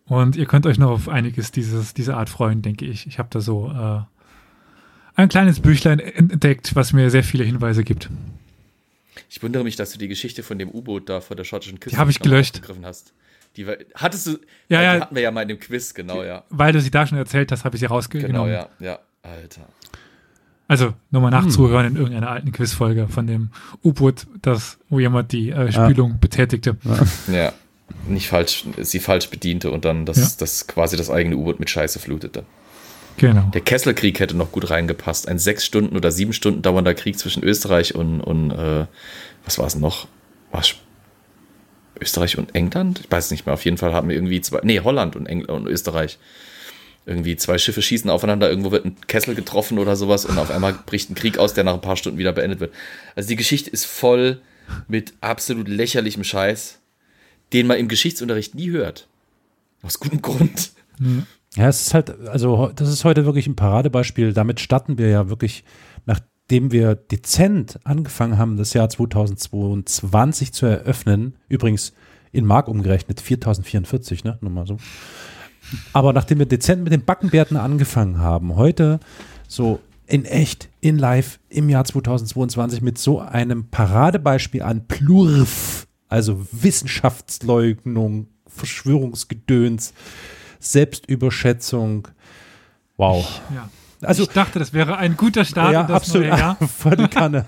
Und 0.07 0.35
ihr 0.35 0.45
könnt 0.45 0.65
euch 0.67 0.77
noch 0.77 0.91
auf 0.91 1.09
einiges 1.09 1.51
dieses, 1.51 1.93
dieser 1.93 2.17
Art 2.17 2.29
freuen, 2.29 2.61
denke 2.61 2.85
ich. 2.85 3.07
Ich 3.07 3.17
habe 3.17 3.29
da 3.31 3.41
so 3.41 3.71
äh, 3.71 4.01
ein 5.15 5.29
kleines 5.29 5.59
Büchlein 5.59 5.99
entdeckt, 5.99 6.75
was 6.75 6.93
mir 6.93 7.09
sehr 7.09 7.23
viele 7.23 7.43
Hinweise 7.43 7.83
gibt. 7.83 8.09
Ich 9.29 9.41
wundere 9.41 9.63
mich, 9.63 9.75
dass 9.75 9.91
du 9.91 9.97
die 9.97 10.07
Geschichte 10.07 10.43
von 10.43 10.59
dem 10.59 10.69
U-Boot 10.69 11.09
da 11.09 11.21
vor 11.21 11.35
der 11.35 11.43
schottischen 11.43 11.79
Küste 11.79 11.95
Die 11.95 11.99
hab 11.99 12.09
ich 12.09 12.19
gelöscht. 12.19 12.61
hast. 12.83 13.13
Die 13.55 13.65
war, 13.65 13.75
hattest 13.95 14.27
du, 14.27 14.31
Ja, 14.67 14.79
die 14.79 14.85
ja. 14.85 14.99
hatten 15.01 15.15
wir 15.15 15.21
ja 15.23 15.31
mal 15.31 15.41
in 15.41 15.47
dem 15.47 15.59
Quiz, 15.59 15.93
genau, 15.93 16.23
ja. 16.23 16.43
Weil 16.49 16.73
du 16.73 16.81
sie 16.81 16.91
da 16.91 17.07
schon 17.07 17.17
erzählt 17.17 17.51
hast, 17.51 17.63
habe 17.65 17.75
ich 17.75 17.79
sie 17.79 17.85
Genau, 17.85 17.95
rausgenommen. 17.95 18.51
ja, 18.51 18.69
ja. 18.79 18.99
Alter. 19.23 19.67
Also 20.67 20.93
nochmal 21.11 21.31
nachzuhören 21.31 21.87
in 21.87 21.95
irgendeiner 21.95 22.29
alten 22.29 22.51
Quizfolge 22.51 23.07
von 23.07 23.27
dem 23.27 23.49
U-Boot, 23.83 24.27
das, 24.41 24.77
wo 24.89 24.99
jemand 24.99 25.31
die 25.31 25.49
äh, 25.51 25.71
Spülung 25.71 26.19
betätigte. 26.19 26.75
Ja. 27.31 27.53
Nicht 28.07 28.27
falsch, 28.29 28.65
sie 28.81 28.99
falsch 28.99 29.29
bediente 29.29 29.71
und 29.71 29.85
dann 29.85 30.05
das, 30.05 30.17
Ja. 30.17 30.27
das 30.39 30.67
quasi 30.67 30.97
das 30.97 31.09
eigene 31.09 31.37
U-Boot 31.37 31.59
mit 31.59 31.69
Scheiße 31.69 31.99
flutete. 31.99 32.43
Genau. 33.17 33.49
Der 33.53 33.61
Kesselkrieg 33.61 34.19
hätte 34.19 34.35
noch 34.35 34.51
gut 34.51 34.69
reingepasst. 34.69 35.27
Ein 35.27 35.39
sechs 35.39 35.65
Stunden 35.65 35.95
oder 35.95 36.11
sieben 36.11 36.33
Stunden 36.33 36.61
dauernder 36.61 36.93
Krieg 36.93 37.17
zwischen 37.17 37.43
Österreich 37.43 37.95
und, 37.95 38.21
und 38.21 38.51
äh, 38.51 38.85
was 39.45 39.57
war 39.57 39.67
es 39.67 39.75
noch? 39.75 40.07
War 40.51 40.61
es 40.61 40.75
Österreich 41.99 42.37
und 42.37 42.53
England? 42.55 43.01
Ich 43.05 43.11
weiß 43.11 43.31
nicht 43.31 43.45
mehr. 43.45 43.53
Auf 43.53 43.63
jeden 43.63 43.77
Fall 43.77 43.93
haben 43.93 44.09
wir 44.09 44.15
irgendwie 44.15 44.41
zwei, 44.41 44.59
nee, 44.63 44.81
Holland 44.81 45.15
und, 45.15 45.27
Engl 45.27 45.45
und 45.49 45.67
Österreich. 45.67 46.17
Irgendwie 47.05 47.35
zwei 47.35 47.57
Schiffe 47.59 47.81
schießen 47.83 48.09
aufeinander, 48.09 48.49
irgendwo 48.49 48.71
wird 48.71 48.85
ein 48.85 48.97
Kessel 49.07 49.35
getroffen 49.35 49.77
oder 49.77 49.95
sowas 49.95 50.25
und 50.25 50.39
auf 50.39 50.49
einmal 50.49 50.73
bricht 50.73 51.11
ein 51.11 51.15
Krieg 51.15 51.37
aus, 51.37 51.53
der 51.53 51.63
nach 51.63 51.75
ein 51.75 51.81
paar 51.81 51.97
Stunden 51.97 52.17
wieder 52.17 52.33
beendet 52.33 52.59
wird. 52.59 52.73
Also 53.15 53.29
die 53.29 53.35
Geschichte 53.35 53.69
ist 53.69 53.85
voll 53.85 54.41
mit 54.87 55.13
absolut 55.21 55.67
lächerlichem 55.67 56.23
Scheiß, 56.23 56.79
den 57.53 57.67
man 57.67 57.77
im 57.77 57.87
Geschichtsunterricht 57.87 58.55
nie 58.55 58.71
hört. 58.71 59.07
Aus 59.81 59.99
gutem 59.99 60.21
Grund. 60.21 60.71
Ja, 61.55 61.69
es 61.69 61.81
ist 61.81 61.93
halt, 61.93 62.19
also 62.27 62.71
das 62.75 62.89
ist 62.89 63.05
heute 63.05 63.25
wirklich 63.25 63.47
ein 63.47 63.55
Paradebeispiel. 63.55 64.33
Damit 64.33 64.59
starten 64.59 64.97
wir 64.97 65.09
ja 65.09 65.29
wirklich 65.29 65.63
nach 66.05 66.19
nachdem 66.45 66.71
wir 66.71 66.93
dezent 66.93 67.79
angefangen 67.85 68.37
haben, 68.37 68.55
das 68.55 68.73
Jahr 68.73 68.87
2022 68.87 70.53
zu 70.53 70.67
eröffnen, 70.67 71.33
übrigens 71.49 71.93
in 72.31 72.45
Mark 72.45 72.67
umgerechnet 72.67 73.19
4044, 73.19 74.23
ne, 74.23 74.37
nur 74.41 74.51
mal 74.51 74.67
so. 74.67 74.77
Aber 75.91 76.13
nachdem 76.13 76.37
wir 76.37 76.45
dezent 76.45 76.83
mit 76.83 76.93
den 76.93 77.03
Backenbärten 77.03 77.57
angefangen 77.57 78.19
haben, 78.19 78.55
heute 78.55 78.99
so 79.47 79.79
in 80.05 80.25
echt, 80.25 80.69
in 80.81 80.99
live, 80.99 81.39
im 81.49 81.67
Jahr 81.67 81.83
2022 81.83 82.83
mit 82.83 82.99
so 82.99 83.19
einem 83.19 83.65
Paradebeispiel 83.69 84.61
an 84.61 84.85
Plurf, 84.87 85.84
also 86.09 86.45
Wissenschaftsleugnung, 86.51 88.27
Verschwörungsgedöns, 88.47 89.93
Selbstüberschätzung. 90.59 92.07
Wow. 92.97 93.41
Ja. 93.53 93.69
Also, 94.01 94.23
ich 94.23 94.29
dachte, 94.29 94.59
das 94.59 94.73
wäre 94.73 94.97
ein 94.97 95.17
guter 95.17 95.45
Start 95.45 95.73
ja, 95.73 95.81
in 95.81 95.87
das 95.87 95.95
absolut. 95.95 96.27
neue 96.27 96.37
Jahr. 96.37 96.55
Voll 96.67 96.97
die 96.97 97.07
Kanne. 97.07 97.45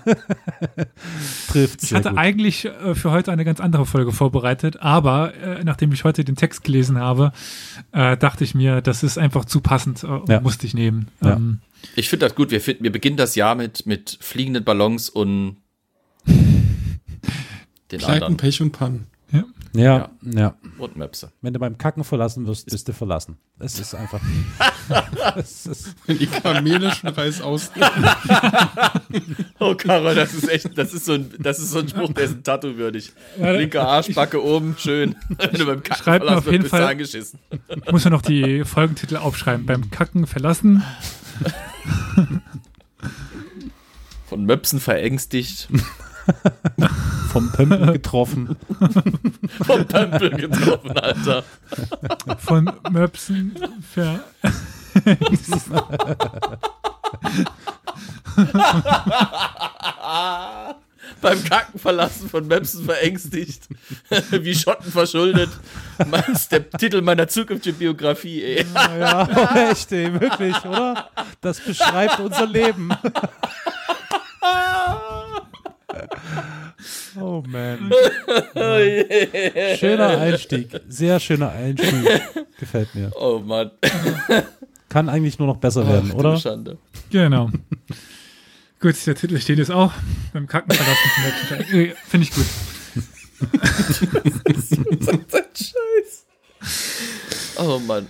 Trifft 1.48 1.82
Ich 1.82 1.94
hatte 1.94 2.16
eigentlich 2.16 2.64
äh, 2.64 2.94
für 2.94 3.10
heute 3.10 3.30
eine 3.30 3.44
ganz 3.44 3.60
andere 3.60 3.86
Folge 3.86 4.12
vorbereitet, 4.12 4.80
aber 4.80 5.34
äh, 5.34 5.62
nachdem 5.62 5.92
ich 5.92 6.04
heute 6.04 6.24
den 6.24 6.36
Text 6.36 6.64
gelesen 6.64 6.98
habe, 6.98 7.32
äh, 7.92 8.16
dachte 8.16 8.44
ich 8.44 8.54
mir, 8.54 8.80
das 8.80 9.02
ist 9.02 9.18
einfach 9.18 9.44
zu 9.44 9.60
passend 9.60 10.02
äh, 10.02 10.06
und 10.06 10.28
Ja. 10.28 10.40
musste 10.40 10.66
ich 10.66 10.74
nehmen. 10.74 11.08
Ja. 11.22 11.34
Ähm, 11.36 11.60
Ich 11.94 12.08
finde 12.08 12.26
das 12.26 12.34
gut. 12.34 12.50
Wir, 12.50 12.60
finden, 12.60 12.82
wir 12.82 12.92
beginnen 12.92 13.16
das 13.18 13.34
Jahr 13.36 13.54
mit, 13.54 13.86
mit 13.86 14.18
fliegenden 14.20 14.64
Ballons 14.64 15.08
und 15.10 15.58
den 17.90 17.98
Pleiten, 18.00 18.12
anderen 18.14 18.36
Pech 18.36 18.60
und 18.62 18.72
Pannen. 18.72 19.06
ja. 19.32 19.44
Ja, 19.74 20.08
ja. 20.22 20.54
und 20.78 20.96
Möpse. 20.96 21.30
Wenn 21.42 21.52
du 21.52 21.58
beim 21.60 21.76
Kacken 21.76 22.02
verlassen 22.02 22.46
wirst, 22.46 22.70
bist 22.70 22.88
du 22.88 22.94
verlassen. 22.94 23.36
Es 23.58 23.78
ist 23.78 23.94
einfach. 23.94 24.18
es 25.36 25.66
ist, 25.66 25.94
Wenn 26.06 26.18
die 26.18 26.26
Kamele 26.26 26.90
schon 26.94 27.10
Reis 27.10 27.40
aus. 27.42 27.70
Oh, 29.60 29.74
Karol, 29.74 30.14
das 30.14 30.32
ist 30.34 30.48
echt, 30.48 30.76
das 30.78 30.94
ist 30.94 31.04
so 31.06 31.14
ein, 31.14 31.30
das 31.38 31.58
ist 31.58 31.70
so 31.72 31.80
ein 31.80 31.88
Spruch, 31.88 32.12
der 32.12 32.24
ist 32.24 32.32
ein 32.36 32.42
Tattoo 32.44 32.76
würdig. 32.76 33.12
Linker 33.38 33.86
Arschbacke 33.88 34.42
oben, 34.42 34.76
schön. 34.78 35.16
Wenn 35.28 35.52
du 35.54 35.66
beim 35.66 35.82
Kacken 35.82 36.02
Schreib 36.04 36.22
verlassen 36.22 36.38
auf 36.38 36.46
jeden 36.52 36.62
bist 36.62 36.72
du 36.72 36.76
Fall- 36.78 36.86
angeschissen. 36.88 37.38
Ich 37.84 37.92
muss 37.92 38.04
ja 38.04 38.10
noch 38.10 38.22
die 38.22 38.64
Folgentitel 38.64 39.16
aufschreiben. 39.16 39.66
Beim 39.66 39.90
Kacken 39.90 40.26
verlassen. 40.26 40.82
Von 44.26 44.44
Möpsen 44.44 44.78
verängstigt, 44.80 45.68
vom 47.38 47.52
Pömpel 47.52 47.92
getroffen. 47.92 48.56
vom 49.64 49.86
Pömpel 49.86 50.30
getroffen, 50.30 50.98
Alter. 50.98 51.44
Von 52.38 52.72
Möpsen 52.90 53.54
ver. 53.92 54.24
Beim 61.20 61.44
Kacken 61.44 61.78
verlassen 61.78 62.28
von 62.28 62.48
Möpsen 62.48 62.84
verängstigt. 62.84 63.68
Wie 64.30 64.54
Schotten 64.54 64.90
verschuldet. 64.90 65.50
Das 66.10 66.28
ist 66.28 66.50
der 66.50 66.68
Titel 66.70 67.02
meiner 67.02 67.28
zukünftigen 67.28 67.78
Biografie, 67.78 68.42
ey. 68.42 68.66
Ja, 68.74 69.70
echt, 69.70 69.92
ey, 69.92 70.12
wirklich, 70.20 70.56
oder? 70.64 71.08
Das 71.40 71.60
beschreibt 71.60 72.18
unser 72.18 72.46
Leben. 72.46 72.90
Oh 77.20 77.42
man. 77.46 77.92
Schöner 79.78 80.18
Einstieg. 80.18 80.68
Sehr 80.88 81.18
schöner 81.20 81.50
Einstieg. 81.50 82.22
Gefällt 82.58 82.94
mir. 82.94 83.10
Oh 83.18 83.38
Mann. 83.40 83.70
Kann 84.88 85.08
eigentlich 85.08 85.38
nur 85.38 85.48
noch 85.48 85.56
besser 85.58 85.86
werden, 85.88 86.06
Ach, 86.10 86.14
du 86.14 86.18
oder? 86.20 86.36
Schande. 86.38 86.78
Genau. 87.10 87.50
Gut, 88.80 88.94
der 89.06 89.14
Titel 89.16 89.38
steht 89.40 89.58
jetzt 89.58 89.70
auch. 89.72 89.92
Beim 90.32 90.46
Kacken 90.46 90.70
verlassen 90.72 91.10
von 91.14 91.24
Möpsen. 91.24 91.46
ver- 91.66 91.74
Äh, 91.78 91.94
Finde 92.08 92.26
ich 92.26 92.32
gut. 92.32 92.46
Scheiß. 95.54 96.26
Oh 97.58 97.78
Mann. 97.80 98.06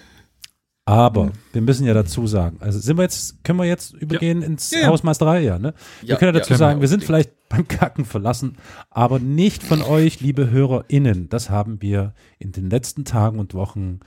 Aber 0.88 1.32
wir 1.52 1.60
müssen 1.60 1.86
ja 1.86 1.92
dazu 1.92 2.26
sagen, 2.26 2.56
also 2.60 2.78
sind 2.78 2.96
wir 2.96 3.02
jetzt, 3.02 3.44
können 3.44 3.58
wir 3.58 3.66
jetzt 3.66 3.92
übergehen 3.92 4.40
ins 4.40 4.70
Ja, 4.70 4.80
ja. 4.80 4.86
Hausmeisterei, 4.86 5.40
ja, 5.42 5.58
ne? 5.58 5.74
wir 6.00 6.08
Ja, 6.08 6.16
können 6.16 6.34
ja 6.34 6.40
dazu 6.40 6.54
ja, 6.54 6.56
sagen, 6.58 6.80
wir 6.80 6.88
sind 6.88 7.04
vielleicht 7.04 7.30
beim 7.50 7.68
Kacken 7.68 8.06
verlassen, 8.06 8.56
aber 8.88 9.18
nicht 9.18 9.62
von 9.62 9.82
euch, 9.82 10.20
liebe 10.20 10.50
HörerInnen. 10.50 11.28
Das 11.28 11.50
haben 11.50 11.82
wir 11.82 12.14
in 12.38 12.52
den 12.52 12.70
letzten 12.70 13.04
Tagen 13.04 13.38
und 13.38 13.52
Wochen 13.52 14.00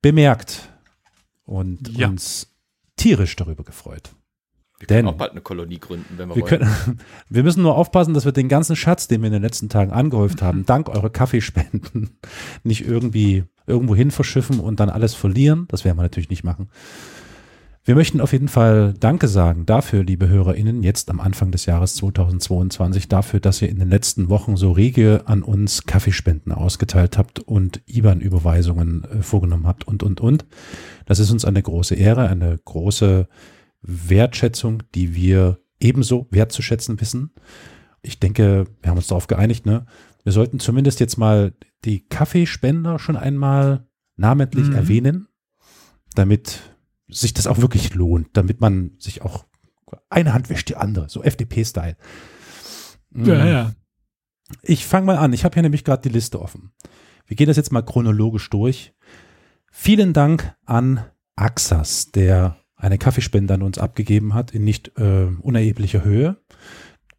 bemerkt 0.00 0.70
und 1.44 1.88
Ja. 1.98 2.06
uns 2.08 2.54
tierisch 2.96 3.34
darüber 3.34 3.64
gefreut. 3.64 4.12
Wir 4.82 4.88
Denn- 4.88 4.96
können 4.96 5.08
auch 5.14 5.18
bald 5.18 5.30
eine 5.30 5.42
Kolonie 5.42 5.78
gründen, 5.78 6.18
wenn 6.18 6.28
wir, 6.28 6.34
Wir, 6.34 6.42
wollen. 6.42 6.58
können, 6.58 6.98
wir 7.28 7.44
müssen 7.44 7.62
nur 7.62 7.76
aufpassen, 7.76 8.14
dass 8.14 8.24
wir 8.24 8.32
den 8.32 8.48
ganzen 8.48 8.74
Schatz, 8.74 9.06
den 9.06 9.20
wir 9.22 9.28
in 9.28 9.32
den 9.32 9.42
letzten 9.42 9.68
Tagen 9.68 9.92
angehäuft 9.92 10.42
haben, 10.42 10.66
dank 10.66 10.88
eurer 10.88 11.08
Kaffeespenden, 11.08 12.18
nicht 12.64 12.84
irgendwie 12.84 13.44
irgendwo 13.64 13.94
hin 13.94 14.10
verschiffen 14.10 14.58
und 14.58 14.80
dann 14.80 14.90
alles 14.90 15.14
verlieren. 15.14 15.66
Das 15.68 15.84
werden 15.84 15.98
wir 15.98 16.02
natürlich 16.02 16.30
nicht 16.30 16.42
machen. 16.42 16.68
Wir 17.84 17.94
möchten 17.94 18.20
auf 18.20 18.32
jeden 18.32 18.48
Fall 18.48 18.92
Danke 18.98 19.28
sagen 19.28 19.66
dafür, 19.66 20.02
liebe 20.02 20.28
HörerInnen, 20.28 20.82
jetzt 20.82 21.10
am 21.10 21.20
Anfang 21.20 21.52
des 21.52 21.66
Jahres 21.66 21.94
2022, 21.94 23.08
dafür, 23.08 23.38
dass 23.38 23.62
ihr 23.62 23.68
in 23.68 23.78
den 23.78 23.88
letzten 23.88 24.28
Wochen 24.30 24.56
so 24.56 24.72
rege 24.72 25.22
an 25.26 25.44
uns 25.44 25.84
Kaffeespenden 25.86 26.50
ausgeteilt 26.52 27.18
habt 27.18 27.38
und 27.38 27.82
IBAN-Überweisungen 27.86 29.04
äh, 29.04 29.22
vorgenommen 29.22 29.68
habt 29.68 29.86
und, 29.86 30.02
und, 30.02 30.20
und. 30.20 30.44
Das 31.06 31.20
ist 31.20 31.30
uns 31.30 31.44
eine 31.44 31.62
große 31.62 31.94
Ehre, 31.94 32.28
eine 32.28 32.58
große 32.64 33.28
Wertschätzung, 33.82 34.82
die 34.94 35.14
wir 35.14 35.58
ebenso 35.80 36.28
wertzuschätzen 36.30 37.00
wissen. 37.00 37.34
Ich 38.02 38.18
denke, 38.20 38.66
wir 38.80 38.90
haben 38.90 38.96
uns 38.98 39.08
darauf 39.08 39.26
geeinigt, 39.26 39.66
ne? 39.66 39.86
Wir 40.24 40.32
sollten 40.32 40.60
zumindest 40.60 41.00
jetzt 41.00 41.18
mal 41.18 41.52
die 41.84 42.06
Kaffeespender 42.06 42.98
schon 42.98 43.16
einmal 43.16 43.88
namentlich 44.16 44.68
Mhm. 44.68 44.74
erwähnen, 44.74 45.28
damit 46.14 46.60
sich 47.08 47.34
das 47.34 47.46
auch 47.46 47.58
wirklich 47.58 47.94
lohnt, 47.94 48.28
damit 48.34 48.60
man 48.60 48.92
sich 48.98 49.22
auch 49.22 49.46
eine 50.08 50.32
Hand 50.32 50.48
wäscht 50.48 50.68
die 50.68 50.76
andere, 50.76 51.08
so 51.08 51.22
FDP-Style. 51.22 51.96
Mhm. 53.10 53.24
Ja, 53.26 53.46
ja. 53.46 53.72
Ich 54.62 54.86
fange 54.86 55.06
mal 55.06 55.16
an. 55.16 55.32
Ich 55.32 55.44
habe 55.44 55.54
hier 55.54 55.62
nämlich 55.62 55.84
gerade 55.84 56.02
die 56.02 56.14
Liste 56.14 56.40
offen. 56.40 56.72
Wir 57.26 57.36
gehen 57.36 57.48
das 57.48 57.56
jetzt 57.56 57.72
mal 57.72 57.82
chronologisch 57.82 58.48
durch. 58.50 58.94
Vielen 59.70 60.12
Dank 60.12 60.54
an 60.64 61.04
Axas, 61.36 62.10
der 62.12 62.56
eine 62.82 62.98
Kaffeespende 62.98 63.54
an 63.54 63.62
uns 63.62 63.78
abgegeben 63.78 64.34
hat 64.34 64.52
in 64.52 64.64
nicht 64.64 64.92
äh, 64.98 65.26
unerheblicher 65.40 66.04
Höhe 66.04 66.36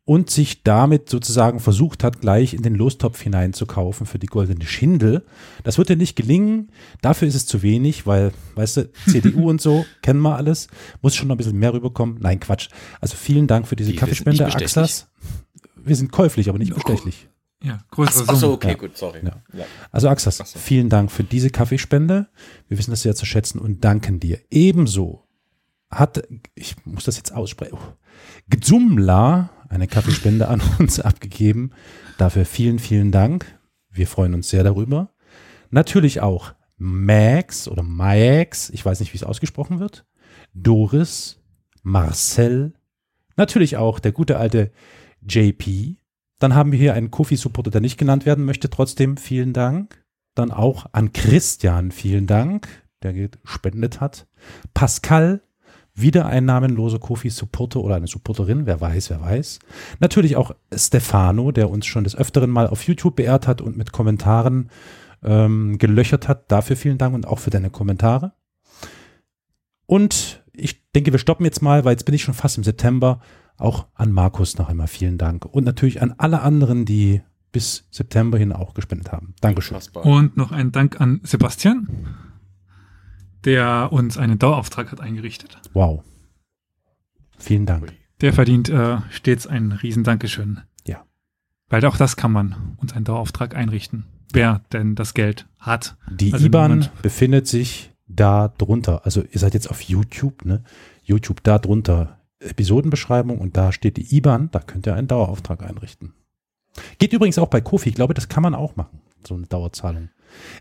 und 0.06 0.30
sich 0.30 0.64
damit 0.64 1.10
sozusagen 1.10 1.62
versucht 1.62 2.04
hat, 2.04 2.20
gleich 2.20 2.54
in 2.54 2.62
den 2.62 2.76
Lostopf 2.76 3.22
hineinzukaufen 3.22 4.06
für 4.06 4.20
die 4.20 4.28
goldene 4.28 4.66
Schindel. 4.66 5.24
Das 5.64 5.78
wird 5.78 5.88
dir 5.88 5.96
nicht 5.96 6.18
gelingen. 6.18 6.72
Dafür 7.02 7.30
ist 7.30 7.36
es 7.36 7.46
zu 7.46 7.62
wenig, 7.62 8.06
weil, 8.06 8.34
weißt 8.56 8.78
du, 8.78 8.92
CDU 9.08 9.50
und 9.50 9.62
so, 9.62 9.86
kennen 10.02 10.20
wir 10.20 10.36
alles. 10.36 10.68
Muss 11.02 11.16
schon 11.16 11.30
noch 11.30 11.36
ein 11.36 11.38
bisschen 11.38 11.58
mehr 11.58 11.74
rüberkommen. 11.74 12.18
Nein, 12.20 12.42
Quatsch. 12.42 12.68
Also 13.00 13.16
vielen 13.16 13.48
Dank 13.48 13.66
für 13.66 13.78
diese 13.78 13.92
sind 13.92 14.00
Kaffeespende? 14.00 14.46
Axas. 14.46 15.08
Wir 15.78 15.96
sind 15.96 16.12
käuflich, 16.12 16.50
aber 16.50 16.60
nicht 16.60 16.74
bestechlich. 16.74 17.30
Ja, 17.64 17.80
größere 17.92 18.26
Ach 18.28 18.36
so, 18.36 18.52
okay, 18.52 18.70
Ja. 18.72 18.74
gut, 18.74 18.98
sorry. 18.98 19.20
Ja. 19.24 19.42
Ja. 19.58 19.66
Also 19.90 20.10
Axas, 20.10 20.38
so. 20.38 20.60
vielen 20.60 20.90
Dank 20.90 21.12
für 21.12 21.24
diese 21.24 21.50
Kaffeespende. 21.50 22.28
Wir 22.68 22.78
wissen 22.78 22.92
das 22.92 23.04
sehr 23.04 23.16
zu 23.16 23.26
schätzen 23.26 23.60
und 23.60 23.86
danken 23.86 24.20
dir. 24.20 24.40
Ebenso 24.52 25.23
hat, 26.00 26.28
ich 26.56 26.76
muss 26.86 27.06
das 27.06 27.18
jetzt 27.18 27.34
aussprechen, 27.34 27.78
oh, 27.80 27.94
Gzumla 28.50 29.50
eine 29.70 29.88
Kaffeespende 29.88 30.48
an 30.48 30.62
uns 30.80 31.00
abgegeben. 31.00 31.72
Dafür 32.18 32.46
vielen, 32.46 32.80
vielen 32.80 33.12
Dank. 33.12 33.60
Wir 33.90 34.08
freuen 34.08 34.34
uns 34.34 34.50
sehr 34.50 34.64
darüber. 34.64 35.10
Natürlich 35.70 36.22
auch 36.22 36.54
Max 36.78 37.68
oder 37.68 37.84
Max, 37.84 38.70
ich 38.70 38.86
weiß 38.86 39.00
nicht, 39.00 39.14
wie 39.14 39.18
es 39.18 39.24
ausgesprochen 39.24 39.80
wird. 39.80 40.06
Doris, 40.54 41.40
Marcel, 41.82 42.74
natürlich 43.36 43.78
auch 43.78 44.00
der 44.00 44.12
gute 44.12 44.38
alte 44.38 44.72
JP. 45.22 45.98
Dann 46.40 46.56
haben 46.56 46.72
wir 46.72 46.80
hier 46.80 46.94
einen 46.94 47.12
Kofi-Supporter, 47.12 47.72
der 47.72 47.82
nicht 47.82 47.98
genannt 47.98 48.26
werden 48.26 48.46
möchte. 48.46 48.70
Trotzdem 48.70 49.18
vielen 49.18 49.54
Dank. 49.54 50.04
Dann 50.36 50.52
auch 50.52 50.88
an 50.92 51.14
Christian 51.14 51.92
vielen 51.92 52.28
Dank, 52.28 52.68
der 53.02 53.14
gespendet 53.14 54.02
hat. 54.02 54.28
Pascal, 54.74 55.42
wieder 55.96 56.26
ein 56.26 56.46
namenloser 56.46 57.00
Kofi-Supporter 57.00 57.80
oder 57.80 57.96
eine 57.96 58.08
Supporterin, 58.08 58.66
wer 58.66 58.82
weiß, 58.82 59.12
wer 59.12 59.22
weiß. 59.22 59.60
Natürlich 60.00 60.36
auch 60.36 60.56
Stefano, 60.74 61.52
der 61.52 61.70
uns 61.70 61.86
schon 61.86 62.04
des 62.04 62.16
Öfteren 62.16 62.50
mal 62.50 62.68
auf 62.68 62.84
YouTube 62.84 63.16
beehrt 63.16 63.48
hat 63.48 63.62
und 63.62 63.78
mit 63.78 63.92
Kommentaren 63.92 64.70
ähm, 65.24 65.78
gelöchert 65.78 66.28
hat. 66.28 66.52
Dafür 66.52 66.76
vielen 66.76 66.98
Dank 66.98 67.14
und 67.14 67.28
auch 67.28 67.40
für 67.40 67.52
deine 67.52 67.70
Kommentare. 67.70 68.34
Und 69.86 70.44
ich 70.54 70.90
denke, 70.92 71.12
wir 71.12 71.20
stoppen 71.20 71.46
jetzt 71.46 71.62
mal, 71.62 71.86
weil 71.86 71.92
jetzt 71.92 72.06
bin 72.06 72.16
ich 72.16 72.24
schon 72.24 72.34
fast 72.34 72.58
im 72.58 72.64
September. 72.64 73.20
Auch 73.58 73.86
an 73.94 74.12
Markus 74.12 74.58
noch 74.58 74.70
einmal 74.70 74.88
vielen 74.88 75.20
Dank. 75.20 75.46
Und 75.46 75.64
natürlich 75.64 76.02
an 76.02 76.16
alle 76.18 76.42
anderen, 76.42 76.86
die 76.86 77.22
bis 77.52 77.88
September 77.92 78.38
hin 78.38 78.52
auch 78.52 78.74
gespendet 78.74 79.12
haben. 79.12 79.36
Dankeschön. 79.42 79.78
Und 79.94 80.38
noch 80.38 80.52
ein 80.52 80.72
Dank 80.72 81.00
an 81.00 81.22
Sebastian, 81.24 81.88
der 83.46 83.90
uns 83.92 84.18
einen 84.18 84.40
Dauerauftrag 84.40 84.92
hat 84.92 85.02
eingerichtet. 85.02 85.58
Wow. 85.74 86.04
Vielen 87.38 87.66
Dank. 87.66 87.94
der 88.22 88.34
verdient 88.34 88.70
äh, 88.70 88.98
stets 89.10 89.48
ein 89.48 89.74
Riesendankeschön. 89.74 90.62
Ja. 90.86 91.04
Weil 91.70 91.86
auch 91.86 91.98
das 91.98 92.16
kann 92.16 92.32
man 92.32 92.76
uns 92.78 92.94
einen 92.94 93.06
Dauerauftrag 93.06 93.56
einrichten. 93.56 94.06
Wer 94.32 94.62
denn 94.72 94.96
das 94.96 95.14
Geld 95.14 95.48
hat. 95.60 95.98
Die 96.10 96.34
Also 96.34 96.46
IBAN 96.46 96.90
befindet 97.02 97.48
sich 97.48 97.92
da 98.08 98.48
drunter. 98.48 99.06
Also 99.06 99.24
ihr 99.30 99.40
seid 99.40 99.54
jetzt 99.54 99.70
auf 99.70 99.82
YouTube, 99.82 100.46
ne? 100.46 100.64
YouTube 101.04 101.44
da 101.44 101.60
drunter. 101.60 102.20
Episodenbeschreibung 102.40 103.40
und 103.40 103.58
da 103.58 103.72
steht 103.72 103.98
die 103.98 104.16
IBAN, 104.18 104.50
da 104.52 104.60
könnt 104.60 104.86
ihr 104.86 104.96
einen 104.96 105.08
Dauerauftrag 105.08 105.64
einrichten. 105.64 106.14
Geht 106.98 107.14
übrigens 107.14 107.38
auch 107.38 107.48
bei 107.48 107.62
Kofi, 107.62 107.90
ich 107.90 107.96
glaube, 107.96 108.14
das 108.14 108.30
kann 108.30 108.44
man 108.44 108.56
auch 108.56 108.76
machen, 108.76 109.02
so 109.26 109.36
eine 109.36 109.46
Dauerzahlung. 109.48 110.10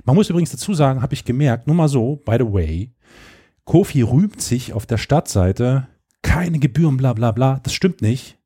Man 0.04 0.16
muss 0.16 0.30
übrigens 0.30 0.50
dazu 0.50 0.74
sagen, 0.74 1.02
habe 1.02 1.14
ich 1.14 1.24
gemerkt, 1.24 1.66
nur 1.66 1.76
mal 1.76 1.88
so, 1.88 2.16
by 2.24 2.36
the 2.38 2.44
way, 2.52 2.92
Kofi 3.64 4.02
rühmt 4.02 4.40
sich 4.40 4.72
auf 4.72 4.86
der 4.86 4.98
Startseite, 4.98 5.86
keine 6.22 6.58
Gebühren, 6.58 6.96
bla 6.96 7.12
bla 7.12 7.32
bla. 7.32 7.60
Das 7.62 7.72
stimmt 7.74 8.02
nicht, 8.02 8.38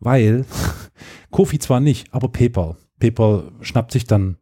weil 0.00 0.44
Kofi 1.30 1.58
zwar 1.58 1.80
nicht, 1.80 2.12
aber 2.12 2.28
PayPal. 2.28 2.76
PayPal 3.00 3.52
schnappt 3.60 3.92
sich 3.92 4.04
dann, 4.04 4.36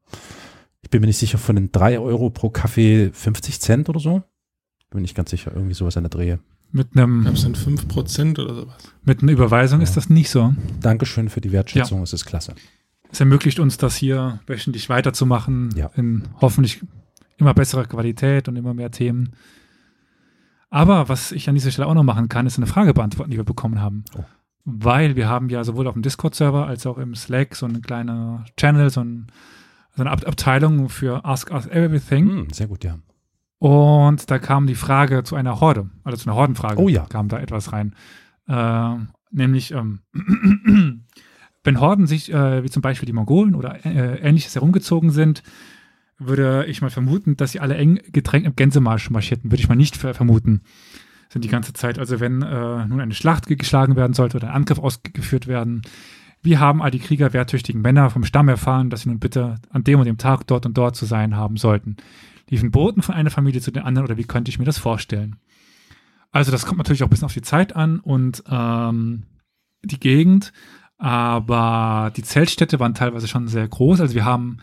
ich 0.83 0.91
bin 0.91 1.01
mir 1.01 1.07
nicht 1.09 1.19
sicher, 1.19 1.39
von 1.39 1.57
den 1.57 1.73
3 1.73 1.99
Euro 1.99 2.31
pro 2.31 2.51
Kaffee 2.51 3.11
50 3.13 3.61
Cent 3.61 3.89
oder 3.89 4.01
so. 4.01 4.23
Bin 4.91 5.03
nicht 5.03 5.17
ganz 5.17 5.31
sicher, 5.31 5.51
irgendwie 5.55 5.75
sowas 5.75 5.97
in 5.97 6.05
der 6.05 6.11
Drehe. 6.11 6.39
Mit 6.73 6.89
Ich 6.95 6.99
einem 6.99 7.23
glaube, 7.23 7.37
es 7.37 7.43
sind 7.43 7.59
5% 7.59 8.41
oder 8.41 8.55
sowas. 8.55 8.77
mit 9.05 9.23
einer 9.23 9.33
Überweisung 9.33 9.81
ist 9.81 9.97
das 9.97 10.09
nicht 10.09 10.31
so. 10.31 10.53
Dankeschön 10.81 11.29
für 11.29 11.41
die 11.41 11.53
Wertschätzung, 11.53 12.03
es 12.03 12.13
ist 12.13 12.25
klasse. 12.25 12.55
Es 13.17 13.21
ermöglicht 13.21 13.61
uns, 13.61 13.79
das 13.79 13.97
hier 13.97 14.41
wöchentlich 14.47 14.91
weiterzumachen, 14.91 15.71
Ja. 15.75 15.91
in 15.97 16.25
hoffentlich 16.43 16.83
immer 17.39 17.55
besserer 17.55 17.87
Qualität 17.87 18.47
und 18.47 18.57
immer 18.57 18.75
mehr 18.75 18.91
Themen. 18.91 19.31
Aber 20.69 21.09
was 21.09 21.33
ich 21.33 21.49
an 21.49 21.55
dieser 21.55 21.71
Stelle 21.71 21.89
auch 21.89 21.95
noch 21.95 22.03
machen 22.03 22.29
kann, 22.29 22.45
ist 22.47 22.59
eine 22.59 22.67
Frage 22.67 22.93
beantworten, 22.93 23.31
die 23.31 23.39
wir 23.39 23.45
bekommen 23.45 23.81
haben. 23.81 24.05
Oh. 24.19 24.25
Weil 24.67 25.17
wir 25.17 25.31
haben 25.31 25.49
ja 25.49 25.65
sowohl 25.65 25.87
auf 25.87 25.95
dem 25.95 26.03
Discord-Server 26.03 26.67
als 26.67 26.87
auch 26.87 26.99
im 26.99 27.15
Slack 27.15 27.55
so 27.57 27.65
eine 27.65 27.81
kleine 27.81 28.45
Channel, 28.59 28.91
so, 28.91 29.01
ein, 29.01 29.29
so 29.97 30.03
eine 30.03 30.11
Ab 30.11 30.21
Abteilung 30.27 30.91
für 30.91 31.25
Ask 31.25 31.51
Us 31.53 31.67
Everything. 31.69 32.29
Hm, 32.29 32.51
sehr 32.51 32.67
gut, 32.67 32.85
ja. 32.85 32.99
Und 33.59 34.31
da 34.31 34.39
kam 34.39 34.67
die 34.67 34.75
Frage 34.75 35.25
zu 35.25 35.37
einer 35.37 35.61
Horde, 35.63 35.89
also 36.05 36.19
zu 36.19 36.29
einer 36.29 36.37
Hordenfrage. 36.37 36.79
Oh 36.79 36.91
ja. 36.91 37.07
Kam 37.07 37.29
da 37.29 37.39
etwas 37.39 37.73
rein. 37.73 37.95
Äh, 38.47 38.97
nämlich, 39.31 39.73
ähm, 39.73 40.01
wenn 41.67 41.81
Horden 41.81 42.07
sich, 42.07 42.33
äh, 42.33 42.63
wie 42.63 42.71
zum 42.71 42.83
Beispiel 42.83 43.07
die 43.07 43.13
Mongolen 43.13 43.55
oder 43.55 43.85
äh, 43.85 44.21
ähnliches 44.21 44.55
herumgezogen 44.55 45.11
sind, 45.11 45.43
würde 46.19 46.65
ich 46.67 46.81
mal 46.81 46.91
vermuten, 46.91 47.37
dass 47.37 47.53
sie 47.53 47.61
alle 47.61 47.77
eng 47.77 48.01
gedrängt 48.11 48.47
im 48.47 48.57
Gänsemarsch 48.57 49.11
marschierten. 49.11 49.51
Würde 49.51 49.61
ich 49.61 49.69
mal 49.69 49.75
nicht 49.75 49.97
ver 49.97 50.15
vermuten. 50.15 50.63
Sind 51.29 51.45
die 51.45 51.49
ganze 51.49 51.75
Zeit. 51.75 51.99
Also 51.99 52.21
wenn 52.21 52.41
äh, 52.41 52.87
nun 52.87 53.01
eine 53.01 53.13
Schlacht 53.13 53.47
ge- 53.49 53.57
geschlagen 53.57 53.97
werden 53.97 54.15
sollte 54.15 54.39
oder 54.39 54.49
ein 54.49 54.55
Angriff 54.55 54.79
ausgeführt 54.79 55.47
werden, 55.47 55.83
wie 56.43 56.59
haben 56.59 56.81
all 56.81 56.91
die 56.91 57.01
Krieger 57.01 57.33
wehrtüchtigen 57.33 57.83
Männer 57.83 58.09
vom 58.09 58.25
Stamm 58.25 58.49
erfahren, 58.49 58.89
dass 58.89 59.03
sie 59.03 59.09
nun 59.09 59.19
bitte 59.19 59.57
an 59.71 59.85
dem 59.85 59.99
und 59.99 60.07
dem 60.07 60.17
Tag 60.19 60.47
dort 60.47 60.65
und 60.65 60.79
dort 60.79 60.97
zu 60.97 61.05
sein 61.05 61.37
haben 61.37 61.57
sollten? 61.57 61.97
Liefen 62.49 62.71
Boten 62.71 63.03
von 63.03 63.15
einer 63.15 63.31
Familie 63.31 63.61
zu 63.61 63.73
den 63.73 63.83
anderen 63.83 64.07
oder 64.07 64.17
wie 64.17 64.25
könnte 64.25 64.51
ich 64.51 64.59
mir 64.59 64.65
das 64.65 64.79
vorstellen? 64.79 65.37
Also 66.31 66.53
das 66.53 66.65
kommt 66.65 66.79
natürlich 66.79 67.03
auch 67.03 67.09
ein 67.09 67.11
bisschen 67.11 67.27
auf 67.27 67.35
die 67.35 67.43
Zeit 67.43 67.75
an 67.75 67.99
und 67.99 68.45
ähm, 68.49 69.25
die 69.83 69.99
Gegend, 69.99 70.53
aber 70.99 72.13
die 72.17 72.23
Zeltstädte 72.23 72.81
waren 72.81 72.95
teilweise 72.95 73.29
schon 73.29 73.49
sehr 73.49 73.67
groß. 73.69 74.01
Also 74.01 74.15
wir 74.15 74.25
haben 74.25 74.59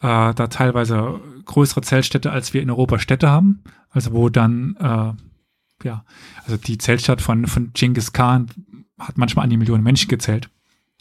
äh, 0.00 0.34
da 0.34 0.46
teilweise 0.48 1.20
größere 1.44 1.82
Zeltstädte, 1.82 2.30
als 2.32 2.52
wir 2.54 2.62
in 2.62 2.70
Europa 2.70 2.98
Städte 2.98 3.30
haben. 3.30 3.62
Also 3.90 4.12
wo 4.12 4.28
dann, 4.28 4.76
äh, 4.76 5.86
ja, 5.86 6.04
also 6.44 6.56
die 6.56 6.78
Zeltstadt 6.78 7.20
von, 7.20 7.46
von 7.46 7.72
Genghis 7.72 8.12
Khan 8.12 8.50
hat 8.98 9.18
manchmal 9.18 9.44
an 9.44 9.50
die 9.50 9.56
Millionen 9.56 9.82
Menschen 9.82 10.08
gezählt. 10.08 10.50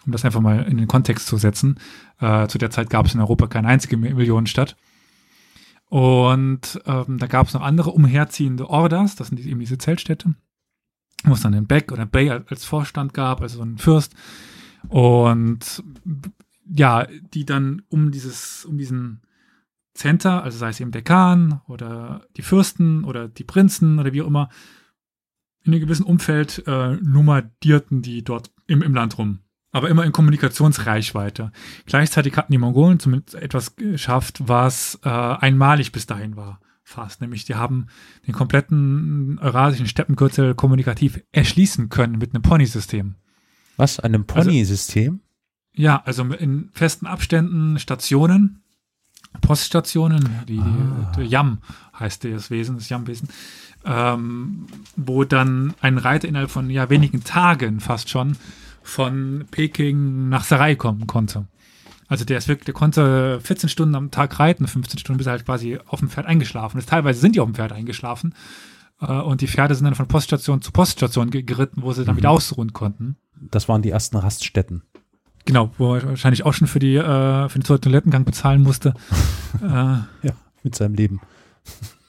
Um 0.06 0.14
das 0.14 0.23
einfach 0.23 0.39
mal 0.39 0.64
in 0.64 0.77
den 0.77 0.88
Kontext 0.88 1.27
zu 1.27 1.38
setzen. 1.38 1.77
Äh, 2.19 2.47
zu 2.47 2.57
der 2.57 2.72
Zeit 2.72 2.89
gab 2.89 3.06
es 3.06 3.14
in 3.14 3.19
Europa 3.19 3.47
keine 3.47 3.68
einzige 3.68 3.97
Mi- 3.97 4.14
Millionenstadt. 4.14 4.77
Und 5.89 6.80
ähm, 6.85 7.18
da 7.18 7.27
gab 7.27 7.47
es 7.47 7.53
noch 7.53 7.61
andere 7.61 7.89
umherziehende 7.89 8.69
Orders, 8.69 9.15
das 9.15 9.27
sind 9.27 9.39
eben 9.39 9.60
diese 9.60 9.80
Zeltstädte, 9.80 10.35
wo 11.23 11.34
es 11.34 11.41
dann 11.41 11.51
den 11.51 11.65
Beck 11.65 11.91
oder 11.91 12.06
Bey 12.06 12.30
als 12.30 12.64
Vorstand 12.64 13.15
gab, 13.15 13.41
also 13.41 13.57
so 13.57 13.64
ein 13.64 13.80
Fürst. 13.80 14.14
Und 14.88 15.84
ja, 16.72 17.07
die 17.34 17.45
dann 17.45 17.81
um 17.89 18.11
dieses, 18.11 18.65
um 18.65 18.77
diesen 18.77 19.22
Center, 19.93 20.43
also 20.43 20.57
sei 20.57 20.69
es 20.69 20.80
eben 20.80 20.91
der 20.91 21.01
Khan 21.01 21.61
oder 21.68 22.22
die 22.38 22.41
Fürsten 22.41 23.03
oder 23.03 23.27
die 23.27 23.43
Prinzen 23.43 23.99
oder 23.99 24.14
wie 24.14 24.22
auch 24.22 24.27
immer, 24.27 24.49
in 25.64 25.73
einem 25.73 25.81
gewissen 25.81 26.06
Umfeld 26.06 26.64
äh, 26.68 26.95
nummerdierten 26.95 28.01
die 28.01 28.23
dort 28.23 28.51
im, 28.68 28.81
im 28.81 28.93
Land 28.93 29.18
rum. 29.18 29.39
Aber 29.72 29.89
immer 29.89 30.03
in 30.03 30.11
Kommunikationsreichweite. 30.11 31.51
Gleichzeitig 31.85 32.35
hatten 32.38 32.51
die 32.51 32.57
Mongolen 32.57 32.99
zumindest 32.99 33.35
etwas 33.35 33.76
geschafft, 33.76 34.41
was 34.47 34.99
äh, 35.03 35.10
einmalig 35.10 35.91
bis 35.91 36.07
dahin 36.07 36.35
war. 36.35 36.60
Fast. 36.84 37.22
Nämlich, 37.22 37.45
die 37.45 37.53
haben 37.53 37.85
den 38.26 38.34
kompletten 38.34 39.38
eurasischen 39.39 39.85
Steppengürtel 39.85 40.56
kommunikativ 40.56 41.22
erschließen 41.31 41.89
können 41.89 42.18
mit 42.18 42.34
einem 42.34 42.41
Pony-System. 42.41 43.15
Was? 43.80 43.99
Einem 43.99 44.26
Pony-System? 44.26 45.22
Ja, 45.73 46.01
also 46.03 46.23
in 46.26 46.69
festen 46.73 47.07
Abständen 47.07 47.80
Stationen, 47.80 48.61
Poststationen, 49.39 50.30
die, 50.47 50.60
Ah. 50.60 51.11
die 51.18 51.22
Yam 51.23 51.60
heißt 51.97 52.26
das 52.26 52.51
Wesen, 52.51 52.76
das 52.77 52.89
Yam-Wesen, 52.89 53.30
ähm, 53.85 54.65
wo 54.97 55.23
dann 55.23 55.73
ein 55.80 55.97
Reiter 55.97 56.27
innerhalb 56.27 56.51
von 56.51 56.69
ja, 56.69 56.89
wenigen 56.89 57.23
Tagen 57.23 57.80
fast 57.80 58.10
schon 58.10 58.35
von 58.84 59.45
Peking 59.49 60.27
nach 60.27 60.43
Sarai 60.43 60.76
kommen 60.76 61.07
konnte. 61.07 61.45
Also 62.10 62.26
der 62.26 62.39
ist 62.39 62.47
wirklich, 62.49 62.65
der 62.65 62.73
konnte 62.73 63.39
14 63.41 63.69
Stunden 63.69 63.95
am 63.95 64.11
Tag 64.11 64.39
reiten, 64.39 64.68
15 64.68 64.99
Stunden, 64.99 65.19
bis 65.19 65.27
er 65.27 65.31
halt 65.34 65.45
quasi 65.45 65.80
auf 65.88 65.99
dem 65.99 66.10
Pferd 66.10 66.26
eingeschlafen 66.26 66.80
ist. 66.80 66.89
Teilweise 66.89 67.22
sind 67.22 67.35
die 67.35 67.39
auf 67.39 67.47
dem 67.47 67.56
Pferd 67.56 67.72
eingeschlafen. 67.72 68.34
Äh, 69.02 69.14
und 69.14 69.42
die 69.42 69.48
Pferde 69.48 69.76
sind 69.76 69.86
dann 69.86 69.96
von 69.96 70.08
Poststation 70.08 70.62
zu 70.62 70.72
Poststation 70.72 71.30
ge- 71.32 71.44
geritten, 71.44 71.82
wo 71.84 71.94
sie 71.94 72.06
dann 72.06 72.16
Mhm. 72.16 72.20
wieder 72.20 72.32
ausruhen 72.32 72.74
konnten. 72.74 73.16
Das 73.52 73.70
waren 73.70 73.82
die 73.82 73.90
ersten 73.90 74.18
Raststätten. 74.18 74.84
Genau, 75.46 75.72
wo 75.78 75.96
er 75.96 76.06
wahrscheinlich 76.08 76.46
auch 76.46 76.54
schon 76.54 76.68
für, 76.68 76.80
die, 76.80 76.96
äh, 76.96 77.50
für 77.50 77.60
den 77.60 77.64
Toilettengang 77.64 78.26
bezahlen 78.26 78.62
musste. 78.62 78.94
äh, 79.62 79.66
Ja, 79.66 80.34
mit 80.64 80.76
seinem 80.76 80.96
Leben. 80.96 81.22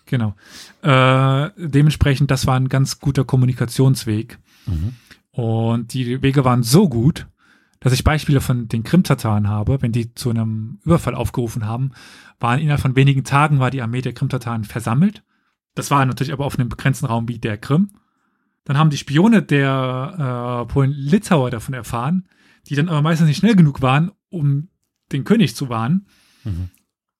genau. 0.06 0.34
Äh, 0.82 1.50
dementsprechend, 1.56 2.30
das 2.30 2.46
war 2.46 2.56
ein 2.56 2.68
ganz 2.68 2.98
guter 2.98 3.24
Kommunikationsweg. 3.24 4.38
Mhm. 4.66 4.94
Und 5.32 5.94
die 5.94 6.20
Wege 6.22 6.44
waren 6.44 6.62
so 6.64 6.88
gut, 6.88 7.28
dass 7.78 7.92
ich 7.92 8.04
Beispiele 8.04 8.40
von 8.40 8.68
den 8.68 8.82
Krim-Tataren 8.82 9.48
habe, 9.48 9.80
wenn 9.80 9.92
die 9.92 10.12
zu 10.14 10.28
einem 10.30 10.80
Überfall 10.84 11.14
aufgerufen 11.14 11.64
haben, 11.66 11.92
waren 12.40 12.58
innerhalb 12.60 12.80
von 12.82 12.96
wenigen 12.96 13.24
Tagen 13.24 13.58
war 13.60 13.70
die 13.70 13.80
Armee 13.80 14.02
der 14.02 14.12
Krim-Tataren 14.12 14.64
versammelt. 14.64 15.22
Das 15.74 15.90
war 15.90 16.04
natürlich 16.04 16.32
aber 16.32 16.44
auf 16.44 16.58
einem 16.58 16.68
begrenzten 16.68 17.06
Raum 17.06 17.28
wie 17.28 17.38
der 17.38 17.58
Krim. 17.58 17.90
Dann 18.64 18.76
haben 18.78 18.90
die 18.90 18.98
Spione 18.98 19.42
der 19.42 20.64
äh, 20.66 20.72
Polen-Litauer 20.72 21.50
davon 21.50 21.74
erfahren, 21.74 22.28
die 22.68 22.74
dann 22.74 22.88
aber 22.88 23.02
meistens 23.02 23.28
nicht 23.28 23.38
schnell 23.38 23.56
genug 23.56 23.80
waren, 23.82 24.10
um 24.28 24.68
den 25.12 25.24
König 25.24 25.56
zu 25.56 25.68
warnen, 25.68 26.06
Mhm. 26.44 26.70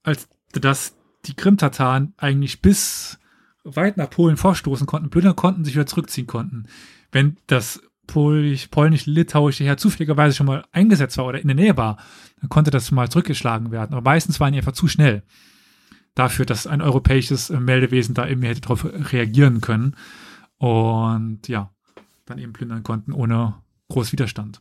als 0.03 0.29
dass 0.53 0.97
die 1.27 1.35
Krim-Tataren 1.35 2.15
eigentlich 2.17 2.63
bis 2.63 3.19
weit 3.65 3.97
nach 3.97 4.09
Polen 4.09 4.37
vorstoßen 4.39 4.87
konnten, 4.87 5.11
plündern 5.11 5.37
konnten, 5.37 5.65
sich 5.65 5.75
wieder 5.75 5.87
zurückziehen 5.87 6.27
konnten. 6.27 6.65
Wenn 7.13 7.37
das 7.47 7.83
polnisch-litauische 8.07 9.65
Heer 9.65 9.77
zufälligerweise 9.77 10.35
schon 10.35 10.47
mal 10.47 10.65
eingesetzt 10.73 11.19
war 11.19 11.27
oder 11.27 11.41
in 11.41 11.49
der 11.49 11.55
Nähe 11.55 11.77
war, 11.77 11.99
dann 12.41 12.49
konnte 12.49 12.71
das 12.71 12.91
mal 12.91 13.09
zurückgeschlagen 13.11 13.71
werden. 13.71 13.93
Aber 13.93 14.03
meistens 14.03 14.41
waren 14.41 14.53
die 14.53 14.59
einfach 14.59 14.73
zu 14.73 14.89
schnell 14.89 15.23
dafür, 16.21 16.45
dass 16.45 16.67
ein 16.67 16.83
europäisches 16.83 17.49
äh, 17.49 17.59
Meldewesen 17.59 18.15
da 18.15 18.29
eben 18.29 18.43
hätte 18.43 18.61
darauf 18.61 18.85
reagieren 18.85 19.63
können 19.63 19.97
und 20.59 21.49
ja, 21.49 21.71
dann 22.27 22.39
eben 22.39 22.53
plündern 22.53 22.83
konnten 22.83 23.13
ohne 23.13 23.55
groß 23.89 24.13
Widerstand. 24.13 24.61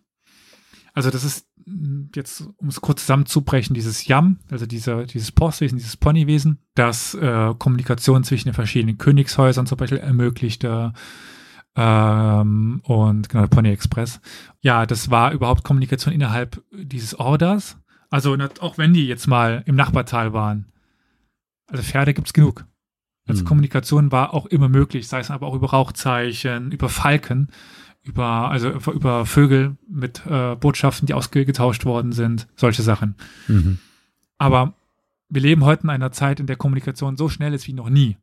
Also 0.93 1.09
das 1.09 1.25
ist 1.25 1.47
mh, 1.65 2.11
jetzt, 2.15 2.47
um 2.57 2.69
es 2.69 2.79
kurz 2.79 3.01
zusammenzubrechen, 3.01 3.73
dieses 3.73 4.07
Yam, 4.07 4.39
also 4.49 4.65
dieser, 4.65 5.05
dieses 5.05 5.33
Postwesen, 5.33 5.77
dieses 5.77 5.97
Ponywesen, 5.97 6.59
das 6.75 7.13
äh, 7.15 7.53
Kommunikation 7.59 8.23
zwischen 8.23 8.47
den 8.47 8.55
verschiedenen 8.55 8.97
Königshäusern 8.97 9.67
zum 9.67 9.77
Beispiel 9.77 9.97
ermöglichte 9.97 10.93
ähm, 11.75 12.81
und 12.85 13.27
genau, 13.27 13.41
der 13.41 13.49
Pony 13.49 13.69
Express. 13.69 14.21
Ja, 14.61 14.85
das 14.85 15.11
war 15.11 15.33
überhaupt 15.33 15.65
Kommunikation 15.65 16.13
innerhalb 16.13 16.63
dieses 16.71 17.19
Orders. 17.19 17.77
Also 18.09 18.35
auch 18.61 18.77
wenn 18.77 18.93
die 18.93 19.07
jetzt 19.07 19.27
mal 19.27 19.61
im 19.65 19.75
Nachbartal 19.75 20.31
waren. 20.31 20.65
Also 21.69 21.83
Pferde 21.83 22.13
gibt's 22.13 22.33
genug. 22.33 22.65
Also 23.27 23.43
Mhm. 23.43 23.47
Kommunikation 23.47 24.11
war 24.11 24.33
auch 24.33 24.45
immer 24.47 24.69
möglich, 24.69 25.07
sei 25.07 25.19
es 25.19 25.29
aber 25.31 25.47
auch 25.47 25.53
über 25.55 25.69
Rauchzeichen, 25.69 26.71
über 26.71 26.89
Falken, 26.89 27.49
über, 28.03 28.49
also 28.49 28.69
über, 28.71 28.91
über 28.93 29.25
Vögel 29.25 29.77
mit 29.87 30.25
äh, 30.25 30.55
Botschaften, 30.55 31.05
die 31.05 31.13
ausgetauscht 31.13 31.85
worden 31.85 32.11
sind, 32.11 32.47
solche 32.55 32.81
Sachen. 32.81 33.15
Mhm. 33.47 33.77
Aber 34.37 34.73
wir 35.29 35.41
leben 35.41 35.63
heute 35.63 35.83
in 35.83 35.89
einer 35.91 36.11
Zeit, 36.11 36.39
in 36.39 36.47
der 36.47 36.55
Kommunikation 36.55 37.17
so 37.17 37.29
schnell 37.29 37.53
ist 37.53 37.67
wie 37.67 37.73
noch 37.73 37.89
nie. 37.89 38.17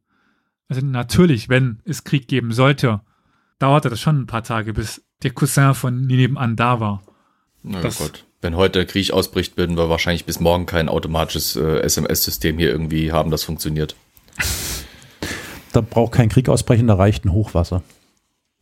Also 0.68 0.84
natürlich, 0.84 1.48
wenn 1.48 1.78
es 1.84 2.02
Krieg 2.02 2.26
geben 2.26 2.50
sollte, 2.52 3.00
dauerte 3.60 3.88
das 3.90 4.00
schon 4.00 4.18
ein 4.22 4.26
paar 4.26 4.42
Tage, 4.42 4.72
bis 4.72 5.04
der 5.22 5.30
Cousin 5.30 5.74
von 5.74 6.00
nebenan 6.00 6.56
da 6.56 6.80
war. 6.80 7.02
Na 7.62 7.80
Das- 7.80 7.98
Gott. 7.98 8.26
Wenn 8.46 8.54
heute 8.54 8.78
der 8.78 8.86
Krieg 8.86 9.10
ausbricht, 9.10 9.56
würden 9.56 9.76
wir 9.76 9.90
wahrscheinlich 9.90 10.24
bis 10.24 10.38
morgen 10.38 10.66
kein 10.66 10.88
automatisches 10.88 11.56
äh, 11.56 11.80
SMS-System 11.80 12.58
hier 12.58 12.70
irgendwie 12.70 13.10
haben, 13.10 13.32
das 13.32 13.42
funktioniert. 13.42 13.96
Da 15.72 15.82
braucht 15.82 16.12
kein 16.12 16.30
Krieg 16.30 16.48
ausbrechen, 16.48 16.86
da 16.86 16.94
reicht 16.94 17.26
ein 17.26 17.32
Hochwasser. 17.32 17.82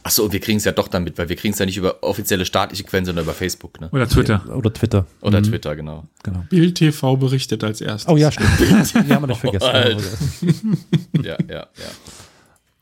Achso, 0.03 0.25
und 0.25 0.33
wir 0.33 0.41
kriegen 0.41 0.59
es 0.59 0.65
ja 0.65 0.73
doch 0.73 0.89
damit, 0.89 1.17
weil 1.17 1.29
wir 1.29 1.37
kriegen 1.37 1.53
es 1.53 1.61
ja 1.61 1.67
nicht 1.67 1.77
über 1.77 2.03
offizielle 2.03 2.45
staatliche 2.45 2.83
Quellen, 2.83 3.05
sondern 3.05 3.25
über 3.25 3.35
Facebook, 3.35 3.81
ne? 3.81 3.89
Oder 3.93 4.09
Twitter. 4.09 4.43
Oder 4.53 4.73
Twitter. 4.73 5.07
Oder 5.21 5.41
Twitter, 5.41 5.77
genau. 5.77 6.09
Genau. 6.25 6.45
Bild 6.51 6.75
TV 6.75 7.17
berichtet 7.17 7.63
als 7.63 7.81
erstes. 7.81 8.13
Oh 8.13 8.17
ja, 8.17 8.33
stimmt. 8.33 8.49
Die 8.59 9.15
haben 9.15 9.23
wir 9.23 9.27
nicht 9.29 9.41
vergessen. 9.41 9.69
Alter. 9.69 10.03
Ja, 11.23 11.37
ja, 11.49 11.55
ja. 11.57 11.69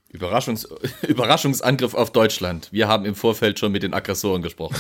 Überraschungs 0.09 0.67
Überraschungsangriff 1.07 1.93
auf 1.93 2.11
Deutschland. 2.13 2.69
Wir 2.73 2.89
haben 2.89 3.05
im 3.05 3.17
Vorfeld 3.17 3.59
schon 3.59 3.73
mit 3.73 3.83
den 3.83 3.93
Aggressoren 3.93 4.41
gesprochen. 4.41 4.77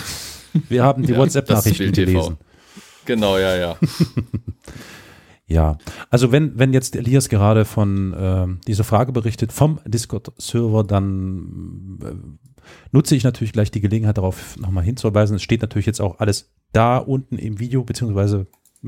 Wir 0.68 0.84
haben 0.84 1.04
die 1.04 1.12
Ja, 1.12 1.18
WhatsApp-Nachrichten 1.18 1.92
gelesen. 1.92 2.36
Genau, 3.04 3.38
ja, 3.38 3.56
ja. 3.56 3.76
Ja, 5.52 5.76
also 6.08 6.32
wenn, 6.32 6.58
wenn 6.58 6.72
jetzt 6.72 6.96
Elias 6.96 7.28
gerade 7.28 7.66
von 7.66 8.14
ähm, 8.18 8.60
dieser 8.66 8.84
Frage 8.84 9.12
berichtet 9.12 9.52
vom 9.52 9.80
Discord-Server, 9.84 10.82
dann 10.82 11.98
äh, 12.02 12.14
nutze 12.90 13.14
ich 13.16 13.22
natürlich 13.22 13.52
gleich 13.52 13.70
die 13.70 13.82
Gelegenheit 13.82 14.16
darauf 14.16 14.56
nochmal 14.56 14.84
hinzuweisen. 14.84 15.36
Es 15.36 15.42
steht 15.42 15.60
natürlich 15.60 15.84
jetzt 15.84 16.00
auch 16.00 16.20
alles 16.20 16.50
da 16.72 16.96
unten 16.96 17.36
im 17.36 17.58
Video, 17.58 17.84
beziehungsweise 17.84 18.46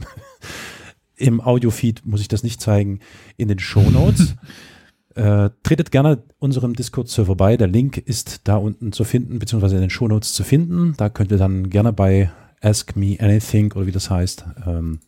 im 1.16 1.42
Audio-Feed 1.42 2.06
muss 2.06 2.22
ich 2.22 2.28
das 2.28 2.42
nicht 2.42 2.62
zeigen, 2.62 3.00
in 3.36 3.48
den 3.48 3.58
Show 3.58 3.90
Notes. 3.90 4.34
äh, 5.14 5.50
tretet 5.62 5.90
gerne 5.90 6.22
unserem 6.38 6.74
Discord-Server 6.74 7.36
bei. 7.36 7.56
Der 7.56 7.66
Link 7.68 7.98
ist 7.98 8.42
da 8.44 8.56
unten 8.56 8.92
zu 8.92 9.04
finden, 9.04 9.38
beziehungsweise 9.38 9.76
in 9.76 9.80
den 9.82 9.90
Show 9.90 10.08
Notes 10.08 10.32
zu 10.34 10.44
finden. 10.44 10.94
Da 10.96 11.08
könnt 11.08 11.30
ihr 11.30 11.38
dann 11.38 11.70
gerne 11.70 11.92
bei 11.92 12.30
Ask 12.60 12.96
Me 12.96 13.16
Anything 13.20 13.72
oder 13.72 13.86
wie 13.86 13.92
das 13.92 14.10
heißt, 14.10 14.44
ähm, 14.66 15.00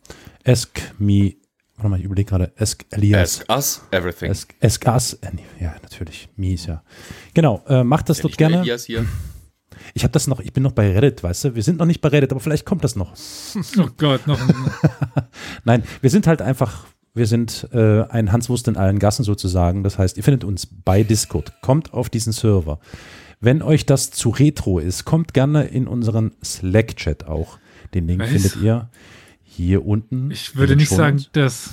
Ask 0.45 0.79
Me, 0.99 1.33
warte 1.75 1.89
mal, 1.89 1.99
ich 1.99 2.05
überlege 2.05 2.29
gerade, 2.29 2.51
Ask 2.57 2.85
Elias. 2.91 3.41
Ask 3.47 3.49
us 3.49 3.81
everything. 3.91 4.29
Ask, 4.31 4.53
ask 4.61 4.85
Us. 4.87 5.13
Äh, 5.13 5.31
Ja, 5.59 5.75
natürlich. 5.81 6.29
Me 6.35 6.53
ist 6.53 6.67
ja. 6.67 6.83
Genau, 7.33 7.63
äh, 7.67 7.83
macht 7.83 8.09
das 8.09 8.17
Ja, 8.17 8.21
dort 8.23 8.37
gerne. 8.37 8.59
Elias 8.61 8.85
hier. 8.85 9.05
Ich 9.93 10.03
habe 10.03 10.11
das 10.11 10.27
noch, 10.27 10.39
ich 10.39 10.53
bin 10.53 10.63
noch 10.63 10.71
bei 10.71 10.91
Reddit, 10.91 11.23
weißt 11.23 11.45
du? 11.45 11.55
Wir 11.55 11.63
sind 11.63 11.77
noch 11.79 11.85
nicht 11.85 12.01
bei 12.01 12.09
Reddit, 12.09 12.31
aber 12.31 12.39
vielleicht 12.39 12.65
kommt 12.65 12.83
das 12.83 12.95
noch. 12.95 13.13
Oh 13.77 13.87
Gott, 13.97 14.25
noch 14.27 14.39
ein, 14.39 14.53
Nein, 15.63 15.83
wir 16.01 16.09
sind 16.09 16.27
halt 16.27 16.41
einfach, 16.41 16.85
wir 17.17 17.27
sind 17.27 17.67
äh, 17.73 18.03
ein 18.03 18.31
Hanswurst 18.31 18.67
in 18.67 18.77
allen 18.77 18.99
Gassen 18.99 19.23
sozusagen. 19.23 19.83
Das 19.83 19.97
heißt, 19.97 20.17
ihr 20.17 20.23
findet 20.23 20.43
uns 20.43 20.65
bei 20.65 21.03
Discord. 21.03 21.53
Kommt 21.61 21.93
auf 21.93 22.09
diesen 22.09 22.33
Server. 22.33 22.79
Wenn 23.39 23.61
euch 23.61 23.85
das 23.85 24.11
zu 24.11 24.29
retro 24.29 24.79
ist, 24.79 25.05
kommt 25.05 25.33
gerne 25.33 25.65
in 25.65 25.87
unseren 25.87 26.31
Slack-Chat 26.43 27.27
auch. 27.27 27.59
Den 27.93 28.07
Link 28.07 28.21
Was? 28.21 28.29
findet 28.29 28.55
ihr 28.57 28.89
hier 29.43 29.85
unten. 29.85 30.31
Ich 30.31 30.55
würde 30.55 30.75
nicht 30.75 30.89
sagen, 30.89 31.23
dass 31.33 31.69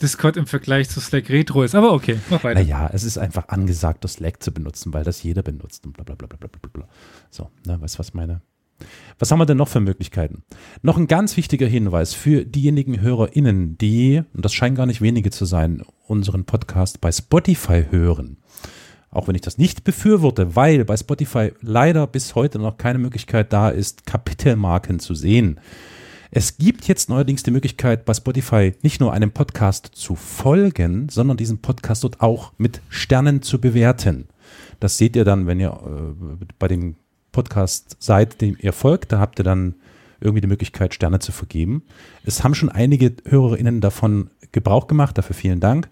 Discord 0.00 0.36
im 0.36 0.46
Vergleich 0.46 0.88
zu 0.88 1.00
Slack 1.00 1.30
Retro 1.30 1.62
ist, 1.62 1.74
aber 1.74 1.92
okay, 1.92 2.18
mach 2.30 2.44
weiter. 2.44 2.60
Naja, 2.60 2.90
es 2.92 3.04
ist 3.04 3.16
einfach 3.18 3.48
angesagt, 3.48 4.04
das 4.04 4.14
Slack 4.14 4.42
zu 4.42 4.52
benutzen, 4.52 4.92
weil 4.92 5.04
das 5.04 5.22
jeder 5.22 5.42
benutzt 5.42 5.86
und 5.86 5.92
bla 5.92 6.04
bla 6.04 6.14
bla 6.14 6.26
bla 6.26 6.36
bla 6.36 6.70
bla. 6.72 6.88
So, 7.30 7.50
ne, 7.66 7.80
weißt 7.80 7.94
du, 7.94 7.98
was 8.00 8.14
meine? 8.14 8.42
Was 9.18 9.30
haben 9.30 9.38
wir 9.38 9.46
denn 9.46 9.56
noch 9.56 9.68
für 9.68 9.80
Möglichkeiten? 9.80 10.42
Noch 10.82 10.96
ein 10.96 11.06
ganz 11.06 11.36
wichtiger 11.36 11.66
Hinweis 11.66 12.14
für 12.14 12.44
diejenigen 12.44 13.00
HörerInnen, 13.00 13.78
die, 13.78 14.22
und 14.34 14.44
das 14.44 14.52
scheinen 14.52 14.76
gar 14.76 14.86
nicht 14.86 15.00
wenige 15.00 15.30
zu 15.30 15.44
sein, 15.44 15.82
unseren 16.06 16.44
Podcast 16.44 17.00
bei 17.00 17.12
Spotify 17.12 17.84
hören. 17.90 18.38
Auch 19.10 19.28
wenn 19.28 19.36
ich 19.36 19.42
das 19.42 19.58
nicht 19.58 19.84
befürworte, 19.84 20.56
weil 20.56 20.84
bei 20.84 20.96
Spotify 20.96 21.52
leider 21.60 22.06
bis 22.08 22.34
heute 22.34 22.58
noch 22.58 22.76
keine 22.76 22.98
Möglichkeit 22.98 23.52
da 23.52 23.68
ist, 23.68 24.06
Kapitelmarken 24.06 24.98
zu 24.98 25.14
sehen. 25.14 25.60
Es 26.32 26.58
gibt 26.58 26.88
jetzt 26.88 27.08
neuerdings 27.08 27.44
die 27.44 27.52
Möglichkeit, 27.52 28.04
bei 28.04 28.12
Spotify 28.12 28.72
nicht 28.82 29.00
nur 29.00 29.12
einem 29.12 29.30
Podcast 29.30 29.90
zu 29.94 30.16
folgen, 30.16 31.08
sondern 31.08 31.36
diesen 31.36 31.58
Podcast 31.58 32.02
dort 32.02 32.20
auch 32.20 32.52
mit 32.58 32.80
Sternen 32.88 33.40
zu 33.40 33.60
bewerten. 33.60 34.26
Das 34.80 34.98
seht 34.98 35.14
ihr 35.14 35.24
dann, 35.24 35.46
wenn 35.46 35.60
ihr 35.60 35.70
äh, 35.70 36.44
bei 36.58 36.66
dem 36.66 36.96
Podcast 37.34 37.96
seid, 37.98 38.40
dem 38.40 38.56
ihr 38.60 38.72
folgt. 38.72 39.12
Da 39.12 39.18
habt 39.20 39.38
ihr 39.38 39.44
dann 39.44 39.74
irgendwie 40.20 40.40
die 40.40 40.46
Möglichkeit, 40.48 40.94
Sterne 40.94 41.18
zu 41.18 41.32
vergeben. 41.32 41.82
Es 42.24 42.42
haben 42.42 42.54
schon 42.54 42.70
einige 42.70 43.12
HörerInnen 43.26 43.82
davon 43.82 44.30
Gebrauch 44.52 44.86
gemacht. 44.86 45.18
Dafür 45.18 45.34
vielen 45.36 45.60
Dank. 45.60 45.88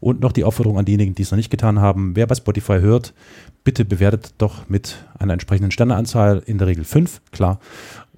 Und 0.00 0.20
noch 0.20 0.32
die 0.32 0.44
Aufforderung 0.44 0.78
an 0.78 0.84
diejenigen, 0.84 1.14
die 1.14 1.22
es 1.22 1.30
noch 1.30 1.36
nicht 1.36 1.50
getan 1.50 1.80
haben. 1.80 2.14
Wer 2.16 2.26
bei 2.26 2.34
Spotify 2.34 2.78
hört, 2.80 3.12
bitte 3.64 3.84
bewertet 3.84 4.34
doch 4.38 4.68
mit 4.68 5.04
einer 5.18 5.32
entsprechenden 5.32 5.70
Sterneanzahl, 5.70 6.42
in 6.46 6.58
der 6.58 6.66
Regel 6.66 6.84
fünf, 6.84 7.20
klar, 7.32 7.58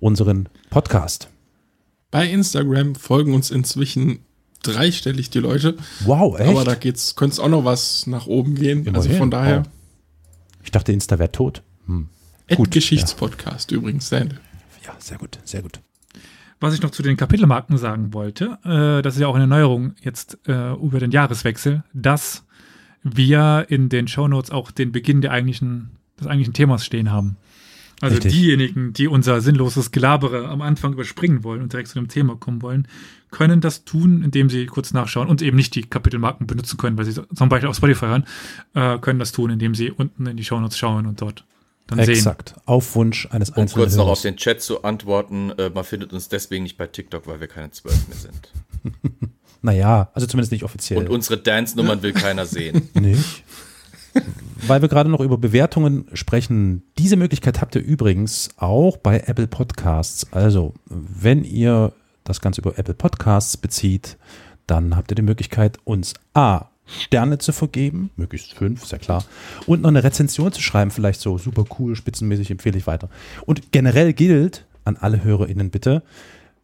unseren 0.00 0.48
Podcast. 0.70 1.28
Bei 2.10 2.28
Instagram 2.28 2.94
folgen 2.94 3.34
uns 3.34 3.50
inzwischen 3.50 4.20
dreistellig 4.62 5.30
die 5.30 5.38
Leute. 5.38 5.76
Wow, 6.04 6.38
echt? 6.38 6.50
Aber 6.50 6.64
da 6.64 6.74
geht's, 6.74 7.14
könnte 7.14 7.34
es 7.34 7.38
auch 7.40 7.48
noch 7.48 7.64
was 7.64 8.06
nach 8.06 8.26
oben 8.26 8.56
gehen. 8.56 8.86
Also 8.88 9.02
Immerhin. 9.08 9.18
von 9.18 9.30
daher, 9.30 9.58
Wow. 9.58 9.66
Ich 10.64 10.72
dachte, 10.72 10.90
Insta 10.92 11.20
wäre 11.20 11.30
tot. 11.30 11.62
Hm. 11.86 12.08
Gut, 12.54 12.70
Geschichtspodcast 12.70 13.72
übrigens. 13.72 14.08
Sehr 14.08 14.26
Ja, 14.84 14.94
sehr 14.98 15.18
gut, 15.18 15.38
sehr 15.44 15.62
gut. 15.62 15.80
Was 16.60 16.74
ich 16.74 16.80
noch 16.80 16.90
zu 16.90 17.02
den 17.02 17.16
Kapitelmarken 17.16 17.76
sagen 17.76 18.14
wollte, 18.14 18.58
äh, 18.64 19.02
das 19.02 19.14
ist 19.14 19.20
ja 19.20 19.26
auch 19.26 19.34
eine 19.34 19.46
Neuerung 19.46 19.94
jetzt 20.00 20.38
äh, 20.46 20.72
über 20.72 21.00
den 21.00 21.10
Jahreswechsel, 21.10 21.82
dass 21.92 22.46
wir 23.02 23.66
in 23.68 23.88
den 23.88 24.08
Shownotes 24.08 24.50
auch 24.50 24.70
den 24.70 24.90
Beginn 24.90 25.20
der 25.20 25.32
eigentlichen, 25.32 25.90
des 26.18 26.26
eigentlichen 26.26 26.54
Themas 26.54 26.84
stehen 26.84 27.10
haben. 27.10 27.36
Also 28.00 28.16
Richtig. 28.16 28.32
diejenigen, 28.32 28.92
die 28.92 29.08
unser 29.08 29.40
sinnloses 29.40 29.90
Gelabere 29.90 30.48
am 30.48 30.60
Anfang 30.60 30.92
überspringen 30.92 31.44
wollen 31.44 31.62
und 31.62 31.72
direkt 31.72 31.88
zu 31.88 31.98
dem 31.98 32.08
Thema 32.08 32.36
kommen 32.36 32.60
wollen, 32.60 32.88
können 33.30 33.60
das 33.60 33.84
tun, 33.84 34.22
indem 34.22 34.50
sie 34.50 34.66
kurz 34.66 34.92
nachschauen 34.92 35.28
und 35.28 35.40
eben 35.40 35.56
nicht 35.56 35.74
die 35.74 35.82
Kapitelmarken 35.82 36.46
benutzen 36.46 36.76
können, 36.76 36.98
weil 36.98 37.06
sie 37.06 37.14
zum 37.14 37.48
Beispiel 37.48 37.68
auf 37.68 37.76
Spotify 37.76 38.06
hören, 38.06 38.24
äh, 38.74 38.98
können 38.98 39.18
das 39.18 39.32
tun, 39.32 39.50
indem 39.50 39.74
sie 39.74 39.90
unten 39.90 40.26
in 40.26 40.36
die 40.36 40.44
Shownotes 40.44 40.76
schauen 40.76 41.06
und 41.06 41.22
dort 41.22 41.44
dann 41.86 41.98
sehen. 42.04 42.14
Exakt. 42.14 42.54
Auf 42.64 42.94
Wunsch 42.94 43.28
eines 43.30 43.50
Um 43.50 43.62
einzelnen 43.62 43.84
kurz 43.84 43.96
noch 43.96 44.06
Hörers. 44.06 44.18
auf 44.18 44.22
den 44.22 44.36
Chat 44.36 44.60
zu 44.60 44.82
antworten, 44.82 45.50
äh, 45.58 45.70
man 45.70 45.84
findet 45.84 46.12
uns 46.12 46.28
deswegen 46.28 46.64
nicht 46.64 46.76
bei 46.76 46.86
TikTok, 46.86 47.26
weil 47.26 47.40
wir 47.40 47.48
keine 47.48 47.70
zwölf 47.70 48.08
mehr 48.08 48.16
sind. 48.16 48.52
Naja, 49.62 50.10
also 50.14 50.28
zumindest 50.28 50.52
nicht 50.52 50.62
offiziell. 50.62 51.00
Und 51.00 51.08
unsere 51.08 51.38
Dance-Nummern 51.38 52.00
will 52.02 52.12
keiner 52.12 52.46
sehen. 52.46 52.88
Nicht? 52.94 53.42
Weil 54.66 54.80
wir 54.80 54.88
gerade 54.88 55.10
noch 55.10 55.18
über 55.20 55.38
Bewertungen 55.38 56.06
sprechen. 56.12 56.84
Diese 56.98 57.16
Möglichkeit 57.16 57.60
habt 57.60 57.74
ihr 57.74 57.82
übrigens 57.82 58.50
auch 58.58 58.96
bei 58.96 59.18
Apple 59.26 59.48
Podcasts. 59.48 60.32
Also, 60.32 60.74
wenn 60.86 61.42
ihr 61.42 61.92
das 62.22 62.40
Ganze 62.40 62.60
über 62.60 62.78
Apple 62.78 62.94
Podcasts 62.94 63.56
bezieht, 63.56 64.18
dann 64.68 64.94
habt 64.94 65.10
ihr 65.10 65.16
die 65.16 65.22
Möglichkeit, 65.22 65.78
uns 65.82 66.14
A. 66.32 66.66
Sterne 66.86 67.38
zu 67.38 67.52
vergeben, 67.52 68.10
möglichst 68.16 68.54
fünf, 68.54 68.90
ja 68.90 68.98
klar, 68.98 69.24
und 69.66 69.82
noch 69.82 69.88
eine 69.88 70.04
Rezension 70.04 70.52
zu 70.52 70.62
schreiben, 70.62 70.90
vielleicht 70.90 71.20
so 71.20 71.38
super 71.38 71.64
cool, 71.78 71.96
spitzenmäßig 71.96 72.50
empfehle 72.50 72.78
ich 72.78 72.86
weiter. 72.86 73.08
Und 73.44 73.72
generell 73.72 74.12
gilt 74.12 74.66
an 74.84 74.96
alle 74.96 75.22
HörerInnen 75.24 75.70
bitte, 75.70 76.02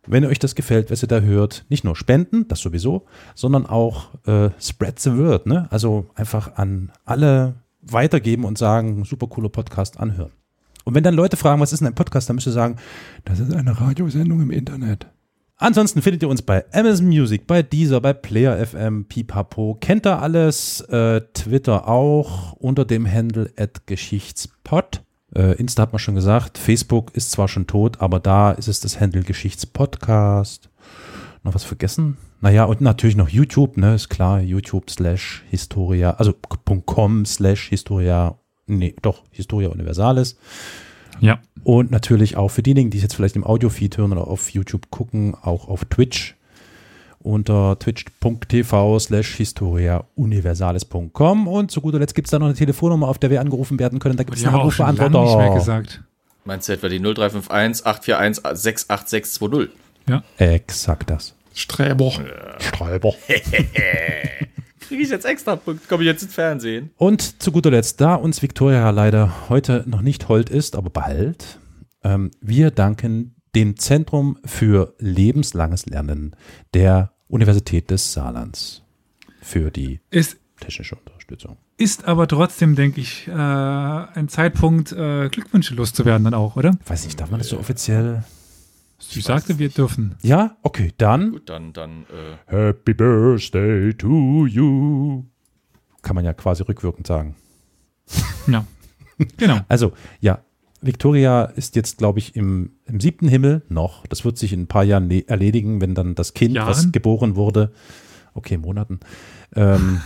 wenn 0.06 0.24
euch 0.24 0.38
das 0.38 0.54
gefällt, 0.54 0.90
was 0.90 1.02
ihr 1.02 1.08
da 1.08 1.20
hört, 1.20 1.64
nicht 1.68 1.84
nur 1.84 1.94
spenden, 1.94 2.48
das 2.48 2.60
sowieso, 2.60 3.06
sondern 3.34 3.66
auch 3.66 4.08
äh, 4.26 4.50
spread 4.60 4.98
the 4.98 5.16
word, 5.16 5.46
ne? 5.46 5.68
Also 5.70 6.06
einfach 6.16 6.56
an 6.56 6.90
alle 7.04 7.54
weitergeben 7.82 8.44
und 8.44 8.58
sagen, 8.58 9.04
super 9.04 9.28
cooler 9.28 9.48
Podcast 9.48 10.00
anhören. 10.00 10.32
Und 10.84 10.94
wenn 10.94 11.04
dann 11.04 11.14
Leute 11.14 11.36
fragen, 11.36 11.60
was 11.60 11.72
ist 11.72 11.80
denn 11.80 11.88
ein 11.88 11.94
Podcast, 11.94 12.28
dann 12.28 12.36
müsst 12.36 12.48
ihr 12.48 12.52
sagen, 12.52 12.76
das 13.24 13.38
ist 13.38 13.54
eine 13.54 13.80
Radiosendung 13.80 14.40
im 14.40 14.50
Internet. 14.50 15.06
Ansonsten 15.62 16.02
findet 16.02 16.24
ihr 16.24 16.28
uns 16.28 16.42
bei 16.42 16.64
Amazon 16.72 17.06
Music, 17.06 17.46
bei 17.46 17.62
Deezer, 17.62 18.00
bei 18.00 18.12
Player 18.12 18.66
FM, 18.66 19.04
Pipapo. 19.04 19.76
Kennt 19.80 20.04
ihr 20.04 20.20
alles? 20.20 20.80
Äh, 20.80 21.20
Twitter 21.34 21.86
auch 21.86 22.54
unter 22.54 22.84
dem 22.84 23.08
Handle 23.08 23.48
at 23.56 23.86
Geschichtspod. 23.86 25.02
Äh, 25.36 25.52
Insta 25.60 25.82
hat 25.82 25.92
man 25.92 26.00
schon 26.00 26.16
gesagt. 26.16 26.58
Facebook 26.58 27.14
ist 27.14 27.30
zwar 27.30 27.46
schon 27.46 27.68
tot, 27.68 28.00
aber 28.00 28.18
da 28.18 28.50
ist 28.50 28.66
es 28.66 28.80
das 28.80 28.98
Handle 28.98 29.22
Geschichtspodcast. 29.22 30.68
Noch 31.44 31.54
was 31.54 31.62
vergessen? 31.62 32.16
Naja, 32.40 32.64
und 32.64 32.80
natürlich 32.80 33.14
noch 33.14 33.28
YouTube, 33.28 33.76
ne, 33.76 33.94
ist 33.94 34.08
klar. 34.08 34.40
YouTube 34.40 34.90
slash 34.90 35.44
Historia, 35.48 36.10
also 36.14 36.34
.com 36.86 37.24
slash 37.24 37.68
Historia, 37.68 38.36
nee, 38.66 38.96
doch, 39.00 39.22
Historia 39.30 39.68
Universalis. 39.68 40.36
Ja. 41.20 41.40
Und 41.64 41.90
natürlich 41.90 42.36
auch 42.36 42.48
für 42.48 42.62
diejenigen, 42.62 42.90
die 42.90 42.98
es 42.98 43.02
jetzt 43.02 43.14
vielleicht 43.14 43.36
im 43.36 43.44
Audiofeed 43.44 43.96
hören 43.98 44.12
oder 44.12 44.26
auf 44.26 44.50
YouTube 44.50 44.90
gucken, 44.90 45.34
auch 45.40 45.68
auf 45.68 45.84
Twitch 45.84 46.36
unter 47.20 47.78
twitch.tv 47.78 48.98
slash 48.98 49.36
historia 49.36 50.04
universalis.com 50.16 51.46
und 51.48 51.70
zu 51.70 51.80
guter 51.80 51.98
Letzt 52.00 52.14
gibt 52.14 52.26
es 52.26 52.32
da 52.32 52.38
noch 52.38 52.46
eine 52.46 52.56
Telefonnummer, 52.56 53.08
auf 53.08 53.18
der 53.18 53.30
wir 53.30 53.40
angerufen 53.40 53.78
werden 53.78 53.98
können. 54.00 54.16
Da 54.16 54.24
gibt 54.24 54.36
es 54.36 54.44
einen 54.44 54.54
lange 54.54 54.66
nicht 54.66 54.78
mehr 54.78 54.88
Anrufbeantworter. 54.88 55.54
gesagt. 55.54 56.02
Meinst 56.44 56.68
du 56.68 56.72
etwa 56.72 56.88
die 56.88 56.98
0351 56.98 57.86
841 57.86 58.44
68620? 58.44 59.70
Exakt 60.38 61.10
das. 61.10 61.34
Sträber. 61.54 62.12
Streiber. 62.58 63.14
Kriege 64.92 65.04
ich 65.04 65.08
jetzt 65.08 65.24
extra 65.24 65.56
Punkt? 65.56 65.88
Komme 65.88 66.02
ich 66.02 66.06
jetzt 66.06 66.22
ins 66.22 66.34
Fernsehen? 66.34 66.90
Und 66.98 67.42
zu 67.42 67.50
guter 67.50 67.70
Letzt, 67.70 68.02
da 68.02 68.14
uns 68.14 68.42
Victoria 68.42 68.90
leider 68.90 69.48
heute 69.48 69.84
noch 69.86 70.02
nicht 70.02 70.28
hold 70.28 70.50
ist, 70.50 70.76
aber 70.76 70.90
bald, 70.90 71.58
ähm, 72.04 72.30
wir 72.42 72.70
danken 72.70 73.34
dem 73.54 73.78
Zentrum 73.78 74.36
für 74.44 74.92
lebenslanges 74.98 75.86
Lernen 75.86 76.36
der 76.74 77.14
Universität 77.28 77.90
des 77.90 78.12
Saarlands 78.12 78.82
für 79.40 79.70
die 79.70 80.00
Ist, 80.10 80.36
technische 80.60 80.96
Unterstützung. 80.96 81.56
ist 81.78 82.06
aber 82.06 82.28
trotzdem, 82.28 82.74
denke 82.74 83.00
ich, 83.00 83.28
äh, 83.28 83.32
ein 83.32 84.28
Zeitpunkt, 84.28 84.92
äh, 84.92 85.30
Glückwünsche 85.30 85.74
loszuwerden 85.74 86.24
dann 86.24 86.34
auch, 86.34 86.56
oder? 86.56 86.76
Weiß 86.84 87.06
nicht, 87.06 87.18
darf 87.18 87.30
man 87.30 87.40
das 87.40 87.48
so 87.48 87.58
offiziell? 87.58 88.24
Sie 89.10 89.20
sagte, 89.20 89.58
wir 89.58 89.68
dürfen. 89.68 90.14
Ja, 90.22 90.56
okay, 90.62 90.92
dann 90.96 91.32
Gut, 91.32 91.48
dann, 91.48 91.72
dann, 91.72 92.04
äh, 92.48 92.50
Happy 92.68 92.94
Birthday 92.94 93.92
to 93.94 94.46
you. 94.46 95.24
Kann 96.02 96.14
man 96.16 96.24
ja 96.24 96.32
quasi 96.32 96.62
rückwirkend 96.62 97.06
sagen. 97.06 97.34
Ja. 98.46 98.64
Genau. 99.36 99.60
Also, 99.68 99.92
ja, 100.20 100.40
Victoria 100.80 101.44
ist 101.44 101.76
jetzt, 101.76 101.98
glaube 101.98 102.18
ich, 102.18 102.34
im, 102.34 102.72
im 102.86 102.98
siebten 103.00 103.28
Himmel 103.28 103.62
noch. 103.68 104.06
Das 104.08 104.24
wird 104.24 104.36
sich 104.38 104.52
in 104.52 104.62
ein 104.62 104.66
paar 104.66 104.82
Jahren 104.84 105.08
le- 105.08 105.28
erledigen, 105.28 105.80
wenn 105.80 105.94
dann 105.94 106.14
das 106.14 106.34
Kind, 106.34 106.56
was 106.56 106.78
Jahren? 106.82 106.92
geboren 106.92 107.36
wurde, 107.36 107.72
okay, 108.34 108.56
Monaten, 108.56 108.98
ähm, 109.54 110.00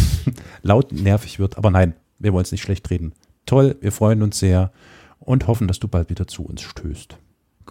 laut 0.62 0.92
nervig 0.92 1.38
wird. 1.38 1.56
Aber 1.58 1.70
nein, 1.70 1.94
wir 2.18 2.32
wollen 2.32 2.42
es 2.44 2.52
nicht 2.52 2.62
schlecht 2.62 2.88
reden. 2.90 3.12
Toll, 3.46 3.76
wir 3.80 3.92
freuen 3.92 4.22
uns 4.22 4.38
sehr 4.38 4.72
und 5.20 5.46
hoffen, 5.46 5.68
dass 5.68 5.78
du 5.78 5.88
bald 5.88 6.10
wieder 6.10 6.26
zu 6.26 6.42
uns 6.44 6.62
stößt. 6.62 7.16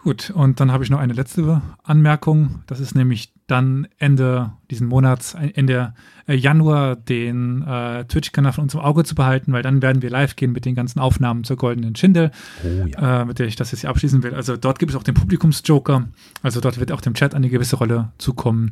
Gut, 0.07 0.29
und 0.29 0.61
dann 0.61 0.71
habe 0.71 0.85
ich 0.85 0.89
noch 0.89 0.99
eine 0.99 1.11
letzte 1.11 1.61
Anmerkung. 1.83 2.63
Das 2.65 2.79
ist 2.79 2.95
nämlich 2.95 3.33
dann 3.45 3.89
Ende 3.97 4.53
diesen 4.71 4.87
Monats, 4.87 5.33
äh, 5.33 5.51
Ende 5.53 5.95
äh, 6.29 6.33
Januar, 6.33 6.95
den 6.95 7.61
äh, 7.63 8.05
Twitch-Kanal 8.05 8.53
von 8.53 8.63
uns 8.63 8.73
im 8.73 8.79
Auge 8.79 9.03
zu 9.03 9.15
behalten, 9.15 9.51
weil 9.51 9.63
dann 9.63 9.81
werden 9.81 10.01
wir 10.01 10.09
live 10.09 10.37
gehen 10.37 10.53
mit 10.53 10.63
den 10.63 10.75
ganzen 10.75 11.01
Aufnahmen 11.01 11.43
zur 11.43 11.57
Goldenen 11.57 11.93
Schinde, 11.97 12.31
Oh 12.63 12.87
ja. 12.87 13.23
äh, 13.23 13.25
mit 13.25 13.37
der 13.37 13.47
ich 13.47 13.57
das 13.57 13.71
jetzt 13.73 13.81
hier 13.81 13.89
abschließen 13.89 14.23
will. 14.23 14.33
Also 14.33 14.55
dort 14.55 14.79
gibt 14.79 14.91
es 14.93 14.95
auch 14.95 15.03
den 15.03 15.13
Publikumsjoker. 15.13 16.07
Also 16.41 16.61
dort 16.61 16.79
wird 16.79 16.93
auch 16.93 17.01
dem 17.01 17.13
Chat 17.13 17.35
eine 17.35 17.49
gewisse 17.49 17.75
Rolle 17.75 18.13
zukommen. 18.17 18.71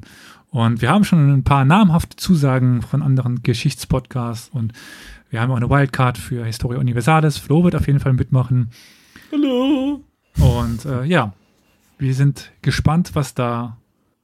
Und 0.51 0.81
wir 0.81 0.89
haben 0.89 1.03
schon 1.03 1.33
ein 1.33 1.43
paar 1.43 1.65
namhafte 1.65 2.15
Zusagen 2.15 2.81
von 2.81 3.01
anderen 3.01 3.43
Geschichtspodcasts 3.43 4.47
und 4.53 4.71
wir 5.29 5.41
haben 5.41 5.51
auch 5.51 5.57
eine 5.57 5.69
Wildcard 5.69 6.17
für 6.17 6.45
Historia 6.45 6.79
Universalis. 6.79 7.37
Flo 7.37 7.65
wird 7.65 7.75
auf 7.75 7.87
jeden 7.87 7.99
Fall 7.99 8.13
mitmachen. 8.13 8.69
hallo. 9.33 10.01
Und 10.39 10.85
äh, 10.85 11.03
ja, 11.03 11.33
wir 11.97 12.13
sind 12.13 12.51
gespannt, 12.61 13.11
was 13.13 13.33
da 13.33 13.77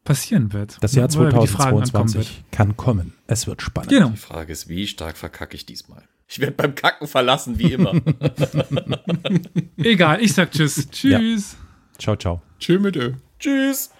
passieren 0.03 0.53
wird. 0.53 0.77
Das 0.81 0.93
Jahr 0.93 1.05
Oder 1.15 1.35
wie 1.35 1.41
die 1.41 1.47
Fragen 1.47 1.81
ankommen 1.81 2.07
2022 2.07 2.43
kann 2.51 2.75
kommen. 2.77 3.13
Es 3.27 3.47
wird 3.47 3.61
spannend. 3.61 3.91
Genau. 3.91 4.09
Die 4.09 4.17
Frage 4.17 4.51
ist, 4.51 4.67
wie 4.67 4.87
stark 4.87 5.17
verkacke 5.17 5.55
ich 5.55 5.65
diesmal? 5.65 6.03
Ich 6.27 6.39
werde 6.39 6.53
beim 6.53 6.75
Kacken 6.75 7.07
verlassen, 7.07 7.59
wie 7.59 7.73
immer. 7.73 7.93
Egal, 9.77 10.21
ich 10.21 10.33
sag 10.33 10.51
Tschüss. 10.51 10.89
Tschüss. 10.89 11.57
Ciao, 11.97 12.15
ciao. 12.15 12.41
Tschö 12.59 12.79
mit 12.79 12.95
Ö. 12.95 13.13
Tschüss. 13.37 13.91